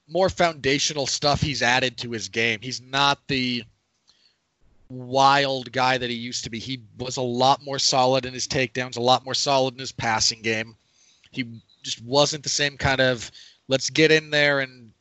more 0.07 0.30
foundational 0.30 1.07
stuff 1.07 1.41
he's 1.41 1.61
added 1.61 1.97
to 1.97 2.11
his 2.11 2.30
game. 2.30 2.60
He's 2.61 2.81
not 2.81 3.19
the 3.27 3.64
wild 4.90 5.72
guy 5.72 5.98
that 5.98 6.10
he 6.10 6.16
used 6.16 6.44
to 6.44 6.49
be. 6.49 6.60
He 6.60 6.82
was 6.98 7.18
a 7.18 7.22
lot 7.22 7.64
more 7.64 7.80
solid 7.80 8.26
in 8.26 8.34
his 8.34 8.48
takedowns, 8.48 8.98
a 8.98 9.02
lot 9.02 9.24
more 9.24 9.36
solid 9.36 9.76
in 9.76 9.80
his 9.80 9.91
passing 9.91 10.41
game. 10.41 10.76
He 11.32 11.61
just 11.84 12.03
wasn't 12.03 12.44
the 12.44 12.49
same 12.49 12.78
kind 12.78 12.99
of 12.99 13.32
let's 13.68 13.90
get 13.90 14.11
in 14.11 14.32
there 14.32 14.60
and 14.60 14.91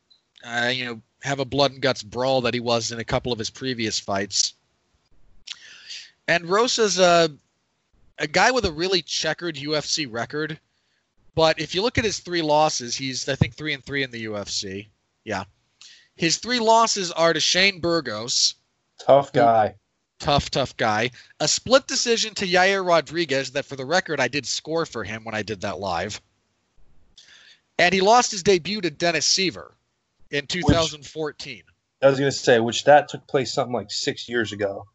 uh, 0.43 0.71
you 0.73 0.85
know 0.85 1.01
have 1.21 1.39
a 1.39 1.45
blood 1.45 1.71
and 1.71 1.81
guts 1.81 2.03
brawl 2.03 2.41
that 2.41 2.53
he 2.53 2.59
was 2.59 2.91
in 2.91 2.99
a 2.99 3.03
couple 3.03 3.33
of 3.33 3.39
his 3.39 3.49
previous 3.49 3.99
fights. 3.99 4.53
And 6.27 6.45
Rosa's 6.45 6.99
a 6.99 7.29
a 8.19 8.27
guy 8.27 8.51
with 8.51 8.65
a 8.65 8.71
really 8.71 9.01
checkered 9.01 9.55
UFC 9.55 10.05
record, 10.09 10.59
But 11.35 11.59
if 11.59 11.73
you 11.73 11.81
look 11.81 11.97
at 11.97 12.03
his 12.03 12.19
three 12.19 12.41
losses, 12.41 12.95
he's 12.95 13.27
I 13.27 13.35
think 13.35 13.55
three 13.55 13.73
and 13.73 13.83
three 13.83 14.03
in 14.03 14.11
the 14.11 14.25
UFC. 14.25 14.87
Yeah, 15.23 15.45
his 16.15 16.37
three 16.37 16.59
losses 16.59 17.11
are 17.11 17.33
to 17.33 17.39
Shane 17.39 17.79
Burgos, 17.79 18.55
Tough 18.99 19.31
guy. 19.31 19.75
Tough, 20.19 20.51
tough 20.51 20.75
guy. 20.77 21.11
A 21.39 21.47
split 21.47 21.87
decision 21.87 22.35
to 22.35 22.45
Yair 22.45 22.85
Rodriguez. 22.85 23.51
That, 23.51 23.65
for 23.65 23.75
the 23.75 23.85
record, 23.85 24.19
I 24.19 24.27
did 24.27 24.45
score 24.45 24.85
for 24.85 25.03
him 25.03 25.23
when 25.23 25.33
I 25.33 25.41
did 25.41 25.61
that 25.61 25.79
live. 25.79 26.21
And 27.77 27.93
he 27.93 28.01
lost 28.01 28.31
his 28.31 28.43
debut 28.43 28.81
to 28.81 28.89
Dennis 28.89 29.27
Siver 29.27 29.71
in 30.31 30.45
2014 30.47 31.63
I 32.01 32.09
was 32.09 32.19
gonna 32.19 32.31
say, 32.31 32.59
which 32.59 32.85
that 32.85 33.09
took 33.09 33.27
place 33.27 33.53
something 33.53 33.73
like 33.73 33.91
six 33.91 34.29
years 34.29 34.51
ago. 34.51 34.85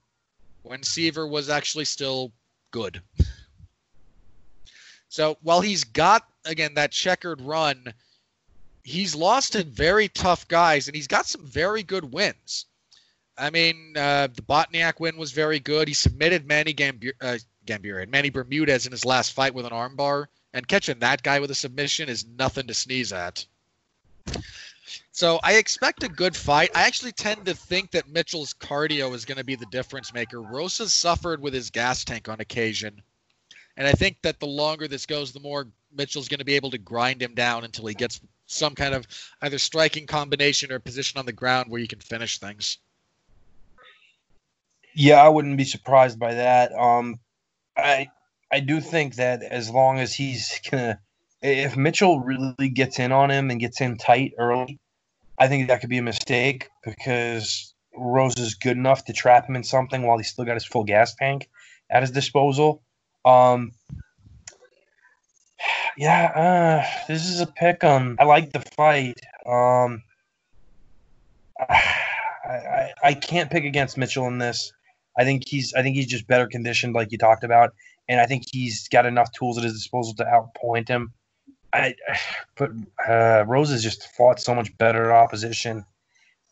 when 0.63 0.83
Seaver 0.83 1.27
was 1.27 1.51
actually 1.51 1.85
still 1.85 2.33
good. 2.71 3.03
So 5.11 5.37
while 5.43 5.61
he's 5.61 5.85
got 5.85 6.27
again 6.47 6.75
that 6.75 6.93
checkered 6.93 7.41
run, 7.43 7.93
he's 8.83 9.15
lost 9.15 9.53
to 9.53 9.65
very 9.65 10.09
tough 10.09 10.49
guys, 10.49 10.89
and 10.89 10.97
he's 10.97 11.07
got 11.07 11.27
some 11.27 11.45
very 11.45 11.83
good 11.83 12.13
wins. 12.13 12.67
I 13.37 13.51
mean, 13.51 13.97
uh, 13.97 14.29
the 14.29 14.43
Bochniak 14.43 15.01
win 15.01 15.17
was 15.17 15.33
very 15.33 15.59
good. 15.59 15.89
He 15.89 15.95
submitted 15.95 16.47
Manny 16.47 16.73
Gambir- 16.73 17.15
uh, 17.21 17.39
Gambirian, 17.67 18.09
Manny 18.09 18.31
Bermudez 18.31 18.87
in 18.87 18.93
his 18.93 19.05
last 19.05 19.33
fight 19.33 19.55
with 19.55 19.67
an 19.67 19.73
armbar, 19.73 20.27
and 20.53 20.69
catching 20.69 21.01
that 21.01 21.23
guy 21.23 21.41
with 21.41 21.51
a 21.51 21.55
submission 21.55 22.09
is 22.09 22.27
nothing 22.27 22.69
to 22.69 22.75
sneeze 22.75 23.13
at. 23.13 23.45
So 25.11 25.41
I 25.43 25.55
expect 25.55 26.03
a 26.03 26.09
good 26.09 26.37
fight. 26.37 26.71
I 26.75 26.83
actually 26.83 27.13
tend 27.13 27.47
to 27.47 27.55
think 27.55 27.91
that 27.93 28.09
Mitchell's 28.09 28.55
cardio 28.55 29.15
is 29.15 29.25
going 29.25 29.39
to 29.39 29.45
be 29.45 29.57
the 29.57 29.67
difference 29.67 30.13
maker. 30.13 30.41
Rosa's 30.41 30.93
suffered 30.93 31.41
with 31.41 31.55
his 31.55 31.71
gas 31.71 32.05
tank 32.05 32.29
on 32.29 32.41
occasion, 32.41 33.03
and 33.77 33.87
I 33.87 33.93
think 33.93 34.19
that 34.23 34.39
the 34.39 34.47
longer 34.47 34.87
this 34.87 35.07
goes, 35.07 35.33
the 35.33 35.41
more 35.41 35.67
Mitchell's 35.93 36.29
going 36.29 36.39
to 36.39 36.45
be 36.45 36.55
able 36.55 36.71
to 36.71 36.79
grind 36.79 37.21
him 37.21 37.35
down 37.35 37.65
until 37.65 37.87
he 37.87 37.95
gets 37.95 38.21
some 38.47 38.75
kind 38.75 38.95
of 38.95 39.07
either 39.43 39.59
striking 39.59 40.07
combination 40.07 40.71
or 40.71 40.79
position 40.79 41.19
on 41.19 41.27
the 41.27 41.33
ground 41.33 41.71
where 41.71 41.81
you 41.81 41.89
can 41.89 42.01
finish 42.01 42.39
things. 42.39 42.79
Yeah, 44.95 45.23
I 45.23 45.29
wouldn't 45.29 45.57
be 45.57 45.65
surprised 45.65 46.19
by 46.19 46.35
that. 46.35 46.73
Um, 46.73 47.19
I 47.77 48.09
I 48.53 48.61
do 48.61 48.81
think 48.81 49.17
that 49.17 49.43
as 49.43 49.71
long 49.71 49.99
as 49.99 50.15
he's 50.15 50.61
gonna, 50.71 51.01
if 51.43 51.77
Mitchell 51.77 52.21
really 52.21 52.69
gets 52.69 52.99
in 52.99 53.13
on 53.13 53.31
him 53.31 53.51
and 53.51 53.61
gets 53.61 53.81
in 53.81 53.97
tight 53.97 54.33
early, 54.39 54.79
I 55.39 55.49
think 55.49 55.69
that 55.69 55.81
could 55.81 55.91
be 55.91 55.99
a 55.99 56.03
mistake 56.03 56.69
because 56.85 57.75
Rose 57.97 58.39
is 58.39 58.55
good 58.55 58.77
enough 58.77 59.05
to 59.07 59.13
trap 59.13 59.49
him 59.49 59.57
in 59.57 59.65
something 59.65 60.03
while 60.03 60.19
he's 60.19 60.29
still 60.31 60.45
got 60.45 60.55
his 60.55 60.65
full 60.65 60.85
gas 60.85 61.15
tank 61.15 61.49
at 61.91 62.03
his 62.03 62.13
disposal. 62.13 62.83
Um, 63.25 63.73
yeah, 65.97 66.85
uh, 66.87 67.07
this 67.09 67.29
is 67.29 67.41
a 67.41 67.47
pick 67.47 67.83
'em. 67.83 68.17
I 68.21 68.25
like 68.25 68.53
the 68.53 68.61
fight. 68.77 69.21
Um, 69.47 70.03
I, 71.61 72.49
I 72.49 72.93
I 73.03 73.15
can't 73.15 73.51
pick 73.51 73.65
against 73.65 73.97
Mitchell 73.97 74.27
in 74.29 74.39
this. 74.39 74.73
I 75.19 75.25
think 75.25 75.47
he's 75.47 75.75
I 75.75 75.83
think 75.83 75.97
he's 75.97 76.07
just 76.07 76.27
better 76.27 76.47
conditioned, 76.47 76.95
like 76.95 77.13
you 77.13 77.19
talked 77.19 77.45
about, 77.45 77.75
and 78.09 78.21
I 78.21 78.27
think 78.27 78.45
he's 78.51 78.89
got 78.89 79.07
enough 79.07 79.33
tools 79.33 79.59
at 79.59 79.65
his 79.65 79.75
disposal 79.75 80.15
to 80.15 80.25
outpoint 80.25 80.89
him. 80.89 81.13
I, 81.73 81.95
but 82.57 82.71
uh, 83.07 83.45
Rose 83.47 83.71
has 83.71 83.83
just 83.83 84.15
fought 84.15 84.41
so 84.41 84.55
much 84.55 84.77
better 84.79 85.13
opposition, 85.13 85.85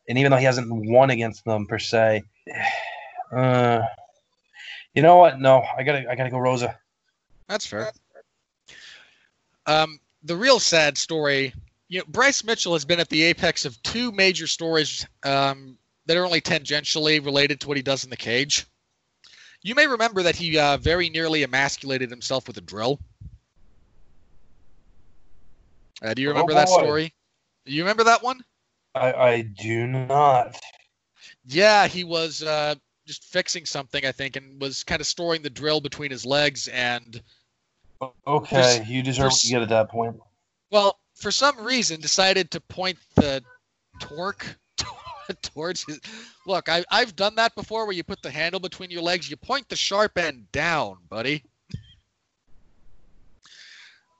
and 0.09 0.19
even 0.19 0.31
though 0.31 0.39
he 0.39 0.45
hasn't 0.45 0.69
won 0.71 1.11
against 1.11 1.45
them 1.45 1.67
per 1.67 1.79
se, 1.79 2.23
uh, 3.37 3.83
you 4.95 5.03
know 5.03 5.17
what? 5.17 5.41
No, 5.41 5.65
I 5.77 5.83
gotta 5.83 6.11
I 6.11 6.15
gotta 6.15 6.31
go 6.31 6.39
Rosa. 6.39 6.79
That's 7.49 7.67
fair. 7.67 7.93
Um, 9.67 10.01
the 10.25 10.37
real 10.37 10.59
sad 10.59 10.99
story, 10.99 11.53
you 11.89 11.99
know, 11.99 12.05
Bryce 12.09 12.43
Mitchell 12.45 12.73
has 12.73 12.85
been 12.85 13.01
at 13.01 13.09
the 13.09 13.23
apex 13.23 13.65
of 13.65 13.81
two 13.83 14.11
major 14.13 14.47
stories 14.47 15.07
um, 15.25 15.77
that 16.07 16.17
are 16.17 16.25
only 16.25 16.41
tangentially 16.41 17.25
related 17.25 17.61
to 17.61 17.69
what 17.69 17.77
he 17.77 17.83
does 17.83 18.05
in 18.05 18.11
the 18.11 18.17
cage. 18.17 18.67
You 19.63 19.75
may 19.75 19.87
remember 19.87 20.23
that 20.25 20.35
he 20.37 20.59
uh, 20.59 20.77
very 20.79 21.09
nearly 21.09 21.45
emasculated 21.45 22.11
himself 22.11 22.49
with 22.49 22.57
a 22.57 22.61
drill. 22.61 22.99
Uh, 26.03 26.15
do 26.15 26.23
you 26.23 26.29
Oh, 26.29 26.33
remember 26.33 26.55
that 26.55 26.69
story? 26.69 27.13
Do 27.65 27.73
You 27.73 27.83
remember 27.83 28.05
that 28.05 28.23
one? 28.23 28.41
I, 28.95 29.13
I 29.13 29.41
do 29.43 29.87
not. 29.87 30.59
Yeah, 31.47 31.87
he 31.87 32.03
was 32.05 32.43
uh, 32.43 32.75
just 33.07 33.25
fixing 33.25 33.65
something, 33.65 34.05
I 34.05 34.13
think, 34.13 34.37
and 34.37 34.61
was 34.61 34.83
kind 34.83 35.01
of 35.01 35.07
storing 35.07 35.43
the 35.43 35.51
drill 35.51 35.81
between 35.81 36.11
his 36.11 36.27
legs. 36.27 36.69
And, 36.69 37.23
Okay, 38.27 38.79
For- 38.79 38.91
you 38.91 39.03
deserve 39.03 39.33
for- 39.33 39.47
you 39.47 39.51
get 39.53 39.63
at 39.63 39.69
that 39.69 39.89
point. 39.89 40.17
well, 40.73 40.99
for 41.15 41.31
some 41.31 41.57
reason, 41.65 42.01
decided 42.01 42.51
to 42.51 42.61
point 42.61 42.99
the 43.15 43.45
torque 44.01 44.57
towards 45.43 45.85
his. 45.85 46.01
Look, 46.47 46.69
I, 46.69 46.85
I've 46.91 47.17
done 47.17 47.35
that 47.37 47.55
before 47.55 47.87
where 47.87 47.95
you 47.95 48.05
put 48.05 48.23
the 48.23 48.31
handle 48.31 48.61
between 48.61 48.91
your 48.91 49.03
legs, 49.03 49.31
you 49.31 49.37
point 49.37 49.69
the 49.69 49.77
sharp 49.77 50.19
end 50.19 50.51
down, 50.53 50.99
buddy. 51.09 51.45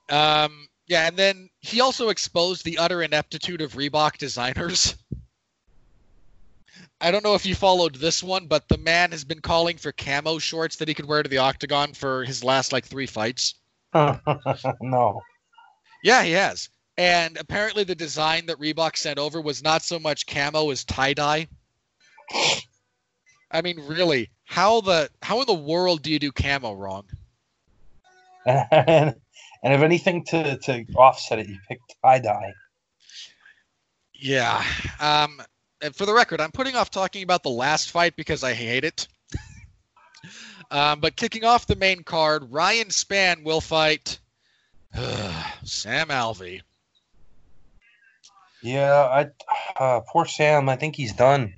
Um, 0.09 0.67
yeah, 0.87 1.07
and 1.07 1.17
then 1.17 1.49
he 1.59 1.81
also 1.81 2.09
exposed 2.09 2.65
the 2.65 2.77
utter 2.77 3.01
ineptitude 3.01 3.61
of 3.61 3.73
Reebok 3.73 4.17
designers. 4.17 4.95
I 7.01 7.11
don't 7.11 7.23
know 7.23 7.35
if 7.35 7.45
you 7.45 7.55
followed 7.55 7.95
this 7.95 8.23
one, 8.23 8.47
but 8.47 8.67
the 8.69 8.77
man 8.77 9.11
has 9.11 9.25
been 9.25 9.41
calling 9.41 9.77
for 9.77 9.91
camo 9.91 10.37
shorts 10.39 10.77
that 10.77 10.87
he 10.87 10.93
could 10.93 11.05
wear 11.05 11.21
to 11.21 11.29
the 11.29 11.37
octagon 11.37 11.93
for 11.93 12.23
his 12.23 12.43
last 12.43 12.71
like 12.71 12.85
three 12.85 13.07
fights. 13.07 13.55
no. 13.93 15.21
Yeah, 16.03 16.23
he 16.23 16.31
has. 16.31 16.69
And 16.97 17.37
apparently, 17.37 17.83
the 17.83 17.95
design 17.95 18.45
that 18.47 18.59
Reebok 18.59 18.97
sent 18.97 19.17
over 19.17 19.41
was 19.41 19.63
not 19.63 19.81
so 19.81 19.97
much 19.99 20.27
camo 20.27 20.69
as 20.69 20.83
tie 20.83 21.13
dye. 21.13 21.47
I 23.51 23.61
mean, 23.63 23.79
really, 23.87 24.29
how 24.45 24.81
the 24.81 25.09
how 25.21 25.39
in 25.41 25.47
the 25.47 25.53
world 25.53 26.03
do 26.03 26.11
you 26.11 26.19
do 26.19 26.31
camo 26.31 26.73
wrong? 26.73 27.05
and, 28.45 29.15
and 29.63 29.73
if 29.73 29.81
anything 29.81 30.23
to, 30.25 30.57
to 30.57 30.85
offset 30.95 31.39
it, 31.39 31.47
you 31.47 31.57
picked 31.67 31.95
tie 32.03 32.19
dye. 32.19 32.53
Yeah. 34.13 34.63
Um, 34.99 35.41
and 35.81 35.95
for 35.95 36.05
the 36.05 36.13
record, 36.13 36.41
I'm 36.41 36.51
putting 36.51 36.75
off 36.75 36.91
talking 36.91 37.23
about 37.23 37.43
the 37.43 37.49
last 37.49 37.91
fight 37.91 38.15
because 38.15 38.43
I 38.43 38.53
hate 38.53 38.83
it. 38.83 39.07
um, 40.71 40.99
but 40.99 41.15
kicking 41.15 41.43
off 41.43 41.67
the 41.67 41.75
main 41.75 42.03
card, 42.03 42.51
Ryan 42.51 42.87
Spann 42.87 43.43
will 43.43 43.61
fight 43.61 44.19
Sam 45.63 46.07
Alvey. 46.09 46.61
Yeah, 48.63 49.29
I 49.77 49.83
uh, 49.83 49.99
poor 50.07 50.25
Sam. 50.25 50.69
I 50.69 50.77
think 50.77 50.95
he's 50.95 51.13
done. 51.13 51.53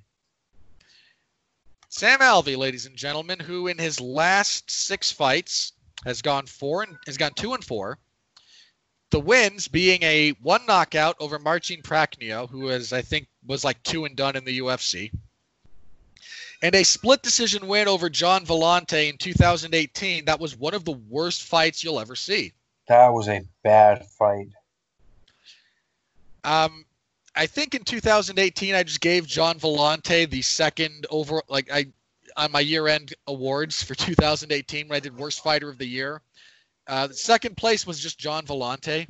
Sam 1.90 2.20
Alvey, 2.20 2.58
ladies 2.58 2.88
and 2.88 2.98
gentlemen, 2.98 3.40
who 3.40 3.68
in 3.68 3.78
his 3.78 4.02
last 4.02 4.70
six 4.70 5.12
fights 5.12 5.74
has 6.04 6.24
gone 6.24 6.48
four 6.48 6.82
and 6.82 6.98
has 7.06 7.18
gone 7.18 7.34
two 7.36 7.54
and 7.54 7.64
four. 7.64 8.00
The 9.12 9.20
wins 9.20 9.68
being 9.68 10.02
a 10.02 10.32
one 10.42 10.66
knockout 10.66 11.16
over 11.20 11.38
Marcin 11.38 11.84
Prachnio, 11.84 12.50
who 12.50 12.70
is 12.70 12.92
I 12.92 13.04
think 13.04 13.28
was 13.46 13.64
like 13.64 13.82
two 13.84 14.06
and 14.06 14.16
done 14.16 14.36
in 14.36 14.44
the 14.44 14.60
UFC, 14.60 15.12
and 16.64 16.74
a 16.74 16.84
split 16.84 17.22
decision 17.22 17.68
win 17.68 17.88
over 17.88 18.10
Gian 18.10 18.48
Villante 18.48 19.10
in 19.10 19.18
2018. 19.18 20.26
That 20.26 20.40
was 20.40 20.58
one 20.58 20.74
of 20.74 20.84
the 20.84 21.00
worst 21.08 21.44
fights 21.44 21.84
you'll 21.84 22.00
ever 22.00 22.16
see. 22.16 22.54
That 22.88 23.14
was 23.14 23.28
a 23.28 23.44
bad 23.64 24.08
fight. 24.08 24.48
Um, 26.44 26.86
I 27.36 27.46
think 27.48 27.76
in 27.76 27.84
2018 27.84 28.76
I 28.76 28.84
just 28.84 29.02
gave 29.02 29.28
Gian 29.28 29.60
Villante 29.60 30.30
the 30.30 30.42
second 30.42 31.06
over 31.10 31.42
like 31.50 31.70
I 31.72 31.88
on 32.38 32.52
my 32.52 32.60
year-end 32.60 33.14
awards 33.28 33.82
for 33.84 33.96
2018 33.96 34.88
when 34.88 34.96
I 34.96 35.00
did 35.00 35.18
worst 35.18 35.44
fighter 35.44 35.70
of 35.70 35.78
the 35.78 35.86
year. 35.86 36.22
Uh, 36.88 37.08
the 37.08 37.14
second 37.14 37.56
place 37.58 37.88
was 37.88 38.00
just 38.00 38.20
Gian 38.20 38.46
Villante. 38.46 39.08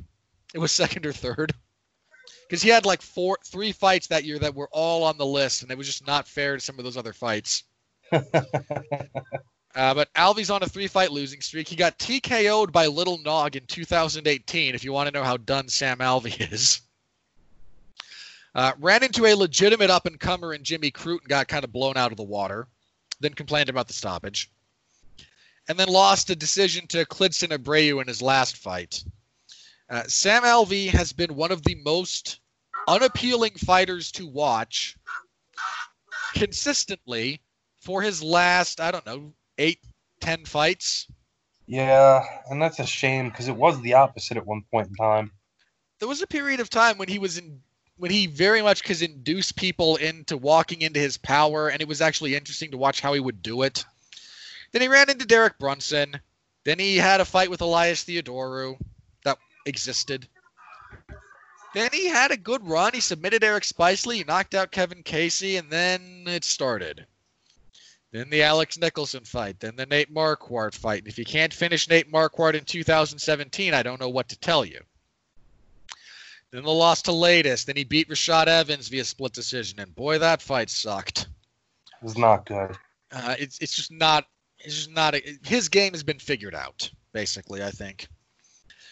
It 0.54 0.58
was 0.58 0.72
second 0.72 1.06
or 1.06 1.12
third 1.12 1.52
because 2.48 2.62
he 2.62 2.68
had 2.68 2.86
like 2.86 3.02
four, 3.02 3.38
three 3.44 3.72
fights 3.72 4.06
that 4.08 4.24
year 4.24 4.38
that 4.38 4.54
were 4.54 4.68
all 4.72 5.04
on 5.04 5.18
the 5.18 5.26
list, 5.26 5.62
and 5.62 5.70
it 5.70 5.78
was 5.78 5.86
just 5.86 6.06
not 6.06 6.28
fair 6.28 6.54
to 6.56 6.60
some 6.60 6.78
of 6.78 6.84
those 6.84 6.96
other 6.96 7.12
fights. 7.12 7.64
Uh, 9.76 9.92
but 9.92 10.10
Alvey's 10.14 10.48
on 10.48 10.62
a 10.62 10.66
three-fight 10.66 11.12
losing 11.12 11.42
streak. 11.42 11.68
He 11.68 11.76
got 11.76 11.98
TKO'd 11.98 12.72
by 12.72 12.86
Little 12.86 13.18
Nog 13.18 13.56
in 13.56 13.66
2018. 13.66 14.74
If 14.74 14.84
you 14.84 14.92
want 14.94 15.06
to 15.06 15.12
know 15.12 15.22
how 15.22 15.36
done 15.36 15.68
Sam 15.68 15.98
Alvey 15.98 16.50
is. 16.50 16.80
Uh, 18.56 18.72
ran 18.80 19.02
into 19.02 19.26
a 19.26 19.34
legitimate 19.34 19.90
up 19.90 20.06
and 20.06 20.18
comer 20.18 20.54
in 20.54 20.64
Jimmy 20.64 20.90
Crute 20.90 21.20
and 21.20 21.28
got 21.28 21.46
kind 21.46 21.62
of 21.62 21.72
blown 21.72 21.98
out 21.98 22.10
of 22.10 22.16
the 22.16 22.22
water. 22.22 22.66
Then 23.20 23.34
complained 23.34 23.68
about 23.68 23.86
the 23.86 23.92
stoppage. 23.92 24.50
And 25.68 25.78
then 25.78 25.88
lost 25.88 26.30
a 26.30 26.36
decision 26.36 26.86
to 26.88 27.04
Klidson 27.04 27.50
Abreu 27.50 28.00
in 28.00 28.08
his 28.08 28.22
last 28.22 28.56
fight. 28.56 29.04
Uh, 29.90 30.04
Sam 30.04 30.42
Alvey 30.42 30.88
has 30.88 31.12
been 31.12 31.36
one 31.36 31.52
of 31.52 31.64
the 31.64 31.74
most 31.84 32.40
unappealing 32.88 33.52
fighters 33.52 34.10
to 34.12 34.26
watch 34.26 34.96
consistently 36.34 37.42
for 37.78 38.00
his 38.00 38.22
last, 38.22 38.80
I 38.80 38.90
don't 38.90 39.04
know, 39.04 39.34
eight, 39.58 39.80
ten 40.20 40.46
fights. 40.46 41.06
Yeah, 41.66 42.24
and 42.48 42.62
that's 42.62 42.78
a 42.78 42.86
shame 42.86 43.28
because 43.28 43.48
it 43.48 43.56
was 43.56 43.78
the 43.82 43.94
opposite 43.94 44.38
at 44.38 44.46
one 44.46 44.64
point 44.72 44.88
in 44.88 44.94
time. 44.94 45.30
There 45.98 46.08
was 46.08 46.22
a 46.22 46.26
period 46.26 46.60
of 46.60 46.70
time 46.70 46.96
when 46.96 47.08
he 47.08 47.18
was 47.18 47.36
in 47.38 47.60
when 47.98 48.10
he 48.10 48.26
very 48.26 48.62
much 48.62 48.84
could 48.84 49.00
induce 49.00 49.52
people 49.52 49.96
into 49.96 50.36
walking 50.36 50.82
into 50.82 51.00
his 51.00 51.16
power, 51.16 51.68
and 51.68 51.80
it 51.80 51.88
was 51.88 52.00
actually 52.00 52.34
interesting 52.34 52.70
to 52.70 52.76
watch 52.76 53.00
how 53.00 53.12
he 53.12 53.20
would 53.20 53.42
do 53.42 53.62
it. 53.62 53.84
Then 54.72 54.82
he 54.82 54.88
ran 54.88 55.10
into 55.10 55.26
Derek 55.26 55.58
Brunson. 55.58 56.20
Then 56.64 56.78
he 56.78 56.96
had 56.96 57.20
a 57.20 57.24
fight 57.24 57.50
with 57.50 57.60
Elias 57.60 58.04
Theodorou 58.04 58.76
that 59.24 59.38
existed. 59.64 60.28
Then 61.74 61.90
he 61.92 62.06
had 62.06 62.30
a 62.30 62.36
good 62.36 62.66
run. 62.66 62.92
He 62.94 63.00
submitted 63.00 63.44
Eric 63.44 63.64
Spicely. 63.64 64.16
He 64.16 64.24
knocked 64.24 64.54
out 64.54 64.72
Kevin 64.72 65.02
Casey, 65.02 65.56
and 65.56 65.70
then 65.70 66.24
it 66.26 66.44
started. 66.44 67.06
Then 68.12 68.30
the 68.30 68.42
Alex 68.42 68.78
Nicholson 68.78 69.24
fight. 69.24 69.60
Then 69.60 69.76
the 69.76 69.86
Nate 69.86 70.12
Marquardt 70.12 70.74
fight. 70.74 71.00
And 71.00 71.08
if 71.08 71.18
you 71.18 71.24
can't 71.24 71.52
finish 71.52 71.88
Nate 71.88 72.10
Marquardt 72.10 72.54
in 72.54 72.64
2017, 72.64 73.74
I 73.74 73.82
don't 73.82 74.00
know 74.00 74.08
what 74.08 74.28
to 74.30 74.38
tell 74.38 74.64
you. 74.64 74.80
Then 76.56 76.64
the 76.64 76.72
loss 76.72 77.02
to 77.02 77.12
latest. 77.12 77.66
Then 77.66 77.76
he 77.76 77.84
beat 77.84 78.08
Rashad 78.08 78.46
Evans 78.46 78.88
via 78.88 79.04
split 79.04 79.34
decision, 79.34 79.78
and 79.78 79.94
boy, 79.94 80.18
that 80.20 80.40
fight 80.40 80.70
sucked. 80.70 81.28
It 81.88 82.02
was 82.02 82.16
not 82.16 82.46
good. 82.46 82.74
Uh, 83.12 83.34
it's 83.38 83.58
it's 83.58 83.76
just 83.76 83.92
not 83.92 84.24
it's 84.60 84.74
just 84.74 84.90
not 84.90 85.14
a, 85.14 85.38
his 85.44 85.68
game 85.68 85.92
has 85.92 86.02
been 86.02 86.18
figured 86.18 86.54
out. 86.54 86.90
Basically, 87.12 87.62
I 87.62 87.70
think. 87.72 88.08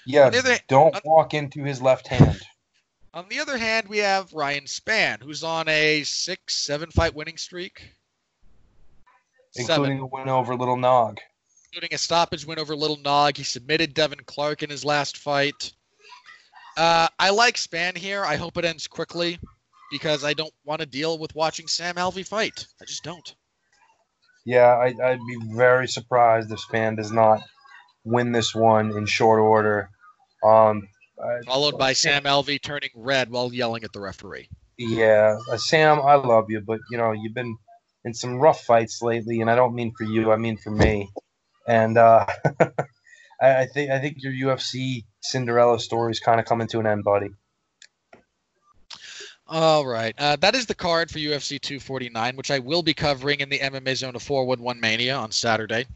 Yeah, 0.04 0.28
don't 0.68 0.94
walk 1.06 1.32
into 1.32 1.64
his 1.64 1.80
left 1.80 2.06
hand. 2.06 2.42
On 3.14 3.24
the 3.30 3.40
other 3.40 3.56
hand, 3.56 3.88
we 3.88 3.96
have 3.96 4.34
Ryan 4.34 4.64
Spann, 4.64 5.22
who's 5.22 5.42
on 5.42 5.66
a 5.66 6.02
six, 6.02 6.56
seven 6.56 6.90
fight 6.90 7.14
winning 7.14 7.38
streak. 7.38 7.94
Including 9.56 9.84
seven. 9.84 9.98
a 10.00 10.06
win 10.06 10.28
over 10.28 10.54
Little 10.54 10.76
Nog. 10.76 11.18
Including 11.72 11.94
a 11.94 11.98
stoppage 11.98 12.44
win 12.44 12.58
over 12.58 12.76
Little 12.76 12.98
Nog. 12.98 13.38
He 13.38 13.42
submitted 13.42 13.94
Devin 13.94 14.20
Clark 14.26 14.62
in 14.62 14.68
his 14.68 14.84
last 14.84 15.16
fight. 15.16 15.72
Uh, 16.76 17.08
I 17.18 17.30
like 17.30 17.56
Spann 17.56 17.96
here. 17.96 18.24
I 18.24 18.36
hope 18.36 18.56
it 18.56 18.64
ends 18.64 18.86
quickly 18.86 19.38
because 19.90 20.24
I 20.24 20.34
don't 20.34 20.52
want 20.64 20.80
to 20.80 20.86
deal 20.86 21.18
with 21.18 21.34
watching 21.34 21.68
Sam 21.68 21.94
Alvey 21.96 22.26
fight. 22.26 22.66
I 22.80 22.84
just 22.84 23.04
don't. 23.04 23.34
Yeah, 24.44 24.66
I, 24.66 24.92
would 25.10 25.26
be 25.26 25.54
very 25.54 25.88
surprised 25.88 26.52
if 26.52 26.58
Spann 26.58 26.96
does 26.96 27.12
not 27.12 27.42
win 28.04 28.32
this 28.32 28.54
one 28.54 28.90
in 28.96 29.06
short 29.06 29.40
order. 29.40 29.88
Um, 30.44 30.88
Followed 31.46 31.78
by 31.78 31.92
Sam 31.92 32.24
Alvey 32.24 32.60
turning 32.60 32.90
red 32.94 33.30
while 33.30 33.52
yelling 33.54 33.84
at 33.84 33.92
the 33.92 34.00
referee. 34.00 34.48
Yeah, 34.76 35.38
uh, 35.50 35.56
Sam, 35.56 36.00
I 36.00 36.14
love 36.14 36.46
you, 36.50 36.60
but 36.60 36.80
you 36.90 36.98
know 36.98 37.12
you've 37.12 37.34
been 37.34 37.56
in 38.04 38.12
some 38.12 38.34
rough 38.34 38.64
fights 38.64 39.00
lately, 39.00 39.40
and 39.40 39.48
I 39.48 39.54
don't 39.54 39.74
mean 39.74 39.92
for 39.96 40.04
you, 40.04 40.32
I 40.32 40.36
mean 40.36 40.56
for 40.56 40.70
me. 40.70 41.08
And 41.66 41.96
uh, 41.96 42.26
I, 43.40 43.56
I, 43.62 43.66
think 43.66 43.90
I 43.90 44.00
think 44.00 44.16
your 44.18 44.32
UFC 44.32 45.04
Cinderella 45.24 45.80
story 45.80 46.10
is 46.12 46.20
kind 46.20 46.38
of 46.38 46.44
coming 46.44 46.66
to 46.68 46.80
an 46.80 46.86
end, 46.86 47.02
buddy. 47.02 47.30
All 49.46 49.86
right, 49.86 50.14
uh, 50.18 50.36
that 50.36 50.54
is 50.54 50.66
the 50.66 50.74
card 50.74 51.10
for 51.10 51.18
UFC 51.18 51.60
249, 51.60 52.36
which 52.36 52.50
I 52.50 52.58
will 52.58 52.82
be 52.82 52.94
covering 52.94 53.40
in 53.40 53.48
the 53.48 53.58
MMA 53.58 53.96
Zone 53.96 54.16
of 54.16 54.22
411 54.22 54.80
Mania 54.80 55.16
on 55.16 55.30
Saturday. 55.32 55.86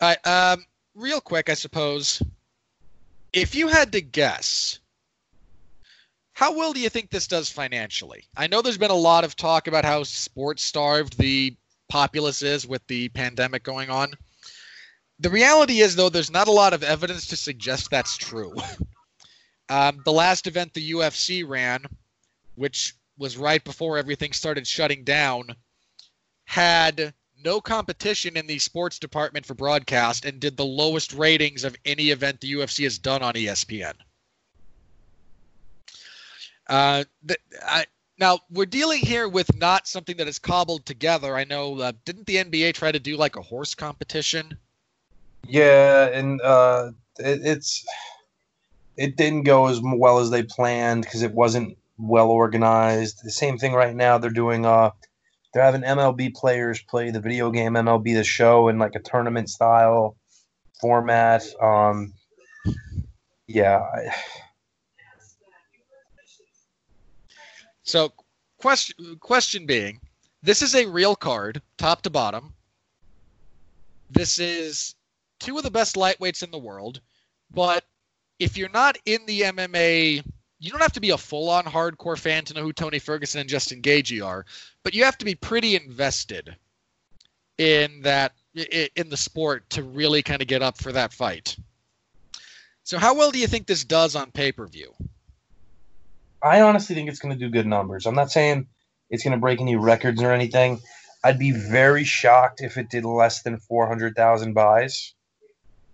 All 0.00 0.08
right, 0.08 0.26
um, 0.26 0.64
real 0.94 1.20
quick, 1.20 1.50
I 1.50 1.54
suppose 1.54 2.22
if 3.32 3.54
you 3.54 3.68
had 3.68 3.92
to 3.92 4.00
guess, 4.00 4.78
how 6.32 6.56
well 6.56 6.72
do 6.72 6.80
you 6.80 6.88
think 6.88 7.10
this 7.10 7.26
does 7.26 7.50
financially? 7.50 8.24
I 8.36 8.46
know 8.46 8.62
there's 8.62 8.78
been 8.78 8.90
a 8.90 8.94
lot 8.94 9.24
of 9.24 9.36
talk 9.36 9.66
about 9.66 9.84
how 9.84 10.02
sports 10.02 10.62
starved 10.62 11.18
the 11.18 11.54
populace 11.88 12.42
is 12.42 12.66
with 12.66 12.86
the 12.86 13.10
pandemic 13.10 13.62
going 13.62 13.90
on. 13.90 14.14
The 15.20 15.30
reality 15.30 15.80
is, 15.80 15.96
though, 15.96 16.08
there's 16.08 16.30
not 16.30 16.48
a 16.48 16.52
lot 16.52 16.72
of 16.72 16.82
evidence 16.82 17.26
to 17.26 17.36
suggest 17.36 17.90
that's 17.90 18.16
true. 18.16 18.54
um, 19.68 20.00
the 20.06 20.12
last 20.12 20.46
event 20.46 20.72
the 20.72 20.92
UFC 20.92 21.46
ran, 21.46 21.84
which 22.54 22.94
was 23.18 23.36
right 23.36 23.62
before 23.62 23.98
everything 23.98 24.32
started 24.32 24.66
shutting 24.66 25.04
down, 25.04 25.54
had 26.44 27.12
no 27.44 27.60
competition 27.60 28.38
in 28.38 28.46
the 28.46 28.58
sports 28.58 28.98
department 28.98 29.44
for 29.44 29.52
broadcast 29.52 30.24
and 30.24 30.40
did 30.40 30.56
the 30.56 30.64
lowest 30.64 31.12
ratings 31.12 31.64
of 31.64 31.76
any 31.84 32.08
event 32.08 32.40
the 32.40 32.54
UFC 32.54 32.84
has 32.84 32.98
done 32.98 33.22
on 33.22 33.34
ESPN. 33.34 33.94
Uh, 36.66 37.04
I, 37.62 37.84
now 38.18 38.38
we're 38.48 38.64
dealing 38.64 39.00
here 39.00 39.28
with 39.28 39.54
not 39.54 39.86
something 39.86 40.16
that 40.16 40.28
is 40.28 40.38
cobbled 40.38 40.86
together. 40.86 41.36
I 41.36 41.44
know. 41.44 41.78
Uh, 41.78 41.92
didn't 42.06 42.26
the 42.26 42.36
NBA 42.36 42.72
try 42.72 42.90
to 42.90 42.98
do 42.98 43.18
like 43.18 43.36
a 43.36 43.42
horse 43.42 43.74
competition? 43.74 44.56
Yeah, 45.46 46.06
and 46.06 46.40
uh, 46.40 46.92
it, 47.18 47.40
it's 47.44 47.84
it 48.96 49.16
didn't 49.16 49.44
go 49.44 49.66
as 49.66 49.80
well 49.82 50.18
as 50.18 50.30
they 50.30 50.42
planned 50.42 51.02
because 51.04 51.22
it 51.22 51.32
wasn't 51.32 51.76
well 51.98 52.28
organized. 52.28 53.20
The 53.24 53.30
same 53.30 53.58
thing 53.58 53.72
right 53.72 53.94
now. 53.94 54.18
They're 54.18 54.30
doing 54.30 54.66
uh 54.66 54.90
they're 55.52 55.64
having 55.64 55.82
MLB 55.82 56.34
players 56.34 56.82
play 56.82 57.10
the 57.10 57.20
video 57.20 57.50
game 57.50 57.72
MLB 57.72 58.14
the 58.14 58.24
show 58.24 58.68
in 58.68 58.78
like 58.78 58.94
a 58.94 59.00
tournament 59.00 59.50
style 59.50 60.16
format. 60.80 61.42
Um, 61.60 62.14
yeah. 63.46 63.82
So, 67.82 68.12
question 68.58 69.16
question 69.18 69.66
being, 69.66 70.00
this 70.42 70.62
is 70.62 70.74
a 70.74 70.86
real 70.86 71.16
card, 71.16 71.60
top 71.76 72.02
to 72.02 72.10
bottom. 72.10 72.54
This 74.10 74.38
is 74.38 74.94
two 75.40 75.56
of 75.56 75.64
the 75.64 75.70
best 75.70 75.96
lightweights 75.96 76.42
in 76.42 76.50
the 76.50 76.58
world, 76.58 77.00
but 77.50 77.84
if 78.38 78.56
you're 78.56 78.68
not 78.68 78.96
in 79.04 79.26
the 79.26 79.40
MMA 79.42 80.22
you 80.60 80.70
don't 80.70 80.82
have 80.82 80.92
to 80.92 81.00
be 81.00 81.10
a 81.10 81.18
full-on 81.18 81.64
hardcore 81.64 82.18
fan 82.18 82.44
to 82.44 82.54
know 82.54 82.62
who 82.62 82.72
Tony 82.72 82.98
Ferguson 82.98 83.40
and 83.40 83.48
Justin 83.48 83.80
Gaethje 83.80 84.24
are, 84.24 84.44
but 84.84 84.94
you 84.94 85.04
have 85.04 85.16
to 85.18 85.24
be 85.24 85.34
pretty 85.34 85.74
invested 85.74 86.54
in 87.56 88.02
that 88.02 88.32
in 88.54 89.08
the 89.08 89.16
sport 89.16 89.68
to 89.70 89.82
really 89.82 90.22
kind 90.22 90.42
of 90.42 90.48
get 90.48 90.62
up 90.62 90.76
for 90.76 90.92
that 90.92 91.12
fight. 91.12 91.56
So 92.84 92.98
how 92.98 93.14
well 93.14 93.30
do 93.30 93.38
you 93.38 93.46
think 93.46 93.66
this 93.66 93.84
does 93.84 94.14
on 94.14 94.30
pay-per-view? 94.32 94.92
I 96.42 96.60
honestly 96.60 96.94
think 96.94 97.08
it's 97.08 97.20
going 97.20 97.38
to 97.38 97.38
do 97.38 97.50
good 97.50 97.66
numbers. 97.66 98.06
I'm 98.06 98.14
not 98.14 98.30
saying 98.30 98.66
it's 99.08 99.24
going 99.24 99.32
to 99.32 99.40
break 99.40 99.60
any 99.60 99.76
records 99.76 100.22
or 100.22 100.32
anything. 100.32 100.80
I'd 101.24 101.38
be 101.38 101.52
very 101.52 102.04
shocked 102.04 102.60
if 102.60 102.76
it 102.76 102.90
did 102.90 103.04
less 103.04 103.42
than 103.42 103.58
400,000 103.58 104.52
buys. 104.52 105.14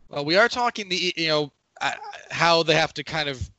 Well, 0.09 0.25
we 0.25 0.37
are 0.37 0.49
talking 0.49 0.89
the 0.89 1.13
you 1.17 1.29
know 1.29 1.53
uh, 1.81 1.93
how 2.31 2.63
they 2.63 2.75
have 2.75 2.95
to 2.95 3.05
kind 3.05 3.29
of 3.29 3.51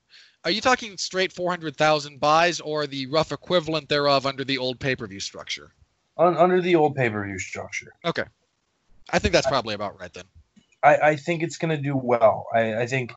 are 0.43 0.51
you 0.51 0.61
talking 0.61 0.97
straight 0.97 1.33
400,000 1.33 2.21
buys 2.21 2.61
or 2.61 2.87
the 2.87 3.07
rough 3.07 3.33
equivalent 3.33 3.89
thereof 3.89 4.25
under 4.25 4.45
the 4.45 4.57
old 4.57 4.79
pay 4.79 4.95
per 4.95 5.05
view 5.05 5.19
structure? 5.19 5.73
Un- 6.17 6.37
under 6.37 6.61
the 6.61 6.75
old 6.75 6.95
pay 6.95 7.09
per 7.09 7.25
view 7.25 7.37
structure. 7.37 7.91
Okay. 8.05 8.23
I 9.09 9.19
think 9.19 9.33
that's 9.33 9.47
probably 9.47 9.75
about 9.75 9.99
right 9.99 10.13
then. 10.13 10.23
I, 10.83 10.95
I 10.97 11.15
think 11.15 11.43
it's 11.43 11.57
going 11.57 11.75
to 11.75 11.81
do 11.81 11.97
well. 11.97 12.47
I, 12.53 12.81
I 12.81 12.87
think 12.87 13.13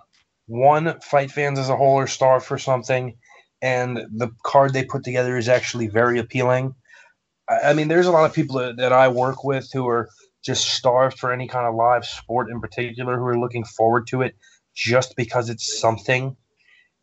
one, 0.47 0.99
fight 1.01 1.31
fans 1.31 1.59
as 1.59 1.69
a 1.69 1.77
whole 1.77 1.99
are 1.99 2.09
starved 2.09 2.47
for 2.47 2.59
something, 2.59 3.17
and 3.63 3.97
the 3.97 4.33
card 4.43 4.73
they 4.73 4.85
put 4.85 5.05
together 5.05 5.37
is 5.37 5.49
actually 5.49 5.87
very 5.87 6.19
appealing. 6.19 6.75
I, 7.49 7.71
I 7.71 7.75
mean, 7.75 7.89
there's 7.89 8.07
a 8.07 8.13
lot 8.13 8.25
of 8.25 8.35
people 8.35 8.57
that, 8.59 8.77
that 8.79 8.93
I 8.93 9.09
work 9.09 9.45
with 9.45 9.71
who 9.73 9.87
are 9.89 10.09
just 10.43 10.67
starved 10.67 11.19
for 11.19 11.33
any 11.33 11.47
kind 11.47 11.67
of 11.67 11.75
live 11.75 12.05
sport 12.05 12.51
in 12.51 12.61
particular 12.61 13.17
who 13.17 13.27
are 13.27 13.39
looking 13.39 13.65
forward 13.65 14.07
to 14.07 14.23
it 14.23 14.37
just 14.75 15.17
because 15.17 15.51
it's 15.51 15.81
something 15.81 16.37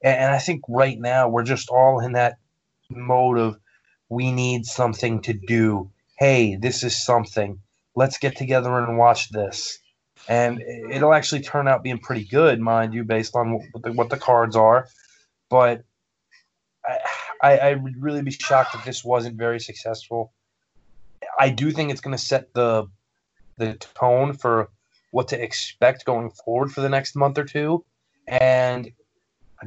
and 0.01 0.31
I 0.31 0.37
think 0.37 0.61
right 0.69 0.99
now 0.99 1.29
we're 1.29 1.43
just 1.43 1.69
all 1.69 1.99
in 1.99 2.13
that 2.13 2.37
mode 2.89 3.37
of 3.37 3.57
we 4.09 4.31
need 4.31 4.65
something 4.65 5.21
to 5.23 5.33
do. 5.33 5.91
Hey, 6.17 6.55
this 6.55 6.83
is 6.83 7.03
something. 7.03 7.59
Let's 7.95 8.17
get 8.17 8.35
together 8.37 8.77
and 8.77 8.97
watch 8.97 9.29
this. 9.29 9.79
And 10.29 10.61
it'll 10.61 11.13
actually 11.13 11.41
turn 11.41 11.67
out 11.67 11.83
being 11.83 11.99
pretty 11.99 12.25
good, 12.25 12.59
mind 12.59 12.93
you, 12.93 13.03
based 13.03 13.35
on 13.35 13.53
what 13.53 13.83
the, 13.83 13.91
what 13.93 14.09
the 14.09 14.17
cards 14.17 14.55
are. 14.55 14.87
But 15.49 15.83
I, 16.85 16.99
I, 17.41 17.57
I 17.57 17.73
would 17.75 18.01
really 18.01 18.21
be 18.21 18.31
shocked 18.31 18.75
if 18.75 18.85
this 18.85 19.03
wasn't 19.03 19.37
very 19.37 19.59
successful. 19.59 20.31
I 21.39 21.49
do 21.49 21.71
think 21.71 21.91
it's 21.91 22.01
going 22.01 22.15
to 22.17 22.23
set 22.23 22.53
the 22.53 22.87
the 23.57 23.73
tone 23.75 24.33
for 24.33 24.69
what 25.11 25.29
to 25.29 25.41
expect 25.41 26.05
going 26.05 26.31
forward 26.31 26.71
for 26.71 26.81
the 26.81 26.89
next 26.89 27.15
month 27.15 27.37
or 27.37 27.43
two. 27.43 27.83
And 28.27 28.91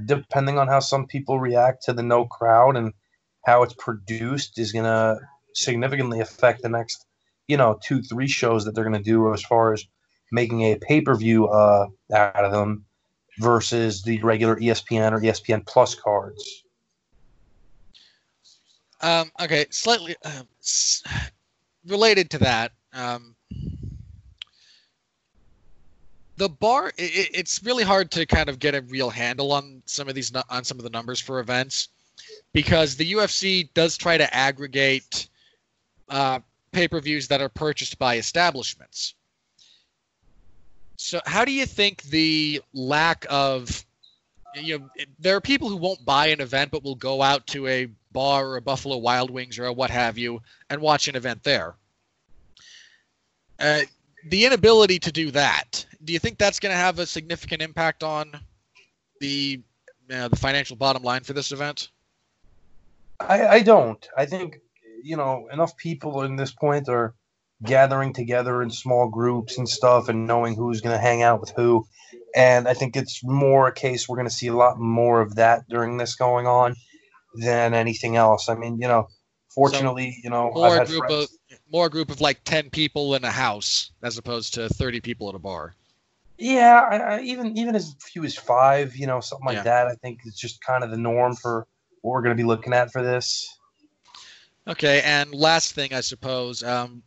depending 0.05 0.59
on 0.59 0.69
how 0.69 0.81
some 0.81 1.07
people 1.07 1.41
react 1.41 1.85
to 1.85 1.93
the 1.93 2.03
no 2.03 2.25
crowd 2.25 2.77
and 2.77 2.93
how 3.45 3.63
it's 3.63 3.75
produced 3.75 4.59
is 4.59 4.73
going 4.73 4.85
to 4.85 5.19
significantly 5.55 6.21
affect 6.21 6.63
the 6.63 6.69
next 6.69 7.05
you 7.49 7.57
know 7.57 7.79
two 7.83 8.03
three 8.03 8.29
shows 8.29 8.65
that 8.65 8.75
they're 8.75 8.85
going 8.85 8.97
to 8.97 9.03
do 9.03 9.33
as 9.35 9.43
far 9.43 9.73
as 9.73 9.85
making 10.31 10.61
a 10.63 10.77
pay-per-view 10.77 11.49
uh, 11.49 11.87
out 12.15 12.45
of 12.45 12.53
them 12.53 12.85
versus 13.39 14.03
the 14.03 14.23
regular 14.23 14.57
espn 14.57 15.13
or 15.13 15.21
espn 15.21 15.67
plus 15.67 15.95
cards 15.97 16.63
um, 19.01 19.33
okay 19.41 19.67
slightly 19.71 20.15
uh, 20.25 20.43
related 21.87 22.31
to 22.31 22.39
that 22.39 22.71
um, 22.93 23.35
the 26.41 26.49
bar 26.49 26.89
it, 26.97 27.31
it's 27.35 27.63
really 27.63 27.85
hard 27.85 28.11
to 28.11 28.25
kind 28.25 28.49
of 28.49 28.59
get 28.59 28.75
a 28.75 28.81
real 28.81 29.11
handle 29.11 29.53
on 29.53 29.83
some 29.85 30.09
of 30.09 30.15
these 30.15 30.33
on 30.49 30.65
some 30.65 30.79
of 30.79 30.85
the 30.85 30.91
numbers 30.91 31.21
for 31.21 31.39
events 31.39 31.89
because 32.55 32.97
the 32.97 33.13
UFC 33.13 33.69
does 33.75 33.99
try 33.99 34.17
to 34.17 34.35
aggregate 34.35 35.29
uh, 36.09 36.41
pay-per-views 36.73 37.29
that 37.29 37.43
are 37.43 37.51
purchased 37.51 37.99
by 37.99 38.17
establishments. 38.17 39.15
So 40.97 41.21
how 41.27 41.45
do 41.45 41.53
you 41.53 41.67
think 41.67 42.05
the 42.05 42.63
lack 42.73 43.27
of 43.29 43.85
you 44.55 44.79
know 44.79 44.91
there 45.19 45.37
are 45.37 45.43
people 45.43 45.69
who 45.69 45.77
won't 45.77 46.07
buy 46.07 46.29
an 46.29 46.41
event 46.41 46.71
but 46.71 46.83
will 46.83 46.95
go 46.95 47.21
out 47.21 47.47
to 47.49 47.67
a 47.67 47.87
bar 48.13 48.47
or 48.47 48.57
a 48.57 48.63
Buffalo 48.63 48.97
Wild 48.97 49.31
Wings 49.31 49.59
or 49.59 49.67
a 49.67 49.73
what 49.75 49.91
have 49.91 50.17
you 50.17 50.41
and 50.71 50.81
watch 50.81 51.07
an 51.07 51.17
event 51.17 51.43
there. 51.43 51.75
Uh, 53.59 53.83
the 54.25 54.47
inability 54.47 54.99
to 55.01 55.13
do 55.13 55.31
that, 55.33 55.85
do 56.05 56.13
you 56.13 56.19
think 56.19 56.39
that's 56.39 56.61
going 56.61 56.73
to 56.73 56.79
have 56.79 56.99
a 56.99 57.07
significant 57.07 57.63
impact 57.63 58.03
on 58.03 58.33
the 59.21 59.61
uh, 60.11 60.29
the 60.29 60.37
financial 60.37 60.77
bottom 60.77 61.03
line 61.03 61.23
for 61.23 61.33
this 61.33 61.53
event? 61.53 61.89
I, 63.21 63.47
I 63.47 63.63
don't. 63.63 64.07
I 64.17 64.27
think 64.27 64.59
you 65.03 65.17
know 65.17 65.49
enough 65.53 65.77
people 65.77 66.23
in 66.23 66.37
this 66.37 66.53
point 66.53 66.89
are 66.89 67.15
gathering 67.63 68.13
together 68.13 68.63
in 68.63 68.71
small 68.71 69.09
groups 69.09 69.59
and 69.59 69.69
stuff 69.69 70.09
and 70.09 70.27
knowing 70.27 70.55
who's 70.55 70.81
going 70.81 70.97
to 70.97 71.01
hang 71.01 71.23
out 71.23 71.41
with 71.41 71.51
who. 71.51 71.87
And 72.35 72.67
I 72.67 72.75
think 72.75 72.97
it's 72.97 73.23
more 73.23 73.69
a 73.69 73.73
case 73.73 74.09
we're 74.09 74.17
going 74.17 74.29
to 74.29 74.35
see 74.35 74.47
a 74.47 74.57
lot 74.57 74.79
more 74.79 75.21
of 75.21 75.35
that 75.35 75.69
during 75.69 75.99
this 75.99 76.15
going 76.15 76.47
on 76.47 76.75
than 77.35 77.75
anything 77.75 78.17
else. 78.17 78.49
I 78.49 78.55
mean, 78.55 78.81
you 78.81 78.89
know, 78.89 79.09
fortunately, 79.55 80.13
so 80.13 80.21
you 80.25 80.31
know, 80.31 80.51
more 80.55 80.85
group 80.85 81.07
friends. 81.07 81.39
of 81.51 81.59
more 81.71 81.89
group 81.89 82.11
of 82.11 82.21
like 82.21 82.43
ten 82.45 82.71
people 82.71 83.15
in 83.15 83.25
a 83.25 83.31
house 83.31 83.91
as 84.03 84.17
opposed 84.17 84.55
to 84.55 84.69
thirty 84.71 85.01
people 85.01 85.29
at 85.29 85.35
a 85.35 85.39
bar. 85.39 85.75
Yeah, 86.41 86.81
I, 86.91 86.97
I, 86.97 87.21
even 87.21 87.57
even 87.59 87.77
as 87.77 87.95
few 88.01 88.25
as 88.25 88.35
five, 88.35 88.97
you 88.97 89.07
know, 89.07 89.21
something 89.21 89.47
like 89.47 89.57
yeah. 89.57 89.63
that. 89.65 89.87
I 89.89 89.95
think 89.97 90.21
it's 90.25 90.41
just 90.41 90.65
kind 90.65 90.83
of 90.83 90.91
the 90.91 90.97
norm 90.97 91.37
for 91.37 91.67
what 92.01 92.13
we're 92.13 92.23
going 92.23 92.35
to 92.35 92.43
be 92.43 92.47
looking 92.47 92.73
at 92.73 92.91
for 92.91 93.03
this. 93.03 93.59
Okay, 94.67 95.03
and 95.05 95.35
last 95.35 95.75
thing, 95.75 95.93
I 95.93 96.01
suppose, 96.01 96.63
um, 96.63 97.03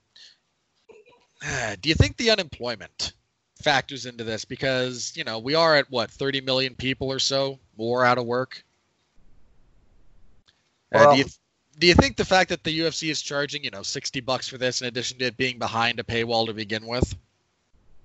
do 1.81 1.89
you 1.89 1.95
think 1.95 2.17
the 2.17 2.29
unemployment 2.29 3.13
factors 3.63 4.05
into 4.05 4.23
this? 4.23 4.45
Because 4.45 5.13
you 5.15 5.23
know 5.23 5.39
we 5.39 5.55
are 5.55 5.75
at 5.75 5.89
what 5.89 6.11
30 6.11 6.41
million 6.41 6.75
people 6.75 7.11
or 7.11 7.17
so 7.19 7.57
more 7.75 8.05
out 8.05 8.19
of 8.19 8.25
work. 8.25 8.63
Uh, 10.93 11.13
do 11.13 11.17
you 11.17 11.25
do 11.79 11.87
you 11.87 11.95
think 11.95 12.17
the 12.17 12.25
fact 12.25 12.49
that 12.49 12.63
the 12.63 12.79
UFC 12.81 13.09
is 13.09 13.19
charging 13.19 13.63
you 13.63 13.71
know 13.71 13.81
60 13.81 14.19
bucks 14.21 14.47
for 14.47 14.59
this 14.59 14.81
in 14.81 14.87
addition 14.87 15.17
to 15.17 15.25
it 15.25 15.37
being 15.37 15.57
behind 15.57 15.99
a 15.99 16.03
paywall 16.03 16.45
to 16.45 16.53
begin 16.53 16.85
with? 16.85 17.15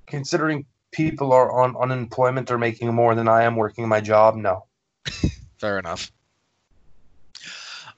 Considering 0.06 0.64
people 0.90 1.32
are 1.32 1.62
on 1.62 1.76
unemployment 1.76 2.50
or 2.50 2.58
making 2.58 2.92
more 2.94 3.14
than 3.14 3.28
I 3.28 3.44
am 3.44 3.56
working 3.56 3.88
my 3.88 4.00
job, 4.00 4.36
no. 4.36 4.66
Fair 5.58 5.78
enough. 5.78 6.12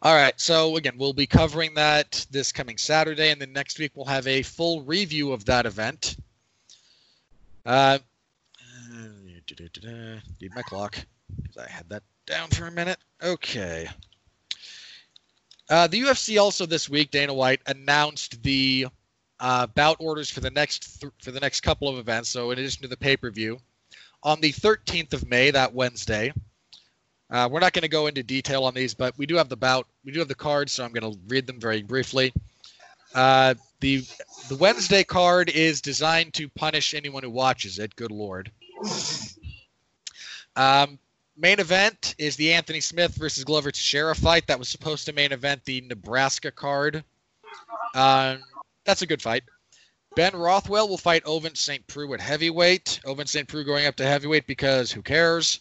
All 0.03 0.15
right, 0.15 0.39
so 0.41 0.77
again, 0.77 0.95
we'll 0.97 1.13
be 1.13 1.27
covering 1.27 1.75
that 1.75 2.27
this 2.31 2.53
coming 2.53 2.79
Saturday, 2.79 3.31
and 3.31 3.41
then 3.41 3.53
next 3.53 3.79
week 3.79 3.93
we'll 3.95 4.07
have 4.07 4.27
a 4.27 4.43
full 4.43 4.83
review 4.83 5.33
of 5.33 5.45
that 5.45 5.67
event. 5.67 6.17
Uh, 7.67 7.99
need 10.41 10.55
my 10.55 10.63
clock 10.63 10.97
because 11.43 11.59
I 11.59 11.71
had 11.71 11.89
that 11.91 12.03
down 12.27 12.49
for 12.49 12.67
a 12.67 12.71
minute. 12.71 12.99
Okay. 13.23 13.89
Uh, 15.69 15.87
the 15.87 16.01
UFC 16.01 16.41
also 16.41 16.67
this 16.67 16.89
week, 16.89 17.11
Dana 17.11 17.35
White 17.35 17.61
announced 17.67 18.43
the 18.43 18.87
uh, 19.41 19.67
bout 19.67 19.97
orders 19.99 20.31
for 20.31 20.41
the 20.41 20.51
next 20.51 21.01
th- 21.01 21.13
for 21.21 21.31
the 21.31 21.41
next 21.41 21.61
couple 21.61 21.89
of 21.89 21.99
events. 21.99 22.29
So 22.29 22.51
in 22.51 22.59
addition 22.59 22.83
to 22.83 22.89
the 22.89 22.97
pay 22.97 23.17
per 23.17 23.31
view, 23.31 23.59
on 24.23 24.41
the 24.41 24.53
13th 24.53 25.15
of 25.15 25.29
May, 25.29 25.51
that 25.51 25.75
Wednesday, 25.75 26.33
uh, 27.31 27.49
we're 27.51 27.61
not 27.61 27.73
going 27.73 27.83
to 27.83 27.89
go 27.89 28.07
into 28.07 28.23
detail 28.23 28.65
on 28.65 28.75
these, 28.75 28.95
but 28.95 29.17
we 29.17 29.27
do 29.27 29.37
have 29.37 29.49
the 29.49 29.57
bout. 29.57 29.87
We 30.05 30.13
do 30.13 30.19
have 30.19 30.29
the 30.29 30.35
cards, 30.35 30.73
so 30.73 30.85
I'm 30.85 30.93
going 30.93 31.13
to 31.13 31.19
read 31.29 31.47
them 31.47 31.61
very 31.61 31.83
briefly. 31.83 32.33
Uh, 33.15 33.55
the 33.81 34.05
the 34.49 34.57
Wednesday 34.57 35.05
card 35.05 35.49
is 35.49 35.81
designed 35.81 36.35
to 36.35 36.49
punish 36.49 36.95
anyone 36.95 37.23
who 37.23 37.31
watches 37.31 37.79
it. 37.79 37.97
Good 37.97 38.11
lord. 38.11 38.51
Um, 40.57 40.99
main 41.37 41.61
event 41.61 42.15
is 42.19 42.37
the 42.37 42.53
Anthony 42.53 42.81
Smith 42.81 43.15
versus 43.15 43.45
Glover 43.45 43.71
Teixeira 43.71 44.15
fight. 44.15 44.47
That 44.47 44.59
was 44.59 44.69
supposed 44.69 45.07
to 45.07 45.13
main 45.13 45.33
event 45.33 45.65
the 45.65 45.81
Nebraska 45.83 46.51
card. 46.51 47.05
Um, 47.95 48.41
that's 48.85 49.03
a 49.03 49.07
good 49.07 49.23
fight. 49.23 49.45
Ben 50.17 50.35
Rothwell 50.35 50.89
will 50.89 50.99
fight 50.99 51.25
Ovince 51.25 51.61
St. 51.61 51.87
Preux 51.87 52.13
at 52.15 52.21
heavyweight. 52.21 53.01
Ovince 53.05 53.31
St. 53.31 53.47
Preux 53.47 53.65
going 53.65 53.87
up 53.87 53.97
to 53.97 54.07
heavyweight 54.07 54.47
because 54.47 54.91
who 54.91 55.03
cares? 55.03 55.61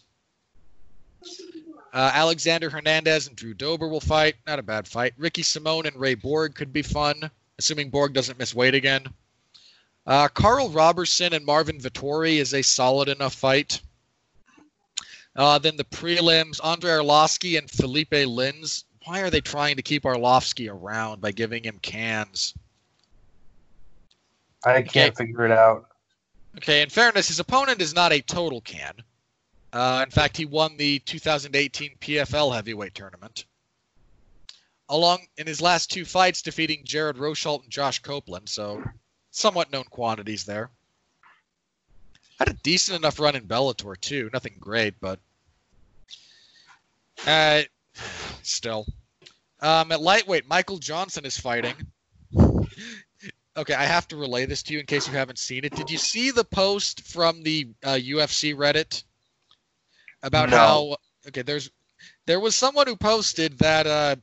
Uh, 1.92 2.10
Alexander 2.14 2.70
Hernandez 2.70 3.26
and 3.26 3.36
Drew 3.36 3.54
Dober 3.54 3.88
will 3.88 4.00
fight. 4.00 4.36
Not 4.46 4.58
a 4.58 4.62
bad 4.62 4.86
fight. 4.86 5.14
Ricky 5.16 5.42
Simone 5.42 5.86
and 5.86 5.96
Ray 5.96 6.14
Borg 6.14 6.54
could 6.54 6.72
be 6.72 6.82
fun, 6.82 7.30
assuming 7.58 7.90
Borg 7.90 8.12
doesn't 8.12 8.38
miss 8.38 8.54
weight 8.54 8.74
again. 8.74 9.06
Uh, 10.06 10.28
Karl 10.28 10.70
Roberson 10.70 11.32
and 11.32 11.44
Marvin 11.44 11.78
Vettori 11.78 12.36
is 12.36 12.54
a 12.54 12.62
solid 12.62 13.08
enough 13.08 13.34
fight. 13.34 13.80
Uh, 15.36 15.58
then 15.58 15.76
the 15.76 15.84
prelims, 15.84 16.64
Andrei 16.64 16.90
Arlovsky 16.90 17.58
and 17.58 17.70
Philipe 17.70 18.10
Lins. 18.10 18.84
Why 19.04 19.20
are 19.20 19.30
they 19.30 19.40
trying 19.40 19.76
to 19.76 19.82
keep 19.82 20.02
Arlovsky 20.02 20.70
around 20.70 21.20
by 21.20 21.32
giving 21.32 21.64
him 21.64 21.78
cans? 21.80 22.54
I 24.64 24.82
can't 24.82 25.12
okay. 25.12 25.26
figure 25.26 25.44
it 25.44 25.52
out. 25.52 25.86
Okay, 26.56 26.82
in 26.82 26.90
fairness, 26.90 27.28
his 27.28 27.38
opponent 27.38 27.80
is 27.80 27.94
not 27.94 28.12
a 28.12 28.20
total 28.20 28.60
can. 28.60 28.94
Uh, 29.72 30.02
in 30.04 30.10
fact, 30.10 30.36
he 30.36 30.44
won 30.44 30.76
the 30.76 30.98
2018 31.00 31.96
PFL 32.00 32.54
heavyweight 32.54 32.94
tournament. 32.94 33.44
Along 34.88 35.20
in 35.36 35.46
his 35.46 35.60
last 35.60 35.90
two 35.90 36.04
fights, 36.04 36.42
defeating 36.42 36.82
Jared 36.84 37.16
Rosholt 37.16 37.62
and 37.62 37.70
Josh 37.70 38.00
Copeland, 38.00 38.48
so 38.48 38.82
somewhat 39.30 39.70
known 39.70 39.84
quantities 39.84 40.44
there. 40.44 40.70
Had 42.40 42.48
a 42.48 42.54
decent 42.54 42.98
enough 42.98 43.20
run 43.20 43.36
in 43.36 43.46
Bellator 43.46 43.98
too. 44.00 44.30
Nothing 44.32 44.56
great, 44.58 44.94
but 45.00 45.20
uh, 47.26 47.62
still. 48.42 48.86
Um, 49.60 49.92
at 49.92 50.00
lightweight, 50.00 50.48
Michael 50.48 50.78
Johnson 50.78 51.24
is 51.24 51.38
fighting. 51.38 51.74
Okay, 53.56 53.74
I 53.74 53.84
have 53.84 54.08
to 54.08 54.16
relay 54.16 54.46
this 54.46 54.62
to 54.64 54.72
you 54.72 54.80
in 54.80 54.86
case 54.86 55.06
you 55.06 55.12
haven't 55.14 55.38
seen 55.38 55.64
it. 55.64 55.74
Did 55.74 55.90
you 55.90 55.98
see 55.98 56.30
the 56.30 56.44
post 56.44 57.06
from 57.06 57.42
the 57.42 57.68
uh, 57.84 57.98
UFC 57.98 58.54
Reddit 58.54 59.02
about 60.22 60.50
no. 60.50 60.56
how 60.56 60.96
okay 61.28 61.42
there's 61.42 61.70
there 62.26 62.40
was 62.40 62.54
someone 62.54 62.86
who 62.86 62.96
posted 62.96 63.58
that 63.58 63.86
uh 63.86 64.16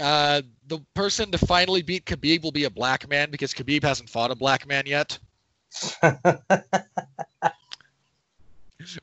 uh 0.00 0.42
the 0.66 0.80
person 0.94 1.30
to 1.30 1.38
finally 1.38 1.82
beat 1.82 2.06
Khabib 2.06 2.42
will 2.42 2.52
be 2.52 2.64
a 2.64 2.70
black 2.70 3.08
man 3.08 3.30
because 3.30 3.52
Khabib 3.52 3.82
hasn't 3.82 4.10
fought 4.10 4.30
a 4.30 4.34
black 4.34 4.66
man 4.66 4.84
yet. 4.86 5.18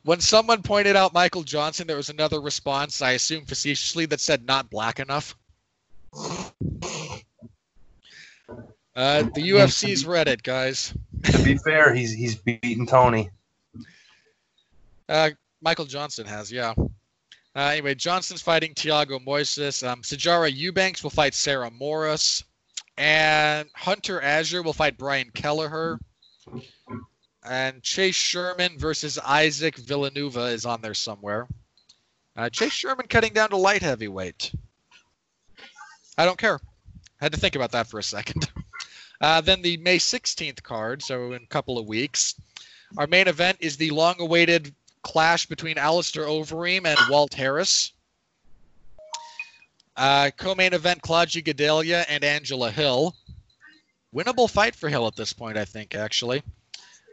when 0.04 0.20
someone 0.20 0.62
pointed 0.64 0.96
out 0.96 1.14
Michael 1.14 1.44
Johnson, 1.44 1.88
there 1.88 1.98
was 1.98 2.10
another 2.10 2.42
response, 2.42 3.02
I 3.02 3.12
assume 3.12 3.46
facetiously, 3.46 4.06
that 4.08 4.20
said 4.20 4.46
not 4.46 4.70
black 4.70 5.00
enough. 5.00 5.36
Uh, 8.96 9.24
the 9.24 9.52
UFC's 9.52 10.04
Reddit, 10.04 10.44
guys. 10.44 10.94
to 11.24 11.44
be 11.44 11.58
fair, 11.58 11.94
he's 11.94 12.12
he's 12.12 12.36
beaten 12.36 12.86
Tony. 12.86 13.30
Uh, 15.08 15.30
Michael 15.62 15.86
Johnson 15.86 16.26
has, 16.26 16.52
yeah. 16.52 16.74
Uh, 17.54 17.60
anyway, 17.60 17.96
Johnson's 17.96 18.42
fighting 18.42 18.74
Tiago 18.74 19.20
Moises. 19.20 19.86
Um, 19.86 20.02
Sijara 20.02 20.52
Eubanks 20.54 21.04
will 21.04 21.10
fight 21.10 21.34
Sarah 21.34 21.70
Moras. 21.70 22.44
And 22.98 23.70
Hunter 23.74 24.22
Azure 24.22 24.64
will 24.64 24.74
fight 24.74 24.98
Brian 24.98 25.32
Kelleher. 25.32 26.00
And 27.44 27.82
Chase 27.82 28.16
Sherman 28.16 28.78
versus 28.78 29.18
Isaac 29.20 29.76
Villanueva 29.76 30.46
is 30.46 30.66
on 30.66 30.82
there 30.82 30.94
somewhere. 30.94 31.48
Uh, 32.36 32.50
Chase 32.50 32.74
Sherman 32.74 33.08
cutting 33.08 33.34
down 33.34 33.50
to 33.50 33.58
light 33.58 33.82
heavyweight. 33.82 34.54
I 36.18 36.26
don't 36.26 36.38
care. 36.38 36.60
I 37.20 37.26
had 37.26 37.34
to 37.34 37.40
think 37.40 37.56
about 37.56 37.72
that 37.72 37.88
for 37.88 38.00
a 38.00 38.04
second. 38.04 38.50
Uh, 39.22 39.40
then 39.40 39.62
the 39.62 39.78
May 39.78 39.98
16th 39.98 40.64
card, 40.64 41.04
so 41.04 41.34
in 41.34 41.44
a 41.44 41.48
couple 41.48 41.78
of 41.78 41.86
weeks. 41.86 42.36
Our 42.98 43.08
main 43.08 43.28
event 43.28 43.58
is 43.62 43.78
the 43.78 43.92
long 43.92 44.20
awaited 44.20 44.74
clash 45.04 45.46
between 45.46 45.78
Alistair 45.78 46.26
Overeem 46.26 46.86
and 46.86 47.00
Walt 47.10 47.34
Harris. 47.34 47.94
Uh, 49.96 50.32
co-main 50.36 50.74
event: 50.74 51.02
Claudia 51.02 51.42
Gadelha 51.44 52.06
and 52.10 52.24
Angela 52.24 52.72
Hill. 52.72 53.16
Winnable 54.14 54.50
fight 54.50 54.76
for 54.76 54.90
Hill 54.90 55.08
at 55.08 55.16
this 55.16 55.34
point, 55.34 55.58
I 55.58 55.66
think. 55.66 55.96
Actually, 55.96 56.42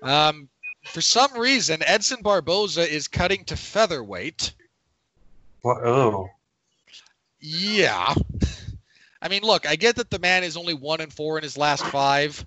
um, 0.03 0.49
for 0.87 1.01
some 1.01 1.37
reason, 1.39 1.83
Edson 1.85 2.23
Barboza 2.23 2.91
is 2.91 3.07
cutting 3.07 3.45
to 3.45 3.57
featherweight. 3.57 4.55
What? 5.61 5.85
Oh. 5.85 6.31
Yeah. 7.41 8.15
I 9.20 9.28
mean, 9.28 9.43
look, 9.43 9.66
I 9.66 9.77
get 9.77 9.97
that 9.97 10.11
the 10.11 10.19
man 10.19 10.45
is 10.45 10.57
only 10.57 10.74
one 10.74 11.01
and 11.01 11.12
four 11.12 11.39
in 11.39 11.43
his 11.43 11.59
last 11.59 11.85
five, 11.86 12.45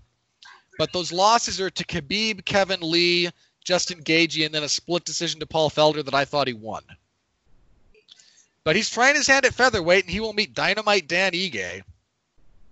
But 0.77 0.93
those 0.93 1.11
losses 1.11 1.59
are 1.59 1.69
to 1.69 1.85
Khabib, 1.85 2.45
Kevin 2.45 2.79
Lee, 2.81 3.29
Justin 3.63 4.01
Gaethje, 4.03 4.45
and 4.45 4.55
then 4.55 4.63
a 4.63 4.69
split 4.69 5.05
decision 5.05 5.39
to 5.41 5.45
Paul 5.45 5.69
Felder 5.69 6.03
that 6.03 6.13
I 6.15 6.25
thought 6.25 6.47
he 6.47 6.53
won. 6.53 6.83
But 8.63 8.75
he's 8.75 8.89
trying 8.89 9.15
his 9.15 9.27
hand 9.27 9.45
at 9.45 9.53
featherweight, 9.53 10.05
and 10.05 10.11
he 10.11 10.19
will 10.19 10.33
meet 10.33 10.53
Dynamite 10.53 11.07
Dan 11.07 11.33
Ige. 11.33 11.83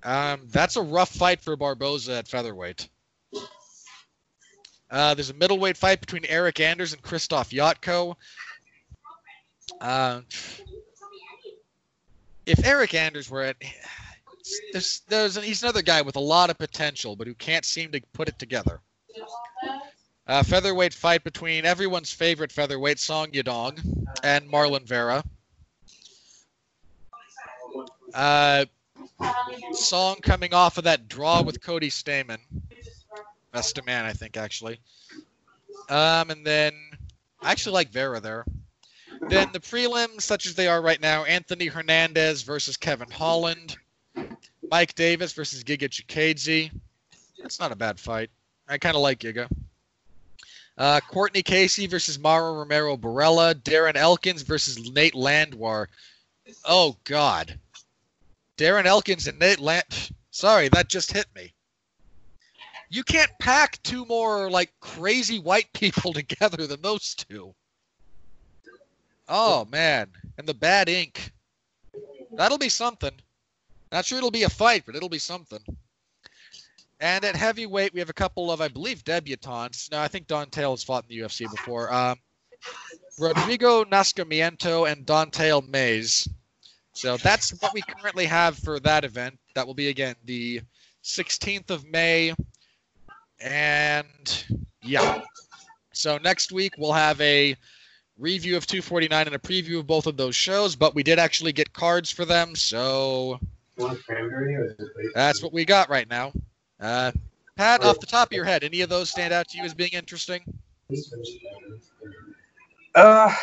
Um, 0.03 0.41
that's 0.45 0.76
a 0.76 0.81
rough 0.81 1.09
fight 1.09 1.41
for 1.41 1.55
Barboza 1.55 2.13
at 2.13 2.27
featherweight. 2.27 2.88
Uh, 4.89 5.13
there's 5.13 5.30
a 5.30 5.35
middleweight 5.35 5.77
fight 5.77 5.99
between 5.99 6.23
Eryk 6.23 6.59
Anders 6.59 6.93
and 6.93 7.01
Krzysztof 7.01 7.51
Jotko. 7.51 8.15
Uh, 9.80 10.21
if 12.49 12.59
Eryk 12.59 12.93
Anders 12.93 13.30
were 13.30 13.43
at, 13.43 13.55
there's, 14.73 15.01
there's 15.07 15.35
he's 15.41 15.63
another 15.63 15.81
guy 15.81 16.01
with 16.01 16.15
a 16.15 16.21
lot 16.21 16.49
of 16.49 16.57
potential, 16.57 17.15
but 17.15 17.27
who 17.27 17.35
can't 17.35 17.63
seem 17.63 17.91
to 17.91 18.01
put 18.13 18.27
it 18.27 18.39
together. 18.39 18.81
Uh, 20.27 20.43
featherweight 20.43 20.93
fight 20.93 21.23
between 21.23 21.65
everyone's 21.65 22.11
favorite 22.11 22.51
featherweight 22.51 22.99
Song 22.99 23.27
Yadong 23.31 24.05
and 24.23 24.49
Marlon 24.51 24.85
Vera. 24.85 25.23
Uh, 28.13 28.65
Song 29.71 30.17
coming 30.21 30.53
off 30.53 30.77
of 30.77 30.84
that 30.85 31.07
draw 31.07 31.41
with 31.41 31.61
Cody 31.61 31.89
Stamann, 31.89 32.39
Best 33.51 33.76
to 33.76 33.84
man, 33.84 34.05
I 34.05 34.13
think, 34.13 34.38
actually. 34.38 34.80
Um, 35.89 36.30
and 36.30 36.45
then 36.45 36.73
I 37.41 37.51
actually 37.51 37.73
like 37.73 37.89
Vera 37.89 38.19
there. 38.19 38.45
Then 39.27 39.49
the 39.51 39.59
prelims, 39.59 40.21
such 40.21 40.45
as 40.45 40.55
they 40.55 40.67
are 40.67 40.81
right 40.81 40.99
now, 41.01 41.23
Anthony 41.23 41.67
Hernandez 41.67 42.43
versus 42.43 42.77
Kevin 42.77 43.09
Holland, 43.11 43.77
Mike 44.69 44.95
Davis 44.95 45.33
versus 45.33 45.63
Giga 45.63 45.89
Chikadze. 45.89 46.71
That's 47.39 47.59
not 47.59 47.71
a 47.71 47.75
bad 47.75 47.99
fight. 47.99 48.29
I 48.67 48.77
kind 48.77 48.95
of 48.95 49.01
like 49.01 49.19
Giga. 49.19 49.49
Uh, 50.77 51.01
Courtney 51.01 51.43
Casey 51.43 51.87
versus 51.87 52.17
Mara 52.17 52.53
Romero 52.53 52.95
Borella, 52.95 53.53
Darren 53.53 53.95
Elkins 53.95 54.43
versus 54.43 54.91
Nate 54.91 55.15
Landwehr. 55.15 55.89
Oh 56.63 56.95
God, 57.03 57.59
Darren 58.57 58.85
Elkins 58.85 59.27
and 59.27 59.37
Nate 59.39 59.59
Land. 59.59 60.11
Sorry, 60.31 60.69
that 60.69 60.87
just 60.87 61.11
hit 61.11 61.25
me. 61.35 61.53
You 62.89 63.03
can't 63.03 63.31
pack 63.39 63.81
two 63.83 64.05
more 64.05 64.49
like 64.49 64.71
crazy 64.79 65.39
white 65.39 65.67
people 65.73 66.13
together 66.13 66.65
than 66.65 66.81
those 66.81 67.13
two. 67.13 67.53
Oh 69.30 69.65
man, 69.72 70.10
and 70.38 70.47
the 70.47 70.56
bad 70.56 70.89
ink. 70.89 71.31
That'll 72.35 72.57
be 72.57 72.69
something. 72.69 73.11
Not 73.91 74.06
sure 74.06 74.18
it'll 74.18 74.31
be 74.31 74.43
a 74.43 74.49
fight, 74.49 74.84
but 74.85 74.95
it'll 74.95 75.10
be 75.10 75.19
something. 75.19 75.60
And 76.99 77.23
at 77.23 77.35
heavyweight, 77.35 77.93
we 77.93 77.99
have 77.99 78.10
a 78.10 78.14
couple 78.14 78.51
of, 78.51 78.60
I 78.60 78.68
believe, 78.68 79.03
debutantes. 79.03 79.89
Now, 79.91 80.01
I 80.01 80.07
think 80.07 80.27
Don'Tale 80.27 80.72
has 80.72 80.84
fought 80.84 81.06
in 81.10 81.18
the 81.18 81.23
UFC 81.23 81.49
before. 81.49 81.93
Um, 81.93 82.18
Rodrigo 83.18 83.85
Nascimento 83.85 84.91
and 84.91 85.06
Don'Tale 85.06 85.61
Mayes. 85.61 86.27
So 86.93 87.15
that's 87.18 87.51
what 87.61 87.73
we 87.73 87.81
currently 87.81 88.26
have 88.26 88.57
for 88.57 88.80
that 88.81 89.06
event. 89.06 89.39
That 89.56 89.65
will 89.65 89.73
be, 89.73 89.88
again, 89.88 90.15
the 90.26 90.61
16th 91.03 91.69
of 91.69 91.85
May. 91.85 92.34
And 93.39 94.45
yeah. 94.84 95.22
So 95.93 96.18
next 96.18 96.51
week, 96.51 96.73
we'll 96.77 96.91
have 96.91 97.19
a 97.22 97.56
review 98.19 98.57
of 98.57 98.67
249 98.67 99.27
and 99.27 99.35
a 99.35 99.39
preview 99.39 99.79
of 99.79 99.87
both 99.87 100.05
of 100.05 100.17
those 100.17 100.35
shows, 100.35 100.75
but 100.75 100.93
we 100.93 101.03
did 101.03 101.19
actually 101.19 101.53
get 101.53 101.73
cards 101.73 102.11
for 102.11 102.25
them, 102.25 102.55
so 102.55 103.39
that's 105.15 105.41
what 105.41 105.53
we 105.53 105.65
got 105.65 105.89
right 105.89 106.09
now. 106.09 106.31
Uh, 106.79 107.11
Pat, 107.55 107.83
off 107.83 107.99
the 107.99 108.05
top 108.05 108.29
of 108.29 108.33
your 108.33 108.45
head, 108.45 108.63
any 108.63 108.81
of 108.81 108.89
those 108.89 109.09
stand 109.09 109.33
out 109.33 109.47
to 109.49 109.57
you 109.57 109.63
as 109.63 109.73
being 109.73 109.91
interesting? 109.93 110.41
Uh, 112.95 113.33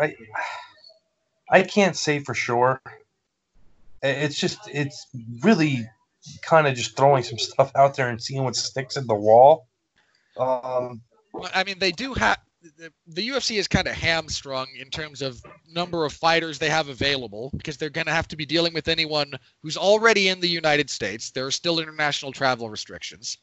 I 0.00 0.14
I 1.50 1.62
can't 1.62 1.96
say 1.96 2.18
for 2.20 2.34
sure. 2.34 2.80
It's 4.02 4.38
just 4.38 4.58
it's 4.68 5.06
really 5.42 5.88
kind 6.42 6.66
of 6.66 6.74
just 6.74 6.96
throwing 6.96 7.22
some 7.22 7.38
stuff 7.38 7.70
out 7.74 7.96
there 7.96 8.08
and 8.08 8.22
seeing 8.22 8.42
what 8.42 8.56
sticks 8.56 8.96
in 8.96 9.06
the 9.06 9.14
wall. 9.14 9.66
Um, 10.36 11.00
I 11.54 11.64
mean, 11.64 11.78
they 11.78 11.92
do 11.92 12.14
have 12.14 12.38
the, 13.06 13.28
UFC 13.28 13.58
is 13.58 13.68
kind 13.68 13.86
of 13.86 13.94
hamstrung 13.94 14.66
in 14.78 14.90
terms 14.90 15.22
of 15.22 15.42
number 15.68 16.04
of 16.04 16.12
fighters 16.12 16.58
they 16.58 16.68
have 16.68 16.88
available 16.88 17.50
because 17.56 17.76
they're 17.76 17.90
going 17.90 18.06
to 18.06 18.12
have 18.12 18.28
to 18.28 18.36
be 18.36 18.46
dealing 18.46 18.74
with 18.74 18.88
anyone 18.88 19.32
who's 19.62 19.76
already 19.76 20.28
in 20.28 20.40
the 20.40 20.48
United 20.48 20.90
States. 20.90 21.30
There 21.30 21.46
are 21.46 21.50
still 21.50 21.80
international 21.80 22.32
travel 22.32 22.68
restrictions. 22.68 23.38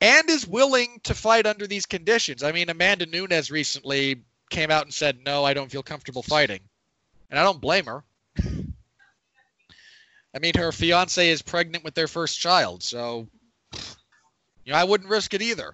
And 0.00 0.30
is 0.30 0.46
willing 0.46 1.00
to 1.04 1.14
fight 1.14 1.46
under 1.46 1.66
these 1.66 1.86
conditions. 1.86 2.44
I 2.44 2.52
mean, 2.52 2.70
Amanda 2.70 3.06
Nunes 3.06 3.50
recently 3.50 4.22
came 4.48 4.70
out 4.70 4.84
and 4.84 4.94
said, 4.94 5.18
"No, 5.24 5.44
I 5.44 5.54
don't 5.54 5.70
feel 5.70 5.82
comfortable 5.82 6.22
fighting." 6.22 6.60
And 7.30 7.38
I 7.38 7.42
don't 7.42 7.60
blame 7.60 7.86
her. 7.86 8.04
I 8.38 10.38
mean, 10.40 10.52
her 10.56 10.70
fiance 10.70 11.28
is 11.28 11.42
pregnant 11.42 11.82
with 11.82 11.94
their 11.94 12.06
first 12.06 12.38
child, 12.38 12.84
so 12.84 13.26
you 14.64 14.72
know, 14.72 14.78
I 14.78 14.84
wouldn't 14.84 15.10
risk 15.10 15.34
it 15.34 15.42
either. 15.42 15.72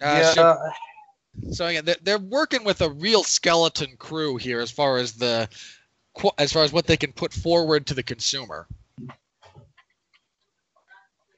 Yeah. 0.00 0.32
so, 0.32 0.58
so 1.52 1.66
again, 1.66 1.84
they're, 1.84 1.96
they're 2.02 2.18
working 2.18 2.64
with 2.64 2.80
a 2.80 2.90
real 2.90 3.22
skeleton 3.22 3.96
crew 3.96 4.36
here 4.36 4.60
as 4.60 4.70
far 4.70 4.98
as 4.98 5.14
the 5.14 5.48
as 6.38 6.52
far 6.52 6.62
as 6.62 6.72
what 6.72 6.86
they 6.86 6.96
can 6.96 7.12
put 7.12 7.32
forward 7.32 7.86
to 7.86 7.94
the 7.94 8.02
consumer. 8.02 8.66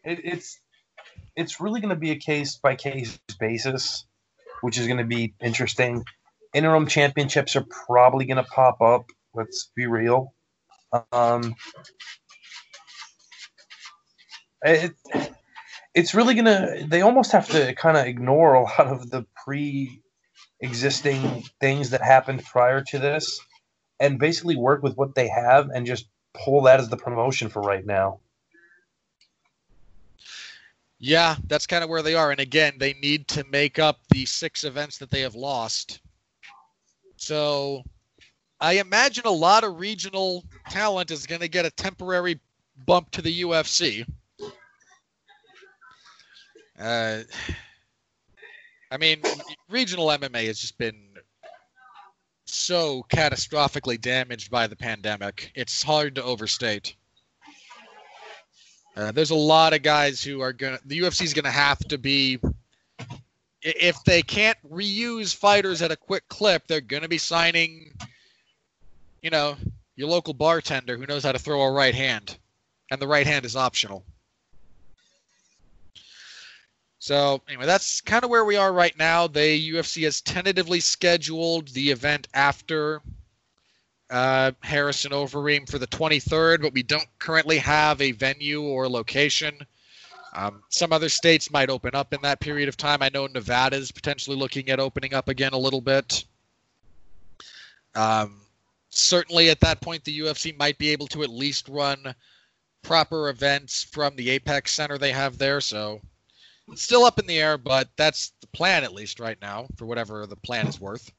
It, 0.05 0.21
it's 0.23 0.61
it's 1.35 1.61
really 1.61 1.81
going 1.81 1.95
to 1.95 2.01
be 2.01 2.11
a 2.11 2.17
case 2.17 2.57
by 2.57 2.77
case 2.77 3.19
basis, 3.41 4.05
which 4.61 4.79
is 4.79 4.87
going 4.87 4.99
to 4.99 5.05
be 5.05 5.35
interesting. 5.43 6.05
Interim 6.55 6.87
championships 6.87 7.57
are 7.57 7.67
probably 7.87 8.25
going 8.25 8.43
to 8.43 8.51
pop 8.51 8.81
up. 8.81 9.07
Let's 9.35 9.71
be 9.77 9.87
real. 9.87 10.33
Um, 11.13 11.55
it, 14.63 14.93
it's 15.97 16.15
really 16.15 16.35
gonna 16.35 16.87
they 16.87 17.01
almost 17.01 17.33
have 17.33 17.49
to 17.49 17.75
kind 17.75 17.97
of 17.97 18.05
ignore 18.07 18.55
a 18.55 18.63
lot 18.63 18.87
of 18.87 19.11
the 19.11 19.25
pre-existing 19.45 21.43
things 21.59 21.91
that 21.91 22.03
happened 22.03 22.45
prior 22.45 22.83
to 22.83 22.99
this 22.99 23.41
and 23.99 24.19
basically 24.19 24.57
work 24.57 24.83
with 24.83 24.95
what 24.99 25.15
they 25.15 25.27
have 25.27 25.71
and 25.71 25.87
just 25.87 26.07
pull 26.35 26.61
that 26.63 26.79
as 26.81 26.91
the 26.91 26.99
promotion 26.99 27.49
for 27.49 27.63
right 27.63 27.87
now. 27.87 28.21
Yeah 30.99 31.37
that's 31.47 31.67
kind 31.67 31.83
of 31.83 31.89
where 31.89 32.03
they 32.03 32.15
are. 32.15 32.31
And 32.31 32.41
again 32.41 32.75
they 32.79 32.93
need 32.95 33.27
to 33.29 33.43
make 33.51 33.79
up 33.79 34.01
the 34.11 34.27
six 34.27 34.65
events 34.65 34.99
that 34.99 35.11
they 35.11 35.23
have 35.23 35.35
lost. 35.35 36.01
So 37.17 37.83
i 38.61 38.75
imagine 38.75 39.25
a 39.25 39.31
lot 39.31 39.65
of 39.65 39.81
regional 39.81 40.45
talent 40.69 41.11
is 41.11 41.27
going 41.27 41.41
to 41.41 41.49
get 41.49 41.65
a 41.65 41.71
temporary 41.71 42.39
bump 42.87 43.11
to 43.11 43.23
the 43.23 43.43
ufc 43.43 44.07
uh, 46.79 47.19
I 48.91 48.97
mean, 48.99 49.21
regional 49.69 50.07
MMA 50.07 50.47
has 50.47 50.61
just 50.61 50.79
been 50.79 50.95
so 52.45 53.05
catastrophically 53.11 54.01
damaged 54.01 54.51
by 54.51 54.67
the 54.67 54.77
pandemic. 54.77 55.51
It's 55.55 55.83
hard 55.83 56.15
to 56.15 56.23
overstate. 56.23 56.95
Uh, 58.97 59.13
there's 59.13 59.31
a 59.31 59.35
lot 59.35 59.75
of 59.75 59.83
guys 59.83 60.23
who 60.23 60.41
are 60.41 60.53
gonna. 60.53 60.79
The 60.87 61.01
UFC 61.01 61.23
is 61.23 61.35
gonna 61.35 61.51
have 61.51 61.79
to 61.89 61.99
be. 61.99 62.39
If 63.63 64.03
they 64.05 64.23
can't 64.23 64.57
reuse 64.71 65.35
fighters 65.35 65.83
at 65.83 65.91
a 65.91 65.97
quick 65.97 66.27
clip, 66.29 66.67
they're 66.67 66.81
gonna 66.81 67.09
be 67.09 67.19
signing. 67.19 67.93
You 69.21 69.31
know, 69.31 69.57
your 69.97 70.09
local 70.09 70.33
bartender 70.33 70.97
who 70.97 71.07
knows 71.07 71.25
how 71.25 71.33
to 71.33 71.39
throw 71.39 71.61
a 71.63 71.73
right 71.73 71.95
hand, 71.95 72.39
and 72.91 73.03
the 73.03 73.09
right 73.09 73.27
hand 73.27 73.45
is 73.45 73.57
optional. 73.57 74.05
So 77.07 77.41
anyway, 77.47 77.67
that's 77.67 78.01
kind 78.01 78.25
of 78.25 78.31
where 78.31 78.45
we 78.45 78.57
are 78.57 78.73
right 78.73 78.99
now. 78.99 79.29
The 79.29 79.71
UFC 79.71 80.03
has 80.03 80.21
tentatively 80.21 80.81
scheduled 80.81 81.69
the 81.69 81.93
event 81.93 82.27
after 82.35 83.01
uh, 84.11 84.51
Harrison 84.65 85.13
Overeem 85.13 85.71
for 85.71 85.79
the 85.79 85.87
23rd, 85.87 86.63
but 86.63 86.73
we 86.73 86.83
don't 86.83 87.07
currently 87.21 87.59
have 87.59 88.01
a 88.01 88.11
venue 88.11 88.61
or 88.61 88.89
location. 88.89 89.57
Um, 90.35 90.65
some 90.69 90.93
other 90.93 91.09
states 91.09 91.49
might 91.53 91.71
open 91.71 91.95
up 91.95 92.13
in 92.13 92.21
that 92.23 92.41
period 92.41 92.69
of 92.69 92.77
time. 92.77 93.03
I 93.03 93.11
know 93.15 93.29
Nevada 93.29 93.77
is 93.77 93.93
potentially 93.93 94.37
looking 94.37 94.69
at 94.71 94.81
opening 94.81 95.15
up 95.15 95.29
again 95.29 95.53
a 95.53 95.59
little 95.59 95.81
bit. 95.81 96.25
Um, 97.95 98.41
certainly, 98.91 99.49
at 99.51 99.61
that 99.61 99.81
point, 99.81 100.03
the 100.03 100.19
UFC 100.19 100.59
might 100.59 100.77
be 100.77 100.89
able 100.89 101.07
to 101.07 101.23
at 101.23 101.31
least 101.31 101.69
run 101.69 102.17
proper 102.83 103.29
events 103.29 103.85
from 103.85 104.17
the 104.17 104.29
Apex 104.31 104.73
Center 104.73 104.99
they 104.99 105.13
have 105.13 105.39
there. 105.39 105.61
So 105.61 106.01
still 106.75 107.05
up 107.05 107.19
in 107.19 107.27
the 107.27 107.39
air, 107.39 107.59
but 107.59 107.89
that's 107.97 108.33
the 108.41 108.47
plan 108.49 108.85
at 108.85 108.93
least 108.93 109.21
right 109.21 109.39
now 109.41 109.67
for 109.77 109.87
whatever 109.87 110.27
the 110.27 110.37
plan 110.37 110.67
is 110.67 110.81
worth. 110.81 111.13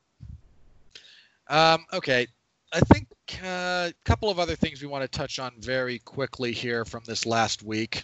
Um, 1.48 1.86
okay, 1.94 2.28
I 2.74 2.82
think 2.82 3.07
a 3.41 3.48
uh, 3.48 3.91
couple 4.03 4.30
of 4.30 4.40
other 4.40 4.56
things 4.56 4.82
we 4.82 4.88
want 4.88 5.03
to 5.03 5.18
touch 5.18 5.40
on 5.40 5.52
very 5.60 5.99
quickly 5.99 6.52
here 6.52 6.84
from 6.84 7.03
this 7.06 7.26
last 7.26 7.64
week. 7.64 8.03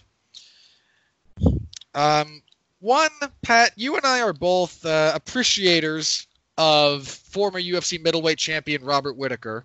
Um, 1.94 2.42
one, 2.80 3.10
Pat, 3.42 3.72
you 3.76 3.96
and 3.96 4.04
I 4.04 4.22
are 4.22 4.32
both 4.32 4.84
uh, 4.84 5.12
appreciators 5.14 6.26
of 6.56 7.06
former 7.06 7.60
UFC 7.60 8.02
middleweight 8.02 8.38
champion 8.38 8.84
Robert 8.84 9.16
Whittaker. 9.16 9.64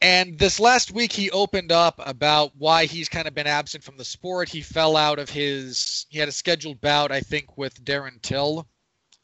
And 0.00 0.38
this 0.38 0.60
last 0.60 0.92
week, 0.92 1.12
he 1.12 1.30
opened 1.30 1.72
up 1.72 2.00
about 2.04 2.52
why 2.56 2.84
he's 2.84 3.08
kind 3.08 3.26
of 3.26 3.34
been 3.34 3.48
absent 3.48 3.82
from 3.82 3.96
the 3.96 4.04
sport. 4.04 4.48
He 4.48 4.60
fell 4.60 4.96
out 4.96 5.18
of 5.18 5.28
his, 5.28 6.06
he 6.08 6.18
had 6.18 6.28
a 6.28 6.32
scheduled 6.32 6.80
bout, 6.80 7.10
I 7.10 7.20
think, 7.20 7.58
with 7.58 7.84
Darren 7.84 8.22
Till 8.22 8.66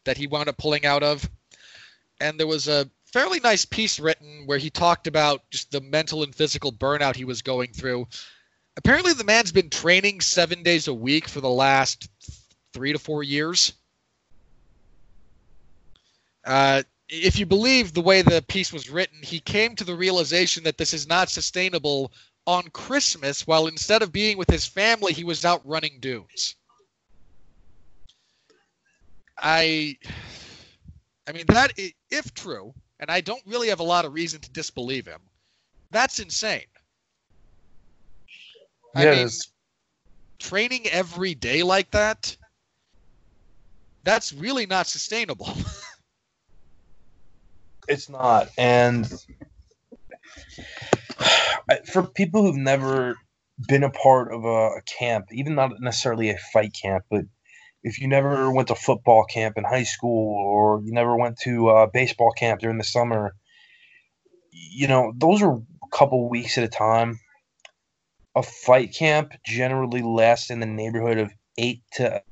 that 0.05 0.17
he 0.17 0.27
wound 0.27 0.49
up 0.49 0.59
pulling 0.59 0.85
out 0.85 1.05
of. 1.05 1.29
And 2.21 2.39
there 2.39 2.49
was 2.49 2.67
a 2.67 2.91
fairly 3.13 3.39
nice 3.39 3.65
piece 3.65 4.01
written 4.01 4.43
where 4.47 4.59
he 4.59 4.71
talked 4.71 5.07
about 5.07 5.49
just 5.51 5.71
the 5.71 5.81
mental 5.81 6.25
and 6.25 6.35
physical 6.35 6.73
burnout 6.73 7.15
he 7.15 7.25
was 7.25 7.43
going 7.43 7.73
through. 7.73 8.09
Apparently, 8.77 9.13
the 9.13 9.23
man's 9.23 9.53
been 9.53 9.71
training 9.71 10.21
seven 10.21 10.65
days 10.65 10.89
a 10.89 10.95
week 10.95 11.29
for 11.29 11.41
the 11.41 11.49
last 11.49 12.09
three 12.73 12.93
to 12.93 12.99
four 12.99 13.23
years. 13.23 13.73
Uh, 16.45 16.83
if 17.23 17.39
you 17.39 17.47
believe 17.47 17.93
the 17.93 18.01
way 18.01 18.23
the 18.23 18.43
piece 18.43 18.73
was 18.73 18.91
written, 18.91 19.19
he 19.23 19.41
came 19.41 19.77
to 19.77 19.85
the 19.85 19.95
realization 19.95 20.65
that 20.65 20.79
this 20.79 20.93
is 20.93 21.07
not 21.07 21.31
sustainable 21.31 22.13
on 22.47 22.65
Christmas, 22.71 23.47
while 23.47 23.67
instead 23.67 24.03
of 24.03 24.13
being 24.13 24.37
with 24.37 24.51
his 24.51 24.67
family, 24.67 25.13
he 25.13 25.25
was 25.25 25.45
out 25.45 25.63
running 25.65 25.99
dunes. 26.01 26.57
I, 29.39 29.97
I 31.27 31.33
mean 31.33 31.47
that 31.49 31.73
if 32.11 32.35
true, 32.35 32.75
and 33.01 33.11
I 33.11 33.21
don't 33.21 33.43
really 33.47 33.69
have 33.69 33.81
a 33.81 33.85
lot 33.85 34.05
of 34.05 34.13
reason 34.13 34.41
to 34.41 34.53
disbelieve 34.53 35.07
him. 35.07 35.21
That's 35.91 36.19
insane. 36.19 36.67
I 38.95 39.07
mean, 39.07 39.29
training 40.39 40.87
every 40.89 41.35
day 41.35 41.63
like 41.63 41.91
that, 41.93 42.37
that's 44.05 44.33
really 44.33 44.67
not 44.67 44.87
sustainable. 44.87 45.49
It's 47.89 48.09
not. 48.09 48.49
And 48.57 49.07
for 51.93 52.03
people 52.03 52.43
who've 52.43 52.57
never 52.57 53.17
been 53.69 53.85
a 53.85 53.91
part 53.91 54.33
of 54.33 54.45
a, 54.45 54.83
camp, 54.99 55.27
even 55.33 55.55
not 55.55 55.73
necessarily 55.81 56.31
a 56.31 56.39
fight 56.53 56.75
camp, 56.81 57.05
but 57.11 57.25
if 57.83 58.01
you 58.01 58.09
never 58.09 58.51
went 58.51 58.69
to 58.69 58.75
football 58.75 59.25
camp 59.25 59.59
in 59.59 59.65
high 59.65 59.85
school 59.85 60.35
or 60.37 60.81
you 60.83 60.93
never 60.93 61.17
went 61.17 61.39
to 61.41 61.71
a 61.71 61.87
baseball 61.87 62.33
camp 62.33 62.61
during 62.61 62.79
the 62.79 62.85
summer, 62.85 63.35
you 64.51 64.89
know, 64.89 65.13
those 65.17 65.43
are 65.43 65.55
a 65.57 65.89
couple 65.93 66.29
weeks 66.29 66.57
at 66.59 66.65
a 66.65 66.69
time. 66.69 67.21
A 68.35 68.43
fight 68.43 68.95
camp 68.95 69.33
generally 69.47 70.03
lasts 70.03 70.51
in 70.51 70.61
the 70.61 70.67
neighborhood 70.67 71.19
of 71.19 71.33
eight 71.57 71.83
to 71.93 72.23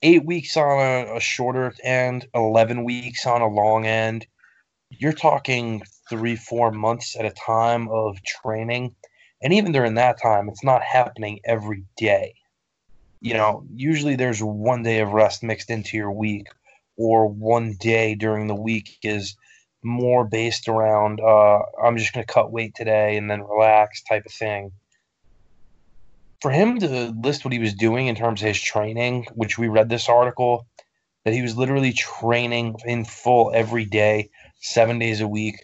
eight 0.00 0.24
weeks 0.24 0.56
on 0.56 0.78
a, 0.78 1.16
a 1.16 1.20
shorter 1.20 1.74
end, 1.84 2.26
11 2.34 2.84
weeks 2.84 3.26
on 3.26 3.42
a 3.42 3.46
long 3.46 3.84
end 3.84 4.26
you're 4.98 5.12
talking 5.12 5.82
three, 6.08 6.36
four 6.36 6.70
months 6.70 7.16
at 7.16 7.24
a 7.24 7.30
time 7.30 7.88
of 7.88 8.22
training. 8.22 8.94
And 9.42 9.52
even 9.52 9.72
during 9.72 9.94
that 9.94 10.20
time, 10.20 10.48
it's 10.48 10.64
not 10.64 10.82
happening 10.82 11.40
every 11.44 11.84
day. 11.96 12.34
You 13.20 13.34
know, 13.34 13.64
usually 13.72 14.16
there's 14.16 14.42
one 14.42 14.82
day 14.82 15.00
of 15.00 15.12
rest 15.12 15.42
mixed 15.42 15.70
into 15.70 15.96
your 15.96 16.10
week, 16.10 16.48
or 16.96 17.26
one 17.28 17.76
day 17.78 18.14
during 18.14 18.46
the 18.46 18.54
week 18.54 18.98
is 19.02 19.36
more 19.82 20.24
based 20.24 20.68
around 20.68 21.20
uh, 21.20 21.60
I'm 21.82 21.96
just 21.96 22.12
going 22.12 22.24
to 22.24 22.32
cut 22.32 22.52
weight 22.52 22.74
today 22.74 23.16
and 23.16 23.30
then 23.30 23.42
relax 23.42 24.02
type 24.02 24.26
of 24.26 24.32
thing. 24.32 24.72
For 26.40 26.50
him 26.50 26.78
to 26.80 27.14
list 27.22 27.44
what 27.44 27.52
he 27.52 27.60
was 27.60 27.74
doing 27.74 28.08
in 28.08 28.16
terms 28.16 28.42
of 28.42 28.48
his 28.48 28.60
training, 28.60 29.26
which 29.34 29.58
we 29.58 29.68
read 29.68 29.88
this 29.88 30.08
article, 30.08 30.66
that 31.24 31.34
he 31.34 31.42
was 31.42 31.56
literally 31.56 31.92
training 31.92 32.76
in 32.84 33.04
full 33.04 33.52
every 33.54 33.84
day 33.84 34.30
seven 34.62 34.98
days 34.98 35.20
a 35.20 35.28
week, 35.28 35.56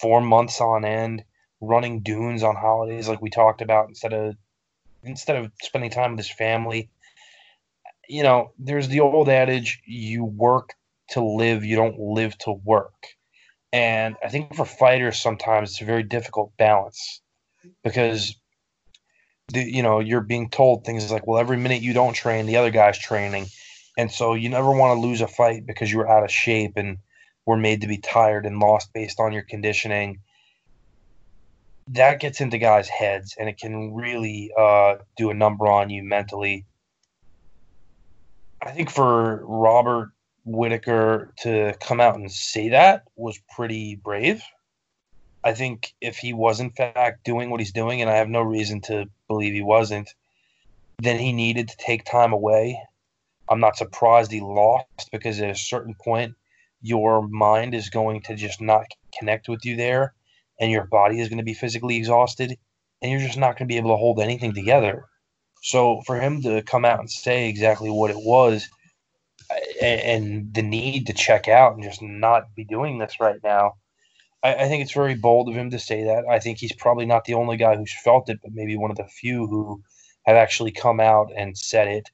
four 0.00 0.20
months 0.20 0.60
on 0.60 0.84
end, 0.84 1.24
running 1.60 2.00
dunes 2.00 2.42
on 2.42 2.56
holidays 2.56 3.08
like 3.08 3.20
we 3.20 3.30
talked 3.30 3.60
about 3.60 3.88
instead 3.88 4.12
of 4.14 4.36
instead 5.02 5.36
of 5.36 5.52
spending 5.62 5.90
time 5.90 6.12
with 6.12 6.20
his 6.20 6.30
family. 6.30 6.88
You 8.08 8.22
know, 8.22 8.52
there's 8.58 8.88
the 8.88 9.00
old 9.00 9.28
adage, 9.28 9.82
you 9.86 10.24
work 10.24 10.74
to 11.10 11.22
live, 11.22 11.64
you 11.64 11.76
don't 11.76 11.98
live 11.98 12.36
to 12.38 12.52
work. 12.52 13.08
And 13.72 14.16
I 14.24 14.28
think 14.28 14.54
for 14.54 14.64
fighters 14.64 15.20
sometimes 15.20 15.72
it's 15.72 15.80
a 15.80 15.84
very 15.84 16.02
difficult 16.02 16.56
balance 16.56 17.20
because 17.82 18.36
the, 19.48 19.62
you 19.62 19.82
know, 19.82 20.00
you're 20.00 20.20
being 20.20 20.48
told 20.48 20.84
things 20.84 21.10
like, 21.10 21.26
well, 21.26 21.40
every 21.40 21.56
minute 21.56 21.82
you 21.82 21.92
don't 21.92 22.14
train, 22.14 22.46
the 22.46 22.56
other 22.56 22.70
guy's 22.70 22.98
training. 22.98 23.46
And 23.98 24.10
so 24.10 24.34
you 24.34 24.48
never 24.48 24.70
want 24.70 24.96
to 24.96 25.06
lose 25.06 25.20
a 25.20 25.28
fight 25.28 25.66
because 25.66 25.92
you're 25.92 26.10
out 26.10 26.24
of 26.24 26.30
shape 26.30 26.72
and 26.76 26.98
were 27.46 27.56
made 27.56 27.82
to 27.82 27.86
be 27.86 27.98
tired 27.98 28.46
and 28.46 28.58
lost 28.58 28.92
based 28.92 29.20
on 29.20 29.32
your 29.32 29.42
conditioning. 29.42 30.20
That 31.88 32.20
gets 32.20 32.40
into 32.40 32.58
guys' 32.58 32.88
heads 32.88 33.36
and 33.38 33.48
it 33.48 33.58
can 33.58 33.94
really 33.94 34.50
uh, 34.58 34.96
do 35.16 35.30
a 35.30 35.34
number 35.34 35.66
on 35.66 35.90
you 35.90 36.02
mentally. 36.02 36.64
I 38.62 38.70
think 38.70 38.90
for 38.90 39.44
Robert 39.44 40.12
Whittaker 40.46 41.32
to 41.42 41.74
come 41.80 42.00
out 42.00 42.16
and 42.16 42.30
say 42.30 42.70
that 42.70 43.04
was 43.16 43.38
pretty 43.54 43.96
brave. 43.96 44.42
I 45.42 45.52
think 45.52 45.94
if 46.00 46.16
he 46.16 46.32
was 46.32 46.60
in 46.60 46.70
fact 46.70 47.24
doing 47.24 47.50
what 47.50 47.60
he's 47.60 47.72
doing, 47.72 48.00
and 48.00 48.10
I 48.10 48.16
have 48.16 48.28
no 48.28 48.40
reason 48.40 48.80
to 48.82 49.06
believe 49.28 49.52
he 49.52 49.62
wasn't, 49.62 50.14
then 51.02 51.18
he 51.18 51.32
needed 51.34 51.68
to 51.68 51.76
take 51.76 52.04
time 52.04 52.32
away. 52.32 52.80
I'm 53.48 53.60
not 53.60 53.76
surprised 53.76 54.32
he 54.32 54.40
lost 54.40 55.10
because 55.12 55.40
at 55.40 55.50
a 55.50 55.54
certain 55.54 55.94
point, 55.94 56.34
your 56.84 57.26
mind 57.26 57.74
is 57.74 57.88
going 57.88 58.20
to 58.20 58.36
just 58.36 58.60
not 58.60 58.84
connect 59.18 59.48
with 59.48 59.64
you 59.64 59.74
there 59.74 60.12
and 60.60 60.70
your 60.70 60.84
body 60.84 61.18
is 61.18 61.28
going 61.28 61.38
to 61.38 61.44
be 61.44 61.54
physically 61.54 61.96
exhausted 61.96 62.54
and 63.00 63.10
you're 63.10 63.20
just 63.20 63.38
not 63.38 63.56
going 63.56 63.66
to 63.66 63.72
be 63.72 63.78
able 63.78 63.90
to 63.90 63.96
hold 63.96 64.20
anything 64.20 64.52
together. 64.52 65.06
So 65.62 66.02
for 66.06 66.20
him 66.20 66.42
to 66.42 66.60
come 66.60 66.84
out 66.84 67.00
and 67.00 67.10
say 67.10 67.48
exactly 67.48 67.88
what 67.88 68.10
it 68.10 68.18
was 68.18 68.68
and 69.80 70.52
the 70.52 70.60
need 70.60 71.06
to 71.06 71.14
check 71.14 71.48
out 71.48 71.72
and 71.72 71.82
just 71.82 72.02
not 72.02 72.54
be 72.54 72.64
doing 72.64 72.98
this 72.98 73.18
right 73.18 73.40
now, 73.42 73.76
I, 74.42 74.68
think 74.68 74.82
it's 74.82 74.92
very 74.92 75.14
bold 75.14 75.48
of 75.48 75.54
him 75.54 75.70
to 75.70 75.78
say 75.78 76.04
that. 76.04 76.26
I 76.30 76.38
think 76.38 76.58
he's 76.58 76.74
probably 76.74 77.06
not 77.06 77.24
the 77.24 77.32
only 77.32 77.56
guy 77.56 77.76
who's 77.76 77.94
felt 78.04 78.28
it, 78.28 78.40
but 78.42 78.52
maybe 78.52 78.76
one 78.76 78.90
of 78.90 78.98
the 78.98 79.06
few 79.06 79.46
who 79.46 79.82
have 80.26 80.36
actually 80.36 80.70
come 80.70 81.00
out 81.00 81.30
and 81.34 81.56
said 81.56 81.88
it. 81.88 82.10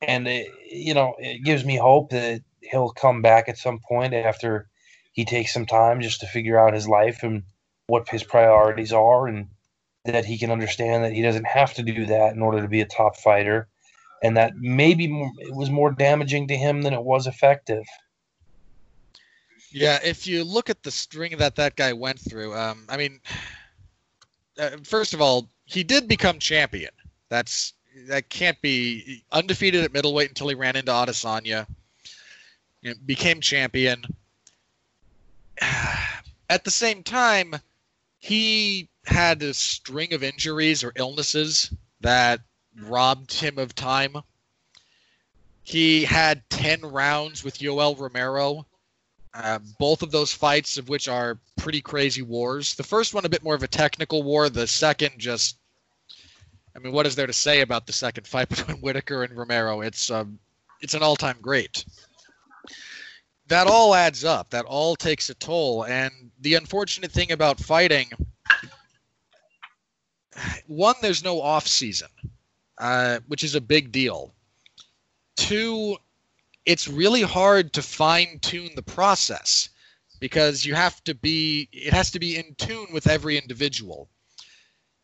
And 0.00 0.28
it, 0.28 0.46
you 0.70 0.94
know, 0.94 1.16
it 1.18 1.42
gives 1.42 1.64
me 1.64 1.76
hope 1.76 2.10
that 2.10 2.42
he'll 2.60 2.90
come 2.90 3.22
back 3.22 3.48
at 3.48 3.58
some 3.58 3.78
point 3.86 4.14
after 4.14 4.68
he 5.12 5.24
takes 5.24 5.52
some 5.52 5.66
time 5.66 6.00
just 6.00 6.20
to 6.20 6.26
figure 6.26 6.58
out 6.58 6.74
his 6.74 6.88
life 6.88 7.22
and 7.22 7.42
what 7.86 8.08
his 8.08 8.22
priorities 8.22 8.92
are 8.92 9.26
and 9.26 9.48
that 10.04 10.24
he 10.24 10.38
can 10.38 10.50
understand 10.50 11.04
that 11.04 11.12
he 11.12 11.22
doesn't 11.22 11.46
have 11.46 11.74
to 11.74 11.82
do 11.82 12.06
that 12.06 12.34
in 12.34 12.42
order 12.42 12.60
to 12.62 12.68
be 12.68 12.80
a 12.80 12.86
top 12.86 13.16
fighter. 13.16 13.68
And 14.22 14.36
that 14.36 14.52
maybe 14.56 15.06
it 15.38 15.54
was 15.54 15.70
more 15.70 15.90
damaging 15.90 16.48
to 16.48 16.56
him 16.56 16.82
than 16.82 16.92
it 16.92 17.02
was 17.02 17.26
effective. 17.26 17.84
Yeah 19.72 19.98
if 20.04 20.26
you 20.26 20.44
look 20.44 20.68
at 20.68 20.82
the 20.82 20.90
string 20.90 21.36
that 21.38 21.56
that 21.56 21.76
guy 21.76 21.92
went 21.92 22.18
through 22.18 22.56
um, 22.56 22.86
i 22.88 22.96
mean 22.96 23.20
uh, 24.58 24.70
first 24.82 25.14
of 25.14 25.20
all 25.20 25.48
he 25.64 25.84
did 25.84 26.08
become 26.08 26.38
champion. 26.38 26.90
That's 27.28 27.74
that 28.08 28.28
can't 28.28 28.60
be 28.60 29.22
undefeated 29.30 29.84
at 29.84 29.92
middleweight 29.92 30.28
until 30.28 30.48
he 30.48 30.54
ran 30.54 30.76
into 30.76 30.90
adesanya 30.90 31.66
you 32.82 32.90
know, 32.90 32.96
became 33.04 33.40
champion. 33.40 34.04
At 36.48 36.64
the 36.64 36.70
same 36.70 37.02
time, 37.02 37.54
he 38.18 38.88
had 39.04 39.42
a 39.42 39.54
string 39.54 40.12
of 40.14 40.22
injuries 40.22 40.84
or 40.84 40.92
illnesses 40.96 41.72
that 42.00 42.40
robbed 42.82 43.32
him 43.32 43.58
of 43.58 43.74
time. 43.74 44.16
He 45.62 46.04
had 46.04 46.42
10 46.50 46.82
rounds 46.82 47.44
with 47.44 47.58
Yoel 47.58 47.98
Romero, 47.98 48.66
uh, 49.32 49.60
both 49.78 50.02
of 50.02 50.10
those 50.10 50.32
fights 50.32 50.78
of 50.78 50.88
which 50.88 51.06
are 51.06 51.38
pretty 51.56 51.80
crazy 51.80 52.22
wars. 52.22 52.74
The 52.74 52.82
first 52.82 53.14
one, 53.14 53.24
a 53.24 53.28
bit 53.28 53.44
more 53.44 53.54
of 53.54 53.62
a 53.62 53.68
technical 53.68 54.22
war. 54.22 54.48
The 54.48 54.66
second, 54.66 55.12
just, 55.18 55.56
I 56.74 56.80
mean, 56.80 56.92
what 56.92 57.06
is 57.06 57.14
there 57.14 57.28
to 57.28 57.32
say 57.32 57.60
about 57.60 57.86
the 57.86 57.92
second 57.92 58.26
fight 58.26 58.48
between 58.50 58.78
Whittaker 58.78 59.22
and 59.22 59.36
Romero? 59.36 59.82
It's, 59.82 60.10
um, 60.10 60.38
it's 60.80 60.94
an 60.94 61.02
all 61.02 61.16
time 61.16 61.36
great 61.40 61.84
that 63.50 63.66
all 63.66 63.94
adds 63.94 64.24
up. 64.24 64.50
That 64.50 64.64
all 64.64 64.96
takes 64.96 65.28
a 65.28 65.34
toll. 65.34 65.84
And 65.84 66.12
the 66.40 66.54
unfortunate 66.54 67.10
thing 67.10 67.32
about 67.32 67.58
fighting, 67.58 68.08
one, 70.66 70.94
there's 71.02 71.24
no 71.24 71.40
off 71.42 71.66
season, 71.66 72.08
uh, 72.78 73.18
which 73.26 73.42
is 73.44 73.56
a 73.56 73.60
big 73.60 73.92
deal. 73.92 74.32
Two, 75.36 75.96
it's 76.64 76.86
really 76.86 77.22
hard 77.22 77.72
to 77.72 77.82
fine 77.82 78.38
tune 78.40 78.70
the 78.76 78.82
process 78.82 79.68
because 80.20 80.64
you 80.64 80.74
have 80.74 81.02
to 81.04 81.14
be 81.14 81.68
it 81.72 81.92
has 81.92 82.10
to 82.12 82.20
be 82.20 82.36
in 82.36 82.54
tune 82.56 82.86
with 82.92 83.08
every 83.08 83.36
individual. 83.36 84.08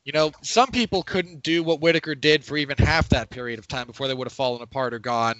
You 0.04 0.12
know, 0.12 0.30
some 0.42 0.70
people 0.70 1.02
couldn't 1.02 1.42
do 1.42 1.64
what 1.64 1.80
Whittaker 1.80 2.14
did 2.14 2.44
for 2.44 2.56
even 2.56 2.76
half 2.78 3.08
that 3.08 3.28
period 3.28 3.58
of 3.58 3.66
time 3.66 3.88
before 3.88 4.06
they 4.06 4.14
would 4.14 4.28
have 4.28 4.32
fallen 4.32 4.62
apart 4.62 4.94
or 4.94 5.00
gone, 5.00 5.34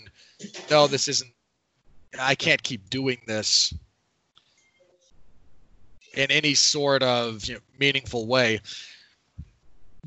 no, 0.69 0.89
this 0.89 1.07
isn't 1.07 1.31
I 2.19 2.35
can't 2.35 2.62
keep 2.62 2.89
doing 2.91 3.19
this 3.27 3.74
in 6.15 6.31
any 6.31 6.55
sort 6.55 7.03
of 7.03 7.45
you 7.45 7.55
know, 7.55 7.61
meaningful 7.78 8.27
way. 8.27 8.61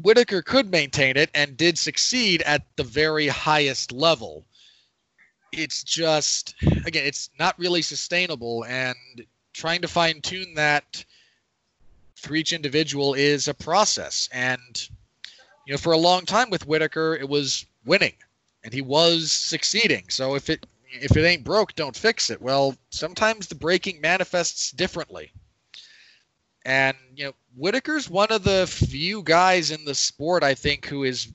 Whittaker 0.01 0.41
could 0.41 0.71
maintain 0.71 1.17
it 1.17 1.29
and 1.33 1.57
did 1.57 1.77
succeed 1.77 2.41
at 2.43 2.65
the 2.77 2.83
very 2.83 3.27
highest 3.27 3.91
level. 3.91 4.45
It's 5.51 5.83
just, 5.83 6.55
again, 6.85 7.05
it's 7.05 7.29
not 7.39 7.57
really 7.59 7.81
sustainable, 7.81 8.65
and 8.65 8.95
trying 9.53 9.81
to 9.81 9.87
fine 9.87 10.21
tune 10.21 10.53
that 10.55 11.03
for 12.15 12.35
each 12.35 12.53
individual 12.53 13.13
is 13.13 13.47
a 13.47 13.53
process. 13.53 14.29
And, 14.31 14.89
you 15.65 15.73
know, 15.73 15.77
for 15.77 15.93
a 15.93 15.97
long 15.97 16.25
time 16.25 16.49
with 16.49 16.67
Whittaker, 16.67 17.15
it 17.15 17.27
was 17.27 17.65
winning 17.85 18.13
and 18.63 18.73
he 18.73 18.81
was 18.81 19.31
succeeding. 19.31 20.05
So 20.09 20.35
if 20.35 20.49
it 20.49 20.65
if 20.91 21.15
it 21.15 21.25
ain't 21.25 21.43
broke, 21.43 21.75
don't 21.75 21.95
fix 21.95 22.29
it. 22.29 22.41
Well, 22.41 22.75
sometimes 22.89 23.47
the 23.47 23.55
breaking 23.55 24.01
manifests 24.01 24.71
differently. 24.71 25.31
And 26.65 26.97
you 27.15 27.25
know, 27.25 27.33
Whittaker's 27.55 28.09
one 28.09 28.31
of 28.31 28.43
the 28.43 28.67
few 28.67 29.23
guys 29.23 29.71
in 29.71 29.85
the 29.85 29.95
sport 29.95 30.43
I 30.43 30.53
think 30.53 30.85
who 30.85 31.03
is 31.03 31.31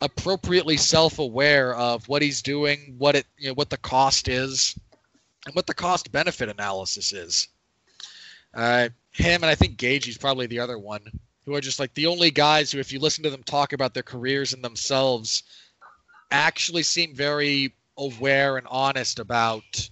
appropriately 0.00 0.76
self-aware 0.76 1.74
of 1.74 2.08
what 2.08 2.22
he's 2.22 2.42
doing, 2.42 2.94
what 2.98 3.16
it 3.16 3.26
you 3.38 3.48
know, 3.48 3.54
what 3.54 3.70
the 3.70 3.76
cost 3.76 4.28
is, 4.28 4.78
and 5.46 5.54
what 5.54 5.66
the 5.66 5.74
cost 5.74 6.12
benefit 6.12 6.48
analysis 6.48 7.12
is. 7.12 7.48
Uh, 8.54 8.88
him 9.12 9.42
and 9.42 9.46
I 9.46 9.54
think 9.54 9.76
Gaethje's 9.76 10.18
probably 10.18 10.46
the 10.46 10.60
other 10.60 10.78
one 10.78 11.02
who 11.44 11.54
are 11.54 11.60
just 11.60 11.80
like 11.80 11.94
the 11.94 12.06
only 12.06 12.30
guys 12.30 12.70
who, 12.70 12.78
if 12.78 12.92
you 12.92 13.00
listen 13.00 13.24
to 13.24 13.30
them 13.30 13.42
talk 13.42 13.72
about 13.72 13.94
their 13.94 14.02
careers 14.02 14.52
and 14.52 14.62
themselves, 14.62 15.42
actually 16.30 16.82
seem 16.82 17.14
very 17.14 17.74
aware 17.98 18.56
and 18.56 18.66
honest 18.70 19.18
about 19.18 19.90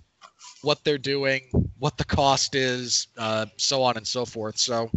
what 0.62 0.82
they're 0.84 0.98
doing, 0.98 1.42
what 1.78 1.96
the 1.96 2.04
cost 2.04 2.54
is, 2.54 3.08
uh, 3.16 3.46
so 3.56 3.82
on 3.82 3.96
and 3.96 4.06
so 4.06 4.24
forth. 4.24 4.58
So 4.58 4.90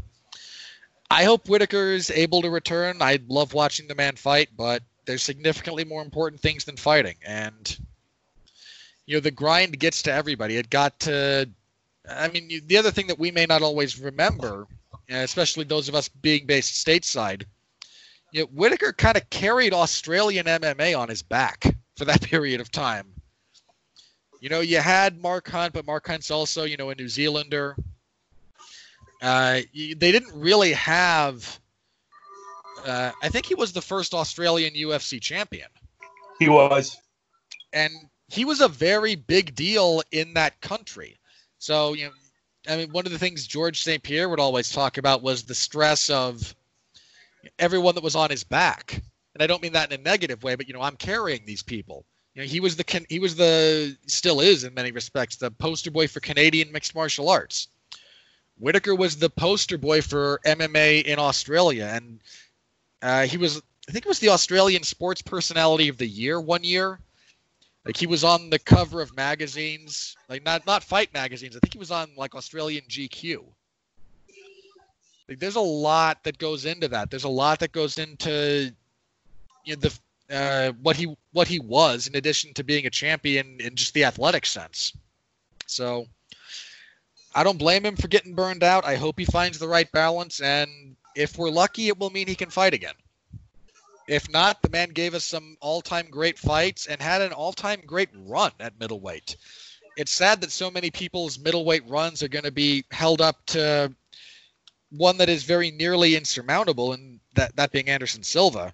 I 1.10 1.23
hope 1.23 1.48
Whittaker 1.48 1.91
is 1.91 2.10
able 2.10 2.41
to 2.41 2.49
return. 2.49 3.02
I 3.02 3.19
love 3.28 3.53
watching 3.53 3.88
the 3.88 3.95
man 3.95 4.15
fight, 4.15 4.49
but 4.57 4.82
there's 5.06 5.23
significantly 5.23 5.84
more 5.84 6.02
important 6.02 6.41
things 6.41 6.64
than 6.64 6.78
fighting. 6.78 7.15
And, 7.26 7.78
you 9.06 9.15
know, 9.15 9.19
the 9.19 9.32
grind 9.32 9.78
gets 9.80 10.02
to 10.03 10.14
everybody. 10.14 10.57
It 10.57 10.69
got 10.69 10.99
to, 11.02 11.49
I 12.10 12.30
mean, 12.30 12.61
the 12.65 12.78
other 12.78 12.91
thing 12.91 13.07
that 13.07 13.19
we 13.19 13.30
may 13.30 13.45
not 13.45 13.61
always 13.61 13.99
remember, 13.99 14.68
especially 15.10 15.65
those 15.65 15.90
of 15.90 15.95
us 15.95 16.07
being 16.07 16.45
based 16.45 16.86
stateside, 16.86 17.44
you 18.32 18.41
know, 18.41 18.48
Whittaker 18.53 18.94
kind 18.94 19.18
of 19.18 19.30
carried 19.30 19.73
Australian 19.73 20.45
MMA 20.45 20.98
on 20.98 21.10
his 21.10 21.22
back 21.22 21.76
for 22.02 22.06
that 22.06 22.22
period 22.32 22.60
of 22.60 22.72
time. 22.72 23.06
You 24.40 24.49
know, 24.49 24.61
you 24.61 24.80
had 24.80 25.22
Mark 25.22 25.48
Hunt, 25.48 25.72
but 25.72 25.86
Mark 25.86 26.07
Hunt's 26.07 26.32
also, 26.32 26.64
you 26.64 26.76
know, 26.76 26.90
a 26.90 26.95
New 26.95 27.07
Zealander. 27.07 27.76
Uh, 29.22 29.60
they 29.76 30.11
didn't 30.11 30.34
really 30.34 30.73
have. 30.73 31.60
Uh, 32.84 33.11
I 33.22 33.30
think 33.30 33.45
he 33.45 33.53
was 33.53 33.72
the 33.72 33.84
first 33.84 34.15
Australian 34.15 34.73
UFC 34.73 35.22
champion. 35.22 35.68
He 36.40 36.49
was. 36.49 36.98
And 37.72 37.94
he 38.30 38.45
was 38.45 38.61
a 38.61 38.68
very 38.68 39.14
big 39.14 39.53
deal 39.53 40.02
in 40.11 40.34
that 40.34 40.60
country. 40.60 41.19
So, 41.60 41.94
you 41.94 42.06
know, 42.06 42.11
I 42.68 42.78
mean, 42.78 42.91
one 42.91 43.06
of 43.06 43.11
the 43.11 43.19
things 43.19 43.45
Georges 43.45 43.84
St-Pierre 43.84 44.28
would 44.28 44.40
always 44.40 44.72
talk 44.72 44.98
about 44.98 45.22
was 45.22 45.44
the 45.44 45.53
stress 45.53 46.10
of 46.10 46.56
everyone 47.60 47.94
that 47.94 48.03
was 48.03 48.15
on 48.15 48.32
his 48.32 48.44
back. 48.44 49.03
And 49.34 49.41
I 49.41 49.48
don't 49.48 49.62
mean 49.62 49.74
that 49.74 49.91
in 49.91 49.99
a 49.99 50.03
negative 50.03 50.44
way, 50.44 50.56
but, 50.56 50.68
you 50.68 50.74
know, 50.74 50.82
I'm 50.82 50.98
carrying 50.98 51.45
these 51.45 51.64
people. 51.64 52.06
You 52.34 52.41
know, 52.41 52.48
he 52.48 52.60
was 52.60 52.78
the 52.78 53.06
he 53.10 53.20
was 53.20 53.36
the 53.36 53.98
still 54.08 54.40
is 54.40 54.64
in 54.64 54.74
many 54.74 54.91
respects 54.91 55.36
the 55.36 55.52
poster 55.52 55.91
boy 55.91 56.08
for 56.08 56.22
Canadian 56.22 56.72
mixed 56.72 56.95
martial 56.95 57.30
arts. 57.30 57.68
Whittaker 58.58 58.95
was 58.95 59.18
the 59.18 59.30
poster 59.30 59.78
boy 59.78 60.02
for 60.02 60.40
MMA 60.45 61.03
in 61.03 61.20
Australia, 61.20 61.90
and 61.91 62.22
uh, 63.02 63.24
he 63.24 63.38
was 63.38 63.62
I 63.90 63.91
think 63.91 64.06
it 64.06 64.10
was 64.10 64.20
the 64.20 64.30
Australian 64.30 64.84
Sports 64.84 65.22
Personality 65.22 65.90
of 65.90 65.98
the 65.98 66.08
Year 66.08 66.40
one 66.40 66.64
year. 66.64 66.99
Like 67.84 67.98
he 67.98 68.08
was 68.08 68.24
on 68.24 68.49
the 68.49 68.60
cover 68.60 69.02
of 69.02 69.16
magazines, 69.16 70.16
like 70.30 70.45
not 70.45 70.66
not 70.66 70.84
fight 70.84 71.14
magazines. 71.14 71.58
I 71.58 71.60
think 71.60 71.74
he 71.74 71.80
was 71.80 71.91
on 71.91 72.12
like 72.16 72.36
Australian 72.36 72.86
GQ. 72.88 73.44
Like 75.28 75.40
there's 75.40 75.56
a 75.56 75.62
lot 75.62 76.24
that 76.24 76.38
goes 76.38 76.66
into 76.66 76.88
that. 76.90 77.10
There's 77.10 77.24
a 77.26 77.30
lot 77.30 77.60
that 77.60 77.72
goes 77.72 77.98
into 77.98 78.72
you 79.65 79.75
know, 79.75 79.81
the 79.81 79.99
uh, 80.35 80.71
what 80.81 80.95
he 80.95 81.13
what 81.33 81.47
he 81.47 81.59
was 81.59 82.07
in 82.07 82.15
addition 82.15 82.53
to 82.53 82.63
being 82.63 82.85
a 82.85 82.89
champion 82.89 83.57
in 83.59 83.75
just 83.75 83.93
the 83.93 84.05
athletic 84.05 84.45
sense. 84.45 84.93
So 85.67 86.05
I 87.35 87.43
don't 87.43 87.59
blame 87.59 87.85
him 87.85 87.95
for 87.95 88.07
getting 88.07 88.35
burned 88.35 88.63
out. 88.63 88.85
I 88.85 88.95
hope 88.95 89.19
he 89.19 89.25
finds 89.25 89.57
the 89.59 89.67
right 89.67 89.91
balance, 89.91 90.41
and 90.41 90.95
if 91.15 91.38
we're 91.38 91.49
lucky, 91.49 91.88
it 91.88 91.97
will 91.97 92.09
mean 92.09 92.27
he 92.27 92.35
can 92.35 92.49
fight 92.49 92.73
again. 92.73 92.95
If 94.07 94.29
not, 94.29 94.61
the 94.61 94.69
man 94.69 94.89
gave 94.89 95.13
us 95.13 95.23
some 95.23 95.55
all-time 95.61 96.07
great 96.09 96.38
fights 96.38 96.88
and 96.88 97.01
had 97.01 97.21
an 97.21 97.31
all-time 97.31 97.81
great 97.85 98.09
run 98.13 98.51
at 98.59 98.79
middleweight. 98.79 99.38
It's 99.95 100.11
sad 100.11 100.41
that 100.41 100.51
so 100.51 100.71
many 100.71 100.91
people's 100.91 101.39
middleweight 101.39 101.88
runs 101.88 102.23
are 102.23 102.27
going 102.27 102.43
to 102.43 102.51
be 102.51 102.83
held 102.91 103.21
up 103.21 103.45
to 103.47 103.93
one 104.89 105.17
that 105.17 105.29
is 105.29 105.43
very 105.43 105.71
nearly 105.71 106.15
insurmountable, 106.15 106.93
and 106.93 107.19
that 107.35 107.55
that 107.55 107.71
being 107.71 107.89
Anderson 107.89 108.23
Silva. 108.23 108.73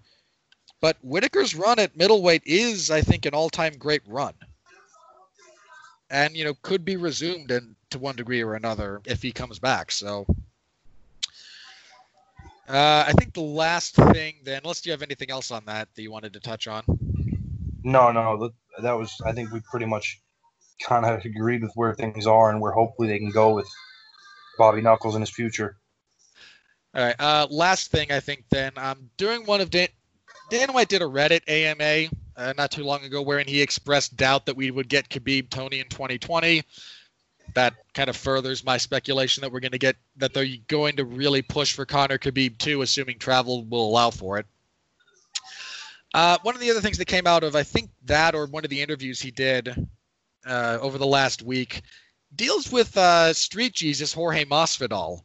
But 0.79 0.97
Whittaker's 1.01 1.55
run 1.55 1.79
at 1.79 1.97
middleweight 1.97 2.43
is, 2.45 2.91
I 2.91 3.01
think, 3.01 3.25
an 3.25 3.33
all-time 3.33 3.73
great 3.77 4.01
run, 4.05 4.33
and 6.09 6.35
you 6.35 6.43
know 6.43 6.53
could 6.61 6.85
be 6.85 6.97
resumed 6.97 7.51
in, 7.51 7.75
to 7.89 7.99
one 7.99 8.15
degree 8.15 8.43
or 8.43 8.53
another 8.53 9.01
if 9.05 9.21
he 9.21 9.31
comes 9.31 9.57
back. 9.57 9.91
So, 9.91 10.25
uh, 12.69 13.05
I 13.07 13.13
think 13.13 13.33
the 13.33 13.41
last 13.41 13.95
thing, 13.95 14.35
then, 14.43 14.61
unless 14.63 14.85
you 14.85 14.91
have 14.91 15.01
anything 15.01 15.31
else 15.31 15.49
on 15.49 15.65
that 15.65 15.87
that 15.95 16.01
you 16.01 16.11
wanted 16.11 16.33
to 16.33 16.39
touch 16.39 16.67
on. 16.67 16.83
No, 17.83 18.11
no, 18.11 18.51
that 18.81 18.93
was. 18.93 19.19
I 19.25 19.31
think 19.31 19.51
we 19.51 19.61
pretty 19.61 19.87
much 19.87 20.21
kind 20.83 21.05
of 21.05 21.25
agreed 21.25 21.63
with 21.63 21.71
where 21.73 21.95
things 21.95 22.27
are 22.27 22.51
and 22.51 22.61
where 22.61 22.71
hopefully 22.71 23.07
they 23.07 23.17
can 23.17 23.31
go 23.31 23.55
with 23.55 23.67
Bobby 24.59 24.81
Knuckles 24.81 25.15
in 25.15 25.21
his 25.21 25.29
future. 25.31 25.77
All 26.93 27.03
right. 27.03 27.15
Uh, 27.19 27.47
last 27.49 27.91
thing, 27.91 28.11
I 28.11 28.19
think 28.19 28.43
then, 28.49 28.71
um, 28.77 29.09
during 29.17 29.45
one 29.45 29.61
of 29.61 29.69
Dana, 29.69 29.89
Dana 30.49 30.71
White 30.71 30.87
did 30.87 31.01
a 31.01 31.05
Reddit 31.05 31.41
AMA 31.47 32.09
uh, 32.35 32.53
not 32.57 32.71
too 32.71 32.83
long 32.83 33.03
ago 33.03 33.21
wherein 33.21 33.47
he 33.47 33.61
expressed 33.61 34.15
doubt 34.15 34.45
that 34.45 34.55
we 34.55 34.71
would 34.71 34.87
get 34.87 35.09
Khabib 35.09 35.49
Tony 35.49 35.79
in 35.79 35.87
2020. 35.89 36.63
That 37.53 37.73
kind 37.93 38.09
of 38.09 38.15
furthers 38.15 38.63
my 38.63 38.77
speculation 38.77 39.41
that 39.41 39.51
we're 39.51 39.59
going 39.59 39.71
to 39.71 39.77
get 39.77 39.95
that 40.17 40.33
they're 40.33 40.47
going 40.67 40.97
to 40.97 41.05
really 41.05 41.41
push 41.41 41.73
for 41.73 41.85
Conor 41.85 42.17
Khabib 42.17 42.57
too, 42.57 42.81
assuming 42.81 43.19
travel 43.19 43.63
will 43.65 43.87
allow 43.87 44.09
for 44.09 44.37
it. 44.37 44.45
Uh, 46.13 46.37
one 46.43 46.55
of 46.55 46.61
the 46.61 46.71
other 46.71 46.81
things 46.81 46.97
that 46.97 47.05
came 47.05 47.27
out 47.27 47.43
of 47.43 47.55
I 47.55 47.63
think 47.63 47.89
that 48.05 48.35
or 48.35 48.45
one 48.45 48.63
of 48.63 48.69
the 48.69 48.81
interviews 48.81 49.19
he 49.19 49.31
did 49.31 49.87
uh, 50.45 50.77
over 50.81 50.97
the 50.97 51.07
last 51.07 51.41
week 51.41 51.81
deals 52.35 52.71
with 52.71 52.95
uh, 52.97 53.33
Street 53.33 53.73
Jesus 53.73 54.13
Jorge 54.13 54.45
Masvidal 54.45 55.21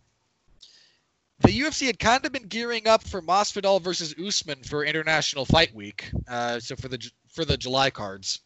the 1.43 1.61
UFC 1.61 1.87
had 1.87 1.99
kind 1.99 2.25
of 2.25 2.33
been 2.33 2.47
gearing 2.47 2.87
up 2.87 3.03
for 3.03 3.23
Masvidal 3.23 3.81
versus 3.81 4.15
Usman 4.19 4.63
for 4.63 4.85
International 4.85 5.45
Fight 5.45 5.75
Week, 5.75 6.11
uh, 6.29 6.61
so 6.61 6.77
for 6.77 6.89
the 6.89 7.11
for 7.29 7.45
the 7.45 7.57
July 7.57 7.91
cards, 7.91 8.41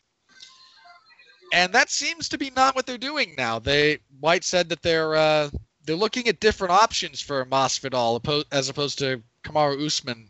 and 1.53 1.73
that 1.73 1.91
seems 1.91 2.29
to 2.29 2.39
be 2.39 2.51
not 2.51 2.75
what 2.75 2.87
they're 2.87 2.99
doing 2.99 3.35
now. 3.37 3.59
They 3.59 3.99
White 4.21 4.45
said 4.45 4.69
that 4.69 4.83
they're 4.83 5.15
uh, 5.15 5.51
they're 5.85 5.97
looking 5.97 6.29
at 6.29 6.41
different 6.41 6.73
options 6.73 7.21
for 7.21 7.45
Masvidal 7.47 8.45
as 8.53 8.69
opposed 8.69 8.99
to 8.99 9.23
Kamaru 9.45 9.85
Usman 9.85 10.27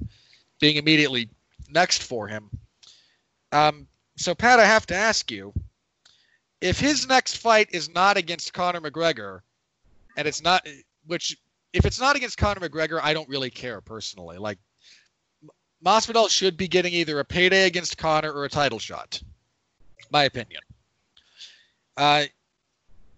being 0.60 0.76
immediately 0.76 1.28
next 1.70 2.02
for 2.02 2.28
him. 2.28 2.50
Um, 3.52 3.86
so 4.16 4.34
Pat, 4.34 4.60
I 4.60 4.66
have 4.66 4.86
to 4.86 4.94
ask 4.94 5.30
you, 5.30 5.52
if 6.60 6.78
his 6.80 7.06
next 7.06 7.36
fight 7.36 7.68
is 7.72 7.88
not 7.88 8.16
against 8.16 8.52
Conor 8.52 8.80
McGregor, 8.80 9.40
and 10.16 10.26
it's 10.26 10.42
not, 10.42 10.66
which 11.06 11.36
if 11.76 11.84
it's 11.84 12.00
not 12.00 12.16
against 12.16 12.38
Conor 12.38 12.66
McGregor, 12.66 13.00
I 13.02 13.12
don't 13.12 13.28
really 13.28 13.50
care 13.50 13.82
personally. 13.82 14.38
Like 14.38 14.58
Masvidal 15.84 16.30
should 16.30 16.56
be 16.56 16.68
getting 16.68 16.94
either 16.94 17.20
a 17.20 17.24
payday 17.24 17.66
against 17.66 17.98
Conor 17.98 18.32
or 18.32 18.44
a 18.44 18.48
title 18.48 18.78
shot. 18.78 19.22
My 20.10 20.24
opinion. 20.24 20.62
Uh, 21.96 22.24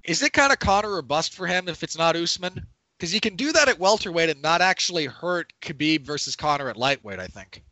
is 0.02 0.22
it 0.22 0.32
kind 0.32 0.52
of 0.52 0.58
Conor 0.58 0.94
or 0.94 1.02
bust 1.02 1.34
for 1.34 1.46
him 1.46 1.68
if 1.68 1.84
it's 1.84 1.96
not 1.96 2.16
Usman? 2.16 2.66
Because 2.98 3.12
he 3.12 3.20
can 3.20 3.36
do 3.36 3.52
that 3.52 3.68
at 3.68 3.78
welterweight 3.78 4.28
and 4.28 4.42
not 4.42 4.60
actually 4.60 5.04
hurt 5.04 5.52
Khabib 5.62 6.02
versus 6.02 6.34
Conor 6.34 6.68
at 6.68 6.76
lightweight. 6.76 7.20
I 7.20 7.28
think. 7.28 7.62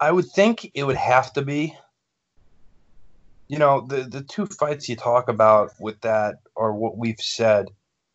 I 0.00 0.12
would 0.12 0.26
think 0.26 0.70
it 0.74 0.84
would 0.84 0.96
have 0.96 1.32
to 1.34 1.42
be. 1.42 1.76
You 3.48 3.58
know, 3.58 3.80
the 3.80 4.02
the 4.02 4.22
two 4.22 4.46
fights 4.46 4.88
you 4.88 4.96
talk 4.96 5.28
about 5.28 5.72
with 5.80 6.00
that 6.02 6.36
are 6.56 6.72
what 6.72 6.98
we've 6.98 7.20
said. 7.20 7.68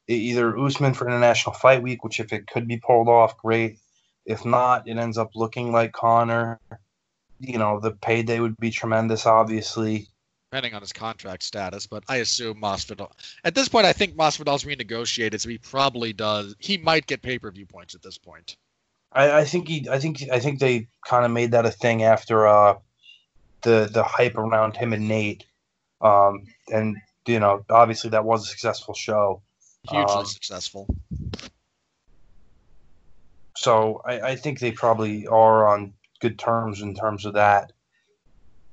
Either 0.07 0.57
Usman 0.57 0.93
for 0.93 1.07
International 1.07 1.55
Fight 1.55 1.81
Week, 1.81 2.03
which 2.03 2.19
if 2.19 2.34
it 2.34 2.45
could 2.45 2.68
be 2.68 2.77
pulled 2.77 3.07
off, 3.07 3.38
great. 3.38 3.80
If 4.26 4.45
not, 4.45 4.88
it 4.88 4.97
ends 4.97 5.18
up 5.18 5.31
looking 5.35 5.72
like 5.72 5.93
Conor. 5.93 6.60
You 7.39 7.57
know, 7.57 7.80
the 7.80 7.91
payday 7.91 8.39
would 8.39 8.57
be 8.57 8.69
tremendous, 8.69 9.26
obviously. 9.26 10.07
Depending 10.51 10.76
on 10.76 10.81
his 10.81 10.93
contract 10.93 11.43
status, 11.43 11.88
but 11.88 12.03
I 12.07 12.18
assume 12.18 12.61
Masvidal. 12.61 13.11
At 13.43 13.55
this 13.55 13.68
point, 13.68 13.85
I 13.85 13.93
think 13.93 14.15
Masvidal's 14.15 14.65
renegotiated, 14.65 15.41
so 15.41 15.49
he 15.49 15.57
probably 15.57 16.14
does. 16.14 16.55
He 16.60 16.77
might 16.77 17.07
get 17.07 17.22
pay 17.22 17.39
per 17.39 17.49
view 17.49 17.65
points 17.65 17.95
at 17.95 18.03
this 18.03 18.18
point. 18.18 18.55
I, 19.11 19.39
I, 19.39 19.43
think 19.45 19.68
he. 19.68 19.88
I 19.89 19.99
think. 19.99 20.23
I 20.31 20.39
think 20.39 20.60
they 20.60 20.88
kind 21.05 21.26
of 21.26 21.31
made 21.31 21.51
that 21.51 21.65
a 21.65 21.72
thing 21.72 22.03
after 22.03 22.47
uh, 22.47 22.76
the 23.64 23.90
the 23.91 24.03
hype 24.03 24.38
around 24.38 24.77
him 24.77 24.94
and 24.94 25.07
Nate, 25.07 25.45
um, 26.02 26.45
and 26.72 26.98
you 27.27 27.40
know, 27.40 27.65
obviously 27.69 28.10
that 28.11 28.26
was 28.26 28.44
a 28.44 28.49
successful 28.49 28.94
show, 28.94 29.41
hugely 29.90 30.15
um, 30.15 30.26
successful. 30.26 30.88
So 33.56 34.02
I, 34.06 34.22
I 34.22 34.35
think 34.35 34.60
they 34.60 34.72
probably 34.72 35.27
are 35.27 35.68
on 35.68 35.94
good 36.19 36.38
terms 36.38 36.81
in 36.81 36.95
terms 36.95 37.26
of 37.26 37.34
that. 37.34 37.72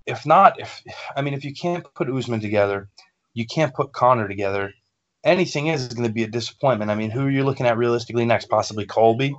If 0.06 0.26
not, 0.26 0.58
if 0.58 0.82
I 1.16 1.22
mean, 1.22 1.34
if 1.34 1.44
you 1.44 1.54
can't 1.54 1.86
put 1.94 2.10
Usman 2.10 2.40
together, 2.40 2.88
you 3.34 3.46
can't 3.46 3.74
put 3.74 3.92
Conor 3.92 4.28
together. 4.28 4.72
Anything 5.22 5.66
is 5.66 5.88
going 5.88 6.08
to 6.08 6.12
be 6.12 6.24
a 6.24 6.28
disappointment. 6.28 6.90
I 6.90 6.94
mean, 6.94 7.10
who 7.10 7.26
are 7.26 7.30
you 7.30 7.44
looking 7.44 7.66
at 7.66 7.76
realistically 7.76 8.24
next? 8.24 8.48
Possibly 8.48 8.86
Colby, 8.86 9.34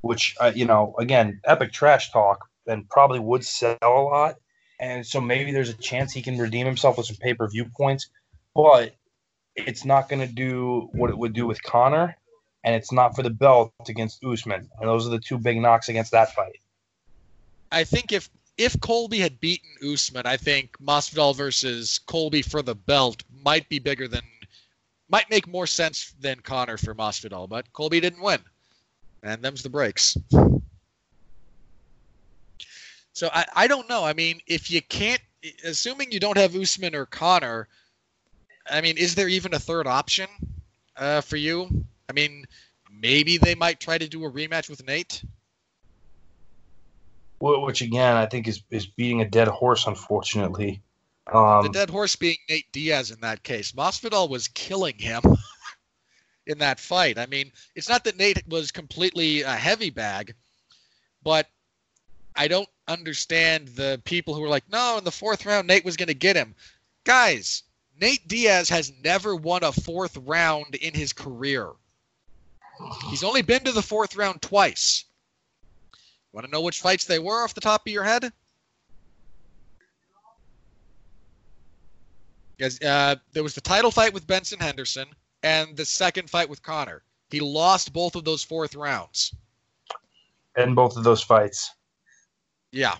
which 0.00 0.36
uh, 0.40 0.52
you 0.54 0.64
know, 0.64 0.94
again, 0.98 1.40
epic 1.44 1.72
trash 1.72 2.12
talk, 2.12 2.48
and 2.66 2.88
probably 2.88 3.18
would 3.18 3.44
sell 3.44 3.76
a 3.82 3.88
lot 3.88 4.36
and 4.80 5.06
so 5.06 5.20
maybe 5.20 5.52
there's 5.52 5.68
a 5.68 5.74
chance 5.74 6.12
he 6.12 6.22
can 6.22 6.38
redeem 6.38 6.66
himself 6.66 6.96
with 6.96 7.06
some 7.06 7.16
pay 7.16 7.34
per 7.34 7.46
view 7.46 7.66
points, 7.66 8.08
but 8.54 8.94
it's 9.54 9.84
not 9.84 10.08
going 10.08 10.26
to 10.26 10.32
do 10.32 10.88
what 10.92 11.10
it 11.10 11.18
would 11.18 11.34
do 11.34 11.46
with 11.46 11.62
Conor, 11.62 12.16
and 12.64 12.74
it's 12.74 12.90
not 12.90 13.14
for 13.14 13.22
the 13.22 13.30
belt 13.30 13.72
against 13.88 14.24
Usman. 14.24 14.70
And 14.80 14.88
those 14.88 15.06
are 15.06 15.10
the 15.10 15.18
two 15.18 15.36
big 15.36 15.60
knocks 15.60 15.90
against 15.90 16.12
that 16.12 16.34
fight. 16.34 16.60
I 17.70 17.84
think 17.84 18.10
if 18.10 18.30
if 18.56 18.80
Colby 18.80 19.20
had 19.20 19.38
beaten 19.38 19.68
Usman, 19.92 20.26
I 20.26 20.38
think 20.38 20.76
Masvidal 20.78 21.36
versus 21.36 21.98
Colby 21.98 22.42
for 22.42 22.62
the 22.62 22.74
belt 22.74 23.22
might 23.44 23.68
be 23.68 23.78
bigger 23.78 24.08
than 24.08 24.22
might 25.10 25.28
make 25.28 25.46
more 25.46 25.66
sense 25.66 26.14
than 26.20 26.40
Conor 26.40 26.78
for 26.78 26.94
Masvidal, 26.94 27.48
but 27.48 27.70
Colby 27.74 28.00
didn't 28.00 28.22
win, 28.22 28.40
and 29.22 29.42
them's 29.42 29.62
the 29.62 29.68
breaks. 29.68 30.16
So 33.12 33.28
I, 33.32 33.44
I 33.54 33.66
don't 33.66 33.88
know. 33.88 34.04
I 34.04 34.12
mean, 34.12 34.40
if 34.46 34.70
you 34.70 34.82
can't, 34.82 35.20
assuming 35.64 36.12
you 36.12 36.20
don't 36.20 36.36
have 36.36 36.54
Usman 36.54 36.94
or 36.94 37.06
Conor, 37.06 37.68
I 38.70 38.80
mean, 38.80 38.96
is 38.96 39.14
there 39.14 39.28
even 39.28 39.54
a 39.54 39.58
third 39.58 39.86
option 39.86 40.28
uh, 40.96 41.20
for 41.20 41.36
you? 41.36 41.84
I 42.08 42.12
mean, 42.12 42.44
maybe 42.90 43.38
they 43.38 43.54
might 43.54 43.80
try 43.80 43.98
to 43.98 44.08
do 44.08 44.24
a 44.24 44.30
rematch 44.30 44.68
with 44.68 44.84
Nate. 44.86 45.22
Which 47.40 47.80
again, 47.80 48.16
I 48.16 48.26
think 48.26 48.46
is 48.46 48.62
is 48.70 48.86
beating 48.86 49.22
a 49.22 49.28
dead 49.28 49.48
horse, 49.48 49.86
unfortunately. 49.86 50.82
Um, 51.32 51.62
the 51.62 51.70
dead 51.70 51.88
horse 51.88 52.14
being 52.14 52.36
Nate 52.50 52.70
Diaz 52.72 53.10
in 53.10 53.20
that 53.20 53.42
case. 53.42 53.72
Masvidal 53.72 54.28
was 54.28 54.48
killing 54.48 54.98
him 54.98 55.22
in 56.46 56.58
that 56.58 56.78
fight. 56.78 57.18
I 57.18 57.26
mean, 57.26 57.50
it's 57.74 57.88
not 57.88 58.04
that 58.04 58.18
Nate 58.18 58.46
was 58.46 58.70
completely 58.70 59.40
a 59.42 59.52
heavy 59.52 59.88
bag, 59.88 60.34
but 61.22 61.46
I 62.36 62.48
don't 62.48 62.68
understand 62.90 63.68
the 63.68 64.00
people 64.04 64.34
who 64.34 64.42
are 64.44 64.48
like, 64.48 64.68
no, 64.70 64.98
in 64.98 65.04
the 65.04 65.10
fourth 65.10 65.46
round, 65.46 65.66
Nate 65.66 65.84
was 65.84 65.96
going 65.96 66.08
to 66.08 66.14
get 66.14 66.36
him. 66.36 66.54
Guys, 67.04 67.62
Nate 68.00 68.26
Diaz 68.28 68.68
has 68.68 68.92
never 69.02 69.36
won 69.36 69.62
a 69.62 69.72
fourth 69.72 70.16
round 70.16 70.74
in 70.74 70.94
his 70.94 71.12
career. 71.12 71.70
He's 73.08 73.24
only 73.24 73.42
been 73.42 73.62
to 73.64 73.72
the 73.72 73.82
fourth 73.82 74.16
round 74.16 74.42
twice. 74.42 75.04
Want 76.32 76.46
to 76.46 76.50
know 76.50 76.60
which 76.60 76.80
fights 76.80 77.04
they 77.04 77.18
were 77.18 77.42
off 77.42 77.54
the 77.54 77.60
top 77.60 77.86
of 77.86 77.92
your 77.92 78.04
head? 78.04 78.32
Yes, 82.58 82.80
uh, 82.82 83.16
there 83.32 83.42
was 83.42 83.54
the 83.54 83.60
title 83.60 83.90
fight 83.90 84.12
with 84.12 84.26
Benson 84.26 84.60
Henderson 84.60 85.08
and 85.42 85.76
the 85.76 85.84
second 85.84 86.28
fight 86.28 86.48
with 86.48 86.62
Conor. 86.62 87.02
He 87.30 87.40
lost 87.40 87.92
both 87.92 88.16
of 88.16 88.24
those 88.24 88.42
fourth 88.42 88.74
rounds. 88.74 89.34
In 90.56 90.74
both 90.74 90.96
of 90.96 91.04
those 91.04 91.22
fights. 91.22 91.70
Yeah. 92.72 92.94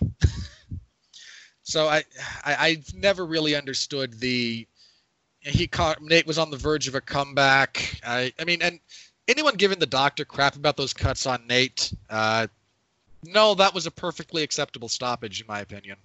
so 1.63 1.87
I, 1.87 2.03
I 2.43 2.55
I've 2.59 2.93
never 2.93 3.25
really 3.25 3.55
understood 3.55 4.19
the 4.19 4.67
he 5.39 5.67
caught 5.67 6.01
Nate 6.01 6.27
was 6.27 6.37
on 6.37 6.51
the 6.51 6.57
verge 6.57 6.87
of 6.87 6.95
a 6.95 7.01
comeback. 7.01 7.99
I 8.05 8.33
I 8.39 8.45
mean 8.45 8.61
and 8.61 8.79
anyone 9.27 9.55
giving 9.55 9.79
the 9.79 9.85
doctor 9.85 10.25
crap 10.25 10.55
about 10.55 10.77
those 10.77 10.93
cuts 10.93 11.25
on 11.25 11.47
Nate, 11.47 11.93
uh, 12.09 12.47
no, 13.23 13.53
that 13.55 13.73
was 13.73 13.85
a 13.85 13.91
perfectly 13.91 14.43
acceptable 14.43 14.89
stoppage 14.89 15.41
in 15.41 15.47
my 15.47 15.59
opinion. 15.61 15.97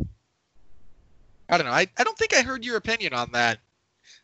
I 1.49 1.57
don't 1.57 1.67
know. 1.67 1.73
I, 1.73 1.87
I 1.97 2.05
don't 2.05 2.19
think 2.19 2.35
I 2.35 2.43
heard 2.43 2.65
your 2.65 2.77
opinion 2.77 3.15
on 3.15 3.31
that. 3.33 3.59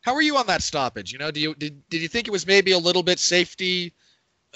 How 0.02 0.14
were 0.14 0.22
you 0.22 0.36
on 0.36 0.46
that 0.46 0.62
stoppage? 0.62 1.12
You 1.12 1.18
know, 1.18 1.30
do 1.30 1.40
you 1.40 1.54
did 1.54 1.88
did 1.88 2.02
you 2.02 2.08
think 2.08 2.26
it 2.26 2.32
was 2.32 2.46
maybe 2.46 2.72
a 2.72 2.78
little 2.78 3.02
bit 3.02 3.18
safety 3.18 3.92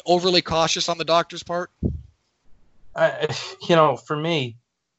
overly 0.05 0.43
cautious 0.43 0.89
on 0.89 0.99
the 0.99 1.05
doctor's 1.05 1.43
part? 1.43 1.71
I, 2.95 3.29
you 3.69 3.77
know, 3.77 3.97
for 3.97 4.17
me, 4.17 4.57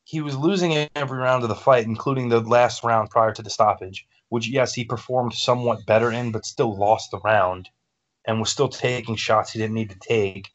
he 0.07 0.21
was 0.21 0.38
losing 0.38 0.88
every 0.95 1.17
round 1.17 1.43
of 1.43 1.49
the 1.49 1.55
fight, 1.55 1.85
including 1.85 2.29
the 2.29 2.39
last 2.39 2.81
round 2.81 3.09
prior 3.09 3.34
to 3.34 3.41
the 3.41 3.49
stoppage, 3.49 4.07
which, 4.29 4.47
yes, 4.47 4.73
he 4.73 4.85
performed 4.85 5.34
somewhat 5.34 5.85
better 5.85 6.13
in, 6.13 6.31
but 6.31 6.45
still 6.45 6.77
lost 6.77 7.11
the 7.11 7.19
round 7.25 7.67
and 8.23 8.39
was 8.39 8.49
still 8.49 8.69
taking 8.69 9.17
shots 9.17 9.51
he 9.51 9.59
didn't 9.59 9.75
need 9.75 9.89
to 9.89 9.99
take. 9.99 10.47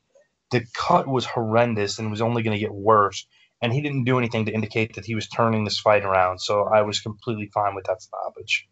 The 0.53 0.65
cut 0.73 1.07
was 1.07 1.27
horrendous 1.27 1.99
and 1.99 2.11
was 2.11 2.23
only 2.23 2.43
going 2.43 2.55
to 2.55 2.61
get 2.61 2.73
worse. 2.73 3.27
And 3.61 3.75
he 3.75 3.83
didn't 3.83 4.05
do 4.05 4.17
anything 4.17 4.47
to 4.47 4.53
indicate 4.53 4.95
that 4.95 5.05
he 5.05 5.15
was 5.15 5.29
turning 5.29 5.65
this 5.65 5.79
fight 5.79 6.03
around. 6.03 6.39
So 6.39 6.63
I 6.65 6.81
was 6.81 7.01
completely 7.01 7.51
fine 7.53 7.75
with 7.75 7.85
that 7.85 8.01
stoppage. 8.01 8.67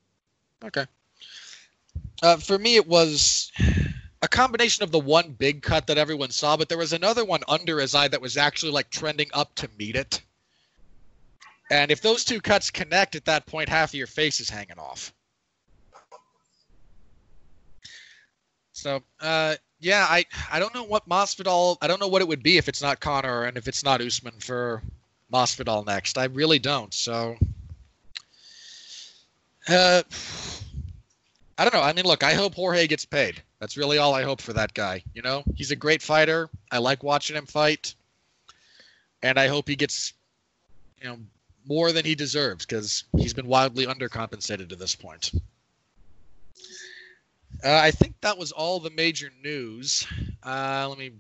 Okay. 0.65 0.87
Uh, 2.23 2.39
for 2.39 2.59
me, 2.59 2.77
it 2.77 2.89
was 2.89 3.53
a 4.23 4.29
combination 4.29 4.83
of 4.83 4.93
the 4.93 4.99
one 4.99 5.33
big 5.33 5.61
cut 5.61 5.89
that 5.89 5.99
everyone 5.99 6.31
saw, 6.31 6.57
but 6.57 6.71
there 6.71 6.79
was 6.79 6.95
another 6.95 7.27
one 7.27 7.43
under 7.49 7.81
his 7.81 7.95
eye 7.95 8.09
that 8.09 8.23
was 8.23 8.39
actually 8.39 8.73
like 8.73 8.89
trending 8.89 9.29
up 9.35 9.55
to 9.57 9.69
meet 9.79 9.95
it. 9.95 10.23
And 11.71 11.93
if 11.93 12.03
those 12.03 12.25
two 12.25 12.41
cuts 12.41 12.71
connect 12.71 13.15
at 13.15 13.25
that 13.27 13.47
point, 13.47 13.69
half 13.69 13.91
of 13.91 13.95
your 13.95 14.09
face 14.09 14.41
is 14.41 14.51
hanging 14.51 14.79
off. 14.79 15.15
So, 18.73 19.03
uh, 19.21 19.55
yeah, 19.79 20.07
I 20.09 20.25
I 20.51 20.59
don't 20.59 20.75
know 20.75 20.85
what 20.85 21.09
Masvidal. 21.09 21.77
I 21.81 21.87
don't 21.87 22.01
know 22.01 22.09
what 22.09 22.23
it 22.23 22.29
would 22.29 22.43
be 22.43 22.59
if 22.59 22.69
it's 22.69 22.83
not 22.83 22.99
Conor 22.99 23.45
and 23.45 23.57
if 23.57 23.69
it's 23.69 23.85
not 23.85 24.01
Usman 24.01 24.41
for 24.41 24.83
Masvidal 25.33 25.87
next. 25.87 26.19
I 26.19 26.25
really 26.25 26.59
don't. 26.59 26.93
So, 26.93 27.37
uh, 29.69 30.03
I 31.59 31.65
don't 31.65 31.75
know. 31.75 31.83
I 31.83 31.93
mean, 31.93 32.07
look, 32.07 32.25
I 32.25 32.35
hope 32.35 32.55
Jorge 32.55 32.87
gets 32.87 33.05
paid. 33.05 33.43
That's 33.61 33.77
really 33.77 33.99
all 33.99 34.15
I 34.15 34.23
hope 34.23 34.41
for 34.41 34.55
that 34.55 34.73
guy. 34.73 35.03
You 35.15 35.23
know, 35.23 35.45
he's 35.55 35.71
a 35.71 35.77
great 35.77 36.03
fighter. 36.03 36.49
I 36.71 36.79
like 36.79 37.03
watching 37.03 37.37
him 37.37 37.47
fight, 37.47 37.95
and 39.23 39.39
I 39.39 39.47
hope 39.47 39.69
he 39.69 39.77
gets, 39.77 40.15
you 41.01 41.09
know, 41.09 41.19
more 41.67 41.93
than 41.93 42.05
he 42.05 42.15
deserves 42.15 42.67
because 42.67 43.05
he's 43.17 43.35
been 43.35 43.47
wildly 43.47 43.87
undercompensated 43.87 44.69
to 44.69 44.77
this 44.77 44.95
point. 44.95 45.33
Uh, 47.63 47.81
I 47.83 47.91
think 47.91 48.15
that 48.23 48.39
was 48.39 48.53
all 48.53 48.81
the 48.81 48.91
major 48.91 49.31
news. 49.43 50.07
Uh, 50.43 50.87
let 50.89 50.99
me 50.99 51.13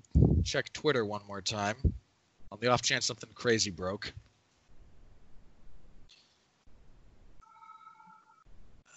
check 0.45 0.73
Twitter 0.73 1.05
one 1.05 1.21
more 1.27 1.43
time 1.43 1.77
on 2.51 2.59
the 2.61 2.69
off 2.69 2.83
chance 2.83 3.05
something 3.05 3.29
crazy 3.35 3.71
broke. 3.71 4.13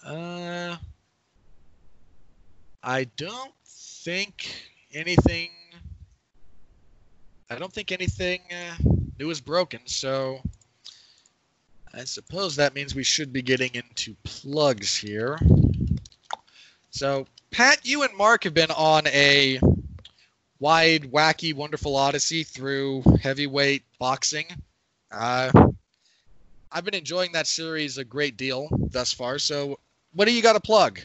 Uh, 0.04 0.76
I 2.82 3.04
don't 3.16 3.54
think 3.66 4.46
anything. 4.92 5.50
I 7.50 7.58
don't 7.58 7.72
think 7.72 7.92
anything 7.92 8.40
uh, 8.50 8.74
new 9.18 9.30
is 9.30 9.40
broken. 9.40 9.80
So 9.86 10.40
I 11.96 12.04
suppose 12.04 12.56
that 12.56 12.74
means 12.74 12.94
we 12.94 13.04
should 13.04 13.32
be 13.32 13.42
getting 13.42 13.70
into 13.74 14.16
plugs 14.24 14.96
here. 14.96 15.38
So, 16.90 17.26
Pat, 17.50 17.78
you 17.84 18.02
and 18.02 18.16
Mark 18.16 18.44
have 18.44 18.54
been 18.54 18.70
on 18.72 19.06
a 19.06 19.60
wide, 20.58 21.12
wacky, 21.12 21.54
wonderful 21.54 21.94
odyssey 21.94 22.42
through 22.42 23.02
heavyweight 23.22 23.84
boxing. 23.98 24.46
Uh, 25.12 25.50
I've 26.72 26.84
been 26.84 26.94
enjoying 26.94 27.32
that 27.32 27.46
series 27.46 27.98
a 27.98 28.04
great 28.04 28.36
deal 28.36 28.68
thus 28.90 29.12
far. 29.12 29.38
So, 29.38 29.78
what 30.14 30.24
do 30.24 30.32
you 30.32 30.42
got 30.42 30.54
to 30.54 30.60
plug? 30.60 31.00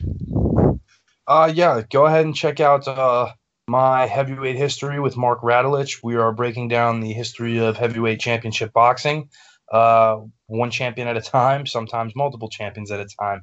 Uh, 1.28 1.52
yeah, 1.54 1.84
go 1.92 2.08
ahead 2.08 2.26
and 2.26 2.36
check 2.36 2.60
out 2.60 2.88
uh, 2.88 3.32
my 3.68 4.08
heavyweight 4.08 4.56
history 4.56 5.00
with 5.00 5.16
Mark 5.16 5.42
Radulich. 5.42 6.02
We 6.02 6.16
are 6.16 6.32
breaking 6.32 6.70
down 6.70 7.00
the 7.00 7.14
history 7.14 7.60
of 7.60 7.78
heavyweight 7.78 8.20
championship 8.20 8.74
boxing. 8.74 9.30
Uh, 9.72 10.20
one 10.48 10.72
champion 10.72 11.08
at 11.08 11.18
a 11.18 11.22
time, 11.22 11.66
sometimes 11.66 12.16
multiple 12.16 12.50
champions 12.50 12.92
at 12.92 13.00
a 13.00 13.08
time. 13.20 13.42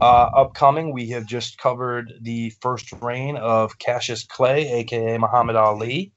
Uh, 0.00 0.30
upcoming, 0.34 0.92
we 0.92 1.10
have 1.10 1.26
just 1.26 1.58
covered 1.58 2.12
the 2.22 2.50
first 2.60 2.90
reign 3.00 3.36
of 3.36 3.78
Cassius 3.78 4.24
Clay, 4.24 4.70
aka 4.72 5.18
Muhammad 5.18 5.56
Ali, 5.56 6.12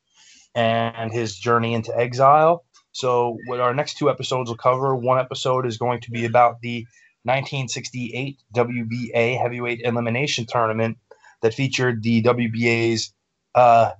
and 0.56 1.11
his 1.11 1.38
journey 1.38 1.74
into 1.74 1.95
exile. 1.98 2.64
So, 2.94 3.38
what 3.45 3.60
our 3.60 3.74
next 3.74 3.98
two 3.98 4.10
episodes 4.10 4.49
will 4.49 4.57
cover 4.57 4.95
one 4.95 5.19
episode 5.19 5.65
is 5.68 5.78
going 5.78 6.02
to 6.02 6.11
be 6.11 6.26
about 6.26 6.61
the 6.61 6.88
1968 7.24 8.40
WBA 8.56 9.38
Heavyweight 9.38 9.82
Elimination 9.84 10.45
Tournament 10.45 10.98
that 11.41 11.53
featured 11.53 12.02
the 12.02 12.24
WBA's, 12.24 13.14
uh, 13.53 13.91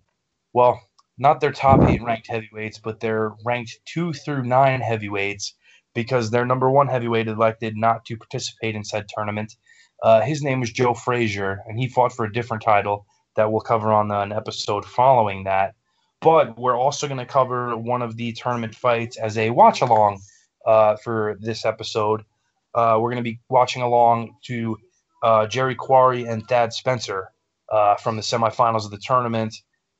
well, 0.54 0.82
not 1.18 1.40
their 1.40 1.52
top 1.52 1.82
eight 1.90 2.02
ranked 2.04 2.28
heavyweights, 2.28 2.80
but 2.80 3.00
their 3.00 3.34
ranked 3.44 3.80
two 3.86 4.14
through 4.14 4.44
nine 4.44 4.82
heavyweights 4.82 5.54
because 5.96 6.30
their 6.30 6.46
number 6.46 6.70
one 6.70 6.88
heavyweight 6.88 7.28
elected 7.28 7.76
not 7.76 8.06
to 8.06 8.18
participate 8.18 8.76
in 8.76 8.84
said 8.84 9.08
tournament. 9.10 9.56
Uh, 10.04 10.22
his 10.22 10.44
name 10.44 10.60
was 10.60 10.72
Joe 10.72 10.94
Frazier, 10.94 11.64
and 11.68 11.80
he 11.80 11.88
fought 11.88 12.14
for 12.14 12.26
a 12.26 12.32
different 12.32 12.62
title 12.62 13.06
that 13.36 13.52
we'll 13.52 13.62
cover 13.62 13.92
on 13.92 14.12
an 14.12 14.32
episode 14.32 14.86
following 14.86 15.46
that. 15.46 15.74
But 16.22 16.58
we're 16.58 16.78
also 16.78 17.08
going 17.08 17.20
to 17.20 17.26
cover 17.26 17.76
one 17.76 18.02
of 18.02 18.16
the 18.16 18.34
tournament 18.34 18.76
fights 18.76 19.18
as 19.18 19.38
a 19.38 19.50
watch 19.50 19.82
along 19.82 20.20
uh, 20.66 20.98
for 20.98 21.38
this 21.40 21.66
episode. 21.66 22.22
Uh, 22.76 22.98
we're 23.00 23.12
going 23.12 23.24
to 23.24 23.30
be 23.30 23.40
watching 23.50 23.82
along 23.82 24.36
to 24.46 24.78
uh, 25.24 25.48
Jerry 25.48 25.76
Quarry 25.76 26.26
and 26.26 26.48
Thad 26.48 26.74
Spencer 26.74 27.32
uh, 27.72 27.96
from 27.96 28.16
the 28.16 28.22
semifinals 28.22 28.86
of 28.86 28.92
the 28.92 29.00
tournament 29.00 29.56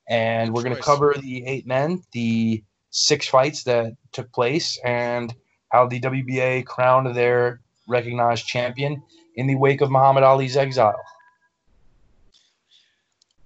and 0.08 0.54
we're 0.54 0.64
going 0.64 0.76
to 0.76 0.82
cover 0.82 1.16
the 1.20 1.46
eight 1.46 1.68
men, 1.68 2.04
the 2.12 2.64
six 2.90 3.28
fights 3.28 3.64
that 3.64 3.94
took 4.12 4.32
place, 4.32 4.80
and 4.84 5.34
how 5.70 5.88
the 5.88 6.00
WBA 6.00 6.66
crowned 6.66 7.16
their 7.16 7.62
recognized 7.88 8.46
champion 8.46 9.04
in 9.36 9.48
the 9.48 9.56
wake 9.56 9.82
of 9.82 9.92
Muhammad 9.92 10.24
Ali's 10.24 10.58
exile. 10.58 11.00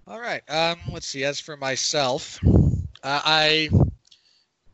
All 0.08 0.20
right. 0.20 0.42
Um, 0.50 0.78
let's 0.92 1.08
see. 1.08 1.24
As 1.24 1.40
for 1.40 1.56
myself, 1.56 2.40
uh, 2.44 3.22
I 3.24 3.70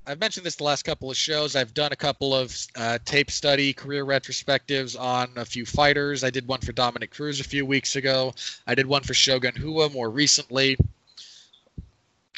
I've 0.07 0.19
mentioned 0.19 0.45
this 0.45 0.55
the 0.55 0.63
last 0.63 0.83
couple 0.83 1.11
of 1.11 1.17
shows. 1.17 1.55
I've 1.55 1.73
done 1.73 1.91
a 1.91 1.95
couple 1.97 2.33
of 2.33 2.55
uh, 2.77 2.97
tape 3.03 3.29
study 3.29 3.73
career 3.73 4.05
retrospectives 4.05 4.97
on 4.97 5.29
a 5.35 5.43
few 5.43 5.65
fighters. 5.65 6.23
I 6.23 6.29
did 6.29 6.47
one 6.47 6.61
for 6.61 6.71
Dominick 6.71 7.11
Cruz 7.11 7.41
a 7.41 7.43
few 7.43 7.65
weeks 7.65 7.97
ago. 7.97 8.33
I 8.65 8.73
did 8.73 8.87
one 8.87 9.03
for 9.03 9.13
Shogun 9.13 9.55
Rua 9.61 9.89
more 9.89 10.09
recently. 10.09 10.77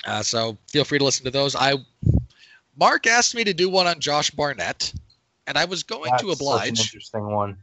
Uh, 0.05 0.23
so 0.23 0.57
feel 0.67 0.83
free 0.83 0.99
to 0.99 1.05
listen 1.05 1.25
to 1.25 1.31
those. 1.31 1.55
I 1.55 1.75
Mark 2.77 3.07
asked 3.07 3.35
me 3.35 3.43
to 3.43 3.53
do 3.53 3.69
one 3.69 3.87
on 3.87 3.99
Josh 3.99 4.31
Barnett, 4.31 4.93
and 5.47 5.57
I 5.57 5.65
was 5.65 5.83
going 5.83 6.11
That's 6.11 6.23
to 6.23 6.31
oblige. 6.31 6.79
Interesting 6.79 7.25
one. 7.25 7.57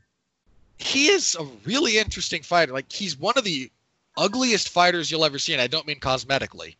He 0.78 1.08
is 1.08 1.34
a 1.38 1.44
really 1.64 1.98
interesting 1.98 2.42
fighter. 2.42 2.72
Like 2.72 2.92
he's 2.92 3.18
one 3.18 3.34
of 3.36 3.44
the 3.44 3.70
ugliest 4.16 4.68
fighters 4.68 5.10
you'll 5.10 5.24
ever 5.24 5.38
see, 5.38 5.54
and 5.54 5.62
I 5.62 5.66
don't 5.66 5.86
mean 5.86 6.00
cosmetically. 6.00 6.76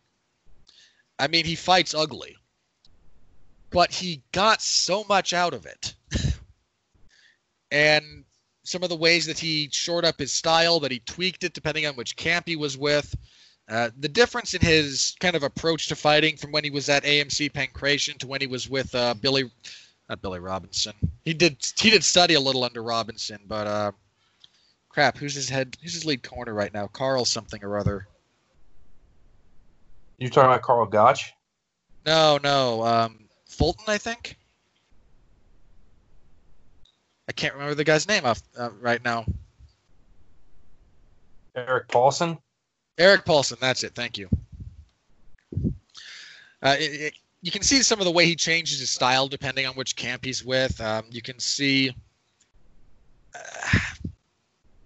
I 1.17 1.27
mean 1.27 1.45
he 1.45 1.55
fights 1.55 1.95
ugly, 1.95 2.35
but 3.71 3.91
he 3.91 4.21
got 4.31 4.61
so 4.61 5.03
much 5.09 5.33
out 5.33 5.55
of 5.55 5.65
it, 5.65 5.95
and 7.71 8.23
some 8.63 8.83
of 8.83 8.89
the 8.89 8.95
ways 8.95 9.25
that 9.25 9.39
he 9.39 9.69
shored 9.71 10.05
up 10.05 10.19
his 10.19 10.31
style, 10.31 10.79
that 10.81 10.91
he 10.91 10.99
tweaked 10.99 11.43
it 11.43 11.53
depending 11.53 11.87
on 11.87 11.95
which 11.95 12.17
camp 12.17 12.47
he 12.47 12.55
was 12.55 12.77
with 12.77 13.15
uh, 13.69 13.89
the 13.99 14.07
difference 14.07 14.53
in 14.53 14.61
his 14.61 15.15
kind 15.19 15.35
of 15.35 15.43
approach 15.43 15.87
to 15.87 15.95
fighting 15.95 16.37
from 16.37 16.51
when 16.51 16.63
he 16.63 16.69
was 16.69 16.87
at 16.87 17.03
AMC 17.03 17.51
Pankration 17.51 18.17
to 18.19 18.27
when 18.27 18.39
he 18.39 18.47
was 18.47 18.69
with 18.69 18.93
uh, 18.95 19.13
Billy, 19.15 19.51
not 20.07 20.21
Billy 20.21 20.39
Robinson. 20.39 20.93
He 21.25 21.33
did 21.33 21.57
he 21.77 21.89
did 21.89 22.03
study 22.03 22.35
a 22.35 22.39
little 22.39 22.63
under 22.63 22.81
Robinson, 22.81 23.39
but 23.45 23.67
uh, 23.67 23.91
crap, 24.87 25.17
who's 25.17 25.35
his 25.35 25.49
head? 25.49 25.75
Who's 25.81 25.93
his 25.93 26.05
lead 26.05 26.23
corner 26.23 26.53
right 26.53 26.73
now? 26.73 26.87
Carl 26.87 27.25
something 27.25 27.61
or 27.63 27.77
other. 27.77 28.07
You 30.17 30.29
talking 30.29 30.49
about 30.49 30.61
Karl 30.61 30.85
Gotch? 30.85 31.33
No, 32.05 32.39
no, 32.41 32.83
um, 32.83 33.27
Fulton, 33.47 33.85
I 33.87 33.97
think. 33.97 34.37
I 37.27 37.33
can't 37.33 37.53
remember 37.53 37.75
the 37.75 37.83
guy's 37.83 38.07
name 38.07 38.25
off 38.25 38.41
uh, 38.57 38.69
right 38.79 39.03
now. 39.03 39.25
Erik 41.53 41.89
Paulson. 41.89 42.37
Erik 42.97 43.25
Paulson, 43.25 43.57
that's 43.61 43.83
it. 43.83 43.93
Thank 43.93 44.17
you. 44.17 44.29
Uh, 46.61 46.75
it, 46.79 47.01
it, 47.01 47.13
you 47.41 47.51
can 47.51 47.61
see 47.61 47.83
some 47.83 47.99
of 47.99 48.05
the 48.05 48.11
way 48.11 48.25
he 48.25 48.35
changes 48.35 48.79
his 48.79 48.89
style 48.89 49.27
depending 49.27 49.65
on 49.67 49.75
which 49.75 49.95
camp 49.95 50.25
he's 50.25 50.43
with. 50.43 50.79
Um, 50.81 51.05
you 51.11 51.21
can 51.21 51.39
see. 51.39 51.95
Uh, 53.35 53.79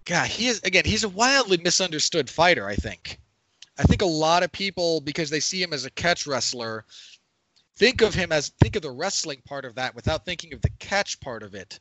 God, 0.06 0.28
he 0.28 0.48
is 0.48 0.62
again. 0.64 0.84
He's 0.86 1.06
a 1.06 1.10
wildly 1.10 1.58
misunderstood 1.58 2.30
fighter. 2.30 2.68
I 2.68 2.76
think. 2.76 3.20
I 3.78 3.84
think 3.84 4.02
a 4.02 4.06
lot 4.06 4.44
of 4.44 4.52
people, 4.52 5.02
because 5.02 5.30
they 5.30 5.40
see 5.40 5.64
him 5.64 5.74
as 5.74 5.86
a 5.86 5.92
catch 5.92 6.28
wrestler, 6.28 6.86
think 7.78 8.02
of 8.02 8.14
him 8.14 8.32
as 8.32 8.50
think 8.60 8.76
of 8.76 8.82
the 8.82 8.92
wrestling 8.92 9.42
part 9.46 9.66
of 9.66 9.76
that 9.76 9.96
without 9.96 10.26
thinking 10.26 10.54
of 10.54 10.62
the 10.62 10.70
catch 10.80 11.20
part 11.20 11.42
of 11.42 11.56
it. 11.56 11.80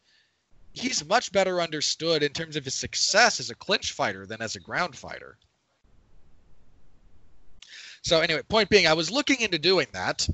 He's 0.73 1.05
much 1.05 1.32
better 1.32 1.61
understood 1.61 2.23
in 2.23 2.32
terms 2.32 2.55
of 2.55 2.65
his 2.65 2.77
success 2.77 3.40
as 3.40 3.51
a 3.51 3.57
clinch 3.57 3.93
fighter 3.93 4.24
than 4.24 4.40
as 4.40 4.55
a 4.55 4.61
ground 4.61 4.97
fighter. 4.97 5.36
So 8.02 8.20
anyway, 8.20 8.43
point 8.48 8.68
being, 8.68 8.86
I 8.86 8.94
was 8.94 9.10
looking 9.10 9.40
into 9.40 9.59
doing 9.59 9.86
that, 9.93 10.28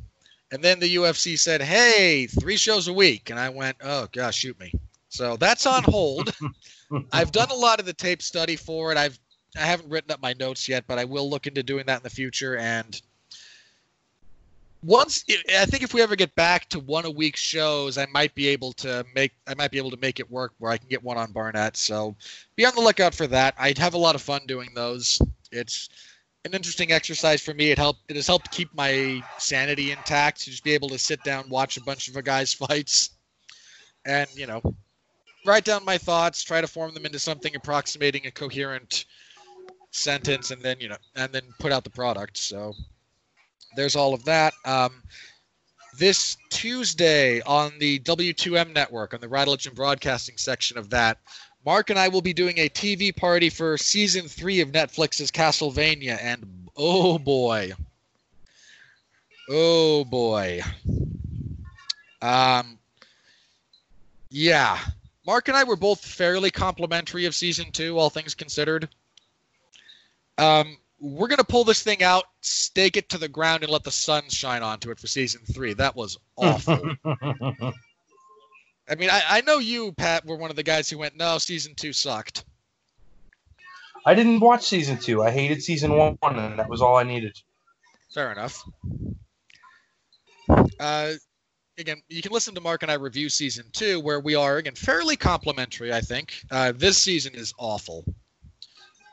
and 0.52 0.62
then 0.62 0.78
the 0.78 0.96
UFC 0.96 1.38
said, 1.38 1.60
"Hey, 1.62 2.26
three 2.26 2.56
shows 2.56 2.88
a 2.88 2.92
week," 2.92 3.30
and 3.30 3.38
I 3.38 3.48
went, 3.48 3.76
"Oh 3.82 4.08
gosh, 4.12 4.36
shoot 4.36 4.58
me." 4.60 4.72
So 5.08 5.36
that's 5.36 5.66
on 5.66 5.82
hold. 5.84 6.32
I've 7.12 7.32
done 7.32 7.50
a 7.50 7.54
lot 7.54 7.80
of 7.80 7.86
the 7.86 7.92
tape 7.92 8.22
study 8.22 8.56
for 8.56 8.92
it. 8.92 8.98
I've 8.98 9.18
I 9.56 9.60
haven't 9.60 9.88
written 9.88 10.10
up 10.10 10.20
my 10.20 10.34
notes 10.34 10.68
yet, 10.68 10.84
but 10.86 10.98
I 10.98 11.04
will 11.04 11.28
look 11.28 11.46
into 11.46 11.62
doing 11.62 11.86
that 11.86 11.98
in 11.98 12.02
the 12.02 12.10
future. 12.10 12.56
And 12.56 13.00
once 14.82 15.24
I 15.58 15.64
think 15.66 15.82
if 15.82 15.94
we 15.94 16.02
ever 16.02 16.14
get 16.14 16.34
back 16.34 16.68
to 16.68 16.78
one 16.78 17.06
a 17.06 17.10
week 17.10 17.36
shows, 17.36 17.98
I 17.98 18.06
might 18.12 18.34
be 18.34 18.48
able 18.48 18.72
to 18.74 19.04
make 19.14 19.32
I 19.46 19.54
might 19.54 19.70
be 19.70 19.78
able 19.78 19.90
to 19.90 19.96
make 19.96 20.20
it 20.20 20.30
work 20.30 20.52
where 20.58 20.70
I 20.70 20.76
can 20.76 20.88
get 20.88 21.02
one 21.02 21.16
on 21.16 21.32
Barnett. 21.32 21.76
So 21.76 22.14
be 22.54 22.66
on 22.66 22.74
the 22.74 22.80
lookout 22.80 23.14
for 23.14 23.26
that. 23.28 23.54
I'd 23.58 23.78
have 23.78 23.94
a 23.94 23.98
lot 23.98 24.14
of 24.14 24.22
fun 24.22 24.42
doing 24.46 24.70
those. 24.74 25.20
It's 25.50 25.88
an 26.46 26.54
interesting 26.54 26.92
exercise 26.92 27.42
for 27.42 27.52
me. 27.52 27.70
It 27.70 27.78
helped. 27.78 28.00
It 28.08 28.16
has 28.16 28.26
helped 28.26 28.50
keep 28.50 28.72
my 28.74 29.22
sanity 29.38 29.90
intact 29.92 30.40
to 30.42 30.50
just 30.50 30.64
be 30.64 30.72
able 30.72 30.88
to 30.88 30.98
sit 30.98 31.22
down, 31.24 31.48
watch 31.50 31.76
a 31.76 31.82
bunch 31.82 32.08
of 32.08 32.16
a 32.16 32.22
guy's 32.22 32.54
fights, 32.66 33.10
and 34.06 34.28
you 34.34 34.46
know, 34.46 34.62
write 35.44 35.64
down 35.64 35.84
my 35.84 35.98
thoughts, 35.98 36.42
try 36.42 36.60
to 36.60 36.66
form 36.66 36.94
them 36.94 37.04
into 37.04 37.18
something 37.18 37.54
approximating 37.54 38.26
a 38.26 38.30
coherent 38.30 39.04
sentence, 39.90 40.50
and 40.50 40.62
then 40.62 40.76
you 40.80 40.88
know, 40.88 40.96
and 41.16 41.32
then 41.32 41.42
put 41.58 41.72
out 41.72 41.84
the 41.84 41.90
product. 41.90 42.38
So 42.38 42.72
there's 43.76 43.96
all 43.96 44.14
of 44.14 44.24
that. 44.24 44.54
Um, 44.64 45.02
this 45.98 46.36
Tuesday 46.50 47.40
on 47.42 47.72
the 47.78 47.98
W2M 48.00 48.74
network, 48.74 49.14
on 49.14 49.20
the 49.20 49.28
Radulich 49.28 49.66
and 49.66 49.74
Broadcasting 49.74 50.36
section 50.36 50.78
of 50.78 50.90
that, 50.90 51.18
Mark 51.66 51.90
and 51.90 51.98
I 51.98 52.06
will 52.06 52.22
be 52.22 52.32
doing 52.32 52.58
a 52.58 52.68
TV 52.68 53.14
party 53.14 53.50
for 53.50 53.76
season 53.76 54.28
three 54.28 54.60
of 54.60 54.70
Netflix's 54.70 55.32
Castlevania, 55.32 56.16
and 56.22 56.68
oh 56.76 57.18
boy, 57.18 57.72
oh 59.50 60.04
boy, 60.04 60.62
um, 62.22 62.78
yeah, 64.30 64.78
Mark 65.26 65.48
and 65.48 65.56
I 65.56 65.64
were 65.64 65.74
both 65.74 66.04
fairly 66.04 66.52
complimentary 66.52 67.24
of 67.24 67.34
season 67.34 67.72
two, 67.72 67.98
all 67.98 68.10
things 68.10 68.36
considered. 68.36 68.88
Um, 70.38 70.76
we're 71.00 71.28
gonna 71.28 71.42
pull 71.42 71.64
this 71.64 71.82
thing 71.82 72.04
out, 72.04 72.26
stake 72.42 72.96
it 72.96 73.08
to 73.08 73.18
the 73.18 73.28
ground, 73.28 73.64
and 73.64 73.72
let 73.72 73.82
the 73.82 73.90
sun 73.90 74.22
shine 74.28 74.62
onto 74.62 74.92
it 74.92 75.00
for 75.00 75.08
season 75.08 75.40
three. 75.52 75.74
That 75.74 75.96
was 75.96 76.16
awful. 76.36 76.94
I 78.88 78.94
mean, 78.94 79.10
I, 79.10 79.22
I 79.28 79.40
know 79.40 79.58
you, 79.58 79.92
Pat, 79.92 80.24
were 80.24 80.36
one 80.36 80.50
of 80.50 80.56
the 80.56 80.62
guys 80.62 80.88
who 80.88 80.98
went, 80.98 81.16
no, 81.16 81.38
season 81.38 81.74
two 81.74 81.92
sucked. 81.92 82.44
I 84.04 84.14
didn't 84.14 84.38
watch 84.38 84.64
season 84.64 84.98
two. 84.98 85.22
I 85.22 85.30
hated 85.30 85.62
season 85.62 85.92
one, 85.92 86.16
and 86.22 86.58
that 86.58 86.68
was 86.68 86.80
all 86.80 86.96
I 86.96 87.02
needed. 87.02 87.36
Fair 88.14 88.30
enough. 88.30 88.62
Uh, 90.78 91.12
again, 91.76 92.00
you 92.08 92.22
can 92.22 92.32
listen 92.32 92.54
to 92.54 92.60
Mark 92.60 92.82
and 92.82 92.90
I 92.90 92.94
review 92.94 93.28
season 93.28 93.66
two, 93.72 93.98
where 94.00 94.20
we 94.20 94.36
are 94.36 94.58
again 94.58 94.76
fairly 94.76 95.16
complimentary. 95.16 95.92
I 95.92 96.00
think 96.00 96.34
uh, 96.52 96.72
this 96.76 96.98
season 96.98 97.34
is 97.34 97.52
awful. 97.58 98.04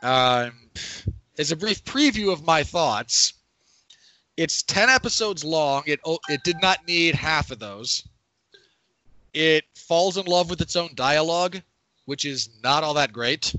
Um, 0.03 0.51
as 1.39 1.51
a 1.51 1.55
brief 1.55 1.83
preview 1.83 2.31
of 2.31 2.45
my 2.45 2.63
thoughts, 2.63 3.33
it's 4.37 4.61
ten 4.61 4.89
episodes 4.89 5.43
long. 5.43 5.83
It 5.87 5.99
it 6.29 6.43
did 6.43 6.61
not 6.61 6.87
need 6.87 7.15
half 7.15 7.49
of 7.49 7.59
those. 7.59 8.07
It 9.33 9.65
falls 9.75 10.17
in 10.17 10.25
love 10.25 10.49
with 10.49 10.61
its 10.61 10.75
own 10.75 10.95
dialogue, 10.95 11.61
which 12.05 12.25
is 12.25 12.49
not 12.63 12.83
all 12.83 12.95
that 12.95 13.13
great. 13.13 13.55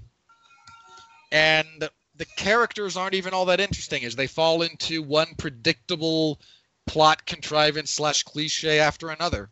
And 1.32 1.88
the 2.16 2.24
characters 2.36 2.96
aren't 2.96 3.14
even 3.14 3.34
all 3.34 3.46
that 3.46 3.60
interesting 3.60 4.04
as 4.04 4.14
they 4.14 4.28
fall 4.28 4.62
into 4.62 5.02
one 5.02 5.34
predictable 5.36 6.40
plot 6.86 7.26
contrivance 7.26 7.90
slash 7.90 8.22
cliche 8.22 8.78
after 8.78 9.10
another. 9.10 9.50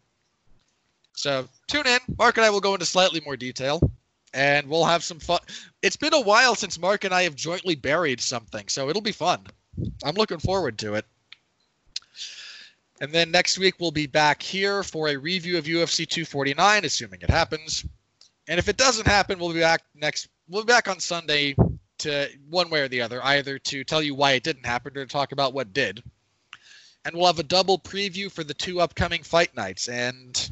So 1.15 1.49
tune 1.67 1.87
in. 1.87 1.99
Mark 2.19 2.37
and 2.37 2.45
I 2.45 2.51
will 2.51 2.61
go 2.61 2.75
into 2.75 2.87
slightly 2.87 3.21
more 3.21 3.37
detail, 3.37 3.81
and 4.33 4.69
we'll 4.69 4.85
have 4.85 5.05
some 5.05 5.19
fun. 5.19 5.41
It's 5.83 5.97
been 5.97 6.15
a 6.15 6.21
while 6.21 6.55
since 6.55 6.79
Mark 6.79 7.05
and 7.05 7.13
I 7.13 7.23
have 7.25 7.35
jointly 7.35 7.75
buried 7.75 8.21
something, 8.21 8.69
so 8.69 8.89
it'll 8.89 9.03
be 9.03 9.13
fun. 9.13 9.47
I'm 10.05 10.15
looking 10.15 10.39
forward 10.39 10.79
to 10.79 10.95
it. 10.95 11.05
And 13.03 13.11
then 13.11 13.33
next 13.33 13.59
week 13.59 13.75
we'll 13.81 13.91
be 13.91 14.07
back 14.07 14.41
here 14.41 14.85
for 14.85 15.09
a 15.09 15.17
review 15.17 15.59
of 15.59 15.65
UFC 15.65 16.09
249, 16.09 16.85
assuming 16.85 17.21
it 17.21 17.31
happens. 17.31 17.85
And 18.47 18.61
if 18.61 18.69
it 18.69 18.77
doesn't 18.77 19.09
happen, 19.09 19.41
we'll 19.41 19.53
be 19.53 19.59
back 19.59 19.83
next. 19.97 20.29
We'll 20.49 20.63
be 20.63 20.73
back 20.73 20.87
on 20.87 21.01
Sunday 21.01 21.57
to 21.99 22.29
one 22.49 22.71
way 22.71 22.81
or 22.81 22.87
the 22.87 23.01
other, 23.01 23.21
either 23.25 23.59
to 23.59 23.83
tell 23.83 24.03
you 24.03 24.15
why 24.15 24.33
it 24.33 24.45
didn't 24.45 24.65
happen 24.65 24.97
or 24.97 25.05
to 25.05 25.13
talk 25.13 25.33
about 25.33 25.53
what 25.53 25.73
did. 25.73 26.01
And 27.05 27.17
we'll 27.17 27.27
have 27.27 27.41
a 27.41 27.43
double 27.43 27.77
preview 27.77 28.31
for 28.31 28.45
the 28.45 28.55
two 28.55 28.81
upcoming 28.81 29.25
fight 29.25 29.57
nights. 29.57 29.89
And 29.89 30.51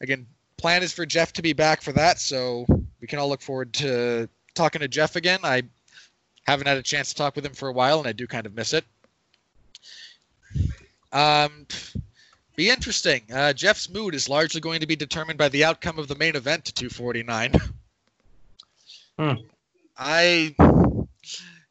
again, 0.00 0.26
plan 0.56 0.82
is 0.82 0.94
for 0.94 1.04
Jeff 1.04 1.34
to 1.34 1.42
be 1.42 1.52
back 1.52 1.82
for 1.82 1.92
that, 1.92 2.20
so 2.20 2.64
we 3.02 3.06
can 3.06 3.18
all 3.18 3.28
look 3.28 3.42
forward 3.42 3.74
to 3.74 4.30
talking 4.54 4.80
to 4.80 4.88
Jeff 4.88 5.14
again. 5.14 5.40
I 5.42 5.64
haven't 6.46 6.68
had 6.68 6.78
a 6.78 6.82
chance 6.82 7.10
to 7.10 7.16
talk 7.16 7.36
with 7.36 7.44
him 7.44 7.52
for 7.52 7.68
a 7.68 7.74
while, 7.74 7.98
and 7.98 8.08
I 8.08 8.12
do 8.12 8.26
kind 8.26 8.46
of 8.46 8.54
miss 8.54 8.72
it. 8.72 8.86
Um, 11.12 11.66
be 12.56 12.68
interesting. 12.68 13.22
Uh, 13.32 13.52
Jeff's 13.52 13.88
mood 13.88 14.14
is 14.14 14.28
largely 14.28 14.60
going 14.60 14.80
to 14.80 14.86
be 14.86 14.96
determined 14.96 15.38
by 15.38 15.48
the 15.48 15.64
outcome 15.64 15.98
of 15.98 16.08
the 16.08 16.14
main 16.14 16.36
event 16.36 16.64
to 16.66 16.74
249. 16.74 17.52
Hmm. 19.18 19.32
I, 19.96 20.54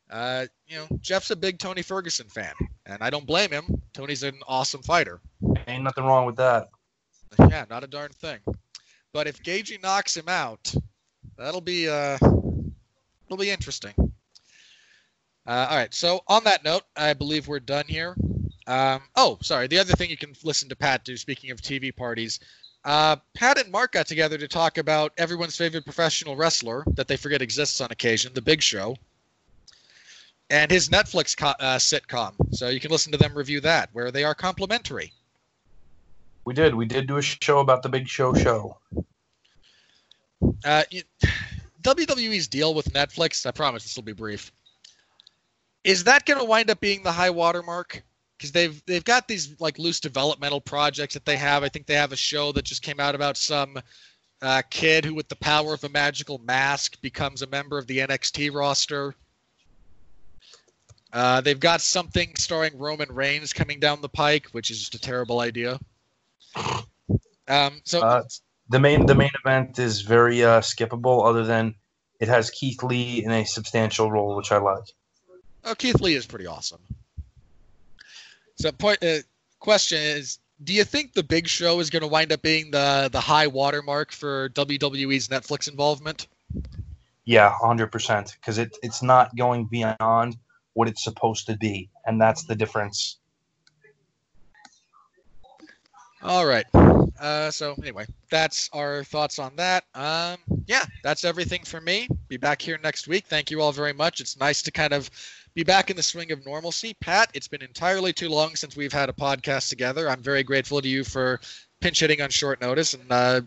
uh, 0.10 0.45
you 0.68 0.78
know, 0.78 0.88
Jeff's 1.02 1.32
a 1.32 1.36
big 1.36 1.57
Tony 1.57 1.82
Ferguson 1.82 2.28
fan, 2.28 2.53
and 2.86 3.02
I 3.02 3.10
don't 3.10 3.26
blame 3.26 3.52
him. 3.52 3.82
Tony's 3.94 4.24
an 4.24 4.40
awesome 4.48 4.84
fighter. 4.84 5.20
Ain't 5.68 5.84
nothing 5.84 6.06
wrong 6.06 6.26
with 6.26 6.36
that. 6.38 6.70
Yeah, 7.40 7.66
not 7.70 7.84
a 7.84 7.88
darn 7.88 8.11
thing. 8.11 8.40
But 9.14 9.28
if 9.28 9.41
Gaethje 9.41 9.82
knocks 9.82 10.16
him 10.16 10.30
out, 10.30 10.74
that'll 11.38 11.61
be 11.61 11.90
uh, 11.90 12.18
it'll 13.26 13.38
be 13.38 13.49
interesting. 13.49 13.94
Uh, 15.45 15.68
all 15.70 15.78
right. 15.78 15.94
So 15.94 16.22
on 16.28 16.44
that 16.44 16.64
note, 16.64 16.84
I 16.95 17.14
believe 17.14 17.48
we're 17.48 17.60
done 17.60 17.86
here. 17.88 18.16
Um, 18.69 19.01
oh, 19.15 19.39
sorry. 19.41 19.65
The 19.65 19.79
other 19.79 19.93
thing 19.93 20.11
you 20.11 20.17
can 20.17 20.35
listen 20.43 20.69
to 20.69 20.75
Pat 20.75 21.03
do, 21.03 21.17
speaking 21.17 21.49
of 21.49 21.59
TV 21.59 21.93
parties, 21.93 22.39
uh, 22.85 23.15
Pat 23.33 23.57
and 23.57 23.71
Mark 23.71 23.93
got 23.93 24.05
together 24.05 24.37
to 24.37 24.47
talk 24.47 24.77
about 24.77 25.11
everyone's 25.17 25.57
favorite 25.57 25.85
professional 25.85 26.35
wrestler 26.35 26.83
that 26.93 27.07
they 27.07 27.17
forget 27.17 27.41
exists 27.41 27.81
on 27.81 27.89
occasion, 27.89 28.31
The 28.35 28.43
Big 28.43 28.61
Show, 28.61 28.95
and 30.51 30.69
his 30.69 30.89
Netflix 30.89 31.35
co- 31.35 31.55
uh, 31.59 31.79
sitcom. 31.79 32.33
So 32.53 32.69
you 32.69 32.79
can 32.79 32.91
listen 32.91 33.11
to 33.11 33.17
them 33.17 33.33
review 33.33 33.59
that, 33.61 33.89
where 33.93 34.11
they 34.11 34.23
are 34.23 34.35
complimentary. 34.35 35.13
We 36.45 36.53
did. 36.53 36.75
We 36.75 36.85
did 36.85 37.07
do 37.07 37.17
a 37.17 37.23
show 37.23 37.59
about 37.59 37.81
the 37.81 37.89
Big 37.89 38.07
Show 38.07 38.35
show. 38.35 38.77
Uh, 40.63 40.83
you, 40.91 41.01
WWE's 41.81 42.47
deal 42.47 42.75
with 42.75 42.93
Netflix, 42.93 43.47
I 43.47 43.51
promise 43.51 43.83
this 43.83 43.95
will 43.95 44.03
be 44.03 44.13
brief. 44.13 44.51
Is 45.83 46.03
that 46.03 46.27
going 46.27 46.39
to 46.39 46.45
wind 46.45 46.69
up 46.69 46.79
being 46.79 47.01
the 47.01 47.11
high 47.11 47.31
watermark? 47.31 48.03
Because 48.40 48.53
they've 48.53 48.82
they've 48.86 49.03
got 49.03 49.28
these 49.28 49.60
like 49.60 49.78
loose 49.78 49.99
developmental 49.99 50.61
projects 50.61 51.14
that 51.14 51.26
they 51.26 51.36
have. 51.36 51.61
I 51.61 51.68
think 51.68 51.86
they 51.86 51.95
have 51.95 52.14
a 52.14 52.16
show 52.16 52.53
that 52.53 52.64
just 52.64 52.82
came 52.82 52.98
out 52.99 53.14
about 53.14 53.36
some 53.36 53.78
uh, 54.41 54.61
kid 54.70 55.03
who, 55.03 55.14
with 55.14 55.28
the 55.28 55.36
power 55.36 55.74
of 55.74 55.84
a 55.84 55.90
magical 55.90 56.38
mask, 56.38 57.02
becomes 57.02 57.41
a 57.41 57.48
member 57.48 57.78
of 57.78 57.86
the 57.86 57.98
NXT 57.98 58.53
roster. 58.53 59.14
Uh, 61.11 61.41
they've 61.41 61.60
got 61.60 61.82
something 61.82 62.34
starring 62.38 62.78
Roman 62.78 63.11
Reigns 63.11 63.52
coming 63.52 63.78
down 63.80 63.99
the 63.99 64.07
pike, 64.07 64.48
which 64.53 64.72
is 64.72 64.80
just 64.80 64.95
a 64.95 64.99
terrible 64.99 65.41
idea. 65.41 65.78
Um, 67.48 67.82
so 67.84 68.02
Uh, 68.02 68.24
the 68.70 68.80
main 68.80 69.06
the 69.06 69.16
main 69.16 69.32
event 69.44 69.80
is 69.80 70.02
very 70.02 70.45
uh, 70.45 70.61
skippable, 70.61 71.28
other 71.28 71.44
than 71.44 71.76
it 72.22 72.30
has 72.30 72.52
Keith 72.52 72.84
Lee 72.84 73.24
in 73.24 73.32
a 73.32 73.44
substantial 73.44 74.10
role, 74.11 74.36
which 74.38 74.52
I 74.52 74.60
like. 74.60 74.84
Oh, 75.66 75.76
Keith 75.76 75.99
Lee 75.99 76.16
is 76.16 76.26
pretty 76.26 76.45
awesome. 76.45 76.80
So, 78.60 78.72
point 78.73 79.03
uh, 79.03 79.19
question 79.60 79.99
is: 79.99 80.40
Do 80.64 80.73
you 80.73 80.84
think 80.84 81.14
the 81.14 81.23
Big 81.23 81.48
Show 81.48 81.80
is 81.80 81.90
going 81.90 82.02
to 82.02 82.07
wind 82.07 82.31
up 82.31 82.41
being 82.41 82.72
the 82.72 83.10
the 83.11 83.22
high 83.22 83.48
watermark 83.48 84.11
for 84.11 84.49
WWE's 84.49 85.30
Netflix 85.30 85.69
involvement? 85.69 86.27
Yeah, 87.26 87.53
hundred 87.61 87.88
percent, 87.88 88.36
because 88.40 88.57
it 88.57 88.76
it's 88.84 89.02
not 89.02 89.36
going 89.36 89.65
beyond 89.65 90.38
what 90.73 90.88
it's 90.88 91.03
supposed 91.03 91.45
to 91.48 91.57
be, 91.57 91.90
and 92.06 92.19
that's 92.19 92.44
the 92.44 92.56
difference. 92.56 93.18
All 96.22 96.45
right. 96.45 96.65
Uh, 97.19 97.52
so 97.52 97.76
anyway, 97.80 98.06
that's 98.30 98.69
our 98.73 99.03
thoughts 99.03 99.40
on 99.40 99.56
that. 99.56 99.86
Um, 99.94 100.38
yeah, 100.68 100.84
that's 101.03 101.23
everything 101.23 101.64
for 101.64 101.80
me. 101.80 102.07
Be 102.27 102.38
back 102.38 102.61
here 102.61 102.77
next 102.81 103.07
week. 103.07 103.26
Thank 103.27 103.52
you 103.52 103.61
all 103.61 103.72
very 103.72 103.94
much. 103.94 104.19
It's 104.19 104.38
nice 104.38 104.61
to 104.64 104.72
kind 104.72 104.94
of 104.94 105.10
be 105.53 105.63
back 105.63 105.89
in 105.89 105.95
the 105.95 106.03
swing 106.03 106.31
of 106.31 106.45
normalcy. 106.45 106.93
Pat, 106.99 107.30
it's 107.34 107.47
been 107.47 107.61
entirely 107.61 108.13
too 108.13 108.30
long 108.30 108.55
since 108.55 108.76
we've 108.76 108.93
had 108.93 109.09
a 109.09 109.13
podcast 109.13 109.69
together. 109.69 110.09
I'm 110.09 110.21
very 110.21 110.43
grateful 110.43 110.81
to 110.81 110.88
you 110.88 111.03
for 111.03 111.39
pinch 111.80 111.99
hitting 111.99 112.21
on 112.21 112.30
short 112.30 112.61
notice, 112.61 112.93
and 112.93 113.11
uh, 113.11 113.41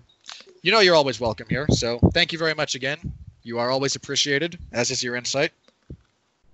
you 0.62 0.72
know 0.72 0.80
you're 0.80 0.94
always 0.94 1.20
welcome 1.20 1.46
here. 1.48 1.66
So 1.70 1.98
thank 2.12 2.32
you 2.32 2.38
very 2.38 2.54
much 2.54 2.74
again. 2.74 2.98
You 3.42 3.58
are 3.58 3.70
always 3.70 3.96
appreciated, 3.96 4.58
as 4.72 4.90
is 4.90 5.02
your 5.02 5.16
insight. 5.16 5.52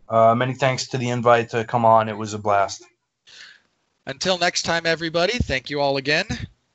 Uh, 0.08 0.34
many 0.34 0.54
thanks 0.54 0.86
to 0.88 0.98
the 0.98 1.10
invite 1.10 1.50
to 1.50 1.64
come 1.64 1.84
on. 1.84 2.08
It 2.08 2.16
was 2.16 2.34
a 2.34 2.38
blast. 2.38 2.84
Until 4.06 4.38
next 4.38 4.62
time, 4.62 4.86
everybody, 4.86 5.36
thank 5.38 5.68
you 5.68 5.80
all 5.80 5.98
again. 5.98 6.26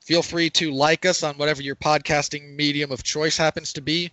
Feel 0.01 0.21
free 0.21 0.49
to 0.51 0.71
like 0.71 1.05
us 1.05 1.23
on 1.23 1.35
whatever 1.35 1.61
your 1.63 1.75
podcasting 1.75 2.55
medium 2.55 2.91
of 2.91 3.01
choice 3.01 3.37
happens 3.37 3.73
to 3.73 3.81
be 3.81 4.11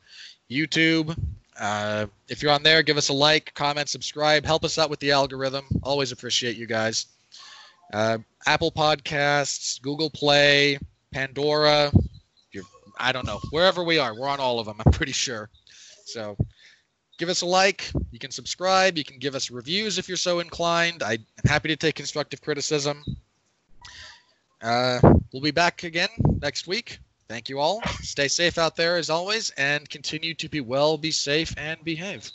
YouTube. 0.50 1.18
Uh, 1.60 2.06
if 2.28 2.42
you're 2.42 2.52
on 2.52 2.62
there, 2.62 2.82
give 2.82 2.96
us 2.96 3.10
a 3.10 3.12
like, 3.12 3.52
comment, 3.54 3.88
subscribe. 3.88 4.46
Help 4.46 4.64
us 4.64 4.78
out 4.78 4.88
with 4.88 4.98
the 5.00 5.10
algorithm. 5.10 5.66
Always 5.82 6.10
appreciate 6.10 6.56
you 6.56 6.66
guys. 6.66 7.06
Uh, 7.92 8.18
Apple 8.46 8.72
Podcasts, 8.72 9.80
Google 9.82 10.08
Play, 10.08 10.78
Pandora. 11.12 11.92
I 12.98 13.12
don't 13.12 13.26
know. 13.26 13.40
Wherever 13.50 13.82
we 13.82 13.98
are, 13.98 14.14
we're 14.14 14.28
on 14.28 14.40
all 14.40 14.58
of 14.58 14.66
them, 14.66 14.76
I'm 14.84 14.92
pretty 14.92 15.12
sure. 15.12 15.48
So 16.04 16.36
give 17.18 17.30
us 17.30 17.40
a 17.40 17.46
like. 17.46 17.90
You 18.10 18.18
can 18.18 18.30
subscribe. 18.30 18.98
You 18.98 19.04
can 19.04 19.18
give 19.18 19.34
us 19.34 19.50
reviews 19.50 19.98
if 19.98 20.06
you're 20.06 20.18
so 20.18 20.40
inclined. 20.40 21.02
I'm 21.02 21.24
happy 21.46 21.68
to 21.68 21.76
take 21.76 21.94
constructive 21.94 22.42
criticism. 22.42 23.02
Uh, 24.62 25.00
we'll 25.32 25.42
be 25.42 25.50
back 25.50 25.82
again 25.84 26.10
next 26.40 26.66
week. 26.66 26.98
Thank 27.30 27.48
you 27.48 27.60
all. 27.60 27.80
Stay 28.02 28.26
safe 28.26 28.58
out 28.58 28.74
there 28.74 28.96
as 28.96 29.08
always, 29.08 29.50
and 29.50 29.88
continue 29.88 30.34
to 30.34 30.48
be 30.48 30.60
well, 30.60 30.98
be 30.98 31.12
safe, 31.12 31.54
and 31.56 31.78
behave. 31.84 32.32